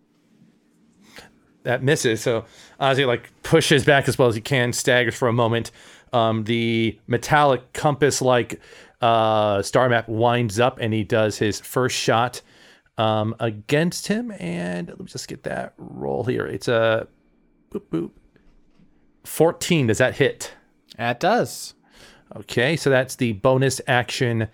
that 1.64 1.82
misses. 1.82 2.22
So 2.22 2.47
Ozzy 2.80 3.06
like 3.06 3.30
pushes 3.43 3.84
back 3.84 4.09
as 4.09 4.16
well 4.16 4.28
as 4.28 4.34
he 4.34 4.40
can, 4.40 4.72
staggers 4.72 5.14
for 5.14 5.28
a 5.28 5.34
moment. 5.34 5.70
Um, 6.14 6.44
the 6.44 6.98
metallic 7.06 7.74
compass 7.74 8.22
like 8.22 8.59
uh, 9.02 9.60
star 9.60 9.90
map 9.90 10.09
winds 10.09 10.59
up, 10.59 10.78
and 10.80 10.94
he 10.94 11.05
does 11.05 11.36
his 11.36 11.60
first 11.60 11.94
shot 11.94 12.40
um, 12.98 13.35
against 13.40 14.09
him. 14.09 14.32
And 14.39 14.89
let 14.89 14.98
me 14.98 15.06
just 15.06 15.28
get 15.28 15.43
that 15.44 15.74
roll 15.78 16.24
here. 16.24 16.47
It's 16.47 16.68
a 16.68 17.09
boop 17.73 17.89
boop. 17.90 18.10
Fourteen. 19.24 19.86
Does 19.86 19.98
that 19.98 20.16
hit? 20.16 20.55
That 20.97 21.20
does. 21.20 21.74
Okay, 22.35 22.77
so 22.77 22.90
that's 22.90 23.16
the 23.16 23.35
bonus 23.35 23.81
action 23.86 24.48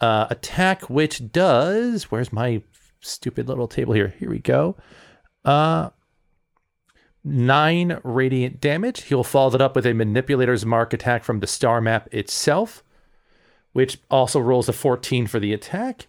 uh, 0.00 0.26
attack, 0.30 0.88
which 0.88 1.30
does. 1.30 2.04
Where's 2.04 2.32
my 2.32 2.62
stupid 3.00 3.48
little 3.48 3.68
table 3.68 3.92
here? 3.92 4.14
Here 4.18 4.30
we 4.30 4.38
go. 4.38 4.76
Uh, 5.44 5.90
nine 7.24 8.00
radiant 8.02 8.60
damage. 8.60 9.02
He'll 9.02 9.24
follow 9.24 9.50
that 9.50 9.60
up 9.60 9.76
with 9.76 9.86
a 9.86 9.92
manipulator's 9.92 10.64
mark 10.64 10.92
attack 10.92 11.24
from 11.24 11.40
the 11.40 11.46
star 11.46 11.80
map 11.80 12.08
itself, 12.12 12.82
which 13.72 13.98
also 14.10 14.40
rolls 14.40 14.68
a 14.68 14.72
14 14.72 15.26
for 15.26 15.38
the 15.38 15.52
attack 15.52 16.06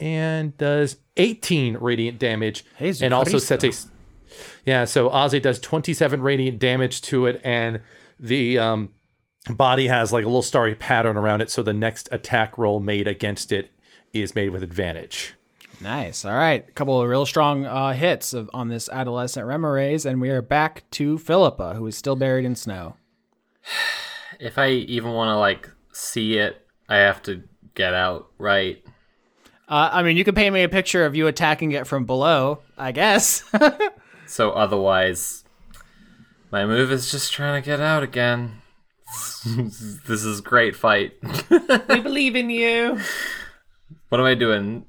and 0.00 0.56
does 0.56 0.96
18 1.16 1.76
radiant 1.76 2.18
damage. 2.18 2.64
Jesus 2.78 3.02
and 3.02 3.14
also 3.14 3.32
Christo. 3.32 3.58
sets 3.58 3.86
a. 3.86 3.90
Yeah, 4.64 4.84
so 4.84 5.10
Ozzy 5.10 5.40
does 5.42 5.58
27 5.58 6.22
radiant 6.22 6.58
damage 6.58 7.02
to 7.02 7.26
it, 7.26 7.40
and 7.44 7.80
the 8.18 8.58
um, 8.58 8.90
body 9.48 9.88
has 9.88 10.12
like 10.12 10.24
a 10.24 10.28
little 10.28 10.42
starry 10.42 10.74
pattern 10.74 11.16
around 11.16 11.40
it. 11.40 11.50
So 11.50 11.62
the 11.62 11.72
next 11.72 12.08
attack 12.10 12.56
roll 12.56 12.80
made 12.80 13.06
against 13.06 13.52
it 13.52 13.70
is 14.12 14.34
made 14.34 14.50
with 14.50 14.62
advantage. 14.62 15.34
Nice. 15.80 16.24
All 16.24 16.34
right, 16.34 16.66
a 16.68 16.72
couple 16.72 17.00
of 17.00 17.08
real 17.08 17.24
strong 17.24 17.64
uh, 17.64 17.92
hits 17.92 18.34
of, 18.34 18.50
on 18.52 18.68
this 18.68 18.88
adolescent 18.90 19.46
remorhaz, 19.46 20.04
and 20.04 20.20
we 20.20 20.28
are 20.28 20.42
back 20.42 20.84
to 20.92 21.16
Philippa, 21.16 21.74
who 21.74 21.86
is 21.86 21.96
still 21.96 22.16
buried 22.16 22.44
in 22.44 22.54
snow. 22.54 22.96
If 24.38 24.56
I 24.56 24.70
even 24.70 25.12
want 25.12 25.28
to 25.28 25.36
like 25.36 25.68
see 25.92 26.38
it, 26.38 26.66
I 26.88 26.96
have 26.96 27.22
to 27.24 27.42
get 27.74 27.92
out, 27.92 28.30
right? 28.38 28.82
Uh, 29.70 29.88
I 29.92 30.02
mean, 30.02 30.16
you 30.16 30.24
could 30.24 30.34
paint 30.34 30.52
me 30.52 30.64
a 30.64 30.68
picture 30.68 31.06
of 31.06 31.14
you 31.14 31.28
attacking 31.28 31.72
it 31.72 31.86
from 31.86 32.04
below, 32.04 32.58
I 32.76 32.92
guess. 32.92 33.44
So 34.30 34.52
otherwise, 34.52 35.42
my 36.52 36.64
move 36.64 36.92
is 36.92 37.10
just 37.10 37.32
trying 37.32 37.60
to 37.60 37.66
get 37.66 37.80
out 37.80 38.04
again. 38.04 38.62
this 39.44 40.24
is 40.24 40.40
great 40.40 40.76
fight. 40.76 41.14
We 41.50 42.00
believe 42.00 42.36
in 42.36 42.48
you. 42.48 43.00
What 44.08 44.20
am 44.20 44.26
I 44.26 44.36
doing? 44.36 44.86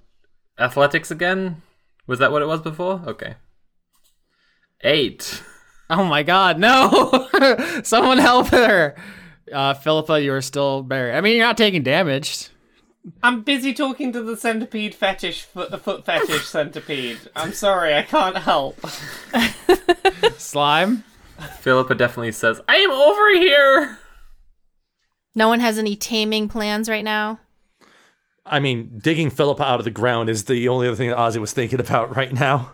Athletics 0.59 1.09
again? 1.09 1.63
Was 2.05 2.19
that 2.19 2.31
what 2.31 2.43
it 2.43 2.47
was 2.47 2.61
before? 2.61 3.01
Okay. 3.07 3.33
Eight. 4.81 5.41
oh 5.89 6.03
my 6.05 6.21
God, 6.21 6.59
no! 6.59 7.27
Someone 7.83 8.19
help 8.19 8.49
her. 8.49 8.95
Uh, 9.51 9.73
Philippa, 9.73 10.21
you 10.21 10.33
are 10.33 10.41
still 10.41 10.83
buried. 10.83 11.15
I 11.15 11.21
mean, 11.21 11.35
you're 11.35 11.47
not 11.47 11.57
taking 11.57 11.81
damage. 11.81 12.50
I'm 13.23 13.41
busy 13.41 13.73
talking 13.73 14.11
to 14.13 14.21
the 14.21 14.37
centipede 14.37 14.93
fetish, 14.93 15.43
foot, 15.43 15.81
foot 15.81 16.05
fetish 16.05 16.45
centipede. 16.45 17.19
I'm 17.35 17.53
sorry, 17.53 17.95
I 17.95 18.03
can't 18.03 18.37
help. 18.37 18.79
Slime. 20.37 21.03
Philippa 21.59 21.95
definitely 21.95 22.31
says, 22.31 22.61
I 22.67 22.75
am 22.77 22.91
over 22.91 23.29
here! 23.29 23.97
No 25.33 25.47
one 25.47 25.59
has 25.59 25.79
any 25.79 25.95
taming 25.95 26.47
plans 26.47 26.89
right 26.89 27.03
now. 27.03 27.39
I 28.45 28.59
mean, 28.59 28.99
digging 29.01 29.29
Philippa 29.29 29.63
out 29.63 29.79
of 29.79 29.85
the 29.85 29.91
ground 29.91 30.29
is 30.29 30.45
the 30.45 30.67
only 30.67 30.87
other 30.87 30.95
thing 30.95 31.09
that 31.09 31.17
Ozzy 31.17 31.37
was 31.37 31.53
thinking 31.53 31.79
about 31.79 32.15
right 32.15 32.33
now. 32.33 32.73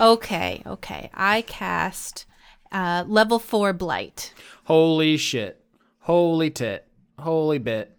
Okay, 0.00 0.62
okay. 0.66 1.10
I 1.14 1.42
cast 1.42 2.26
uh, 2.72 3.04
level 3.06 3.38
four 3.38 3.72
blight. 3.72 4.32
Holy 4.64 5.16
shit. 5.16 5.62
Holy 6.00 6.50
tit. 6.50 6.86
Holy 7.18 7.58
bit. 7.58 7.97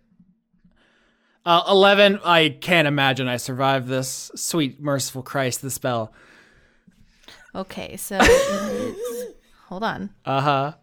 Uh, 1.49 1.63
11. 1.67 2.19
I 2.23 2.49
can't 2.61 2.88
imagine 2.88 3.27
I 3.27 3.38
survived 3.38 3.88
this. 3.88 4.30
Sweet, 4.35 4.80
merciful 4.80 5.23
Christ, 5.23 5.63
the 5.63 5.71
spell. 5.71 6.13
Okay, 7.55 7.97
so 7.97 8.19
hold 9.67 9.81
on. 9.81 10.11
Uh 10.23 10.41
huh. 10.41 10.73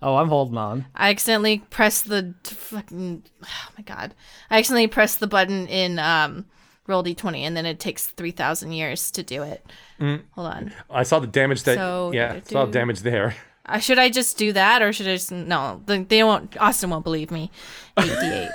Oh, 0.00 0.14
I'm 0.14 0.28
holding 0.28 0.56
on. 0.58 0.86
I 0.94 1.10
accidentally 1.10 1.58
pressed 1.70 2.08
the 2.08 2.36
fucking. 2.44 3.24
Oh 3.42 3.68
my 3.76 3.82
god! 3.82 4.14
I 4.48 4.58
accidentally 4.58 4.86
pressed 4.86 5.18
the 5.18 5.26
button 5.26 5.66
in 5.66 5.98
um, 5.98 6.46
Roll20, 6.86 7.38
and 7.38 7.56
then 7.56 7.66
it 7.66 7.80
takes 7.80 8.06
three 8.06 8.30
thousand 8.30 8.70
years 8.70 9.10
to 9.10 9.24
do 9.24 9.42
it. 9.42 9.66
Hold 9.98 10.22
on. 10.46 10.72
I 10.88 11.02
saw 11.02 11.18
the 11.18 11.26
damage 11.26 11.64
that. 11.64 11.74
So, 11.74 12.12
yeah, 12.14 12.34
gotta 12.34 12.48
saw 12.48 12.66
do- 12.66 12.70
damage 12.70 13.00
there. 13.00 13.34
Uh, 13.64 13.78
should 13.78 13.98
I 13.98 14.10
just 14.10 14.36
do 14.38 14.52
that, 14.52 14.82
or 14.82 14.92
should 14.92 15.06
I 15.06 15.14
just 15.14 15.30
no? 15.30 15.80
They, 15.86 16.02
they 16.02 16.24
won't. 16.24 16.56
Austin 16.60 16.90
won't 16.90 17.04
believe 17.04 17.30
me. 17.30 17.50
Eight 17.98 18.10
d8. 18.10 18.50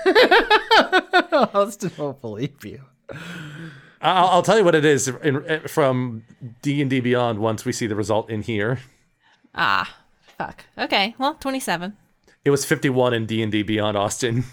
I 1.55 1.69
still 1.69 1.89
don't 1.95 2.21
believe 2.21 2.65
you. 2.65 2.81
I'll, 4.01 4.27
I'll 4.27 4.41
tell 4.43 4.57
you 4.57 4.63
what 4.65 4.75
it 4.75 4.83
is 4.85 5.07
in, 5.07 5.61
from 5.67 6.23
D 6.61 6.81
and 6.81 6.89
D 6.89 6.99
Beyond 6.99 7.39
once 7.39 7.63
we 7.65 7.71
see 7.71 7.87
the 7.87 7.95
result 7.95 8.29
in 8.29 8.41
here. 8.41 8.79
ah, 9.55 9.95
fuck. 10.37 10.65
Okay, 10.77 11.15
well, 11.17 11.35
twenty-seven. 11.35 11.95
It 12.45 12.49
was 12.49 12.63
51 12.63 13.13
in 13.13 13.25
D 13.25 13.41
and 13.43 13.51
D 13.51 13.61
Beyond 13.63 13.97
Austin. 13.97 14.45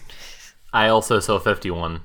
I 0.72 0.88
also 0.88 1.20
saw 1.20 1.38
51. 1.38 2.00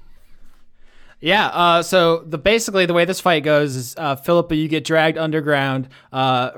Yeah, 1.21 1.47
uh, 1.47 1.83
so 1.83 2.19
the 2.19 2.37
basically 2.37 2.85
the 2.85 2.93
way 2.93 3.03
this 3.03 3.19
fight 3.19 3.43
goes 3.43 3.75
is 3.75 3.95
uh, 3.97 4.15
Philippa, 4.15 4.55
you 4.55 4.69
get 4.69 4.85
dragged 4.85 5.17
underground. 5.17 5.89
Uh, 6.13 6.51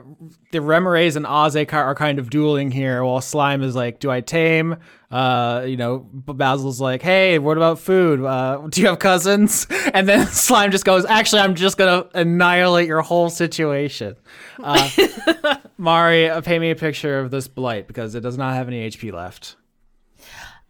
the 0.51 0.59
remorhaz 0.59 1.15
and 1.15 1.25
Ozek 1.25 1.73
are 1.73 1.95
kind 1.95 2.19
of 2.19 2.29
dueling 2.29 2.69
here, 2.69 3.03
while 3.03 3.21
Slime 3.21 3.63
is 3.63 3.75
like, 3.75 3.99
"Do 3.99 4.11
I 4.11 4.21
tame?" 4.21 4.77
Uh, 5.09 5.65
you 5.67 5.77
know, 5.77 5.99
Basil's 6.13 6.79
like, 6.79 7.01
"Hey, 7.01 7.39
what 7.39 7.57
about 7.57 7.79
food? 7.79 8.23
Uh, 8.23 8.67
do 8.69 8.81
you 8.81 8.87
have 8.87 8.99
cousins?" 8.99 9.65
And 9.95 10.07
then 10.07 10.27
Slime 10.31 10.69
just 10.69 10.85
goes, 10.85 11.05
"Actually, 11.05 11.41
I'm 11.41 11.55
just 11.55 11.77
gonna 11.77 12.05
annihilate 12.13 12.87
your 12.87 13.01
whole 13.01 13.31
situation." 13.31 14.15
Uh, 14.61 14.89
Mari, 15.79 16.29
uh, 16.29 16.39
paint 16.41 16.61
me 16.61 16.69
a 16.69 16.75
picture 16.75 17.17
of 17.19 17.31
this 17.31 17.47
blight 17.47 17.87
because 17.87 18.13
it 18.13 18.21
does 18.21 18.37
not 18.37 18.53
have 18.53 18.67
any 18.67 18.87
HP 18.87 19.11
left. 19.11 19.55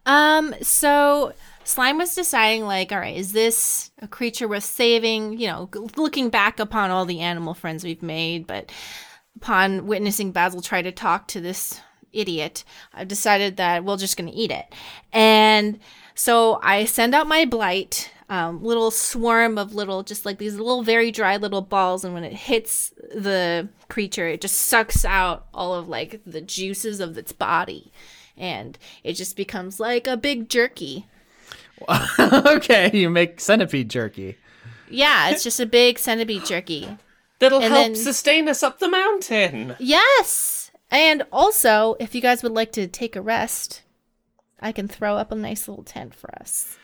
Um, 0.06 0.54
so 0.62 1.32
Slime 1.64 1.98
was 1.98 2.14
deciding, 2.14 2.64
like, 2.64 2.92
all 2.92 2.98
right, 2.98 3.16
is 3.16 3.32
this 3.32 3.90
a 4.00 4.08
creature 4.08 4.48
worth 4.48 4.64
saving? 4.64 5.38
You 5.38 5.48
know, 5.48 5.70
looking 5.96 6.28
back 6.28 6.60
upon 6.60 6.90
all 6.90 7.04
the 7.04 7.20
animal 7.20 7.54
friends 7.54 7.84
we've 7.84 8.02
made, 8.02 8.46
but 8.46 8.70
upon 9.36 9.86
witnessing 9.86 10.32
Basil 10.32 10.60
try 10.60 10.82
to 10.82 10.92
talk 10.92 11.28
to 11.28 11.40
this 11.40 11.80
idiot, 12.12 12.64
I've 12.92 13.08
decided 13.08 13.56
that 13.56 13.84
we're 13.84 13.96
just 13.96 14.16
going 14.16 14.30
to 14.30 14.36
eat 14.36 14.50
it. 14.50 14.66
And 15.12 15.78
so 16.14 16.60
I 16.62 16.84
send 16.84 17.14
out 17.14 17.26
my 17.26 17.44
blight. 17.44 18.10
um, 18.32 18.62
little 18.64 18.90
swarm 18.90 19.58
of 19.58 19.74
little, 19.74 20.02
just 20.02 20.24
like 20.24 20.38
these 20.38 20.56
little 20.56 20.82
very 20.82 21.10
dry 21.10 21.36
little 21.36 21.60
balls, 21.60 22.02
and 22.02 22.14
when 22.14 22.24
it 22.24 22.32
hits 22.32 22.88
the 23.14 23.68
creature, 23.90 24.26
it 24.26 24.40
just 24.40 24.56
sucks 24.56 25.04
out 25.04 25.48
all 25.52 25.74
of 25.74 25.86
like 25.86 26.22
the 26.24 26.40
juices 26.40 26.98
of 26.98 27.18
its 27.18 27.30
body, 27.32 27.92
and 28.34 28.78
it 29.04 29.14
just 29.14 29.36
becomes 29.36 29.78
like 29.78 30.06
a 30.06 30.16
big 30.16 30.48
jerky. 30.48 31.06
okay, 32.18 32.90
you 32.92 33.10
make 33.10 33.40
centipede 33.40 33.88
jerky. 33.90 34.36
Yeah, 34.88 35.30
it's 35.30 35.42
just 35.42 35.60
a 35.60 35.66
big 35.66 35.98
centipede 35.98 36.44
jerky. 36.44 36.98
That'll 37.38 37.62
And 37.62 37.72
help 37.72 37.86
then- 37.86 37.96
sustain 37.96 38.48
us 38.48 38.62
up 38.62 38.78
the 38.78 38.88
mountain. 38.88 39.74
Yes. 39.78 40.70
And 40.90 41.22
also, 41.32 41.96
if 41.98 42.14
you 42.14 42.20
guys 42.20 42.42
would 42.42 42.52
like 42.52 42.72
to 42.72 42.86
take 42.86 43.16
a 43.16 43.22
rest, 43.22 43.82
I 44.60 44.72
can 44.72 44.86
throw 44.88 45.16
up 45.16 45.32
a 45.32 45.34
nice 45.34 45.66
little 45.66 45.84
tent 45.84 46.14
for 46.14 46.30
us. 46.38 46.76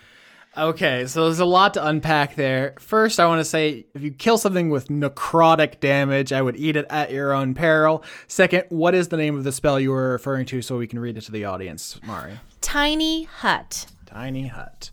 Okay, 0.56 1.06
so 1.06 1.24
there's 1.26 1.38
a 1.38 1.44
lot 1.44 1.74
to 1.74 1.86
unpack 1.86 2.34
there. 2.34 2.74
First, 2.80 3.20
I 3.20 3.26
want 3.26 3.38
to 3.40 3.44
say 3.44 3.84
if 3.94 4.02
you 4.02 4.10
kill 4.10 4.38
something 4.38 4.70
with 4.70 4.88
necrotic 4.88 5.78
damage, 5.78 6.32
I 6.32 6.42
would 6.42 6.56
eat 6.56 6.74
it 6.74 6.86
at 6.90 7.12
your 7.12 7.32
own 7.32 7.54
peril. 7.54 8.02
Second, 8.26 8.64
what 8.70 8.94
is 8.94 9.08
the 9.08 9.16
name 9.18 9.36
of 9.36 9.44
the 9.44 9.52
spell 9.52 9.78
you 9.78 9.90
were 9.90 10.10
referring 10.12 10.46
to 10.46 10.62
so 10.62 10.78
we 10.78 10.86
can 10.88 10.98
read 10.98 11.16
it 11.18 11.20
to 11.24 11.32
the 11.32 11.44
audience, 11.44 12.00
Mari? 12.02 12.40
Tiny 12.60 13.24
hut. 13.24 13.86
Tiny 14.08 14.46
hut. 14.46 14.90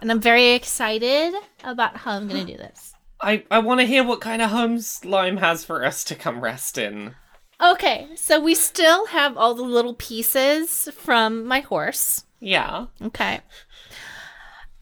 And 0.00 0.10
I'm 0.10 0.20
very 0.20 0.50
excited 0.50 1.32
about 1.62 1.96
how 1.98 2.12
I'm 2.12 2.26
going 2.26 2.44
to 2.44 2.52
do 2.52 2.58
this. 2.58 2.92
I, 3.20 3.44
I 3.50 3.60
want 3.60 3.80
to 3.80 3.86
hear 3.86 4.02
what 4.02 4.20
kind 4.20 4.42
of 4.42 4.50
home 4.50 4.80
Slime 4.80 5.36
has 5.36 5.64
for 5.64 5.84
us 5.84 6.02
to 6.04 6.14
come 6.14 6.40
rest 6.40 6.76
in. 6.76 7.14
Okay, 7.60 8.08
so 8.14 8.40
we 8.40 8.54
still 8.54 9.06
have 9.06 9.36
all 9.36 9.54
the 9.54 9.62
little 9.62 9.94
pieces 9.94 10.88
from 10.92 11.44
my 11.44 11.60
horse. 11.60 12.24
Yeah. 12.40 12.86
Okay. 13.02 13.40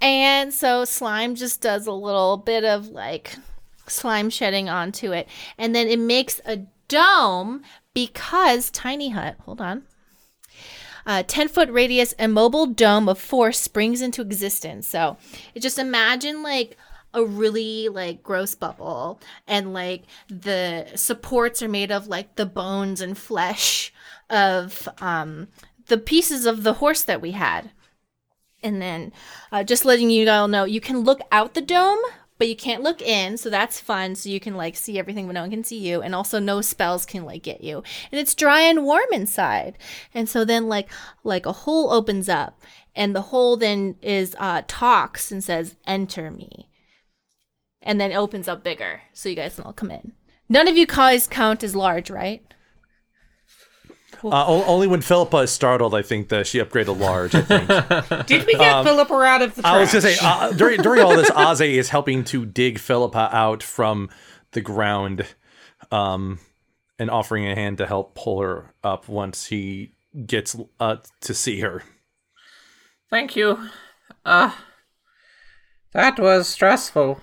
And 0.00 0.52
so 0.52 0.84
slime 0.84 1.34
just 1.34 1.62
does 1.62 1.86
a 1.86 1.92
little 1.92 2.36
bit 2.36 2.64
of 2.64 2.88
like 2.88 3.36
slime 3.86 4.28
shedding 4.28 4.68
onto 4.68 5.12
it. 5.12 5.28
And 5.56 5.74
then 5.74 5.88
it 5.88 5.98
makes 5.98 6.40
a 6.44 6.66
dome 6.88 7.62
because 7.94 8.70
Tiny 8.70 9.10
Hut, 9.10 9.36
hold 9.40 9.60
on. 9.60 9.84
A 11.06 11.22
10 11.22 11.48
foot 11.48 11.70
radius 11.70 12.12
immobile 12.14 12.66
dome 12.66 13.08
of 13.08 13.18
force 13.18 13.58
springs 13.58 14.02
into 14.02 14.22
existence. 14.22 14.88
So 14.88 15.16
it 15.54 15.60
just 15.60 15.78
imagine 15.78 16.42
like 16.42 16.76
a 17.14 17.24
really 17.24 17.88
like 17.88 18.22
gross 18.22 18.54
bubble 18.54 19.20
and 19.46 19.72
like 19.72 20.02
the 20.28 20.86
supports 20.96 21.62
are 21.62 21.68
made 21.68 21.90
of 21.90 22.08
like 22.08 22.34
the 22.34 22.44
bones 22.44 23.00
and 23.00 23.16
flesh 23.16 23.92
of 24.28 24.86
um 25.00 25.48
the 25.86 25.96
pieces 25.96 26.44
of 26.44 26.62
the 26.62 26.74
horse 26.74 27.02
that 27.04 27.22
we 27.22 27.30
had 27.30 27.70
and 28.62 28.82
then 28.82 29.12
uh, 29.52 29.62
just 29.62 29.84
letting 29.84 30.10
you 30.10 30.28
all 30.28 30.48
know, 30.48 30.64
you 30.64 30.80
can 30.80 31.00
look 31.00 31.20
out 31.30 31.54
the 31.54 31.60
dome, 31.60 32.00
but 32.38 32.48
you 32.48 32.56
can't 32.56 32.82
look 32.82 33.00
in. 33.00 33.36
So 33.36 33.50
that's 33.50 33.80
fun. 33.80 34.14
So 34.14 34.28
you 34.28 34.40
can 34.40 34.54
like 34.56 34.76
see 34.76 34.98
everything, 34.98 35.26
but 35.26 35.32
no 35.32 35.42
one 35.42 35.50
can 35.50 35.64
see 35.64 35.78
you. 35.78 36.02
And 36.02 36.14
also 36.14 36.38
no 36.38 36.60
spells 36.60 37.06
can 37.06 37.24
like 37.24 37.42
get 37.42 37.62
you. 37.62 37.82
And 38.10 38.20
it's 38.20 38.34
dry 38.34 38.60
and 38.60 38.84
warm 38.84 39.06
inside. 39.12 39.78
And 40.14 40.28
so 40.28 40.44
then 40.44 40.68
like 40.68 40.90
like 41.24 41.46
a 41.46 41.52
hole 41.52 41.92
opens 41.92 42.28
up, 42.28 42.60
and 42.94 43.14
the 43.14 43.22
hole 43.22 43.56
then 43.56 43.96
is 44.02 44.36
uh, 44.38 44.62
talks 44.66 45.30
and 45.30 45.42
says, 45.42 45.76
"Enter 45.86 46.30
me," 46.30 46.68
and 47.82 48.00
then 48.00 48.12
opens 48.12 48.48
up 48.48 48.62
bigger, 48.62 49.02
so 49.12 49.28
you 49.28 49.36
guys 49.36 49.54
can 49.54 49.64
all 49.64 49.72
come 49.72 49.90
in. 49.90 50.12
None 50.48 50.68
of 50.68 50.76
you 50.76 50.86
guys 50.86 51.26
count 51.26 51.64
as 51.64 51.74
large, 51.74 52.08
right? 52.08 52.42
Uh, 54.24 54.46
only 54.46 54.86
when 54.86 55.00
Philippa 55.00 55.38
is 55.38 55.50
startled, 55.50 55.94
I 55.94 56.02
think 56.02 56.28
that 56.28 56.46
she 56.46 56.58
upgraded 56.58 56.98
large. 56.98 57.34
I 57.34 57.42
think. 57.42 57.68
Did 58.26 58.46
we 58.46 58.54
get 58.54 58.82
Philippa 58.84 59.14
out 59.14 59.42
of 59.42 59.54
the 59.54 59.62
trash? 59.62 59.74
I 59.74 59.80
was 59.80 59.92
gonna 59.92 60.02
say 60.02 60.16
uh, 60.20 60.52
during 60.52 60.80
during 60.82 61.02
all 61.02 61.16
this, 61.16 61.30
Aze 61.30 61.60
is 61.76 61.88
helping 61.90 62.24
to 62.24 62.46
dig 62.46 62.78
Philippa 62.78 63.30
out 63.32 63.62
from 63.62 64.10
the 64.52 64.60
ground, 64.60 65.26
um, 65.90 66.38
and 66.98 67.10
offering 67.10 67.46
a 67.46 67.54
hand 67.54 67.78
to 67.78 67.86
help 67.86 68.14
pull 68.14 68.40
her 68.40 68.74
up 68.82 69.08
once 69.08 69.46
he 69.46 69.92
gets 70.26 70.56
uh, 70.80 70.96
to 71.20 71.34
see 71.34 71.60
her. 71.60 71.82
Thank 73.10 73.36
you. 73.36 73.68
Uh, 74.24 74.50
that 75.92 76.18
was 76.18 76.48
stressful. 76.48 77.20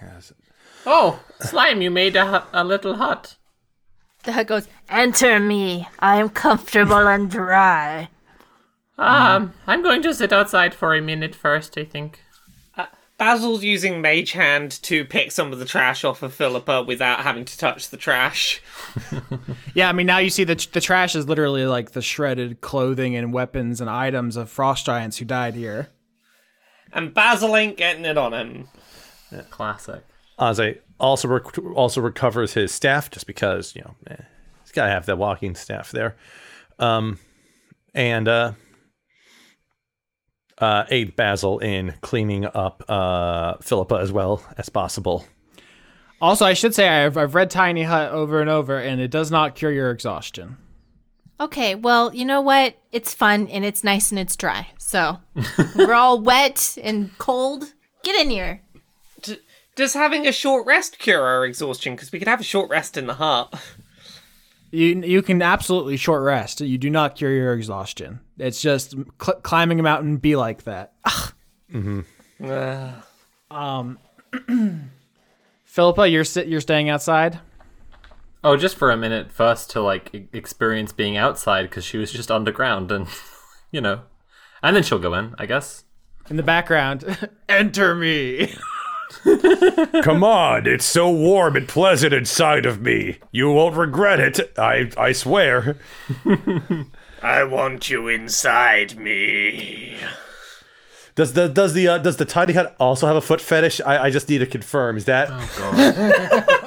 Yes. 0.00 0.32
Oh, 0.86 1.20
slime! 1.40 1.80
You 1.80 1.90
made 1.90 2.16
a, 2.16 2.46
a 2.52 2.62
little 2.64 2.96
hut. 2.96 3.36
The 4.24 4.32
hut 4.32 4.46
goes, 4.46 4.68
"Enter 4.88 5.38
me. 5.38 5.88
I 5.98 6.16
am 6.16 6.28
comfortable 6.28 7.08
and 7.08 7.30
dry." 7.30 8.08
Um, 8.96 9.52
I'm 9.66 9.82
going 9.82 10.02
to 10.02 10.14
sit 10.14 10.32
outside 10.32 10.72
for 10.74 10.94
a 10.94 11.00
minute 11.00 11.34
first. 11.34 11.76
I 11.76 11.84
think. 11.84 12.20
Basil's 13.16 13.62
using 13.62 14.00
Mage 14.00 14.32
Hand 14.32 14.82
to 14.82 15.04
pick 15.04 15.30
some 15.30 15.52
of 15.52 15.60
the 15.60 15.64
trash 15.64 16.02
off 16.04 16.22
of 16.22 16.34
Philippa 16.34 16.82
without 16.82 17.20
having 17.20 17.44
to 17.44 17.56
touch 17.58 17.90
the 17.90 17.96
trash. 17.96 18.60
Yeah, 19.74 19.88
I 19.88 19.92
mean 19.92 20.06
now 20.06 20.18
you 20.18 20.30
see 20.30 20.44
the 20.44 20.54
the 20.72 20.80
trash 20.80 21.16
is 21.16 21.26
literally 21.26 21.66
like 21.66 21.90
the 21.92 22.00
shredded 22.00 22.60
clothing 22.60 23.16
and 23.16 23.32
weapons 23.32 23.80
and 23.80 23.90
items 23.90 24.36
of 24.36 24.48
frost 24.48 24.86
giants 24.86 25.18
who 25.18 25.24
died 25.24 25.54
here. 25.56 25.88
And 26.92 27.12
Basil 27.12 27.56
ain't 27.56 27.76
getting 27.76 28.04
it 28.04 28.16
on 28.16 28.32
him. 28.32 28.68
Classic. 29.50 30.04
Aze 30.38 30.78
also 30.98 31.28
rec- 31.28 31.58
also 31.74 32.00
recovers 32.00 32.54
his 32.54 32.72
staff 32.72 33.10
just 33.10 33.26
because 33.26 33.74
you 33.74 33.82
know 33.82 33.94
eh, 34.08 34.22
he's 34.62 34.72
got 34.72 34.86
to 34.86 34.90
have 34.90 35.06
that 35.06 35.18
walking 35.18 35.54
staff 35.54 35.90
there, 35.90 36.16
um, 36.78 37.18
and 37.94 38.28
uh, 38.28 38.52
uh, 40.58 40.84
aid 40.90 41.16
Basil 41.16 41.58
in 41.58 41.94
cleaning 42.00 42.44
up 42.46 42.84
uh, 42.88 43.54
Philippa 43.60 43.96
as 43.96 44.12
well 44.12 44.42
as 44.56 44.68
possible. 44.68 45.26
Also, 46.20 46.46
I 46.46 46.54
should 46.54 46.74
say 46.74 46.88
I've 46.88 47.16
I've 47.16 47.34
read 47.34 47.50
Tiny 47.50 47.82
Hut 47.82 48.12
over 48.12 48.40
and 48.40 48.48
over, 48.48 48.78
and 48.78 49.00
it 49.00 49.10
does 49.10 49.30
not 49.30 49.54
cure 49.54 49.72
your 49.72 49.90
exhaustion. 49.90 50.56
Okay, 51.40 51.74
well, 51.74 52.14
you 52.14 52.24
know 52.24 52.40
what? 52.40 52.76
It's 52.92 53.12
fun 53.12 53.48
and 53.48 53.64
it's 53.64 53.82
nice 53.82 54.10
and 54.10 54.18
it's 54.20 54.36
dry. 54.36 54.68
So 54.78 55.18
we're 55.76 55.92
all 55.94 56.20
wet 56.20 56.78
and 56.82 57.10
cold. 57.18 57.74
Get 58.04 58.20
in 58.20 58.30
here. 58.30 58.62
D- 59.74 59.82
does 59.82 59.94
having 59.94 60.26
a 60.26 60.32
short 60.32 60.66
rest 60.66 60.98
cure 60.98 61.22
our 61.22 61.44
exhaustion? 61.44 61.94
Because 61.94 62.12
we 62.12 62.18
could 62.18 62.28
have 62.28 62.40
a 62.40 62.44
short 62.44 62.70
rest 62.70 62.96
in 62.96 63.06
the 63.06 63.14
hut. 63.14 63.54
You 64.70 65.02
you 65.02 65.22
can 65.22 65.40
absolutely 65.40 65.96
short 65.96 66.22
rest. 66.22 66.60
You 66.60 66.78
do 66.78 66.90
not 66.90 67.16
cure 67.16 67.32
your 67.32 67.52
exhaustion. 67.54 68.20
It's 68.38 68.60
just 68.60 68.94
cl- 69.22 69.40
climbing 69.42 69.78
a 69.78 69.82
mountain 69.82 70.16
be 70.16 70.36
like 70.36 70.64
that. 70.64 70.94
Um, 73.50 73.98
Philippa, 75.64 76.08
you're 76.08 76.24
sit 76.24 76.48
you're 76.48 76.60
staying 76.60 76.88
outside. 76.88 77.38
Oh, 78.42 78.56
just 78.56 78.76
for 78.76 78.90
a 78.90 78.96
minute 78.96 79.32
first 79.32 79.70
to 79.70 79.80
like 79.80 80.28
experience 80.32 80.92
being 80.92 81.16
outside 81.16 81.62
because 81.62 81.84
she 81.84 81.96
was 81.96 82.12
just 82.12 82.30
underground 82.30 82.92
and, 82.92 83.06
you 83.70 83.80
know, 83.80 84.02
and 84.62 84.76
then 84.76 84.82
she'll 84.82 84.98
go 84.98 85.14
in, 85.14 85.34
I 85.38 85.46
guess. 85.46 85.84
In 86.28 86.36
the 86.36 86.42
background, 86.42 87.30
enter 87.48 87.94
me. 87.94 88.54
Come 90.02 90.24
on, 90.24 90.66
it's 90.66 90.84
so 90.84 91.10
warm 91.10 91.56
and 91.56 91.68
pleasant 91.68 92.12
inside 92.12 92.66
of 92.66 92.80
me. 92.80 93.18
You 93.32 93.52
won't 93.52 93.76
regret 93.76 94.20
it. 94.20 94.52
I 94.58 94.90
I 94.96 95.12
swear. 95.12 95.76
I 97.22 97.44
want 97.44 97.88
you 97.90 98.08
inside 98.08 98.96
me. 98.96 99.96
Does 101.14 101.34
the 101.34 101.48
does 101.48 101.74
the 101.74 101.88
uh, 101.88 101.98
does 101.98 102.16
the 102.16 102.24
tiny 102.24 102.52
hut 102.54 102.74
also 102.80 103.06
have 103.06 103.16
a 103.16 103.20
foot 103.20 103.40
fetish? 103.40 103.80
I, 103.80 104.04
I 104.04 104.10
just 104.10 104.28
need 104.28 104.38
to 104.38 104.46
confirm. 104.46 104.96
Is 104.96 105.04
that 105.04 105.28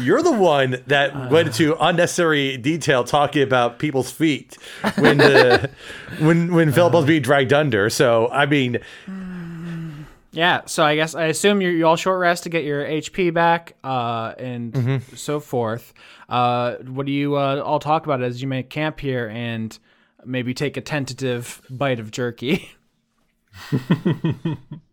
you're 0.00 0.22
the 0.22 0.32
one 0.32 0.82
that 0.86 1.30
went 1.30 1.48
into 1.48 1.76
unnecessary 1.80 2.56
detail 2.56 3.04
talking 3.04 3.42
about 3.42 3.78
people's 3.78 4.10
feet 4.10 4.56
when 4.98 5.18
the 5.18 5.70
when 6.18 6.52
when 6.54 6.72
Philip 6.72 6.92
was 6.92 7.04
being 7.04 7.22
dragged 7.22 7.52
under? 7.52 7.90
So 7.90 8.28
I 8.28 8.46
mean, 8.46 8.78
Yeah, 10.32 10.62
so 10.66 10.84
I 10.84 10.94
guess 10.94 11.14
I 11.14 11.24
assume 11.26 11.60
you 11.60 11.70
you 11.70 11.86
all 11.86 11.96
short 11.96 12.20
rest 12.20 12.44
to 12.44 12.48
get 12.48 12.64
your 12.64 12.84
HP 12.84 13.32
back, 13.32 13.76
uh, 13.82 14.34
and 14.38 15.02
so 15.14 15.40
forth. 15.40 15.92
Uh, 16.28 16.76
what 16.76 17.06
do 17.06 17.12
you 17.12 17.36
uh, 17.36 17.62
all 17.64 17.78
talk 17.78 18.04
about 18.04 18.22
as 18.22 18.42
you 18.42 18.48
make 18.48 18.70
camp 18.70 19.00
here 19.00 19.28
and 19.28 19.78
maybe 20.24 20.52
take 20.54 20.76
a 20.76 20.80
tentative 20.80 21.62
bite 21.70 22.00
of 22.00 22.10
jerky? 22.10 22.70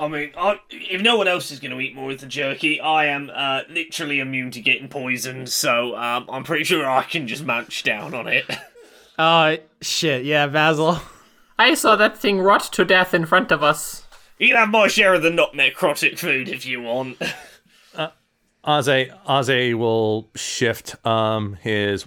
I 0.00 0.06
mean, 0.08 0.30
I, 0.36 0.60
if 0.70 1.02
no 1.02 1.16
one 1.16 1.26
else 1.26 1.50
is 1.50 1.58
going 1.60 1.72
to 1.72 1.80
eat 1.80 1.94
more 1.94 2.12
of 2.12 2.20
the 2.20 2.26
jerky, 2.26 2.80
I 2.80 3.06
am 3.06 3.30
uh, 3.34 3.62
literally 3.68 4.20
immune 4.20 4.50
to 4.52 4.60
getting 4.60 4.88
poisoned, 4.88 5.48
so 5.48 5.96
um, 5.96 6.26
I'm 6.30 6.44
pretty 6.44 6.64
sure 6.64 6.88
I 6.88 7.02
can 7.02 7.26
just 7.26 7.44
munch 7.44 7.82
down 7.82 8.14
on 8.14 8.26
it. 8.28 8.44
Oh 9.20 9.56
shit! 9.82 10.24
Yeah, 10.24 10.46
Basil. 10.46 11.00
I 11.58 11.74
saw 11.74 11.96
that 11.96 12.16
thing 12.16 12.38
rot 12.38 12.62
to 12.74 12.84
death 12.84 13.12
in 13.12 13.26
front 13.26 13.50
of 13.50 13.64
us. 13.64 14.06
you 14.38 14.46
can 14.46 14.56
have 14.56 14.68
my 14.68 14.86
share 14.86 15.14
of 15.14 15.22
the 15.22 15.30
not 15.30 15.54
necrotic 15.54 16.16
food 16.20 16.48
if 16.48 16.64
you 16.64 16.82
want. 16.82 17.18
Aze 18.64 19.10
Aze 19.26 19.74
will 19.74 20.30
shift 20.36 21.04
um 21.04 21.54
his 21.54 22.06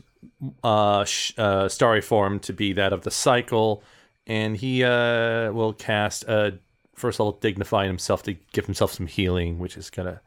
uh, 0.63 1.03
sh- 1.03 1.33
uh, 1.37 1.67
starry 1.67 1.99
form 1.99 2.39
to 2.39 2.53
be 2.53 2.71
that 2.73 2.93
of 2.93 3.01
the 3.01 3.11
cycle, 3.11 3.83
and 4.25 4.55
he 4.55 4.81
uh, 4.83 5.51
will 5.51 5.73
cast 5.73 6.23
a 6.25 6.59
first 7.01 7.19
level 7.19 7.33
dignifying 7.33 7.87
himself 7.87 8.23
to 8.23 8.33
give 8.53 8.65
himself 8.65 8.93
some 8.93 9.07
healing, 9.07 9.59
which 9.59 9.75
is 9.75 9.89
gonna 9.89 10.21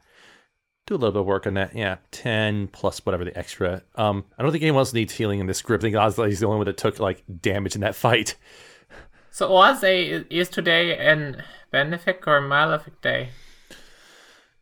do 0.85 0.93
a 0.93 0.97
little 0.97 1.11
bit 1.11 1.21
of 1.21 1.25
work 1.25 1.47
on 1.47 1.55
that. 1.55 1.75
Yeah, 1.75 1.97
ten 2.11 2.67
plus 2.67 3.05
whatever 3.05 3.25
the 3.25 3.37
extra. 3.37 3.81
Um, 3.95 4.25
I 4.37 4.43
don't 4.43 4.51
think 4.51 4.63
anyone 4.63 4.81
else 4.81 4.93
needs 4.93 5.13
healing 5.13 5.39
in 5.39 5.47
this 5.47 5.61
group. 5.61 5.81
I 5.81 5.83
think 5.83 5.95
Ozzy's 5.95 6.39
the 6.39 6.45
only 6.45 6.57
one 6.57 6.65
that 6.67 6.77
took 6.77 6.99
like 6.99 7.23
damage 7.41 7.75
in 7.75 7.81
that 7.81 7.95
fight. 7.95 8.35
So 9.31 9.51
a 9.61 10.25
is 10.29 10.47
today 10.47 10.97
an 10.97 11.43
benefic 11.73 12.25
or 12.27 12.39
malefic 12.41 13.01
day? 13.01 13.29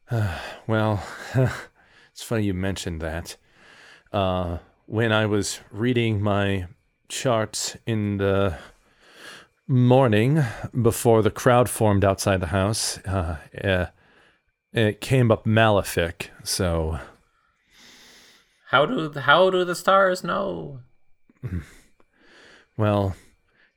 Well, 0.65 1.03
it's 1.35 2.23
funny 2.23 2.45
you 2.45 2.53
mentioned 2.53 3.01
that. 3.01 3.35
Uh, 4.11 4.59
when 4.85 5.11
I 5.11 5.25
was 5.25 5.59
reading 5.71 6.21
my 6.21 6.67
charts 7.07 7.77
in 7.85 8.17
the 8.17 8.57
morning 9.67 10.43
before 10.81 11.21
the 11.21 11.31
crowd 11.31 11.69
formed 11.69 12.03
outside 12.03 12.39
the 12.39 12.47
house, 12.47 12.97
uh, 12.99 13.37
uh, 13.63 13.85
it 14.71 15.01
came 15.01 15.31
up 15.31 15.45
malefic. 15.45 16.31
So, 16.43 16.99
How 18.67 18.85
do 18.85 19.07
the, 19.07 19.21
how 19.21 19.49
do 19.49 19.63
the 19.63 19.75
stars 19.75 20.23
know? 20.23 20.79
well, 22.77 23.15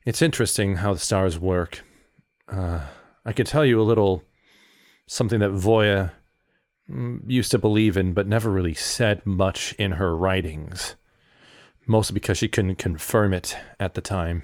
it's 0.05 0.21
interesting 0.21 0.77
how 0.77 0.93
the 0.93 0.99
stars 0.99 1.37
work. 1.39 1.83
Uh, 2.47 2.81
I 3.25 3.33
could 3.33 3.47
tell 3.47 3.65
you 3.65 3.79
a 3.81 3.83
little 3.83 4.23
something 5.05 5.39
that 5.39 5.51
Voya 5.51 6.11
mm, 6.89 7.19
used 7.27 7.51
to 7.51 7.57
believe 7.59 7.97
in, 7.97 8.13
but 8.13 8.27
never 8.27 8.49
really 8.49 8.73
said 8.73 9.25
much 9.25 9.73
in 9.73 9.93
her 9.93 10.15
writings. 10.15 10.95
Mostly 11.85 12.13
because 12.13 12.37
she 12.37 12.49
couldn't 12.49 12.75
confirm 12.75 13.33
it 13.33 13.55
at 13.79 13.93
the 13.93 14.01
time. 14.01 14.43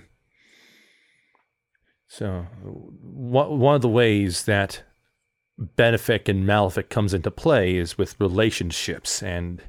So, 2.15 2.45
one 2.61 3.57
one 3.57 3.73
of 3.73 3.81
the 3.81 3.89
ways 3.89 4.43
that 4.43 4.83
benefic 5.59 6.29
and 6.29 6.45
malefic 6.45 6.91
comes 6.91 7.11
into 7.11 7.31
play 7.31 7.75
is 7.75 7.97
with 7.97 8.19
relationships. 8.19 9.23
And 9.23 9.63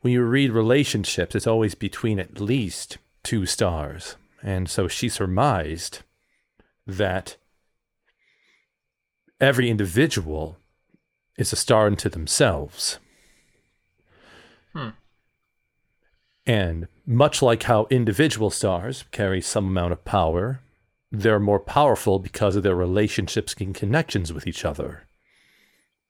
when 0.00 0.14
you 0.14 0.22
read 0.22 0.52
relationships, 0.52 1.34
it's 1.34 1.46
always 1.46 1.74
between 1.74 2.18
at 2.18 2.40
least 2.40 2.96
two 3.22 3.44
stars. 3.44 4.16
And 4.42 4.70
so 4.70 4.88
she 4.88 5.10
surmised 5.10 5.98
that 6.86 7.36
every 9.38 9.68
individual 9.68 10.56
is 11.36 11.52
a 11.52 11.56
star 11.56 11.88
unto 11.88 12.08
themselves. 12.08 12.98
Hmm. 14.72 14.88
And 16.46 16.88
much 17.04 17.42
like 17.42 17.64
how 17.64 17.86
individual 17.90 18.48
stars 18.48 19.04
carry 19.10 19.42
some 19.42 19.66
amount 19.66 19.92
of 19.92 20.02
power, 20.06 20.60
they're 21.20 21.40
more 21.40 21.60
powerful 21.60 22.18
because 22.18 22.56
of 22.56 22.62
their 22.62 22.76
relationships 22.76 23.54
and 23.58 23.74
connections 23.74 24.32
with 24.32 24.46
each 24.46 24.64
other. 24.64 25.06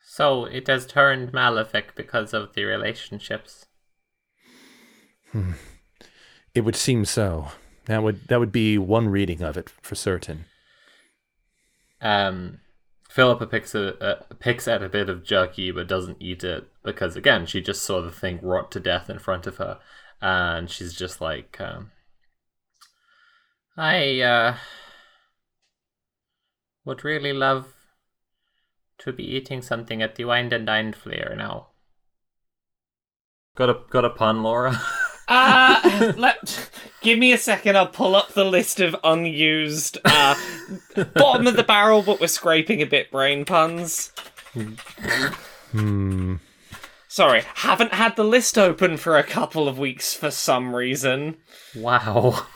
So 0.01 0.45
it 0.45 0.67
has 0.67 0.87
turned 0.87 1.33
malefic 1.33 1.95
because 1.95 2.33
of 2.33 2.55
the 2.55 2.65
relationships. 2.65 3.67
It 6.55 6.63
would 6.63 6.77
seem 6.77 7.05
so. 7.05 7.49
That 7.85 8.03
would 8.03 8.29
that 8.29 8.41
would 8.41 8.53
be 8.53 8.79
one 8.79 9.09
reading 9.09 9.43
of 9.43 9.57
it 9.57 9.71
for 9.83 9.95
certain. 9.95 10.47
Um, 12.01 12.61
Philippa 13.09 13.47
picks 13.47 13.75
a, 13.75 13.97
uh, 14.03 14.23
picks 14.39 14.67
at 14.67 14.83
a 14.83 14.89
bit 14.89 15.09
of 15.09 15.25
jerky 15.25 15.71
but 15.71 15.87
doesn't 15.87 16.19
eat 16.21 16.43
it 16.45 16.67
because 16.83 17.17
again 17.17 17.47
she 17.47 17.61
just 17.61 17.83
saw 17.83 18.01
the 18.01 18.11
thing 18.11 18.41
rot 18.43 18.71
to 18.73 18.81
death 18.81 19.09
in 19.11 19.19
front 19.19 19.47
of 19.47 19.59
her, 19.59 19.79
and 20.21 20.71
she's 20.71 20.95
just 20.95 21.21
like, 21.21 21.61
um, 21.61 21.91
I 23.77 24.21
uh, 24.21 24.57
would 26.87 27.05
really 27.05 27.35
love 27.35 27.75
to 28.99 29.13
be 29.13 29.25
eating 29.25 29.61
something 29.61 30.01
at 30.01 30.15
the 30.15 30.25
Wind 30.25 30.55
and 30.55 30.65
Dine 30.65 30.95
Flair 30.95 31.35
now. 31.37 31.67
Got 33.55 33.69
a 33.69 33.81
got 33.91 34.05
a 34.07 34.11
pun, 34.11 34.43
Laura. 34.43 34.81
Uh, 35.29 36.13
let 36.17 36.71
give 37.01 37.19
me 37.19 37.33
a 37.33 37.37
second. 37.39 37.77
I'll 37.77 37.89
pull 37.89 38.15
up 38.15 38.35
the 38.35 38.45
list 38.45 38.79
of 38.79 38.95
unused 39.03 39.99
uh, 40.05 40.37
bottom 41.17 41.49
of 41.49 41.57
the 41.57 41.65
barrel, 41.65 42.03
but 42.03 42.21
we're 42.21 42.29
scraping 42.29 42.81
a 42.81 42.87
bit 42.87 43.11
brain 43.11 43.45
puns. 43.45 44.13
Hmm. 45.73 46.37
Sorry, 47.09 47.43
haven't 47.55 47.93
had 47.93 48.15
the 48.15 48.23
list 48.23 48.57
open 48.57 48.97
for 48.99 49.19
a 49.19 49.25
couple 49.25 49.67
of 49.67 49.81
weeks 49.81 50.15
for 50.15 50.31
some 50.31 50.73
reason. 50.77 51.39
wow. 51.75 52.47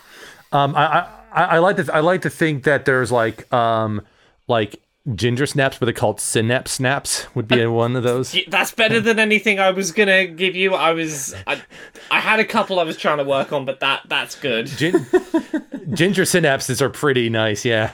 Um, 0.53 0.77
I, 0.77 1.09
I 1.33 1.45
I 1.45 1.59
like 1.59 1.75
to 1.77 1.93
I 1.93 1.99
like 1.99 2.23
to 2.23 2.31
think 2.31 2.63
that 2.63 2.85
there's 2.85 3.11
like 3.11 3.53
um 3.53 4.03
like 4.51 4.83
ginger 5.15 5.47
snaps, 5.47 5.79
but 5.79 5.87
they're 5.87 5.95
called 5.95 6.21
synapse 6.21 6.73
snaps. 6.73 7.35
Would 7.35 7.49
be 7.49 7.65
one 7.83 7.97
of 7.97 8.03
those. 8.03 8.37
That's 8.49 8.73
better 8.73 9.01
than 9.01 9.19
anything 9.19 9.59
I 9.59 9.71
was 9.71 9.93
gonna 9.93 10.27
give 10.27 10.55
you. 10.55 10.75
I 10.75 10.93
was, 10.93 11.35
I, 11.47 11.63
I 12.11 12.21
had 12.21 12.41
a 12.41 12.45
couple 12.45 12.79
I 12.79 12.83
was 12.83 12.97
trying 12.97 13.19
to 13.19 13.25
work 13.25 13.53
on, 13.53 13.65
but 13.65 13.81
that 13.81 14.03
that's 14.09 14.35
good. 14.35 14.67
Gin- 14.67 15.07
ginger 15.95 16.25
synapses 16.25 16.83
are 16.83 16.91
pretty 16.91 17.31
nice. 17.31 17.65
Yeah. 17.65 17.93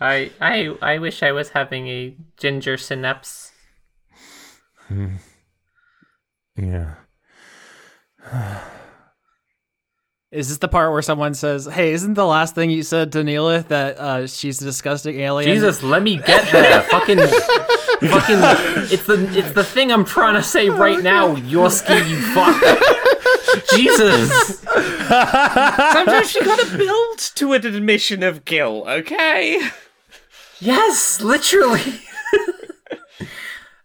I 0.00 0.32
I 0.40 0.76
I 0.82 0.98
wish 0.98 1.22
I 1.22 1.32
was 1.32 1.50
having 1.50 1.86
a 1.88 2.16
ginger 2.36 2.76
synapse. 2.76 3.52
Hmm. 4.88 5.16
Yeah. 6.56 6.94
Is 10.30 10.50
this 10.50 10.58
the 10.58 10.68
part 10.68 10.92
where 10.92 11.00
someone 11.00 11.32
says, 11.32 11.64
"Hey, 11.64 11.94
isn't 11.94 12.12
the 12.12 12.26
last 12.26 12.54
thing 12.54 12.68
you 12.68 12.82
said 12.82 13.12
to 13.12 13.24
Neelith 13.24 13.68
that 13.68 13.98
uh, 13.98 14.26
she's 14.26 14.60
a 14.60 14.64
disgusting 14.66 15.18
alien?" 15.20 15.50
Jesus, 15.50 15.82
let 15.82 16.02
me 16.02 16.18
get 16.18 16.52
there. 16.52 16.82
fucking, 16.90 17.16
fucking. 17.16 18.38
It's 18.92 19.06
the 19.06 19.26
it's 19.34 19.52
the 19.52 19.64
thing 19.64 19.90
I'm 19.90 20.04
trying 20.04 20.34
to 20.34 20.42
say 20.42 20.68
right 20.68 21.02
now. 21.02 21.34
Yorsky, 21.34 22.06
you 22.06 22.20
fuck. 22.34 22.62
Jesus. 23.74 24.58
Sometimes 24.60 26.34
you 26.34 26.44
gotta 26.44 26.76
build 26.76 27.18
to 27.36 27.54
an 27.54 27.64
admission 27.64 28.22
of 28.22 28.44
guilt. 28.44 28.86
Okay. 28.86 29.62
Yes, 30.60 31.22
literally. 31.22 32.02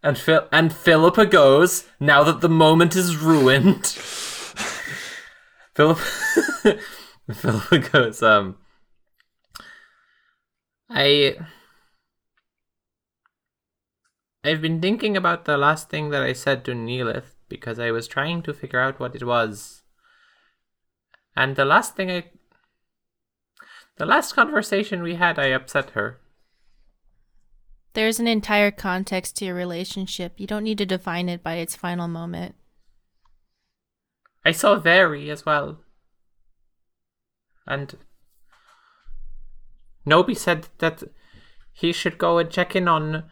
and 0.03 0.17
Phil 0.17 0.45
and 0.51 0.73
Philippa 0.73 1.25
goes 1.25 1.85
now 2.01 2.21
that 2.25 2.41
the 2.41 2.49
moment 2.49 2.97
is 2.97 3.15
ruined. 3.15 3.97
Philip 5.75 5.97
Philippa 7.31 7.79
goes. 7.79 8.21
Um. 8.21 8.57
I. 10.89 11.35
I've 14.43 14.61
been 14.61 14.81
thinking 14.81 15.15
about 15.15 15.45
the 15.45 15.57
last 15.57 15.89
thing 15.89 16.09
that 16.09 16.21
I 16.21 16.33
said 16.33 16.65
to 16.65 16.75
Neelith 16.75 17.35
because 17.47 17.79
I 17.79 17.91
was 17.91 18.07
trying 18.07 18.41
to 18.43 18.53
figure 18.53 18.79
out 18.79 18.99
what 18.99 19.15
it 19.15 19.23
was. 19.23 19.83
And 21.35 21.55
the 21.55 21.65
last 21.65 21.95
thing 21.95 22.11
I. 22.11 22.25
The 23.97 24.05
last 24.05 24.33
conversation 24.33 25.03
we 25.03 25.15
had, 25.15 25.37
I 25.37 25.47
upset 25.47 25.91
her. 25.91 26.19
There's 27.93 28.19
an 28.19 28.27
entire 28.27 28.71
context 28.71 29.37
to 29.37 29.45
your 29.45 29.53
relationship. 29.53 30.39
You 30.39 30.47
don't 30.47 30.63
need 30.63 30.79
to 30.79 30.85
define 30.85 31.29
it 31.29 31.43
by 31.43 31.55
its 31.55 31.75
final 31.75 32.07
moment. 32.07 32.55
I 34.45 34.51
saw 34.51 34.75
Very 34.75 35.29
as 35.29 35.45
well. 35.45 35.79
And 37.65 37.95
Nobi 40.05 40.35
said 40.35 40.67
that 40.79 41.03
he 41.71 41.93
should 41.93 42.17
go 42.17 42.37
and 42.37 42.49
check 42.49 42.75
in 42.75 42.87
on 42.87 43.31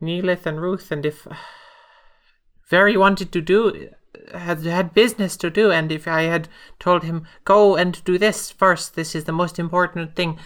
Neelith 0.00 0.46
and 0.46 0.60
Ruth, 0.60 0.90
and 0.90 1.04
if 1.06 1.26
Very 2.68 2.96
wanted 2.96 3.32
to 3.32 3.40
do, 3.40 3.90
had 4.32 4.64
had 4.64 4.94
business 4.94 5.36
to 5.38 5.50
do, 5.50 5.70
and 5.70 5.90
if 5.92 6.06
I 6.08 6.22
had 6.22 6.48
told 6.78 7.02
him 7.02 7.26
go 7.44 7.76
and 7.76 8.02
do 8.04 8.18
this 8.18 8.50
first, 8.50 8.94
this 8.94 9.14
is 9.14 9.24
the 9.24 9.32
most 9.32 9.58
important 9.58 10.16
thing. 10.16 10.38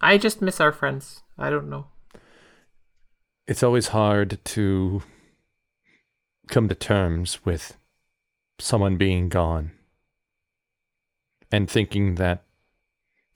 I 0.00 0.18
just 0.18 0.42
miss 0.42 0.60
our 0.60 0.72
friends. 0.72 1.22
I 1.38 1.50
don't 1.50 1.70
know. 1.70 1.86
It's 3.46 3.62
always 3.62 3.88
hard 3.88 4.38
to 4.44 5.02
come 6.52 6.68
to 6.68 6.74
terms 6.74 7.42
with 7.46 7.78
someone 8.58 8.98
being 8.98 9.30
gone 9.30 9.70
and 11.50 11.68
thinking 11.68 12.16
that 12.16 12.44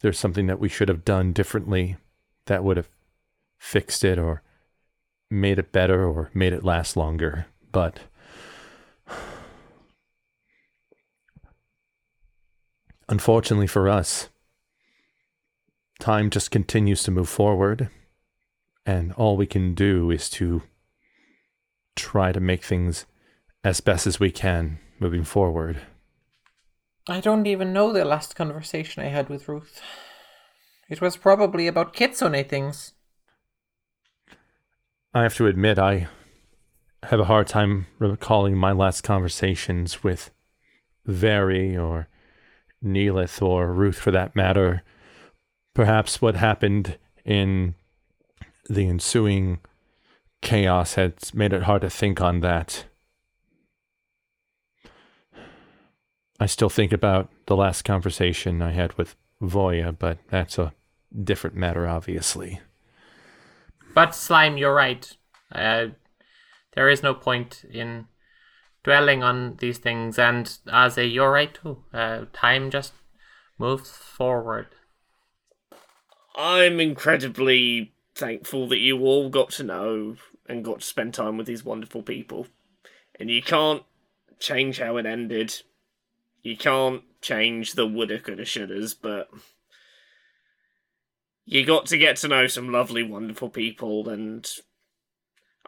there's 0.01 0.19
something 0.19 0.47
that 0.47 0.61
we 0.61 0.69
should 0.69 0.91
have 0.91 1.03
done 1.03 1.33
differently 1.33 1.97
that 2.45 2.63
would 2.63 2.77
have 2.77 2.91
fixed 3.57 4.05
it 4.05 4.19
or 4.19 4.43
made 5.31 5.59
it 5.59 5.73
better 5.73 6.07
or 6.07 6.31
made 6.35 6.53
it 6.53 6.63
last 6.63 6.95
longer. 6.95 7.47
But 7.73 8.01
unfortunately 13.09 13.67
for 13.67 13.89
us, 13.89 14.29
time 15.99 16.29
just 16.29 16.51
continues 16.51 17.03
to 17.05 17.11
move 17.11 17.31
forward, 17.31 17.89
and 18.85 19.15
all 19.15 19.39
we 19.39 19.47
can 19.47 19.75
do 19.75 20.11
is 20.11 20.29
to 20.31 20.63
try 21.97 22.31
to 22.31 22.41
make 22.41 22.63
things 22.63 23.07
as 23.65 23.81
best 23.81 24.07
as 24.07 24.21
we 24.21 24.31
can 24.31 24.79
moving 25.01 25.25
forward. 25.25 25.81
I 27.09 27.21
don't 27.21 27.47
even 27.47 27.73
know 27.73 27.93
the 27.93 28.05
last 28.05 28.37
conversation 28.37 29.03
I 29.03 29.09
had 29.09 29.29
with 29.29 29.49
Ruth. 29.49 29.81
It 30.89 31.01
was 31.01 31.17
probably 31.17 31.67
about 31.67 31.93
kitsune 31.93 32.45
things. 32.45 32.93
I 35.15 35.23
have 35.23 35.35
to 35.37 35.47
admit, 35.47 35.79
I 35.79 36.09
have 37.05 37.21
a 37.21 37.25
hard 37.25 37.47
time 37.47 37.87
recalling 37.99 38.57
my 38.57 38.73
last 38.73 39.03
conversations 39.03 40.05
with 40.05 40.31
Very 41.05 41.77
or 41.77 42.09
Neelith 42.83 43.41
or 43.41 43.73
Ruth 43.73 43.99
for 43.99 44.11
that 44.11 44.37
matter. 44.37 44.83
Perhaps 45.75 46.21
what 46.21 46.37
happened 46.37 46.99
in 47.25 47.75
the 48.69 48.89
ensuing 48.89 49.61
chaos 50.43 50.95
had 50.95 51.15
made 51.35 51.53
it 51.53 51.65
hard 51.65 51.83
to 51.83 51.91
think 51.91 52.21
on 52.21 52.41
that. 52.41 52.87
I 56.39 56.47
still 56.47 56.69
think 56.69 56.93
about 56.93 57.31
the 57.47 57.57
last 57.57 57.83
conversation 57.83 58.61
I 58.61 58.73
had 58.73 58.93
with 58.99 59.17
Voya, 59.43 59.97
but 59.99 60.19
that's 60.29 60.59
a 60.59 60.75
different 61.25 61.57
matter, 61.57 61.87
obviously. 61.87 62.61
But 63.95 64.15
Slime, 64.15 64.59
you're 64.59 64.75
right. 64.75 65.17
Uh, 65.51 65.89
there 66.75 66.91
is 66.91 67.03
no 67.03 67.15
point 67.15 67.65
in 67.71 68.07
dwelling 68.85 69.23
on 69.23 69.57
these 69.57 69.79
things, 69.79 70.19
and 70.19 70.47
Aze, 70.69 71.13
you're 71.13 71.33
right 71.33 71.53
too. 71.55 71.83
Uh, 71.93 72.27
time 72.33 72.71
just 72.71 72.93
moves 73.59 73.91
forward. 73.91 74.67
I'm 76.37 76.79
incredibly 76.79 77.95
thankful 78.17 78.67
that 78.69 78.79
you 78.79 79.01
all 79.01 79.29
got 79.29 79.51
to 79.51 79.63
know 79.63 80.17
and 80.49 80.65
got 80.65 80.81
to 80.81 80.87
spend 80.87 81.15
time 81.15 81.37
with 81.37 81.47
these 81.47 81.65
wonderful 81.65 82.03
people. 82.03 82.47
And 83.21 83.31
you 83.31 83.43
can't 83.43 83.83
change 84.39 84.79
how 84.79 84.97
it 84.97 85.07
ended. 85.07 85.63
You 86.43 86.57
can't 86.57 87.03
change 87.21 87.73
the 87.73 87.87
woulda, 87.87 88.19
coulda, 88.19 88.45
shouldas, 88.45 88.95
but 89.01 89.29
you 91.45 91.65
got 91.65 91.87
to 91.87 91.99
get 91.99 92.17
to 92.19 92.29
know 92.29 92.47
some 92.47 92.73
lovely, 92.73 93.03
wonderful 93.03 93.51
people, 93.51 94.09
and 94.09 94.49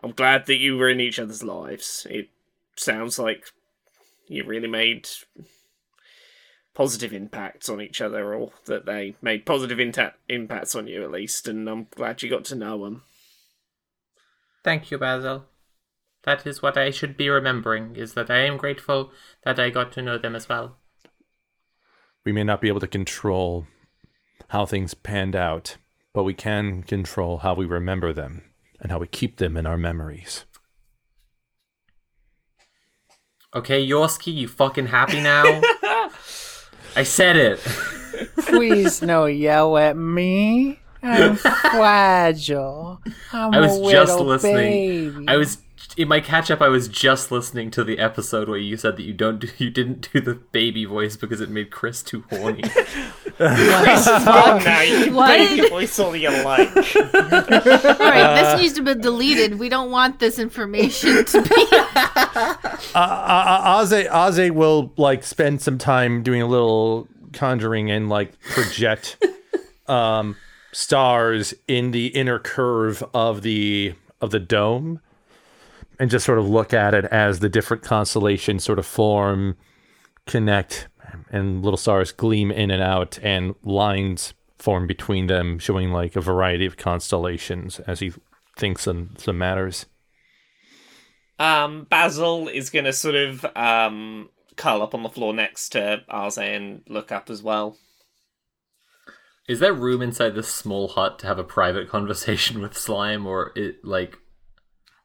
I'm 0.02 0.12
glad 0.12 0.46
that 0.46 0.56
you 0.56 0.76
were 0.76 0.88
in 0.88 1.00
each 1.00 1.18
other's 1.18 1.42
lives. 1.42 2.06
It 2.10 2.28
sounds 2.76 3.18
like 3.18 3.46
you 4.26 4.44
really 4.44 4.68
made 4.68 5.08
positive 6.78 7.12
impacts 7.12 7.68
on 7.68 7.80
each 7.80 8.00
other, 8.00 8.32
or 8.32 8.52
that 8.66 8.86
they 8.86 9.16
made 9.20 9.44
positive 9.44 9.80
inta- 9.80 10.14
impacts 10.28 10.76
on 10.76 10.86
you 10.86 11.02
at 11.02 11.10
least, 11.10 11.48
and 11.48 11.68
I'm 11.68 11.88
glad 11.90 12.22
you 12.22 12.30
got 12.30 12.44
to 12.44 12.54
know 12.54 12.84
them. 12.84 13.02
Thank 14.62 14.92
you, 14.92 14.96
Basil. 14.96 15.46
That 16.22 16.46
is 16.46 16.62
what 16.62 16.78
I 16.78 16.90
should 16.90 17.16
be 17.16 17.28
remembering, 17.28 17.96
is 17.96 18.14
that 18.14 18.30
I 18.30 18.44
am 18.44 18.56
grateful 18.56 19.10
that 19.44 19.58
I 19.58 19.70
got 19.70 19.90
to 19.94 20.02
know 20.02 20.18
them 20.18 20.36
as 20.36 20.48
well. 20.48 20.76
We 22.24 22.30
may 22.30 22.44
not 22.44 22.60
be 22.60 22.68
able 22.68 22.78
to 22.78 22.86
control 22.86 23.66
how 24.50 24.64
things 24.64 24.94
panned 24.94 25.34
out, 25.34 25.78
but 26.14 26.22
we 26.22 26.32
can 26.32 26.84
control 26.84 27.38
how 27.38 27.54
we 27.54 27.66
remember 27.66 28.12
them 28.12 28.44
and 28.80 28.92
how 28.92 29.00
we 29.00 29.08
keep 29.08 29.38
them 29.38 29.56
in 29.56 29.66
our 29.66 29.78
memories. 29.78 30.44
Okay, 33.52 33.84
Yoski, 33.84 34.32
you 34.32 34.46
fucking 34.46 34.86
happy 34.86 35.20
now? 35.20 35.60
I 36.98 37.04
said 37.04 37.36
it. 37.36 37.60
Please 38.48 39.02
no 39.02 39.26
yell 39.26 39.78
at 39.78 39.96
me. 39.96 40.80
I'm 41.00 41.36
fragile. 41.36 43.00
I'm 43.32 43.54
I 43.54 43.60
was 43.60 43.92
just 43.92 44.18
listening. 44.18 45.12
baby. 45.12 45.24
I 45.28 45.36
was 45.36 45.58
in 45.96 46.08
my 46.08 46.20
catch 46.20 46.50
up. 46.50 46.60
I 46.60 46.68
was 46.68 46.88
just 46.88 47.30
listening 47.30 47.70
to 47.72 47.84
the 47.84 47.98
episode 47.98 48.48
where 48.48 48.58
you 48.58 48.76
said 48.76 48.96
that 48.96 49.02
you 49.02 49.12
don't 49.12 49.38
do, 49.38 49.48
you 49.58 49.70
didn't 49.70 50.08
do 50.12 50.20
the 50.20 50.34
baby 50.34 50.84
voice 50.84 51.16
because 51.16 51.40
it 51.40 51.50
made 51.50 51.70
Chris 51.70 52.02
too 52.02 52.24
horny. 52.30 52.62
Chris 53.38 53.38
oh, 53.38 54.60
now 54.64 54.80
you 54.80 55.04
can 55.04 55.14
What? 55.14 55.38
make 55.38 55.70
voice 55.70 55.98
all 55.98 56.16
you 56.16 56.30
like. 56.30 56.68
All 56.76 57.98
right, 57.98 58.34
this 58.40 58.60
needs 58.60 58.74
to 58.74 58.82
be 58.82 58.94
deleted. 58.94 59.58
We 59.58 59.68
don't 59.68 59.90
want 59.90 60.18
this 60.18 60.38
information 60.38 61.24
to 61.24 61.42
be. 61.42 61.66
Uh, 62.94 62.98
uh, 62.98 63.82
Aze, 63.82 64.08
Aze 64.08 64.50
will 64.52 64.92
like 64.96 65.24
spend 65.24 65.60
some 65.60 65.76
time 65.78 66.22
doing 66.22 66.40
a 66.40 66.46
little 66.46 67.08
conjuring 67.32 67.90
and 67.90 68.08
like 68.08 68.38
project 68.40 69.22
um, 69.88 70.36
stars 70.72 71.54
in 71.66 71.90
the 71.90 72.06
inner 72.08 72.38
curve 72.38 73.02
of 73.12 73.42
the 73.42 73.94
of 74.20 74.30
the 74.30 74.38
dome, 74.40 75.00
and 75.98 76.10
just 76.10 76.24
sort 76.24 76.38
of 76.38 76.48
look 76.48 76.72
at 76.72 76.94
it 76.94 77.04
as 77.06 77.40
the 77.40 77.48
different 77.48 77.82
constellations 77.82 78.64
sort 78.64 78.78
of 78.78 78.86
form, 78.86 79.56
connect, 80.26 80.88
and 81.30 81.62
little 81.64 81.76
stars 81.76 82.12
gleam 82.12 82.50
in 82.50 82.70
and 82.70 82.82
out, 82.82 83.18
and 83.22 83.54
lines 83.62 84.34
form 84.58 84.86
between 84.86 85.26
them, 85.26 85.58
showing 85.58 85.92
like 85.92 86.16
a 86.16 86.20
variety 86.20 86.66
of 86.66 86.76
constellations 86.76 87.80
as 87.80 88.00
he 88.00 88.12
thinks 88.56 88.86
on 88.86 89.16
some 89.16 89.38
matters. 89.38 89.86
Um, 91.38 91.86
Basil 91.88 92.48
is 92.48 92.70
gonna 92.70 92.92
sort 92.92 93.14
of 93.14 93.46
um 93.56 94.28
curl 94.56 94.82
up 94.82 94.94
on 94.94 95.02
the 95.02 95.08
floor 95.08 95.32
next 95.32 95.70
to 95.70 96.02
Arze 96.10 96.38
and 96.38 96.82
look 96.88 97.12
up 97.12 97.30
as 97.30 97.42
well. 97.42 97.76
Is 99.48 99.60
there 99.60 99.72
room 99.72 100.02
inside 100.02 100.34
this 100.34 100.52
small 100.52 100.88
hut 100.88 101.18
to 101.20 101.26
have 101.26 101.38
a 101.38 101.44
private 101.44 101.88
conversation 101.90 102.60
with 102.60 102.76
slime, 102.76 103.26
or 103.26 103.52
it 103.56 103.84
like 103.84 104.18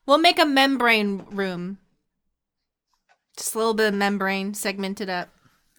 We'll 0.06 0.18
make 0.18 0.40
a 0.40 0.46
membrane 0.46 1.26
room. 1.32 1.80
Just 3.38 3.56
a 3.56 3.58
little 3.58 3.74
bit 3.74 3.90
of 3.90 3.94
membrane 3.94 4.54
segmented 4.54 5.10
up. 5.10 5.30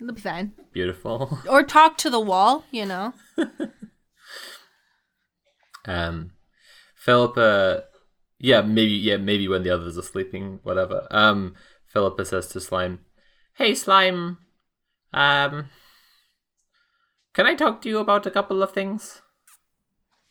It'll 0.00 0.14
be 0.14 0.20
fine. 0.20 0.52
beautiful? 0.72 1.38
Or 1.48 1.62
talk 1.62 1.96
to 1.98 2.10
the 2.10 2.20
wall, 2.20 2.64
you 2.70 2.84
know. 2.86 3.14
Um, 5.86 6.32
Philippa, 6.96 7.84
yeah, 8.38 8.62
maybe, 8.62 8.92
yeah, 8.92 9.16
maybe 9.16 9.48
when 9.48 9.62
the 9.62 9.70
others 9.70 9.98
are 9.98 10.02
sleeping, 10.02 10.60
whatever. 10.62 11.06
Um, 11.10 11.54
Philippa 11.86 12.24
says 12.24 12.48
to 12.48 12.60
Slime, 12.60 13.00
"Hey, 13.54 13.74
Slime, 13.74 14.38
um, 15.12 15.68
can 17.34 17.46
I 17.46 17.54
talk 17.54 17.82
to 17.82 17.88
you 17.88 17.98
about 17.98 18.26
a 18.26 18.30
couple 18.30 18.62
of 18.62 18.72
things? 18.72 19.20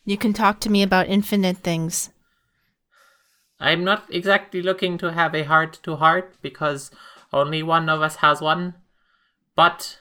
You 0.04 0.18
can 0.18 0.32
talk 0.32 0.60
to 0.60 0.70
me 0.70 0.82
about 0.82 1.08
infinite 1.08 1.58
things. 1.58 2.10
I'm 3.60 3.84
not 3.84 4.04
exactly 4.10 4.62
looking 4.62 4.98
to 4.98 5.12
have 5.12 5.34
a 5.34 5.44
heart 5.44 5.80
to 5.84 5.96
heart 5.96 6.36
because 6.42 6.90
only 7.32 7.62
one 7.62 7.88
of 7.88 8.02
us 8.02 8.16
has 8.16 8.40
one, 8.40 8.74
but." 9.54 9.98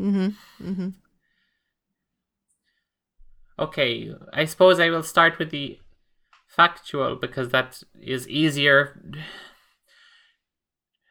Mm-hmm. 0.00 0.70
Mm-hmm. 0.70 0.88
Okay, 3.58 4.12
I 4.32 4.44
suppose 4.44 4.80
I 4.80 4.90
will 4.90 5.02
start 5.02 5.38
with 5.38 5.50
the 5.50 5.78
factual 6.48 7.16
because 7.16 7.50
that 7.50 7.82
is 8.00 8.28
easier. 8.28 9.00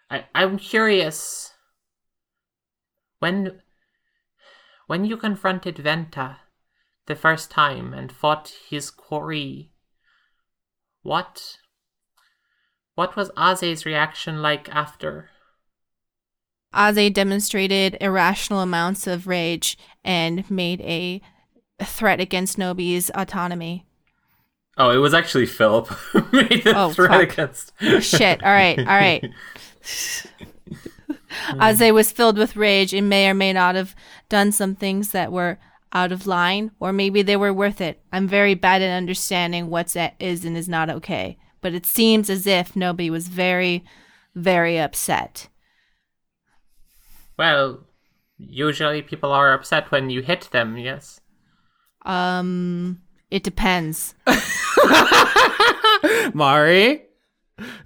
I 0.09 0.25
I'm 0.35 0.57
curious. 0.57 1.53
When 3.19 3.61
when 4.87 5.05
you 5.05 5.15
confronted 5.15 5.77
Venta 5.77 6.39
the 7.05 7.15
first 7.15 7.49
time 7.49 7.93
and 7.93 8.11
fought 8.11 8.53
his 8.69 8.91
quarry, 8.91 9.71
what 11.03 11.57
what 12.95 13.15
was 13.15 13.31
Aze's 13.37 13.85
reaction 13.85 14.41
like 14.41 14.69
after? 14.73 15.29
Aze 16.73 17.13
demonstrated 17.13 17.97
irrational 17.99 18.59
amounts 18.61 19.07
of 19.07 19.27
rage 19.27 19.77
and 20.03 20.49
made 20.49 20.81
a 20.81 21.21
threat 21.83 22.19
against 22.19 22.57
Nobi's 22.57 23.09
autonomy. 23.15 23.85
Oh, 24.77 24.89
it 24.91 24.97
was 24.97 25.13
actually 25.13 25.45
Philip 25.47 25.87
who 25.87 26.21
made 26.31 26.63
the 26.63 26.73
Oh, 26.75 26.91
threat 26.91 27.11
fuck. 27.11 27.33
against. 27.33 27.73
Shit. 28.01 28.41
All 28.43 28.51
right. 28.51 28.77
All 28.79 28.85
right. 28.85 29.23
Aze 31.59 31.93
was 31.93 32.11
filled 32.11 32.37
with 32.37 32.55
rage 32.55 32.93
and 32.93 33.09
may 33.09 33.29
or 33.29 33.33
may 33.33 33.53
not 33.53 33.75
have 33.75 33.95
done 34.29 34.51
some 34.51 34.75
things 34.75 35.11
that 35.11 35.31
were 35.31 35.59
out 35.93 36.11
of 36.11 36.27
line, 36.27 36.71
or 36.79 36.93
maybe 36.93 37.21
they 37.21 37.35
were 37.35 37.53
worth 37.53 37.81
it. 37.81 38.01
I'm 38.11 38.27
very 38.27 38.53
bad 38.53 38.81
at 38.81 38.95
understanding 38.95 39.69
what's 39.69 39.95
at 39.95 40.15
is 40.19 40.45
and 40.45 40.57
is 40.57 40.69
not 40.69 40.89
okay, 40.89 41.37
but 41.61 41.73
it 41.73 41.85
seems 41.85 42.29
as 42.29 42.47
if 42.47 42.73
Nobi 42.73 43.09
was 43.09 43.27
very, 43.27 43.83
very 44.35 44.79
upset. 44.79 45.49
Well, 47.37 47.85
usually 48.37 49.01
people 49.01 49.31
are 49.31 49.53
upset 49.53 49.91
when 49.91 50.09
you 50.09 50.21
hit 50.21 50.49
them, 50.51 50.77
yes? 50.77 51.19
Um, 52.05 53.01
it 53.29 53.43
depends. 53.43 54.15
Mari. 56.33 57.03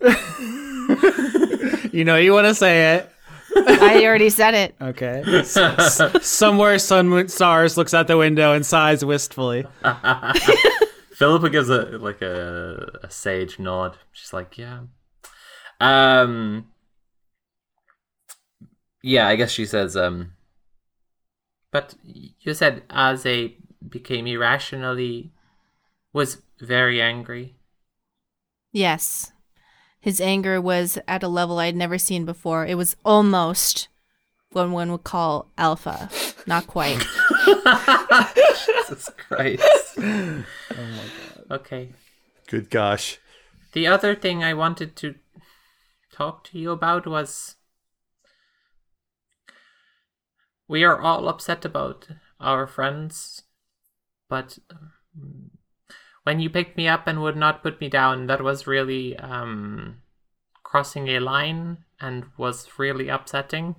you 1.91 2.05
know 2.05 2.17
you 2.17 2.33
want 2.33 2.47
to 2.47 2.55
say 2.55 2.95
it. 2.95 3.11
I 3.67 4.03
already 4.05 4.29
said 4.29 4.53
it. 4.53 4.75
Okay. 4.81 5.23
S- 5.27 5.55
s- 5.57 6.25
somewhere, 6.25 6.77
sun, 6.79 7.27
stars 7.29 7.77
looks 7.77 7.93
out 7.93 8.07
the 8.07 8.17
window 8.17 8.53
and 8.53 8.65
sighs 8.65 9.03
wistfully. 9.05 9.65
Philippa 11.13 11.49
gives 11.49 11.69
a 11.69 11.97
like 11.97 12.21
a, 12.21 12.99
a 13.03 13.09
sage 13.09 13.57
nod. 13.57 13.97
She's 14.11 14.33
like, 14.33 14.57
"Yeah." 14.57 14.81
Um. 15.79 16.67
Yeah, 19.01 19.27
I 19.27 19.35
guess 19.35 19.51
she 19.51 19.65
says. 19.65 19.95
Um. 19.95 20.33
But 21.71 21.95
you 22.03 22.53
said 22.53 22.83
Aze 22.89 23.55
became 23.87 24.27
irrationally, 24.27 25.31
was 26.13 26.41
very 26.59 27.01
angry. 27.01 27.55
Yes. 28.71 29.31
His 30.05 30.21
anger 30.21 30.61
was 30.61 30.99
at 31.07 31.23
a 31.23 31.27
level 31.27 31.57
I'd 31.57 31.75
never 31.75 31.97
seen 31.97 32.25
before. 32.25 32.63
It 32.63 32.75
was 32.75 32.95
almost 33.03 33.87
what 34.51 34.69
one 34.69 34.91
would 34.91 35.03
call 35.03 35.49
alpha. 35.57 36.11
Not 36.45 36.67
quite. 36.67 37.03
Jesus 37.47 39.09
Christ. 39.17 39.95
oh 39.97 40.03
my 40.03 40.45
god. 40.77 41.45
Okay. 41.49 41.89
Good 42.45 42.69
gosh. 42.69 43.17
The 43.73 43.87
other 43.87 44.13
thing 44.13 44.43
I 44.43 44.53
wanted 44.53 44.95
to 44.97 45.15
talk 46.13 46.43
to 46.51 46.59
you 46.59 46.69
about 46.69 47.07
was 47.07 47.55
we 50.67 50.83
are 50.83 51.01
all 51.01 51.27
upset 51.27 51.65
about 51.65 52.09
our 52.39 52.67
friends, 52.67 53.41
but 54.29 54.59
when 56.25 56.39
you 56.39 56.49
picked 56.49 56.75
me 56.75 56.87
up 56.87 57.05
and 57.05 57.21
would 57.21 57.37
not 57.37 57.61
put 57.61 57.79
me 57.79 57.87
down, 57.87 58.25
that 58.25 58.43
was 58.43 58.65
really 58.65 59.15
um, 59.17 60.01
crossing 60.63 61.07
a 61.07 61.19
line 61.19 61.77
and 62.01 62.25
was 62.35 62.67
really 62.79 63.09
upsetting. 63.09 63.75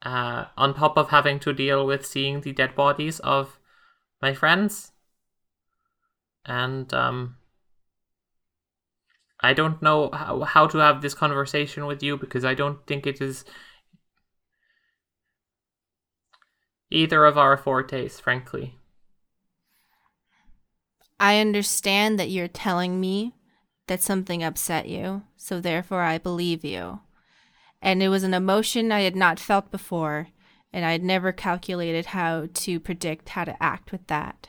Uh, 0.00 0.46
on 0.56 0.74
top 0.74 0.96
of 0.96 1.10
having 1.10 1.38
to 1.38 1.52
deal 1.52 1.86
with 1.86 2.04
seeing 2.04 2.40
the 2.40 2.52
dead 2.52 2.74
bodies 2.74 3.20
of 3.20 3.58
my 4.22 4.32
friends. 4.32 4.92
And 6.46 6.92
um, 6.94 7.36
I 9.38 9.52
don't 9.52 9.82
know 9.82 10.10
how, 10.12 10.40
how 10.40 10.66
to 10.68 10.78
have 10.78 11.02
this 11.02 11.14
conversation 11.14 11.84
with 11.84 12.02
you 12.02 12.16
because 12.16 12.44
I 12.44 12.54
don't 12.54 12.84
think 12.86 13.06
it 13.06 13.20
is 13.20 13.44
either 16.90 17.26
of 17.26 17.36
our 17.36 17.58
fortes, 17.58 18.18
frankly. 18.18 18.78
I 21.22 21.38
understand 21.38 22.18
that 22.18 22.30
you're 22.30 22.48
telling 22.48 23.00
me 23.00 23.36
that 23.86 24.02
something 24.02 24.42
upset 24.42 24.88
you, 24.88 25.22
so 25.36 25.60
therefore 25.60 26.00
I 26.00 26.18
believe 26.18 26.64
you. 26.64 26.98
And 27.80 28.02
it 28.02 28.08
was 28.08 28.24
an 28.24 28.34
emotion 28.34 28.90
I 28.90 29.02
had 29.02 29.14
not 29.14 29.38
felt 29.38 29.70
before, 29.70 30.30
and 30.72 30.84
I 30.84 30.90
had 30.90 31.04
never 31.04 31.30
calculated 31.30 32.06
how 32.06 32.48
to 32.52 32.80
predict 32.80 33.28
how 33.28 33.44
to 33.44 33.62
act 33.62 33.92
with 33.92 34.04
that. 34.08 34.48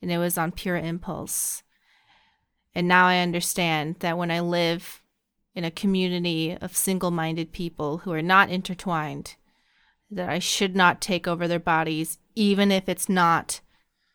And 0.00 0.12
it 0.12 0.18
was 0.18 0.38
on 0.38 0.52
pure 0.52 0.76
impulse. 0.76 1.64
And 2.72 2.86
now 2.86 3.06
I 3.06 3.18
understand 3.18 3.96
that 3.98 4.16
when 4.16 4.30
I 4.30 4.38
live 4.38 5.02
in 5.56 5.64
a 5.64 5.72
community 5.72 6.56
of 6.56 6.76
single 6.76 7.10
minded 7.10 7.50
people 7.50 7.98
who 7.98 8.12
are 8.12 8.22
not 8.22 8.48
intertwined, 8.48 9.34
that 10.08 10.28
I 10.28 10.38
should 10.38 10.76
not 10.76 11.00
take 11.00 11.26
over 11.26 11.48
their 11.48 11.58
bodies, 11.58 12.20
even 12.36 12.70
if 12.70 12.88
it's 12.88 13.08
not 13.08 13.60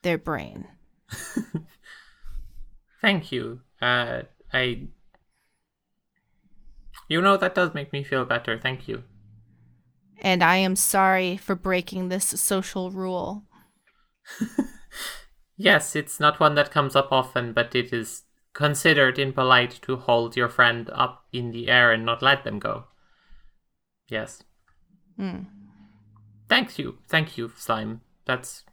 their 0.04 0.18
brain. 0.18 0.70
Thank 3.02 3.32
you. 3.32 3.62
Uh, 3.82 4.24
I. 4.52 4.88
You 7.08 7.22
know, 7.22 7.38
that 7.38 7.56
does 7.56 7.74
make 7.74 7.94
me 7.94 8.04
feel 8.04 8.26
better. 8.26 8.60
Thank 8.60 8.88
you. 8.88 9.04
And 10.22 10.44
I 10.44 10.58
am 10.58 10.76
sorry 10.76 11.38
for 11.38 11.56
breaking 11.56 12.10
this 12.10 12.26
social 12.26 12.92
rule. 12.92 13.44
Yes, 15.58 15.96
it's 15.96 16.20
not 16.20 16.40
one 16.40 16.54
that 16.54 16.72
comes 16.72 16.96
up 16.96 17.12
often, 17.12 17.52
but 17.52 17.74
it 17.74 17.92
is 17.92 18.24
considered 18.54 19.18
impolite 19.18 19.80
to 19.82 19.98
hold 19.98 20.38
your 20.38 20.50
friend 20.50 20.90
up 20.94 21.26
in 21.34 21.52
the 21.52 21.68
air 21.68 21.92
and 21.92 22.06
not 22.06 22.22
let 22.22 22.44
them 22.44 22.60
go. 22.60 22.86
Yes. 24.08 24.44
Hmm. 25.18 25.42
Thank 26.48 26.78
you. 26.78 27.00
Thank 27.08 27.38
you, 27.38 27.52
Slime. 27.58 28.02
That's 28.26 28.64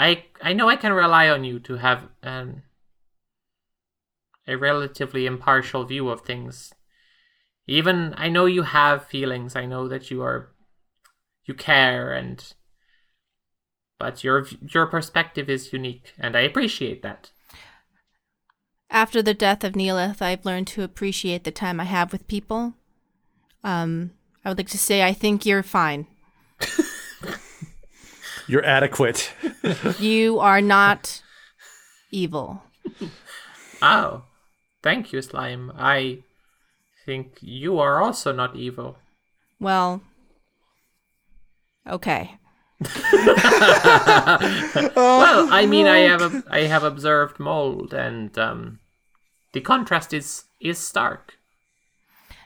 I 0.00 0.24
I 0.40 0.54
know 0.54 0.70
I 0.70 0.76
can 0.76 0.94
rely 0.94 1.28
on 1.28 1.44
you 1.44 1.58
to 1.60 1.76
have 1.76 2.08
um, 2.22 2.62
a 4.48 4.56
relatively 4.56 5.26
impartial 5.26 5.84
view 5.84 6.08
of 6.08 6.22
things. 6.22 6.72
Even 7.66 8.14
I 8.16 8.30
know 8.30 8.46
you 8.46 8.62
have 8.62 9.04
feelings. 9.04 9.54
I 9.54 9.66
know 9.66 9.88
that 9.88 10.10
you 10.10 10.22
are 10.22 10.52
you 11.44 11.52
care 11.52 12.12
and 12.14 12.54
but 13.98 14.24
your 14.24 14.46
your 14.72 14.86
perspective 14.86 15.50
is 15.50 15.70
unique 15.70 16.14
and 16.18 16.34
I 16.34 16.40
appreciate 16.40 17.02
that. 17.02 17.30
After 18.88 19.20
the 19.20 19.34
death 19.34 19.62
of 19.64 19.76
Neelith, 19.76 20.22
I've 20.22 20.46
learned 20.46 20.66
to 20.68 20.82
appreciate 20.82 21.44
the 21.44 21.52
time 21.52 21.78
I 21.78 21.84
have 21.84 22.10
with 22.10 22.26
people. 22.26 22.72
Um, 23.62 24.12
I 24.44 24.48
would 24.48 24.56
like 24.56 24.68
to 24.70 24.78
say 24.78 25.02
I 25.02 25.12
think 25.12 25.44
you're 25.44 25.62
fine. 25.62 26.06
You're 28.50 28.66
adequate. 28.66 29.32
You 30.00 30.40
are 30.40 30.60
not 30.60 31.22
evil. 32.10 32.64
Oh, 33.80 34.24
thank 34.82 35.12
you, 35.12 35.22
Slime. 35.22 35.70
I 35.76 36.24
think 37.06 37.38
you 37.40 37.78
are 37.78 38.02
also 38.02 38.32
not 38.32 38.56
evil. 38.56 38.98
Well, 39.60 40.02
okay. 41.86 42.38
well, 44.96 45.46
I 45.52 45.66
mean, 45.68 45.86
I 45.86 45.98
have 45.98 46.44
I 46.50 46.62
have 46.62 46.82
observed 46.82 47.38
mold, 47.38 47.94
and 47.94 48.36
um, 48.36 48.80
the 49.52 49.60
contrast 49.60 50.12
is 50.12 50.44
is 50.60 50.78
stark. 50.78 51.34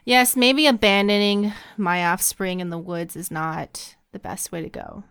Yes, 0.04 0.36
maybe 0.36 0.66
abandoning 0.66 1.54
my 1.78 2.04
offspring 2.04 2.60
in 2.60 2.68
the 2.68 2.76
woods 2.78 3.16
is 3.16 3.30
not 3.30 3.96
the 4.12 4.18
best 4.18 4.52
way 4.52 4.60
to 4.60 4.68
go. 4.68 5.04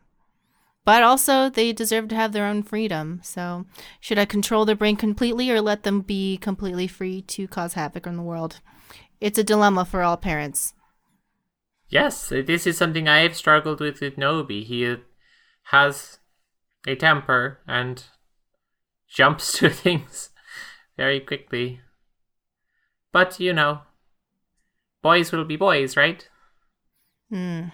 But 0.85 1.01
also, 1.01 1.49
they 1.49 1.71
deserve 1.71 2.09
to 2.09 2.15
have 2.15 2.33
their 2.33 2.45
own 2.45 2.61
freedom. 2.61 3.21
So, 3.23 3.65
should 4.01 4.19
I 4.19 4.25
control 4.25 4.65
their 4.65 4.75
brain 4.75 4.97
completely 4.97 5.49
or 5.49 5.61
let 5.61 5.83
them 5.83 6.01
be 6.01 6.37
completely 6.37 6.87
free 6.87 7.21
to 7.21 7.47
cause 7.47 7.73
havoc 7.73 8.05
in 8.05 8.17
the 8.17 8.23
world? 8.23 8.59
It's 9.21 9.39
a 9.39 9.43
dilemma 9.43 9.85
for 9.85 10.01
all 10.01 10.17
parents. 10.17 10.73
Yes, 11.87 12.29
this 12.29 12.67
is 12.67 12.77
something 12.77 13.07
I 13.07 13.19
have 13.19 13.35
struggled 13.35 13.79
with 13.79 14.01
with 14.01 14.17
Nobi. 14.17 14.65
He 14.65 14.97
has 15.65 16.19
a 16.85 16.95
temper 16.95 17.59
and 17.67 18.03
jumps 19.07 19.53
to 19.59 19.69
things 19.69 20.31
very 20.97 21.19
quickly. 21.19 21.79
But 23.11 23.39
you 23.39 23.53
know, 23.53 23.81
boys 25.01 25.31
will 25.31 25.45
be 25.45 25.55
boys, 25.55 25.95
right? 25.95 26.27
Hmm. 27.29 27.69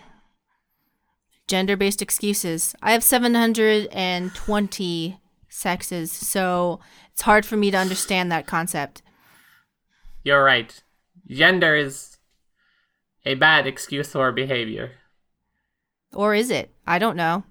Gender 1.49 1.76
based 1.76 2.01
excuses. 2.01 2.73
I 2.81 2.91
have 2.91 3.03
720 3.03 5.19
sexes, 5.49 6.11
so 6.11 6.80
it's 7.11 7.23
hard 7.23 7.43
for 7.43 7.57
me 7.57 7.71
to 7.71 7.77
understand 7.77 8.31
that 8.31 8.45
concept. 8.45 9.01
You're 10.23 10.43
right. 10.43 10.84
Gender 11.27 11.76
is 11.76 12.19
a 13.26 13.34
bad 13.34 13.65
excuse 13.65 14.11
for 14.11 14.31
behavior. 14.31 14.91
Or 16.13 16.35
is 16.35 16.51
it? 16.51 16.71
I 16.85 16.99
don't 16.99 17.17
know. 17.17 17.43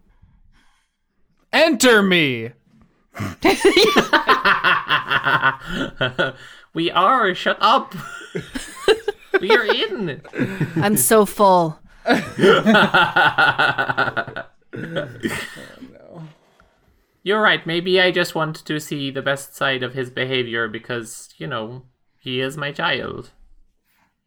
Enter 1.52 2.00
me. 2.00 2.52
we 6.72 6.88
are. 6.92 7.34
Shut 7.34 7.58
up. 7.60 7.96
we 9.40 9.50
are 9.50 9.64
in. 9.64 10.22
I'm 10.76 10.96
so 10.96 11.26
full. 11.26 11.80
You're 17.22 17.42
right. 17.42 17.66
Maybe 17.66 18.00
I 18.00 18.10
just 18.10 18.34
want 18.34 18.64
to 18.64 18.80
see 18.80 19.10
the 19.10 19.22
best 19.22 19.54
side 19.54 19.82
of 19.82 19.94
his 19.94 20.08
behavior 20.08 20.68
because, 20.68 21.34
you 21.36 21.46
know, 21.46 21.84
he 22.18 22.40
is 22.40 22.56
my 22.56 22.72
child. 22.72 23.32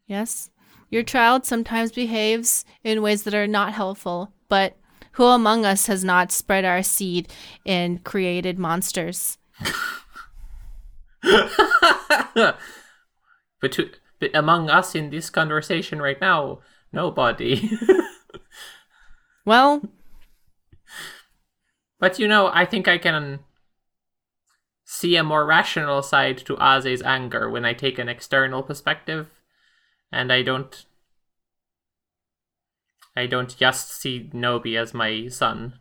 Yes. 0.06 0.50
Your 0.90 1.02
child 1.02 1.44
sometimes 1.44 1.90
behaves 1.90 2.64
in 2.84 3.02
ways 3.02 3.24
that 3.24 3.34
are 3.34 3.46
not 3.46 3.72
helpful, 3.72 4.32
but 4.48 4.76
who 5.12 5.24
among 5.24 5.64
us 5.64 5.86
has 5.86 6.04
not 6.04 6.30
spread 6.30 6.64
our 6.64 6.82
seed 6.82 7.32
and 7.66 8.04
created 8.04 8.58
monsters? 8.58 9.38
but, 12.32 12.56
to, 13.72 13.90
but 14.20 14.30
among 14.34 14.70
us 14.70 14.94
in 14.94 15.10
this 15.10 15.30
conversation 15.30 16.00
right 16.00 16.20
now, 16.20 16.60
nobody. 16.92 17.70
Well, 19.44 19.82
but 21.98 22.18
you 22.18 22.28
know, 22.28 22.50
I 22.52 22.64
think 22.64 22.86
I 22.86 22.98
can 22.98 23.40
see 24.84 25.16
a 25.16 25.24
more 25.24 25.44
rational 25.44 26.02
side 26.02 26.38
to 26.38 26.56
Aze's 26.56 27.02
anger 27.02 27.50
when 27.50 27.64
I 27.64 27.72
take 27.72 27.98
an 27.98 28.08
external 28.08 28.62
perspective 28.62 29.30
and 30.12 30.32
I 30.32 30.42
don't 30.42 30.84
I 33.16 33.26
don't 33.26 33.54
just 33.56 33.90
see 33.90 34.30
Nobi 34.32 34.78
as 34.78 34.94
my 34.94 35.28
son. 35.28 35.74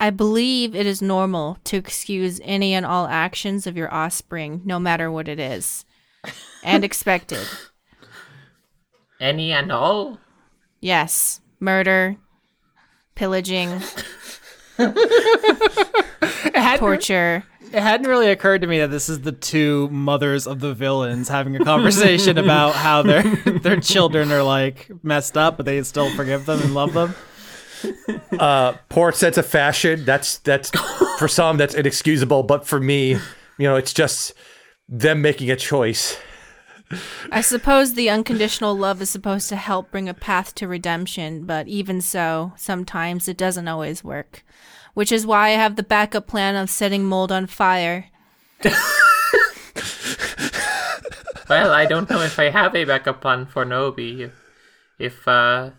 I 0.00 0.10
believe 0.10 0.74
it 0.74 0.86
is 0.86 1.02
normal 1.02 1.58
to 1.64 1.76
excuse 1.76 2.40
any 2.44 2.72
and 2.72 2.86
all 2.86 3.06
actions 3.06 3.66
of 3.66 3.76
your 3.76 3.92
offspring, 3.92 4.62
no 4.64 4.78
matter 4.78 5.10
what 5.10 5.28
it 5.28 5.40
is. 5.40 5.84
and 6.62 6.84
expected. 6.84 7.46
Any 9.20 9.52
and 9.52 9.72
all? 9.72 10.18
Yes, 10.80 11.40
murder, 11.60 12.16
pillaging, 13.14 13.80
torture. 16.76 17.44
It 17.70 17.82
hadn't 17.82 18.06
really 18.06 18.30
occurred 18.30 18.62
to 18.62 18.66
me 18.66 18.78
that 18.78 18.90
this 18.90 19.08
is 19.08 19.20
the 19.20 19.32
two 19.32 19.88
mothers 19.90 20.46
of 20.46 20.60
the 20.60 20.72
villains 20.72 21.28
having 21.28 21.56
a 21.56 21.64
conversation 21.64 22.38
about 22.44 22.74
how 22.74 23.02
their 23.02 23.22
their 23.22 23.80
children 23.80 24.32
are 24.32 24.42
like 24.42 24.90
messed 25.02 25.36
up, 25.36 25.56
but 25.56 25.66
they 25.66 25.82
still 25.82 26.10
forgive 26.14 26.46
them 26.46 26.60
and 26.60 26.74
love 26.74 26.92
them. 26.94 27.14
Uh, 28.38 28.72
poor 28.88 29.12
sense 29.12 29.38
of 29.38 29.46
fashion. 29.46 30.04
That's 30.04 30.38
that's 30.38 30.70
for 31.18 31.28
some 31.28 31.58
that's 31.58 31.74
inexcusable, 31.74 32.42
but 32.42 32.66
for 32.66 32.80
me, 32.80 33.10
you 33.10 33.20
know, 33.60 33.76
it's 33.76 33.92
just 33.92 34.34
them 34.88 35.22
making 35.22 35.48
a 35.50 35.56
choice. 35.56 36.16
I 37.30 37.40
suppose 37.40 37.94
the 37.94 38.10
unconditional 38.10 38.74
love 38.76 39.02
is 39.02 39.10
supposed 39.10 39.48
to 39.50 39.56
help 39.56 39.90
bring 39.90 40.08
a 40.08 40.14
path 40.14 40.54
to 40.56 40.68
redemption, 40.68 41.44
but 41.44 41.68
even 41.68 42.00
so, 42.00 42.52
sometimes 42.56 43.28
it 43.28 43.36
doesn't 43.36 43.68
always 43.68 44.02
work. 44.02 44.44
Which 44.94 45.12
is 45.12 45.26
why 45.26 45.48
I 45.48 45.50
have 45.50 45.76
the 45.76 45.82
backup 45.82 46.26
plan 46.26 46.56
of 46.56 46.70
setting 46.70 47.04
mold 47.04 47.30
on 47.30 47.46
fire. 47.46 48.06
Well, 51.48 51.72
I 51.72 51.86
don't 51.86 52.10
know 52.10 52.20
if 52.20 52.38
I 52.38 52.50
have 52.50 52.74
a 52.74 52.84
backup 52.84 53.22
plan 53.22 53.46
for 53.46 53.64
Nobi. 53.64 54.30
If, 54.98 55.26
uh, 55.26 55.70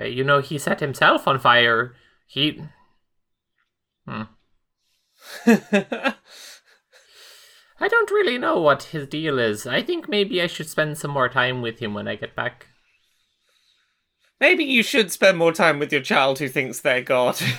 uh, 0.00 0.04
you 0.04 0.24
know, 0.24 0.40
he 0.40 0.56
set 0.58 0.80
himself 0.80 1.28
on 1.28 1.38
fire, 1.38 1.94
he. 2.26 2.62
Hmm. 4.06 4.22
I 7.80 7.88
don't 7.88 8.10
really 8.10 8.36
know 8.38 8.60
what 8.60 8.82
his 8.84 9.06
deal 9.08 9.38
is. 9.38 9.66
I 9.66 9.82
think 9.82 10.08
maybe 10.08 10.42
I 10.42 10.46
should 10.46 10.68
spend 10.68 10.98
some 10.98 11.10
more 11.12 11.28
time 11.30 11.62
with 11.62 11.78
him 11.78 11.94
when 11.94 12.06
I 12.06 12.14
get 12.16 12.36
back. 12.36 12.66
Maybe 14.38 14.64
you 14.64 14.82
should 14.82 15.10
spend 15.12 15.38
more 15.38 15.52
time 15.52 15.78
with 15.78 15.90
your 15.92 16.00
child 16.02 16.38
who 16.38 16.48
thinks 16.48 16.80
they're 16.80 17.02
God. 17.02 17.40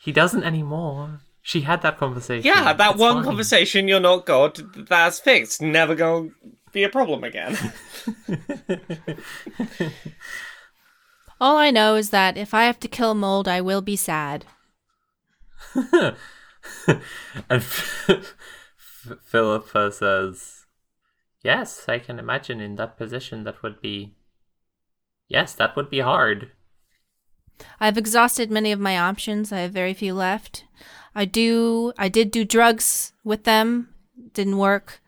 He 0.00 0.12
doesn't 0.12 0.44
anymore. 0.44 1.20
She 1.42 1.62
had 1.62 1.82
that 1.82 1.98
conversation. 1.98 2.46
yeah, 2.46 2.72
that 2.72 2.92
It's 2.92 3.00
one 3.00 3.16
fine. 3.16 3.24
conversation, 3.24 3.88
you're 3.88 4.00
not 4.00 4.24
God, 4.24 4.56
that's 4.88 5.18
fixed. 5.20 5.60
Never 5.60 5.94
gonna 5.94 6.30
be 6.72 6.82
a 6.82 6.88
problem 6.88 7.24
again. 7.24 7.58
All 11.40 11.56
I 11.58 11.70
know 11.70 11.96
is 11.96 12.08
that 12.10 12.38
if 12.38 12.54
I 12.54 12.64
have 12.64 12.80
to 12.80 12.88
kill 12.88 13.14
mold, 13.14 13.48
I 13.48 13.60
will 13.60 13.82
be 13.82 13.96
sad. 13.96 14.46
And 17.50 17.62
Philippa 19.24 19.92
says, 19.92 20.66
Yes, 21.42 21.88
I 21.88 21.98
can 21.98 22.18
imagine 22.18 22.60
in 22.60 22.76
that 22.76 22.96
position 22.96 23.44
that 23.44 23.62
would 23.62 23.80
be. 23.80 24.14
Yes, 25.28 25.54
that 25.54 25.76
would 25.76 25.90
be 25.90 26.00
hard. 26.00 26.52
I've 27.80 27.98
exhausted 27.98 28.50
many 28.50 28.72
of 28.72 28.80
my 28.80 28.98
options. 28.98 29.52
I 29.52 29.60
have 29.60 29.72
very 29.72 29.94
few 29.94 30.14
left. 30.14 30.64
I 31.14 31.24
do 31.24 31.92
I 31.98 32.08
did 32.08 32.30
do 32.30 32.44
drugs 32.44 33.12
with 33.24 33.44
them. 33.44 33.88
Didn't 34.32 34.58
work. 34.58 35.00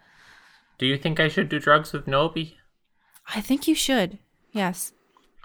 Do 0.78 0.86
you 0.86 0.97
think 0.97 1.20
I 1.20 1.28
should 1.28 1.48
do 1.48 1.59
drugs 1.59 1.93
with 1.93 2.06
Nobi? 2.06 2.55
I 3.35 3.40
think 3.40 3.68
you 3.68 3.74
should. 3.74 4.18
Yes. 4.52 4.93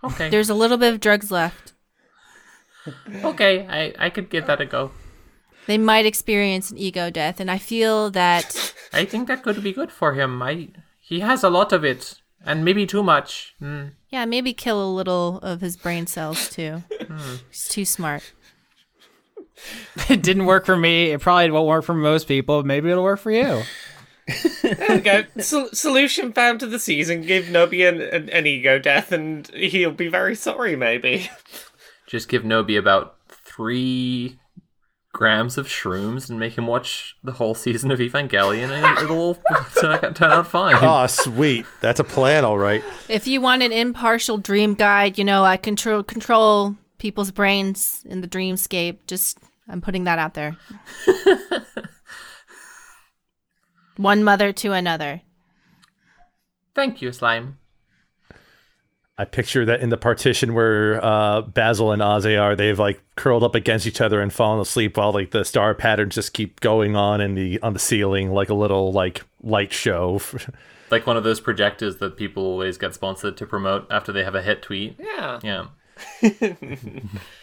Okay. 0.04 0.30
There's 0.30 0.50
a 0.50 0.56
little 0.56 0.78
bit 0.78 0.94
of 0.94 1.00
drugs 1.00 1.32
left. 1.32 1.74
okay, 3.24 3.68
I, 3.68 4.06
I 4.06 4.10
could 4.10 4.30
give 4.30 4.48
that 4.48 4.62
a 4.62 4.66
go. 4.66 4.92
They 5.68 5.78
might 5.78 6.06
experience 6.06 6.72
an 6.72 6.78
ego 6.78 7.10
death, 7.10 7.40
and 7.40 7.50
I 7.50 7.58
feel 7.58 8.12
that 8.12 8.74
I 8.94 9.06
think 9.06 9.28
that 9.28 9.44
could 9.44 9.64
be 9.64 9.74
good 9.74 9.92
for 9.92 10.14
him. 10.14 10.42
I 10.42 10.70
he 11.00 11.20
has 11.22 11.44
a 11.44 11.50
lot 11.50 11.74
of 11.74 11.84
it, 11.84 12.22
and 12.46 12.64
maybe 12.64 12.86
too 12.86 13.04
much. 13.04 13.56
Mm. 13.62 13.92
yeah, 14.10 14.26
maybe 14.26 14.54
kill 14.54 14.84
a 14.84 14.92
little 14.92 15.40
of 15.40 15.62
his 15.62 15.78
brain 15.78 16.08
cells 16.08 16.50
too. 16.50 16.84
He's 17.50 17.68
too 17.68 17.86
smart. 17.86 18.34
It 20.10 20.22
didn't 20.22 20.48
work 20.48 20.66
for 20.66 20.76
me. 20.76 21.12
It 21.12 21.22
probably 21.22 21.50
won't 21.50 21.68
work 21.68 21.86
for 21.86 21.94
most 21.94 22.28
people. 22.28 22.64
Maybe 22.64 22.90
it'll 22.92 23.06
work 23.06 23.20
for 23.22 23.32
you. 23.32 23.64
there 24.62 24.86
we 24.90 25.00
go. 25.00 25.24
Sol- 25.40 25.70
solution 25.72 26.34
found 26.34 26.60
to 26.60 26.68
the 26.68 26.78
season. 26.78 27.22
Give 27.22 27.46
Nobi 27.46 27.88
an, 27.88 28.02
an, 28.02 28.30
an 28.30 28.46
ego 28.46 28.78
death, 28.80 29.14
and 29.14 29.48
he'll 29.48 29.92
be 29.92 30.10
very 30.10 30.36
sorry. 30.36 30.76
Maybe. 30.76 31.30
Just 32.06 32.28
give 32.28 32.44
Nobi 32.44 32.78
about 32.78 33.16
three 33.30 34.38
grams 35.16 35.58
of 35.58 35.66
shrooms 35.66 36.30
and 36.30 36.38
make 36.38 36.58
him 36.58 36.68
watch 36.68 37.16
the 37.24 37.32
whole 37.32 37.56
season 37.56 37.90
of 37.90 38.00
Evangelion, 38.00 38.70
and 38.70 38.98
it'll 39.00 39.18
all 39.18 39.36
turn 39.80 40.14
turn 40.14 40.32
out 40.32 40.46
fine. 40.46 40.76
Oh, 40.78 41.08
sweet. 41.08 41.66
That's 41.80 42.02
a 42.02 42.04
plan, 42.04 42.44
all 42.44 42.58
right. 42.58 42.84
If 43.08 43.26
you 43.26 43.40
want 43.40 43.64
an 43.64 43.72
impartial 43.72 44.38
dream 44.38 44.74
guide, 44.74 45.18
you 45.18 45.24
know, 45.24 45.46
I 45.46 45.56
control 45.56 46.04
control 46.04 46.76
people's 46.98 47.32
brains 47.32 48.06
in 48.06 48.20
the 48.20 48.28
dreamscape. 48.28 48.98
Just 49.08 49.40
I'm 49.70 49.80
putting 49.80 50.04
that 50.04 50.20
out 50.20 50.34
there. 50.34 50.58
One 53.96 54.22
mother 54.22 54.52
to 54.52 54.74
another. 54.74 55.22
Thank 56.76 57.02
you, 57.02 57.14
Slime. 57.14 57.58
I 59.18 59.24
picture 59.24 59.64
that 59.66 59.80
in 59.80 59.90
the 59.90 59.98
partition 59.98 60.54
where 60.54 61.04
uh, 61.04 61.42
Basil 61.42 61.94
and 61.94 62.02
Aze 62.02 62.38
are, 62.40 62.54
they've 62.56 62.78
like 62.78 63.02
curled 63.16 63.44
up 63.44 63.56
against 63.56 63.88
each 63.88 64.02
other 64.02 64.20
and 64.22 64.32
fallen 64.34 64.60
asleep 64.60 64.98
while 64.98 65.14
like 65.14 65.32
the 65.32 65.46
star 65.46 65.74
patterns 65.74 66.16
just 66.16 66.34
keep 66.34 66.60
going 66.60 66.98
on 66.98 67.22
in 67.22 67.36
the 67.36 67.62
on 67.62 67.72
the 67.74 67.80
ceiling 67.80 68.32
like 68.34 68.50
a 68.50 68.54
little 68.54 68.92
like 68.92 69.24
light 69.42 69.72
show. 69.74 70.20
Like 70.92 71.08
one 71.08 71.18
of 71.18 71.24
those 71.24 71.40
projectors 71.40 71.98
that 71.98 72.16
people 72.16 72.44
always 72.44 72.78
get 72.78 72.94
sponsored 72.94 73.38
to 73.38 73.48
promote 73.48 73.88
after 73.90 74.12
they 74.12 74.24
have 74.24 74.36
a 74.36 74.42
hit 74.44 74.62
tweet. 74.62 74.96
Yeah. 75.00 75.40
Yeah. 75.42 75.66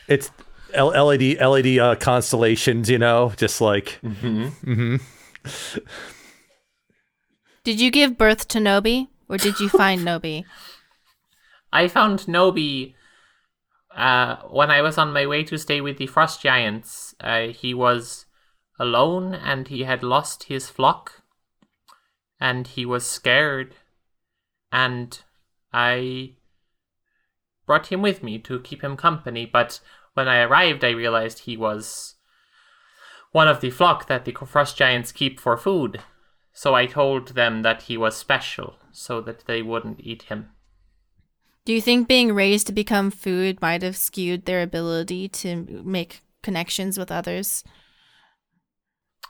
it's 0.08 0.30
L- 0.72 1.06
LED 1.06 1.40
LED 1.40 1.78
uh, 1.78 1.96
constellations, 1.96 2.88
you 2.88 2.98
know, 2.98 3.32
just 3.36 3.60
like 3.60 3.98
Did 7.64 7.80
you 7.80 7.90
give 7.90 8.16
birth 8.16 8.46
to 8.48 8.58
Nobi, 8.58 9.08
or 9.28 9.38
did 9.38 9.58
you 9.58 9.68
find 9.68 10.00
Nobi? 10.06 10.44
I 11.72 11.88
found 11.88 12.20
Nobi 12.20 12.94
uh, 13.96 14.36
when 14.48 14.70
I 14.70 14.82
was 14.82 14.98
on 14.98 15.12
my 15.12 15.26
way 15.26 15.42
to 15.44 15.58
stay 15.58 15.80
with 15.80 15.98
the 15.98 16.06
Frost 16.06 16.42
Giants. 16.42 17.14
Uh, 17.20 17.48
he 17.48 17.74
was 17.74 18.26
alone 18.78 19.34
and 19.34 19.68
he 19.68 19.84
had 19.84 20.02
lost 20.02 20.44
his 20.44 20.68
flock. 20.68 21.22
And 22.40 22.66
he 22.66 22.84
was 22.84 23.06
scared. 23.06 23.74
And 24.70 25.20
I 25.72 26.34
brought 27.66 27.92
him 27.92 28.02
with 28.02 28.22
me 28.22 28.38
to 28.40 28.60
keep 28.60 28.82
him 28.82 28.96
company. 28.96 29.46
But 29.46 29.80
when 30.14 30.28
I 30.28 30.40
arrived, 30.42 30.84
I 30.84 30.90
realized 30.90 31.40
he 31.40 31.56
was 31.56 32.16
one 33.30 33.48
of 33.48 33.60
the 33.60 33.70
flock 33.70 34.08
that 34.08 34.24
the 34.24 34.32
Frost 34.32 34.76
Giants 34.76 35.12
keep 35.12 35.40
for 35.40 35.56
food. 35.56 36.02
So 36.52 36.74
I 36.74 36.84
told 36.84 37.28
them 37.28 37.62
that 37.62 37.82
he 37.82 37.96
was 37.96 38.16
special 38.16 38.74
so 38.90 39.22
that 39.22 39.46
they 39.46 39.62
wouldn't 39.62 40.00
eat 40.00 40.24
him. 40.24 40.50
Do 41.64 41.72
you 41.72 41.80
think 41.80 42.08
being 42.08 42.32
raised 42.34 42.66
to 42.66 42.72
become 42.72 43.10
food 43.10 43.60
might 43.62 43.82
have 43.82 43.96
skewed 43.96 44.44
their 44.46 44.62
ability 44.62 45.28
to 45.28 45.82
make 45.84 46.20
connections 46.42 46.98
with 46.98 47.12
others? 47.12 47.62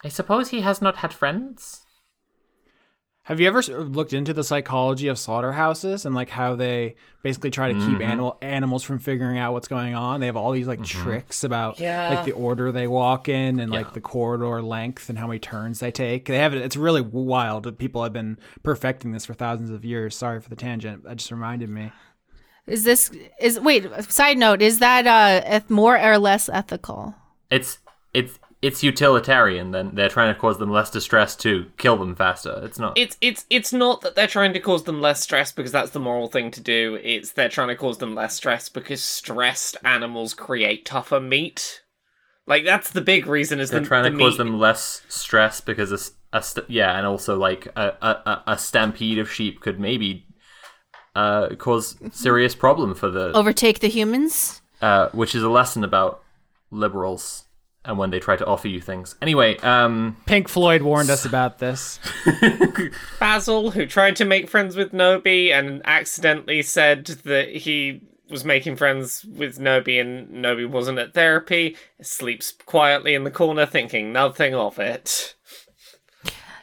I 0.03 0.09
suppose 0.09 0.49
he 0.49 0.63
has 0.63 0.81
not 0.81 0.97
had 0.97 1.13
friends. 1.13 1.83
Have 3.27 3.39
you 3.39 3.47
ever 3.47 3.63
looked 3.63 4.13
into 4.13 4.33
the 4.33 4.43
psychology 4.43 5.07
of 5.07 5.17
slaughterhouses 5.17 6.05
and 6.05 6.13
like 6.13 6.29
how 6.29 6.57
they 6.57 6.97
basically 7.23 7.53
try 7.53 7.69
to 7.69 7.79
keep 7.79 7.83
mm-hmm. 7.83 8.03
animal 8.03 8.37
animals 8.43 8.83
from 8.83 8.99
figuring 8.99 9.39
out 9.39 9.53
what's 9.53 9.69
going 9.69 9.95
on? 9.95 10.19
They 10.19 10.27
have 10.27 10.37
all 10.37 10.51
these 10.51 10.67
like 10.67 10.81
mm-hmm. 10.81 11.03
tricks 11.05 11.45
about 11.45 11.79
Yeah. 11.79 12.09
like 12.09 12.25
the 12.25 12.33
order 12.33 12.73
they 12.73 12.89
walk 12.89 13.29
in 13.29 13.61
and 13.61 13.73
Yeah. 13.73 13.79
like 13.79 13.93
the 13.93 14.01
corridor 14.01 14.61
length 14.61 15.09
and 15.09 15.19
how 15.19 15.29
many 15.29 15.39
turns 15.39 15.79
they 15.79 15.93
take. 15.93 16.25
They 16.25 16.39
have 16.39 16.53
it. 16.53 16.63
It's 16.63 16.77
really 16.77 17.01
wild. 17.01 17.79
People 17.79 18.03
have 18.03 18.13
been 18.13 18.39
perfecting 18.65 19.13
this 19.13 19.27
for 19.27 19.35
thousands 19.35 19.71
of 19.71 19.85
years. 19.85 20.17
Sorry 20.17 20.41
for 20.41 20.49
the 20.49 20.57
tangent. 20.57 21.05
That 21.05 21.19
just 21.19 21.31
reminded 21.31 21.71
me. 21.71 21.93
Is 22.67 22.85
this 22.85 23.11
is 23.41 23.59
wait? 23.61 23.87
Side 24.11 24.39
note: 24.39 24.63
Is 24.63 24.79
that 24.79 25.07
uh 25.07 25.43
eth- 25.47 25.71
more 25.71 25.99
or 26.01 26.19
less 26.19 26.49
ethical? 26.49 27.15
It's 27.51 27.79
it's 28.15 28.39
it's 28.63 28.85
utilitarian. 28.85 29.73
Then 29.73 29.91
they're 29.95 30.09
trying 30.09 30.33
to 30.33 30.39
cause 30.41 30.59
them 30.59 30.71
less 30.71 30.89
distress 30.91 31.35
to 31.37 31.67
kill 31.77 31.97
them 31.97 32.15
faster. 32.15 32.61
It's 32.63 32.79
not. 32.79 32.97
It's 32.97 33.17
it's 33.21 33.45
it's 33.51 33.73
not 33.73 34.03
that 34.03 34.15
they're 34.15 34.29
trying 34.29 34.53
to 34.53 34.61
cause 34.61 34.85
them 34.85 35.01
less 35.01 35.21
stress 35.21 35.51
because 35.51 35.73
that's 35.73 35.91
the 35.91 35.99
moral 35.99 36.29
thing 36.29 36.53
to 36.53 36.61
do. 36.61 36.99
It's 37.03 37.33
they're 37.33 37.49
trying 37.49 37.69
to 37.69 37.77
cause 37.77 37.99
them 37.99 38.15
less 38.15 38.35
stress 38.37 38.69
because 38.69 39.03
stressed 39.03 39.77
animals 39.85 40.33
create 40.33 40.85
tougher 40.87 41.19
meat. 41.21 41.83
Like 42.47 42.65
that's 42.65 42.91
the 42.91 43.01
big 43.01 43.27
reason. 43.27 43.59
Is 43.59 43.71
they're 43.71 43.81
the, 43.81 43.87
trying 43.87 44.05
the 44.05 44.11
to 44.11 44.17
cause 44.19 44.33
meat- 44.35 44.39
them 44.39 44.59
less 44.61 45.03
stress 45.09 45.61
because 45.61 45.91
a, 45.91 45.95
s- 45.97 46.13
a 46.33 46.43
st- 46.43 46.71
yeah, 46.71 46.97
and 46.97 47.07
also 47.07 47.37
like 47.37 47.67
a, 47.75 47.97
a 48.01 48.09
a- 48.31 48.43
a 48.53 48.59
stampede 48.59 49.19
of 49.19 49.31
sheep 49.31 49.61
could 49.61 49.81
maybe 49.81 50.27
uh 51.15 51.49
cause 51.57 51.97
serious 52.13 52.55
problem 52.55 52.95
for 52.95 53.11
the 53.11 53.33
Overtake 53.33 53.81
the 53.81 53.89
humans? 53.89 54.63
uh 54.81 55.09
which 55.11 55.35
is 55.35 55.43
a 55.43 55.49
lesson 55.49 55.85
about 55.85 56.23
liberals 56.71 57.45
and 57.85 57.99
when 57.99 58.11
they 58.11 58.21
try 58.21 58.37
to 58.37 58.47
offer 58.47 58.69
you 58.69 58.81
things. 58.81 59.17
Anyway, 59.21 59.57
um, 59.59 60.17
Pink 60.27 60.49
Floyd 60.49 60.83
warned 60.83 61.11
us 61.11 61.25
about 61.25 61.59
this. 61.59 61.99
Basil, 63.21 63.73
who 63.73 63.87
tried 63.87 64.17
to 64.17 64.25
make 64.25 64.49
friends 64.49 64.77
with 64.77 64.93
Nobi 64.93 65.51
and 65.51 65.83
accidentally 65.85 66.63
said 66.63 67.07
that 67.25 67.49
he 67.49 68.03
was 68.31 68.45
making 68.45 68.77
friends 68.77 69.25
with 69.25 69.59
Nobi 69.59 70.01
and 70.01 70.29
Nobi 70.31 70.69
wasn't 70.69 70.99
at 70.99 71.13
therapy, 71.13 71.77
sleeps 72.01 72.53
quietly 72.67 73.15
in 73.15 73.25
the 73.25 73.31
corner 73.31 73.67
thinking 73.67 74.13
nothing 74.13 74.55
of 74.55 74.79
it. 74.79 75.35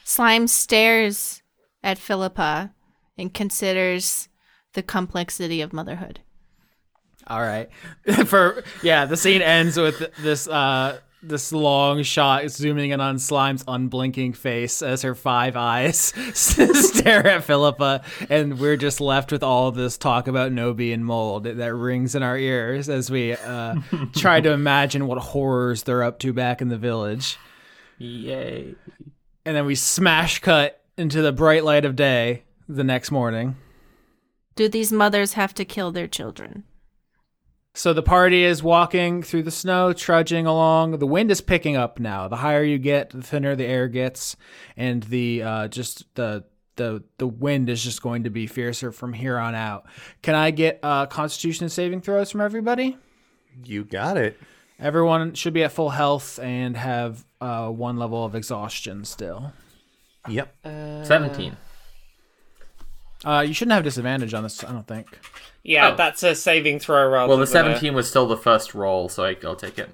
Slime 0.05 0.47
stares 0.47 1.43
at 1.83 1.97
Philippa 1.97 2.73
and 3.17 3.33
considers 3.33 4.28
the 4.79 4.83
complexity 4.83 5.59
of 5.59 5.73
motherhood. 5.73 6.21
All 7.27 7.41
right. 7.41 7.69
For 8.27 8.63
yeah, 8.81 9.03
the 9.03 9.17
scene 9.17 9.41
ends 9.41 9.75
with 9.75 10.15
this 10.19 10.47
uh 10.47 10.99
this 11.21 11.51
long 11.51 12.01
shot 12.03 12.49
zooming 12.49 12.91
in 12.91 13.01
on 13.01 13.19
Slime's 13.19 13.61
unblinking 13.67 14.31
face 14.31 14.81
as 14.81 15.01
her 15.01 15.15
five 15.15 15.57
eyes 15.57 15.97
stare 16.33 17.27
at 17.27 17.43
Philippa, 17.43 18.05
and 18.29 18.57
we're 18.57 18.77
just 18.77 19.01
left 19.01 19.33
with 19.33 19.43
all 19.43 19.69
this 19.71 19.97
talk 19.97 20.29
about 20.29 20.53
Nobi 20.53 20.93
and 20.93 21.05
mold 21.05 21.43
that 21.43 21.75
rings 21.75 22.15
in 22.15 22.23
our 22.23 22.37
ears 22.37 22.87
as 22.87 23.11
we 23.11 23.33
uh, 23.33 23.75
try 24.15 24.39
to 24.39 24.53
imagine 24.53 25.07
what 25.07 25.17
horrors 25.17 25.83
they're 25.83 26.03
up 26.03 26.19
to 26.19 26.31
back 26.31 26.61
in 26.61 26.69
the 26.69 26.77
village. 26.77 27.37
yay. 27.97 28.75
And 29.45 29.57
then 29.57 29.65
we 29.65 29.75
smash 29.75 30.39
cut 30.39 30.81
into 30.97 31.21
the 31.21 31.33
bright 31.33 31.65
light 31.65 31.83
of 31.83 31.97
day 31.97 32.43
the 32.69 32.85
next 32.85 33.11
morning. 33.11 33.57
Do 34.55 34.67
these 34.67 34.91
mothers 34.91 35.33
have 35.33 35.53
to 35.55 35.65
kill 35.65 35.91
their 35.91 36.07
children? 36.07 36.63
So 37.73 37.93
the 37.93 38.03
party 38.03 38.43
is 38.43 38.63
walking 38.63 39.23
through 39.23 39.43
the 39.43 39.51
snow, 39.51 39.93
trudging 39.93 40.45
along. 40.45 40.99
The 40.99 41.07
wind 41.07 41.31
is 41.31 41.39
picking 41.39 41.77
up 41.77 41.99
now. 41.99 42.27
The 42.27 42.37
higher 42.37 42.63
you 42.63 42.77
get, 42.77 43.11
the 43.11 43.21
thinner 43.21 43.55
the 43.55 43.65
air 43.65 43.87
gets, 43.87 44.35
and 44.75 45.03
the 45.03 45.43
uh, 45.43 45.67
just 45.67 46.13
the 46.15 46.45
the 46.75 47.03
the 47.19 47.27
wind 47.27 47.69
is 47.69 47.83
just 47.83 48.01
going 48.01 48.23
to 48.23 48.29
be 48.29 48.47
fiercer 48.47 48.91
from 48.91 49.13
here 49.13 49.37
on 49.37 49.53
out. 49.55 49.85
Can 50.21 50.35
I 50.35 50.51
get 50.51 50.79
uh, 50.81 51.05
Constitution 51.05 51.69
saving 51.69 52.01
throws 52.01 52.31
from 52.31 52.41
everybody? 52.41 52.97
You 53.63 53.85
got 53.85 54.17
it. 54.17 54.37
Everyone 54.79 55.33
should 55.33 55.53
be 55.53 55.63
at 55.63 55.71
full 55.71 55.89
health 55.89 56.39
and 56.39 56.75
have 56.75 57.25
uh, 57.41 57.69
one 57.69 57.97
level 57.97 58.23
of 58.25 58.33
exhaustion 58.33 59.05
still. 59.05 59.53
Yep. 60.27 60.53
17. 60.63 61.57
Uh, 63.25 63.43
you 63.45 63.53
shouldn't 63.53 63.73
have 63.73 63.83
disadvantage 63.83 64.33
on 64.33 64.43
this, 64.43 64.63
I 64.63 64.71
don't 64.71 64.87
think. 64.87 65.19
Yeah, 65.63 65.89
Oh. 65.91 65.95
that's 65.95 66.23
a 66.23 66.33
saving 66.35 66.79
throw 66.79 67.07
rather 67.09 67.27
Well, 67.29 67.37
the 67.37 67.45
than 67.45 67.65
a- 67.67 67.73
17 67.75 67.93
was 67.93 68.09
still 68.09 68.27
the 68.27 68.37
first 68.37 68.73
roll, 68.73 69.09
so 69.09 69.25
I, 69.25 69.35
I'll 69.43 69.55
take 69.57 69.77
it. 69.77 69.89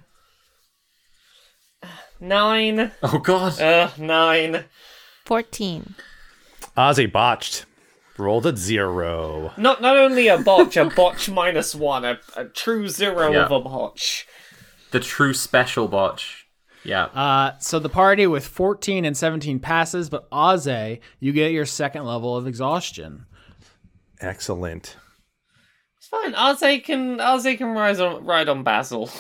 Nine. 2.20 2.92
Oh, 3.04 3.18
God. 3.20 3.60
Uh, 3.60 3.90
nine. 3.98 4.66
14. 5.26 5.96
Ozzy 6.78 7.12
botched. 7.12 7.66
Rolled 8.18 8.46
a 8.46 8.56
zero. 8.56 9.52
Not 9.58 9.82
not 9.82 9.98
only 9.98 10.30
a 10.30 10.38
botch, 10.38 10.78
a 10.78 10.86
botch 10.86 11.30
minus 11.30 11.76
one, 11.76 12.06
a, 12.06 12.20
a 12.38 12.46
true 12.46 12.88
zero 12.88 13.30
Yeah. 13.34 13.44
of 13.46 13.52
a 13.52 13.60
botch. 13.60 14.26
the 14.92 15.02
true 15.02 15.34
special 15.34 15.90
botch. 15.90 16.45
Yeah. 16.86 17.06
Uh, 17.06 17.58
so 17.60 17.80
the 17.80 17.90
party 17.90 18.28
with 18.28 18.46
14 18.46 19.06
and 19.06 19.18
17 19.18 19.60
passes, 19.60 20.10
but 20.10 20.30
Aze, 20.32 21.00
you 21.20 21.34
get 21.34 21.52
your 21.52 21.66
second 21.66 22.06
level 22.06 22.38
of 22.38 22.48
exhaustion. 22.48 23.26
Excellent. 24.22 24.96
It's 25.98 26.08
fine. 26.08 26.34
Aze 26.34 26.84
can 26.84 27.18
Aze 27.18 27.58
can 27.58 27.74
rise 27.74 28.00
on 28.00 28.24
ride 28.26 28.48
on 28.48 28.64
Basil. 28.64 29.10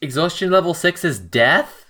Exhaustion 0.00 0.50
level 0.50 0.74
6 0.74 1.04
is 1.04 1.18
death? 1.18 1.86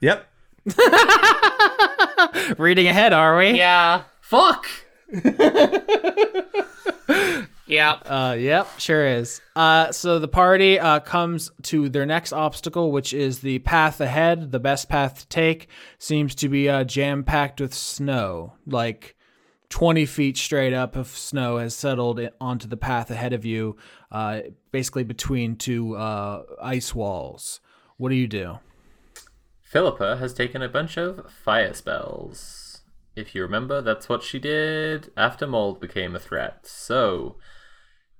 Yep. 0.00 0.26
Reading 2.58 2.86
ahead, 2.86 3.12
are 3.12 3.36
we? 3.36 3.50
Yeah. 3.50 4.04
Fuck! 4.22 4.66
Yeah. 7.72 7.92
Uh, 7.92 8.36
yep, 8.38 8.68
sure 8.76 9.06
is. 9.06 9.40
Uh, 9.56 9.92
so 9.92 10.18
the 10.18 10.28
party 10.28 10.78
uh, 10.78 11.00
comes 11.00 11.50
to 11.62 11.88
their 11.88 12.04
next 12.04 12.34
obstacle, 12.34 12.92
which 12.92 13.14
is 13.14 13.40
the 13.40 13.60
path 13.60 13.98
ahead. 14.02 14.52
The 14.52 14.60
best 14.60 14.90
path 14.90 15.20
to 15.20 15.26
take 15.28 15.68
seems 15.98 16.34
to 16.34 16.50
be 16.50 16.68
uh, 16.68 16.84
jam 16.84 17.24
packed 17.24 17.62
with 17.62 17.72
snow. 17.72 18.52
Like 18.66 19.16
20 19.70 20.04
feet 20.04 20.36
straight 20.36 20.74
up 20.74 20.96
of 20.96 21.06
snow 21.06 21.56
has 21.56 21.74
settled 21.74 22.20
onto 22.42 22.68
the 22.68 22.76
path 22.76 23.10
ahead 23.10 23.32
of 23.32 23.46
you, 23.46 23.78
uh, 24.10 24.40
basically 24.70 25.04
between 25.04 25.56
two 25.56 25.96
uh, 25.96 26.42
ice 26.60 26.94
walls. 26.94 27.62
What 27.96 28.10
do 28.10 28.16
you 28.16 28.28
do? 28.28 28.58
Philippa 29.62 30.18
has 30.18 30.34
taken 30.34 30.60
a 30.60 30.68
bunch 30.68 30.98
of 30.98 31.32
fire 31.32 31.72
spells. 31.72 32.82
If 33.16 33.34
you 33.34 33.40
remember, 33.40 33.80
that's 33.80 34.10
what 34.10 34.22
she 34.22 34.38
did 34.38 35.10
after 35.16 35.46
mold 35.46 35.80
became 35.80 36.14
a 36.14 36.18
threat. 36.18 36.66
So, 36.66 37.36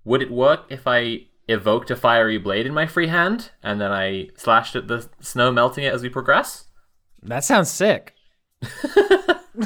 would 0.05 0.23
it 0.23 0.31
work 0.31 0.67
if 0.71 0.87
I 0.87 1.27
evoked 1.49 1.91
a 1.91 1.97
fiery 1.97 2.39
blade 2.39 2.67
in 2.67 2.73
my 2.75 2.87
free 2.87 3.09
hand 3.09 3.51
and 3.63 3.81
then 3.81 3.91
I 3.93 4.29
slashed 4.37 4.77
at 4.77 4.89
the 4.89 5.09
snow, 5.21 5.51
melting 5.53 5.85
it 5.85 5.93
as 5.93 6.03
we 6.03 6.09
progress? 6.09 6.67
That 7.23 7.45
sounds 7.45 7.71
sick. 7.71 8.15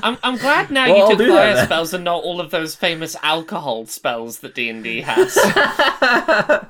I'm 0.03 0.19
I'm 0.23 0.37
glad 0.37 0.71
now 0.71 0.87
Well, 0.89 0.97
you 0.97 1.03
I'll 1.03 1.11
took 1.11 1.19
do 1.19 1.27
that 1.29 1.55
fire 1.57 1.65
spells 1.65 1.95
and 1.95 2.05
not 2.05 2.25
all 2.25 2.41
of 2.41 2.51
those 2.51 2.75
famous 2.75 3.15
alcohol 3.23 3.87
spells 3.87 4.41
that 4.41 4.55
D 4.55 4.69
and 4.69 4.83
D 4.83 5.03
has. 5.03 5.37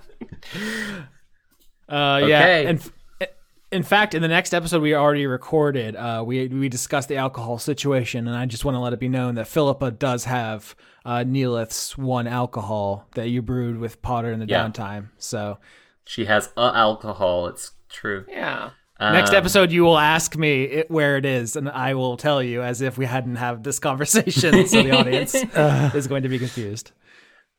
Uh, 1.89 2.21
yeah. 2.27 2.47
And 2.47 2.81
f- 2.81 3.29
in 3.73 3.83
fact, 3.83 4.15
in 4.15 4.23
the 4.23 4.29
next 4.29 4.55
episode 4.55 4.83
we 4.83 4.95
already 4.95 5.27
recorded, 5.27 5.97
uh, 5.97 6.23
we 6.27 6.49
we 6.49 6.69
discussed 6.69 7.09
the 7.09 7.17
alcohol 7.17 7.59
situation, 7.59 8.27
and 8.27 8.37
I 8.37 8.47
just 8.47 8.65
want 8.65 8.75
to 8.75 8.81
let 8.81 8.93
it 8.93 9.01
be 9.01 9.09
known 9.09 9.37
that 9.37 9.47
Philippa 9.49 9.93
does 9.93 10.25
have 10.25 10.75
uh, 11.07 11.24
Neelith's 11.24 11.97
one 11.97 12.27
alcohol 12.27 13.07
that 13.15 13.28
you 13.28 13.41
brewed 13.41 13.78
with 13.78 14.03
Potter 14.03 14.33
in 14.33 14.41
the 14.41 14.47
Yeah. 14.47 14.66
downtime. 14.69 15.09
So 15.19 15.59
She 16.05 16.24
has 16.27 16.51
a 16.57 16.73
alcohol, 16.74 17.47
it's 17.47 17.73
true. 17.89 18.24
yeah. 18.28 18.70
next 19.01 19.31
Um, 19.31 19.37
episode 19.37 19.70
you 19.70 19.85
will 19.85 19.99
ask 19.99 20.37
me 20.37 20.65
it, 20.65 20.91
where 20.91 21.16
it 21.16 21.24
is, 21.27 21.55
and 21.57 21.69
I 21.69 21.95
will 21.95 22.16
tell 22.16 22.43
you 22.43 22.62
as 22.62 22.81
if 22.81 22.97
we 22.99 23.07
hadn't 23.07 23.37
had 23.37 23.62
this 23.65 23.78
conversation, 23.78 24.66
so 24.66 24.83
the 24.83 24.91
audience 24.91 25.35
is 25.95 26.07
going 26.09 26.23
to 26.24 26.28
be 26.28 26.39
confused. 26.39 26.93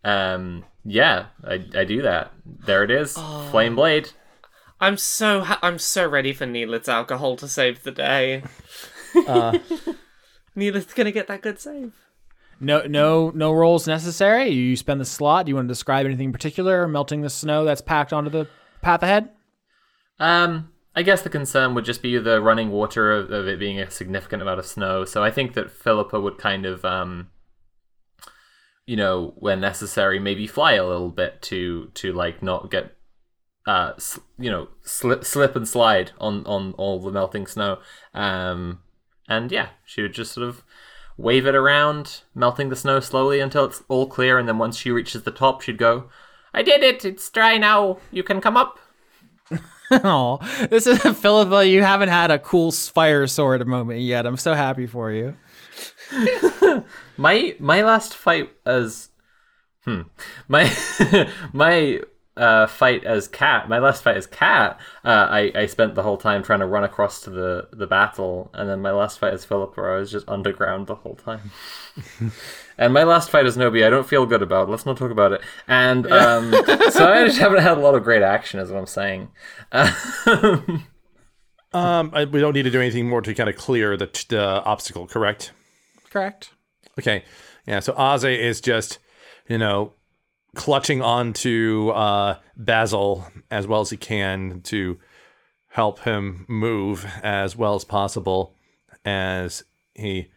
Um, 0.03 0.63
yeah, 0.85 1.27
I, 1.43 1.63
I 1.75 1.83
do 1.85 2.01
that. 2.03 2.31
There 2.45 2.83
it 2.83 2.91
is. 2.91 3.13
Flame 3.51 3.75
blade. 3.75 4.09
I'm 4.79 4.95
so 4.97 5.41
ha- 5.41 5.59
I'm 5.63 5.79
so 5.79 6.07
ready 6.07 6.33
for 6.33 6.45
Neelith's 6.45 6.87
alcohol 6.87 7.35
to 7.37 7.47
save 7.47 7.83
the 7.83 7.91
day. 7.91 8.43
Uh, 9.27 9.57
Neelith's 10.55 10.93
gonna 10.93 11.11
get 11.11 11.27
that 11.27 11.41
good 11.41 11.59
save. 11.59 11.93
No, 12.59 12.81
no, 12.87 13.29
no 13.35 13.51
rolls 13.53 13.87
necessary. 13.87 14.49
You 14.49 14.75
spend 14.75 14.99
the 14.99 15.05
slot. 15.05 15.45
Do 15.45 15.51
you 15.51 15.55
want 15.55 15.67
to 15.67 15.71
describe 15.71 16.05
anything 16.05 16.27
in 16.27 16.33
particular? 16.33 16.87
Melting 16.87 17.21
the 17.21 17.29
snow 17.29 17.65
that's 17.65 17.81
packed 17.81 18.13
onto 18.13 18.29
the 18.29 18.47
path 18.81 19.03
ahead. 19.03 19.29
Um, 20.19 20.71
I 20.95 21.03
guess 21.03 21.21
the 21.21 21.29
concern 21.29 21.75
would 21.75 21.85
just 21.85 22.01
be 22.01 22.17
the 22.17 22.41
running 22.41 22.71
water 22.71 23.11
of, 23.11 23.29
of 23.31 23.47
it 23.47 23.59
being 23.59 23.79
a 23.79 23.91
significant 23.91 24.41
amount 24.41 24.59
of 24.59 24.65
snow. 24.65 25.05
So 25.05 25.23
I 25.23 25.29
think 25.29 25.53
that 25.53 25.69
Philippa 25.69 26.19
would 26.19 26.39
kind 26.39 26.65
of, 26.65 26.83
um, 26.83 27.29
you 28.87 28.95
know, 28.95 29.33
when 29.37 29.59
necessary, 29.59 30.17
maybe 30.17 30.47
fly 30.47 30.73
a 30.73 30.87
little 30.87 31.09
bit 31.11 31.41
to 31.43 31.91
to 31.93 32.11
like 32.13 32.41
not 32.41 32.71
get, 32.71 32.95
uh, 33.67 33.93
s- 33.97 34.19
you 34.39 34.49
know, 34.49 34.69
slip 34.81 35.23
slip 35.23 35.55
and 35.55 35.67
slide 35.67 36.11
on 36.19 36.43
on 36.47 36.73
all 36.73 36.99
the 36.99 37.11
melting 37.11 37.45
snow. 37.45 37.77
Um, 38.15 38.79
and 39.27 39.51
yeah, 39.51 39.69
she 39.85 40.01
would 40.01 40.13
just 40.13 40.31
sort 40.31 40.47
of 40.47 40.63
wave 41.17 41.45
it 41.45 41.55
around, 41.55 42.21
melting 42.35 42.69
the 42.69 42.75
snow 42.75 42.99
slowly 42.99 43.39
until 43.39 43.65
it's 43.65 43.83
all 43.87 44.07
clear, 44.07 44.37
and 44.37 44.47
then 44.47 44.57
once 44.57 44.77
she 44.77 44.91
reaches 44.91 45.23
the 45.23 45.31
top, 45.31 45.61
she'd 45.61 45.77
go, 45.77 46.09
"I 46.53 46.63
did 46.63 46.83
it! 46.83 47.03
It's 47.05 47.29
dry 47.29 47.57
now. 47.57 47.97
You 48.11 48.23
can 48.23 48.41
come 48.41 48.57
up." 48.57 48.79
Oh, 49.89 50.39
this 50.69 50.85
is 50.85 50.99
Philippa. 51.19 51.65
You 51.65 51.81
haven't 51.81 52.09
had 52.09 52.29
a 52.29 52.37
cool 52.39 52.73
fire 52.73 53.25
sword 53.25 53.65
moment 53.65 54.01
yet. 54.01 54.25
I'm 54.25 54.35
so 54.35 54.53
happy 54.53 54.85
for 54.85 55.11
you. 55.13 55.37
My 57.17 57.55
my 57.59 57.81
last 57.83 58.13
fight 58.13 58.49
as 58.65 59.09
hmm 59.85 60.01
my 60.47 60.69
my 61.53 62.01
uh 62.37 62.67
fight 62.67 63.03
as 63.03 63.27
cat 63.27 63.67
my 63.67 63.79
last 63.79 64.03
fight 64.03 64.17
as 64.17 64.27
cat 64.27 64.79
uh 65.03 65.27
I 65.29 65.51
I 65.55 65.65
spent 65.65 65.95
the 65.95 66.03
whole 66.03 66.17
time 66.17 66.43
trying 66.43 66.59
to 66.59 66.65
run 66.65 66.83
across 66.83 67.21
to 67.21 67.29
the 67.29 67.67
the 67.71 67.87
battle 67.87 68.49
and 68.53 68.69
then 68.69 68.81
my 68.81 68.91
last 68.91 69.19
fight 69.19 69.33
as 69.33 69.45
Philip, 69.45 69.75
where 69.75 69.95
I 69.95 69.99
was 69.99 70.11
just 70.11 70.27
underground 70.29 70.87
the 70.87 70.95
whole 70.95 71.15
time. 71.15 71.51
And 72.77 72.93
my 72.93 73.03
last 73.03 73.31
fight 73.31 73.45
as 73.45 73.57
Nobi, 73.57 73.85
I 73.85 73.89
don't 73.89 74.07
feel 74.07 74.25
good 74.25 74.43
about. 74.43 74.69
Let's 74.69 74.85
not 74.85 74.97
talk 74.97 75.09
about 75.09 75.31
it. 75.31 75.41
And 75.67 76.05
um, 76.11 76.51
so 76.91 77.11
I 77.11 77.25
just 77.25 77.39
haven't 77.39 77.63
had 77.63 77.77
a 77.77 77.81
lot 77.81 77.95
of 77.95 78.03
great 78.03 78.21
action, 78.21 78.59
is 78.59 78.69
what 78.71 78.77
I'm 78.77 78.85
saying. 78.85 79.29
um, 81.73 82.11
I, 82.13 82.25
we 82.25 82.39
don't 82.39 82.53
need 82.53 82.63
to 82.63 82.69
do 82.69 82.79
anything 82.79 83.09
more 83.09 83.21
to 83.21 83.33
kind 83.33 83.49
of 83.49 83.55
clear 83.55 83.97
the, 83.97 84.05
the 84.29 84.63
obstacle, 84.63 85.07
correct? 85.07 85.51
Correct. 86.11 86.51
Okay. 86.99 87.23
Yeah. 87.65 87.79
So 87.79 87.93
Aze 87.93 88.37
is 88.37 88.61
just, 88.61 88.99
you 89.49 89.57
know, 89.57 89.93
clutching 90.57 91.01
onto 91.01 91.89
uh, 91.89 92.37
Basil 92.57 93.25
as 93.49 93.65
well 93.67 93.79
as 93.79 93.91
he 93.91 93.97
can 93.97 94.59
to 94.61 94.99
help 95.69 95.99
him 95.99 96.45
move 96.49 97.05
as 97.21 97.55
well 97.55 97.75
as 97.75 97.85
possible 97.85 98.55
as 99.05 99.63
he 99.93 100.27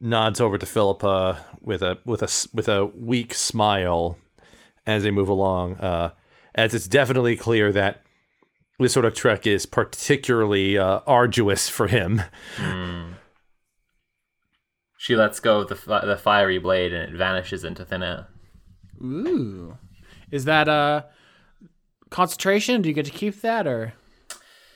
nods 0.00 0.40
over 0.40 0.58
to 0.58 0.66
Philippa 0.66 1.46
with 1.60 1.82
a 1.82 1.98
with 2.04 2.22
a 2.22 2.48
with 2.52 2.68
a 2.68 2.86
weak 2.86 3.32
smile 3.32 4.18
as 4.86 5.04
they 5.04 5.10
move 5.10 5.28
along. 5.28 5.76
Uh, 5.76 6.10
as 6.54 6.74
it's 6.74 6.88
definitely 6.88 7.36
clear 7.36 7.72
that 7.72 8.02
this 8.80 8.92
sort 8.92 9.04
of 9.04 9.14
trek 9.14 9.46
is 9.46 9.66
particularly 9.66 10.76
uh, 10.76 11.00
arduous 11.06 11.68
for 11.68 11.86
him. 11.86 12.22
She 14.98 15.14
lets 15.16 15.38
go 15.38 15.60
of 15.60 15.68
the, 15.68 16.00
the 16.06 16.16
fiery 16.16 16.58
blade 16.58 16.92
and 16.92 17.14
it 17.14 17.16
vanishes 17.16 17.62
into 17.62 17.84
thin 17.84 18.02
air. 18.02 18.26
Ooh. 19.02 19.76
Is 20.30 20.44
that 20.44 20.68
a 20.68 21.06
concentration? 22.10 22.82
Do 22.82 22.88
you 22.88 22.94
get 22.94 23.06
to 23.06 23.12
keep 23.12 23.40
that 23.40 23.66
or 23.66 23.94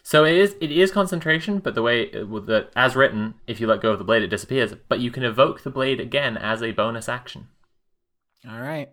So 0.02 0.24
it 0.24 0.34
is 0.34 0.56
it 0.60 0.70
is 0.70 0.90
concentration, 0.90 1.59
but 1.59 1.74
the 1.74 1.82
way 1.82 2.10
that 2.10 2.70
as 2.76 2.96
written, 2.96 3.34
if 3.46 3.60
you 3.60 3.66
let 3.66 3.82
go 3.82 3.92
of 3.92 3.98
the 3.98 4.05
blade, 4.05 4.22
it 4.22 4.28
disappears. 4.28 4.74
But 4.88 5.01
you 5.01 5.10
can 5.10 5.24
evoke 5.24 5.62
the 5.62 5.70
blade 5.70 6.01
again 6.01 6.36
as 6.36 6.62
a 6.62 6.72
bonus 6.72 7.09
action. 7.09 7.48
All 8.46 8.60
right. 8.60 8.90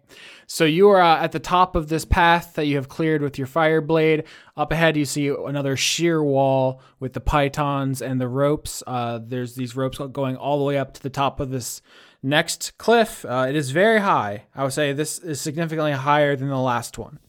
So 0.47 0.63
you 0.63 0.89
are 0.91 1.01
uh, 1.01 1.21
at 1.21 1.33
the 1.33 1.39
top 1.39 1.75
of 1.75 1.89
this 1.89 2.05
path 2.05 2.53
that 2.53 2.67
you 2.67 2.77
have 2.77 2.87
cleared 2.87 3.21
with 3.21 3.37
your 3.37 3.47
fire 3.47 3.81
blade. 3.81 4.23
Up 4.55 4.71
ahead, 4.71 4.95
you 4.95 5.03
see 5.03 5.27
another 5.27 5.75
sheer 5.75 6.23
wall 6.23 6.81
with 7.01 7.11
the 7.11 7.19
pitons 7.19 8.01
and 8.01 8.21
the 8.21 8.29
ropes. 8.29 8.81
Uh, 8.87 9.19
there's 9.21 9.55
these 9.55 9.75
ropes 9.75 9.97
going 9.97 10.37
all 10.37 10.57
the 10.57 10.63
way 10.63 10.77
up 10.77 10.93
to 10.93 11.03
the 11.03 11.09
top 11.09 11.41
of 11.41 11.49
this 11.49 11.81
next 12.23 12.77
cliff. 12.77 13.25
Uh, 13.25 13.45
it 13.49 13.55
is 13.55 13.71
very 13.71 13.99
high. 14.01 14.43
I 14.55 14.63
would 14.63 14.73
say 14.73 14.93
this 14.93 15.19
is 15.19 15.39
significantly 15.41 15.91
higher 15.93 16.35
than 16.35 16.49
the 16.49 16.57
last 16.57 16.97
one. 16.97 17.19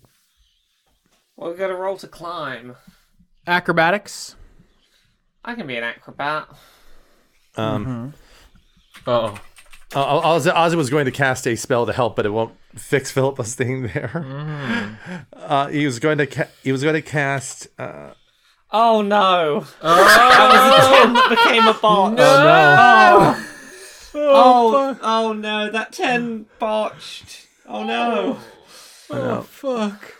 Well, 1.36 1.50
we've 1.50 1.58
got 1.58 1.70
a 1.70 1.74
roll 1.74 1.96
to 1.98 2.08
climb. 2.08 2.76
Acrobatics. 3.46 4.36
I 5.44 5.54
can 5.54 5.66
be 5.66 5.76
an 5.76 5.84
acrobat. 5.84 6.48
Um, 7.56 8.14
Oh, 9.06 9.38
Uh, 9.94 10.00
Oz- 10.20 10.46
Ozzy 10.46 10.74
was 10.76 10.88
going 10.90 11.04
to 11.06 11.10
cast 11.10 11.46
a 11.46 11.56
spell 11.56 11.84
to 11.86 11.92
help, 11.92 12.16
but 12.16 12.24
it 12.24 12.30
won't 12.30 12.54
fix 12.76 13.10
Philippa's 13.10 13.54
thing 13.54 13.88
there. 13.88 14.96
Uh, 15.34 15.66
he 15.68 15.84
was 15.84 15.98
going 15.98 16.18
to 16.18 16.26
ca- 16.26 16.48
he 16.62 16.70
was 16.72 16.82
going 16.82 16.94
to 16.94 17.02
cast. 17.02 17.66
Uh, 17.78 18.10
Oh 18.70 19.02
no! 19.02 19.66
that 19.82 19.92
was 19.92 20.84
a 20.84 21.02
ten 21.02 21.12
that 21.12 21.28
became 21.28 21.66
a 21.66 21.74
bot. 21.74 22.14
oh 22.18 23.48
Oh, 24.14 24.98
oh 25.00 25.32
no! 25.32 25.70
That 25.70 25.92
ten 25.92 26.46
botched. 26.58 27.46
Oh 27.66 27.84
no! 27.84 28.38
Oh, 29.10 29.42
fuck. 29.42 30.14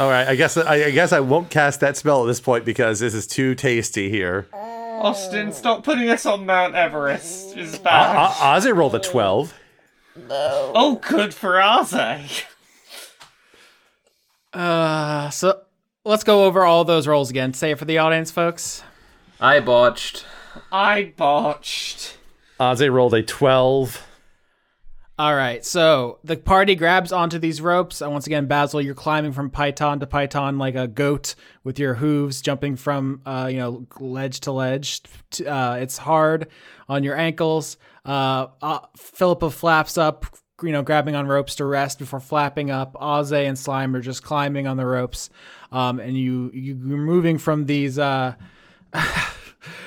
All 0.00 0.08
right, 0.08 0.28
I 0.28 0.34
guess 0.36 0.56
I, 0.56 0.84
I 0.84 0.90
guess 0.90 1.12
I 1.12 1.20
won't 1.20 1.50
cast 1.50 1.80
that 1.80 1.96
spell 1.96 2.22
at 2.22 2.26
this 2.26 2.40
point 2.40 2.64
because 2.64 3.00
this 3.00 3.14
is 3.14 3.26
too 3.26 3.54
tasty 3.54 4.08
here. 4.10 4.46
Austin, 4.54 5.52
stop 5.52 5.84
putting 5.84 6.08
us 6.08 6.24
on 6.26 6.46
Mount 6.46 6.74
Everest. 6.74 7.56
It's 7.56 7.76
Uh, 7.78 7.82
bad. 7.82 8.30
Ozzy 8.34 8.74
rolled 8.74 8.94
a 8.94 8.98
twelve. 9.00 9.54
No. 10.16 10.72
oh, 10.74 10.94
good 10.96 11.32
for 11.34 11.54
Aze. 11.54 12.44
Uh, 14.52 15.30
so 15.30 15.60
let's 16.04 16.24
go 16.24 16.44
over 16.44 16.64
all 16.64 16.84
those 16.84 17.06
rolls 17.06 17.30
again. 17.30 17.52
Say 17.54 17.72
it 17.72 17.78
for 17.78 17.84
the 17.84 17.98
audience, 17.98 18.30
folks. 18.30 18.82
I 19.40 19.60
botched. 19.60 20.24
I 20.72 21.12
botched. 21.16 22.16
Ozzy 22.60 22.92
rolled 22.92 23.14
a 23.14 23.22
twelve. 23.22 24.04
All 25.20 25.34
right, 25.34 25.64
so 25.64 26.20
the 26.22 26.36
party 26.36 26.76
grabs 26.76 27.10
onto 27.10 27.40
these 27.40 27.60
ropes. 27.60 28.00
And 28.00 28.12
once 28.12 28.28
again, 28.28 28.46
Basil, 28.46 28.80
you're 28.80 28.94
climbing 28.94 29.32
from 29.32 29.50
piton 29.50 29.98
to 29.98 30.06
piton 30.06 30.58
like 30.60 30.76
a 30.76 30.86
goat 30.86 31.34
with 31.64 31.80
your 31.80 31.94
hooves, 31.94 32.40
jumping 32.40 32.76
from 32.76 33.22
uh, 33.26 33.48
you 33.50 33.58
know 33.58 33.86
ledge 33.98 34.40
to 34.40 34.52
ledge. 34.52 35.02
Uh, 35.44 35.78
it's 35.80 35.98
hard 35.98 36.46
on 36.88 37.02
your 37.02 37.16
ankles. 37.16 37.76
Uh, 38.04 38.46
uh, 38.62 38.78
Philippa 38.96 39.50
flaps 39.50 39.98
up, 39.98 40.24
you 40.62 40.70
know, 40.70 40.82
grabbing 40.82 41.16
on 41.16 41.26
ropes 41.26 41.56
to 41.56 41.64
rest 41.64 41.98
before 41.98 42.20
flapping 42.20 42.70
up. 42.70 42.94
Ozzy 42.94 43.46
and 43.48 43.58
Slime 43.58 43.94
are 43.96 44.00
just 44.00 44.22
climbing 44.22 44.68
on 44.68 44.76
the 44.76 44.86
ropes, 44.86 45.30
um, 45.72 45.98
and 45.98 46.16
you 46.16 46.50
you- 46.54 46.80
you're 46.84 46.96
moving 46.98 47.38
from 47.38 47.66
these. 47.66 47.98
Uh, 47.98 48.34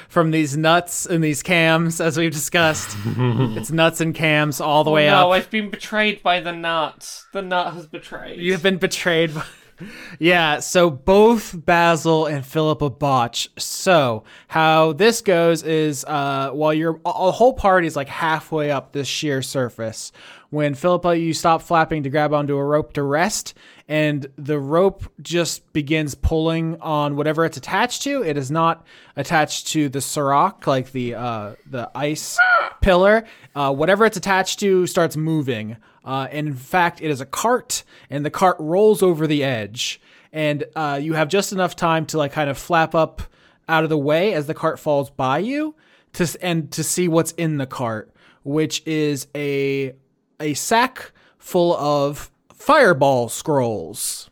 from 0.09 0.31
these 0.31 0.57
nuts 0.57 1.05
and 1.05 1.23
these 1.23 1.43
cams, 1.43 2.01
as 2.01 2.17
we've 2.17 2.31
discussed, 2.31 2.95
it's 3.05 3.71
nuts 3.71 4.01
and 4.01 4.13
cams 4.15 4.59
all 4.61 4.83
the 4.83 4.91
way 4.91 5.09
up. 5.09 5.21
no, 5.21 5.31
I've 5.31 5.49
been 5.49 5.69
betrayed 5.69 6.21
by 6.23 6.39
the 6.39 6.51
nut. 6.51 7.23
The 7.33 7.41
nut 7.41 7.73
has 7.73 7.87
betrayed. 7.87 8.39
You've 8.39 8.63
been 8.63 8.77
betrayed. 8.77 9.31
yeah, 10.19 10.59
so 10.59 10.89
both 10.89 11.65
Basil 11.65 12.25
and 12.25 12.45
Philippa 12.45 12.89
botch. 12.89 13.49
So 13.57 14.23
how 14.47 14.93
this 14.93 15.21
goes 15.21 15.63
is 15.63 16.05
uh, 16.05 16.51
while 16.51 16.73
you're 16.73 16.99
a 17.05 17.09
a 17.09 17.31
whole 17.31 17.53
party 17.53 17.87
is 17.87 17.95
like 17.95 18.09
halfway 18.09 18.71
up 18.71 18.93
this 18.93 19.07
sheer 19.07 19.41
surface. 19.41 20.11
When 20.51 20.75
Philippa, 20.75 21.17
you 21.17 21.33
stop 21.33 21.61
flapping 21.61 22.03
to 22.03 22.09
grab 22.09 22.33
onto 22.33 22.57
a 22.57 22.63
rope 22.63 22.91
to 22.93 23.03
rest, 23.03 23.53
and 23.87 24.27
the 24.37 24.59
rope 24.59 25.09
just 25.21 25.71
begins 25.71 26.13
pulling 26.13 26.79
on 26.81 27.15
whatever 27.15 27.45
it's 27.45 27.55
attached 27.55 28.01
to. 28.01 28.21
It 28.21 28.35
is 28.35 28.51
not 28.51 28.85
attached 29.15 29.67
to 29.67 29.87
the 29.87 30.01
serac, 30.01 30.67
like 30.67 30.91
the 30.91 31.15
uh, 31.15 31.55
the 31.65 31.89
ice 31.95 32.37
pillar. 32.81 33.23
Uh, 33.55 33.73
whatever 33.73 34.05
it's 34.05 34.17
attached 34.17 34.59
to 34.59 34.85
starts 34.87 35.15
moving. 35.15 35.77
Uh, 36.03 36.27
and 36.29 36.49
in 36.49 36.53
fact, 36.53 37.01
it 37.01 37.09
is 37.09 37.21
a 37.21 37.25
cart, 37.25 37.85
and 38.09 38.25
the 38.25 38.29
cart 38.29 38.57
rolls 38.59 39.01
over 39.01 39.27
the 39.27 39.45
edge. 39.45 40.01
And 40.33 40.65
uh, 40.75 40.99
you 41.01 41.13
have 41.13 41.29
just 41.29 41.53
enough 41.53 41.77
time 41.77 42.05
to 42.07 42.17
like 42.17 42.33
kind 42.33 42.49
of 42.49 42.57
flap 42.57 42.93
up 42.93 43.21
out 43.69 43.85
of 43.85 43.89
the 43.89 43.97
way 43.97 44.33
as 44.33 44.47
the 44.47 44.53
cart 44.53 44.79
falls 44.79 45.09
by 45.09 45.37
you, 45.37 45.75
to 46.11 46.27
and 46.41 46.69
to 46.71 46.83
see 46.83 47.07
what's 47.07 47.31
in 47.31 47.55
the 47.57 47.65
cart, 47.65 48.11
which 48.43 48.85
is 48.85 49.27
a 49.33 49.93
a 50.41 50.53
sack 50.53 51.11
full 51.37 51.75
of 51.75 52.31
fireball 52.53 53.29
scrolls. 53.29 54.29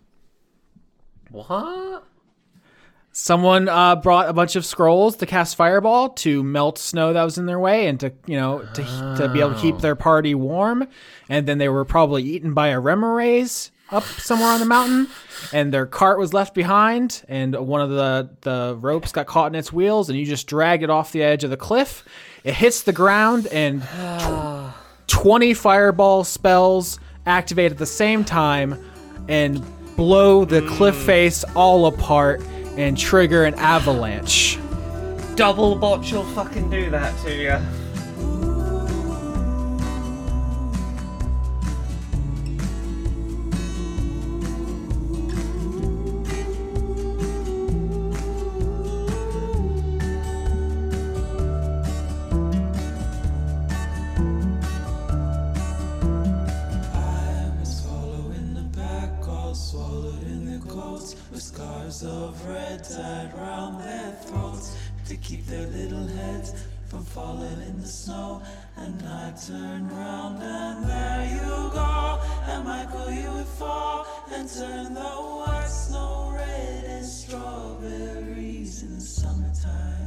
What? 1.32 2.04
Someone 3.12 3.68
uh, 3.68 3.96
brought 3.98 4.30
a 4.30 4.34
bunch 4.34 4.56
of 4.56 4.66
scrolls 4.66 5.18
to 5.18 5.26
cast 5.26 5.56
fireball 5.56 6.10
to 6.10 6.44
melt 6.44 6.78
snow 6.78 7.12
that 7.12 7.24
was 7.24 7.38
in 7.38 7.48
their 7.48 7.60
way 7.60 7.88
and 7.88 8.00
to 8.00 8.14
you 8.26 8.38
know 8.38 8.60
to 8.74 8.84
to 9.18 9.30
be 9.34 9.42
able 9.42 9.56
to 9.56 9.60
keep 9.60 9.80
their 9.80 9.96
party 9.96 10.34
warm. 10.36 10.88
And 11.28 11.48
then 11.48 11.58
they 11.58 11.70
were 11.70 11.86
probably 11.86 12.24
eaten 12.24 12.54
by 12.54 12.70
a 12.70 12.80
remorhaz 12.80 13.72
up 13.92 14.04
somewhere 14.04 14.50
on 14.50 14.60
the 14.60 14.66
mountain, 14.66 15.08
and 15.52 15.74
their 15.74 15.86
cart 15.86 16.20
was 16.20 16.34
left 16.34 16.54
behind. 16.54 17.24
And 17.28 17.56
one 17.56 17.82
of 17.82 17.90
the 17.90 18.30
the 18.42 18.78
ropes 18.80 19.12
got 19.12 19.26
caught 19.26 19.52
in 19.52 19.56
its 19.56 19.74
wheels, 19.74 20.10
and 20.10 20.18
you 20.18 20.26
just 20.26 20.48
dragged 20.48 20.84
it 20.84 20.90
off 20.90 21.12
the 21.12 21.24
edge 21.24 21.44
of 21.44 21.50
the 21.50 21.58
cliff. 21.58 22.06
It 22.44 22.54
hits 22.54 22.84
the 22.84 22.94
ground, 22.94 23.48
and 23.48 23.82
tw- 25.10 25.20
twenty 25.20 25.54
fireball 25.54 26.24
spells 26.24 27.00
activate 27.26 27.72
at 27.72 27.78
the 27.78 27.86
same 27.86 28.24
time 28.24 28.82
and 29.28 29.64
blow 29.96 30.46
the 30.46 30.62
cliff 30.62 30.96
mm. 30.96 31.06
face 31.06 31.44
all 31.56 31.88
apart 31.88 32.42
and 32.78 32.98
trigger 32.98 33.44
an 33.44 33.54
avalanche. 33.56 34.58
Double 35.36 35.76
botch 35.76 36.12
will 36.12 36.24
fucking 36.24 36.70
do 36.70 36.90
that 36.90 37.18
to 37.24 37.36
you. 37.36 37.79
red 62.50 62.84
tied 62.84 63.32
round 63.38 63.82
their 63.84 64.12
throats 64.26 64.76
to 65.08 65.16
keep 65.18 65.46
their 65.46 65.68
little 65.68 66.08
heads 66.08 66.54
from 66.88 67.06
falling 67.06 67.62
in 67.62 67.80
the 67.80 67.88
snow. 67.88 68.42
And 68.76 69.02
I 69.04 69.32
turn 69.48 69.90
round 69.90 70.42
and 70.42 70.86
there 70.90 71.26
you 71.36 71.72
go. 71.72 72.20
And 72.48 72.66
Michael, 72.66 73.12
you 73.12 73.32
would 73.34 73.46
fall 73.46 74.08
and 74.32 74.50
turn 74.50 74.94
the 74.96 75.02
white 75.02 75.68
snow 75.68 76.34
red 76.36 76.84
as 76.86 77.22
strawberries 77.24 78.82
in 78.84 78.96
the 78.96 79.02
summertime. 79.02 79.99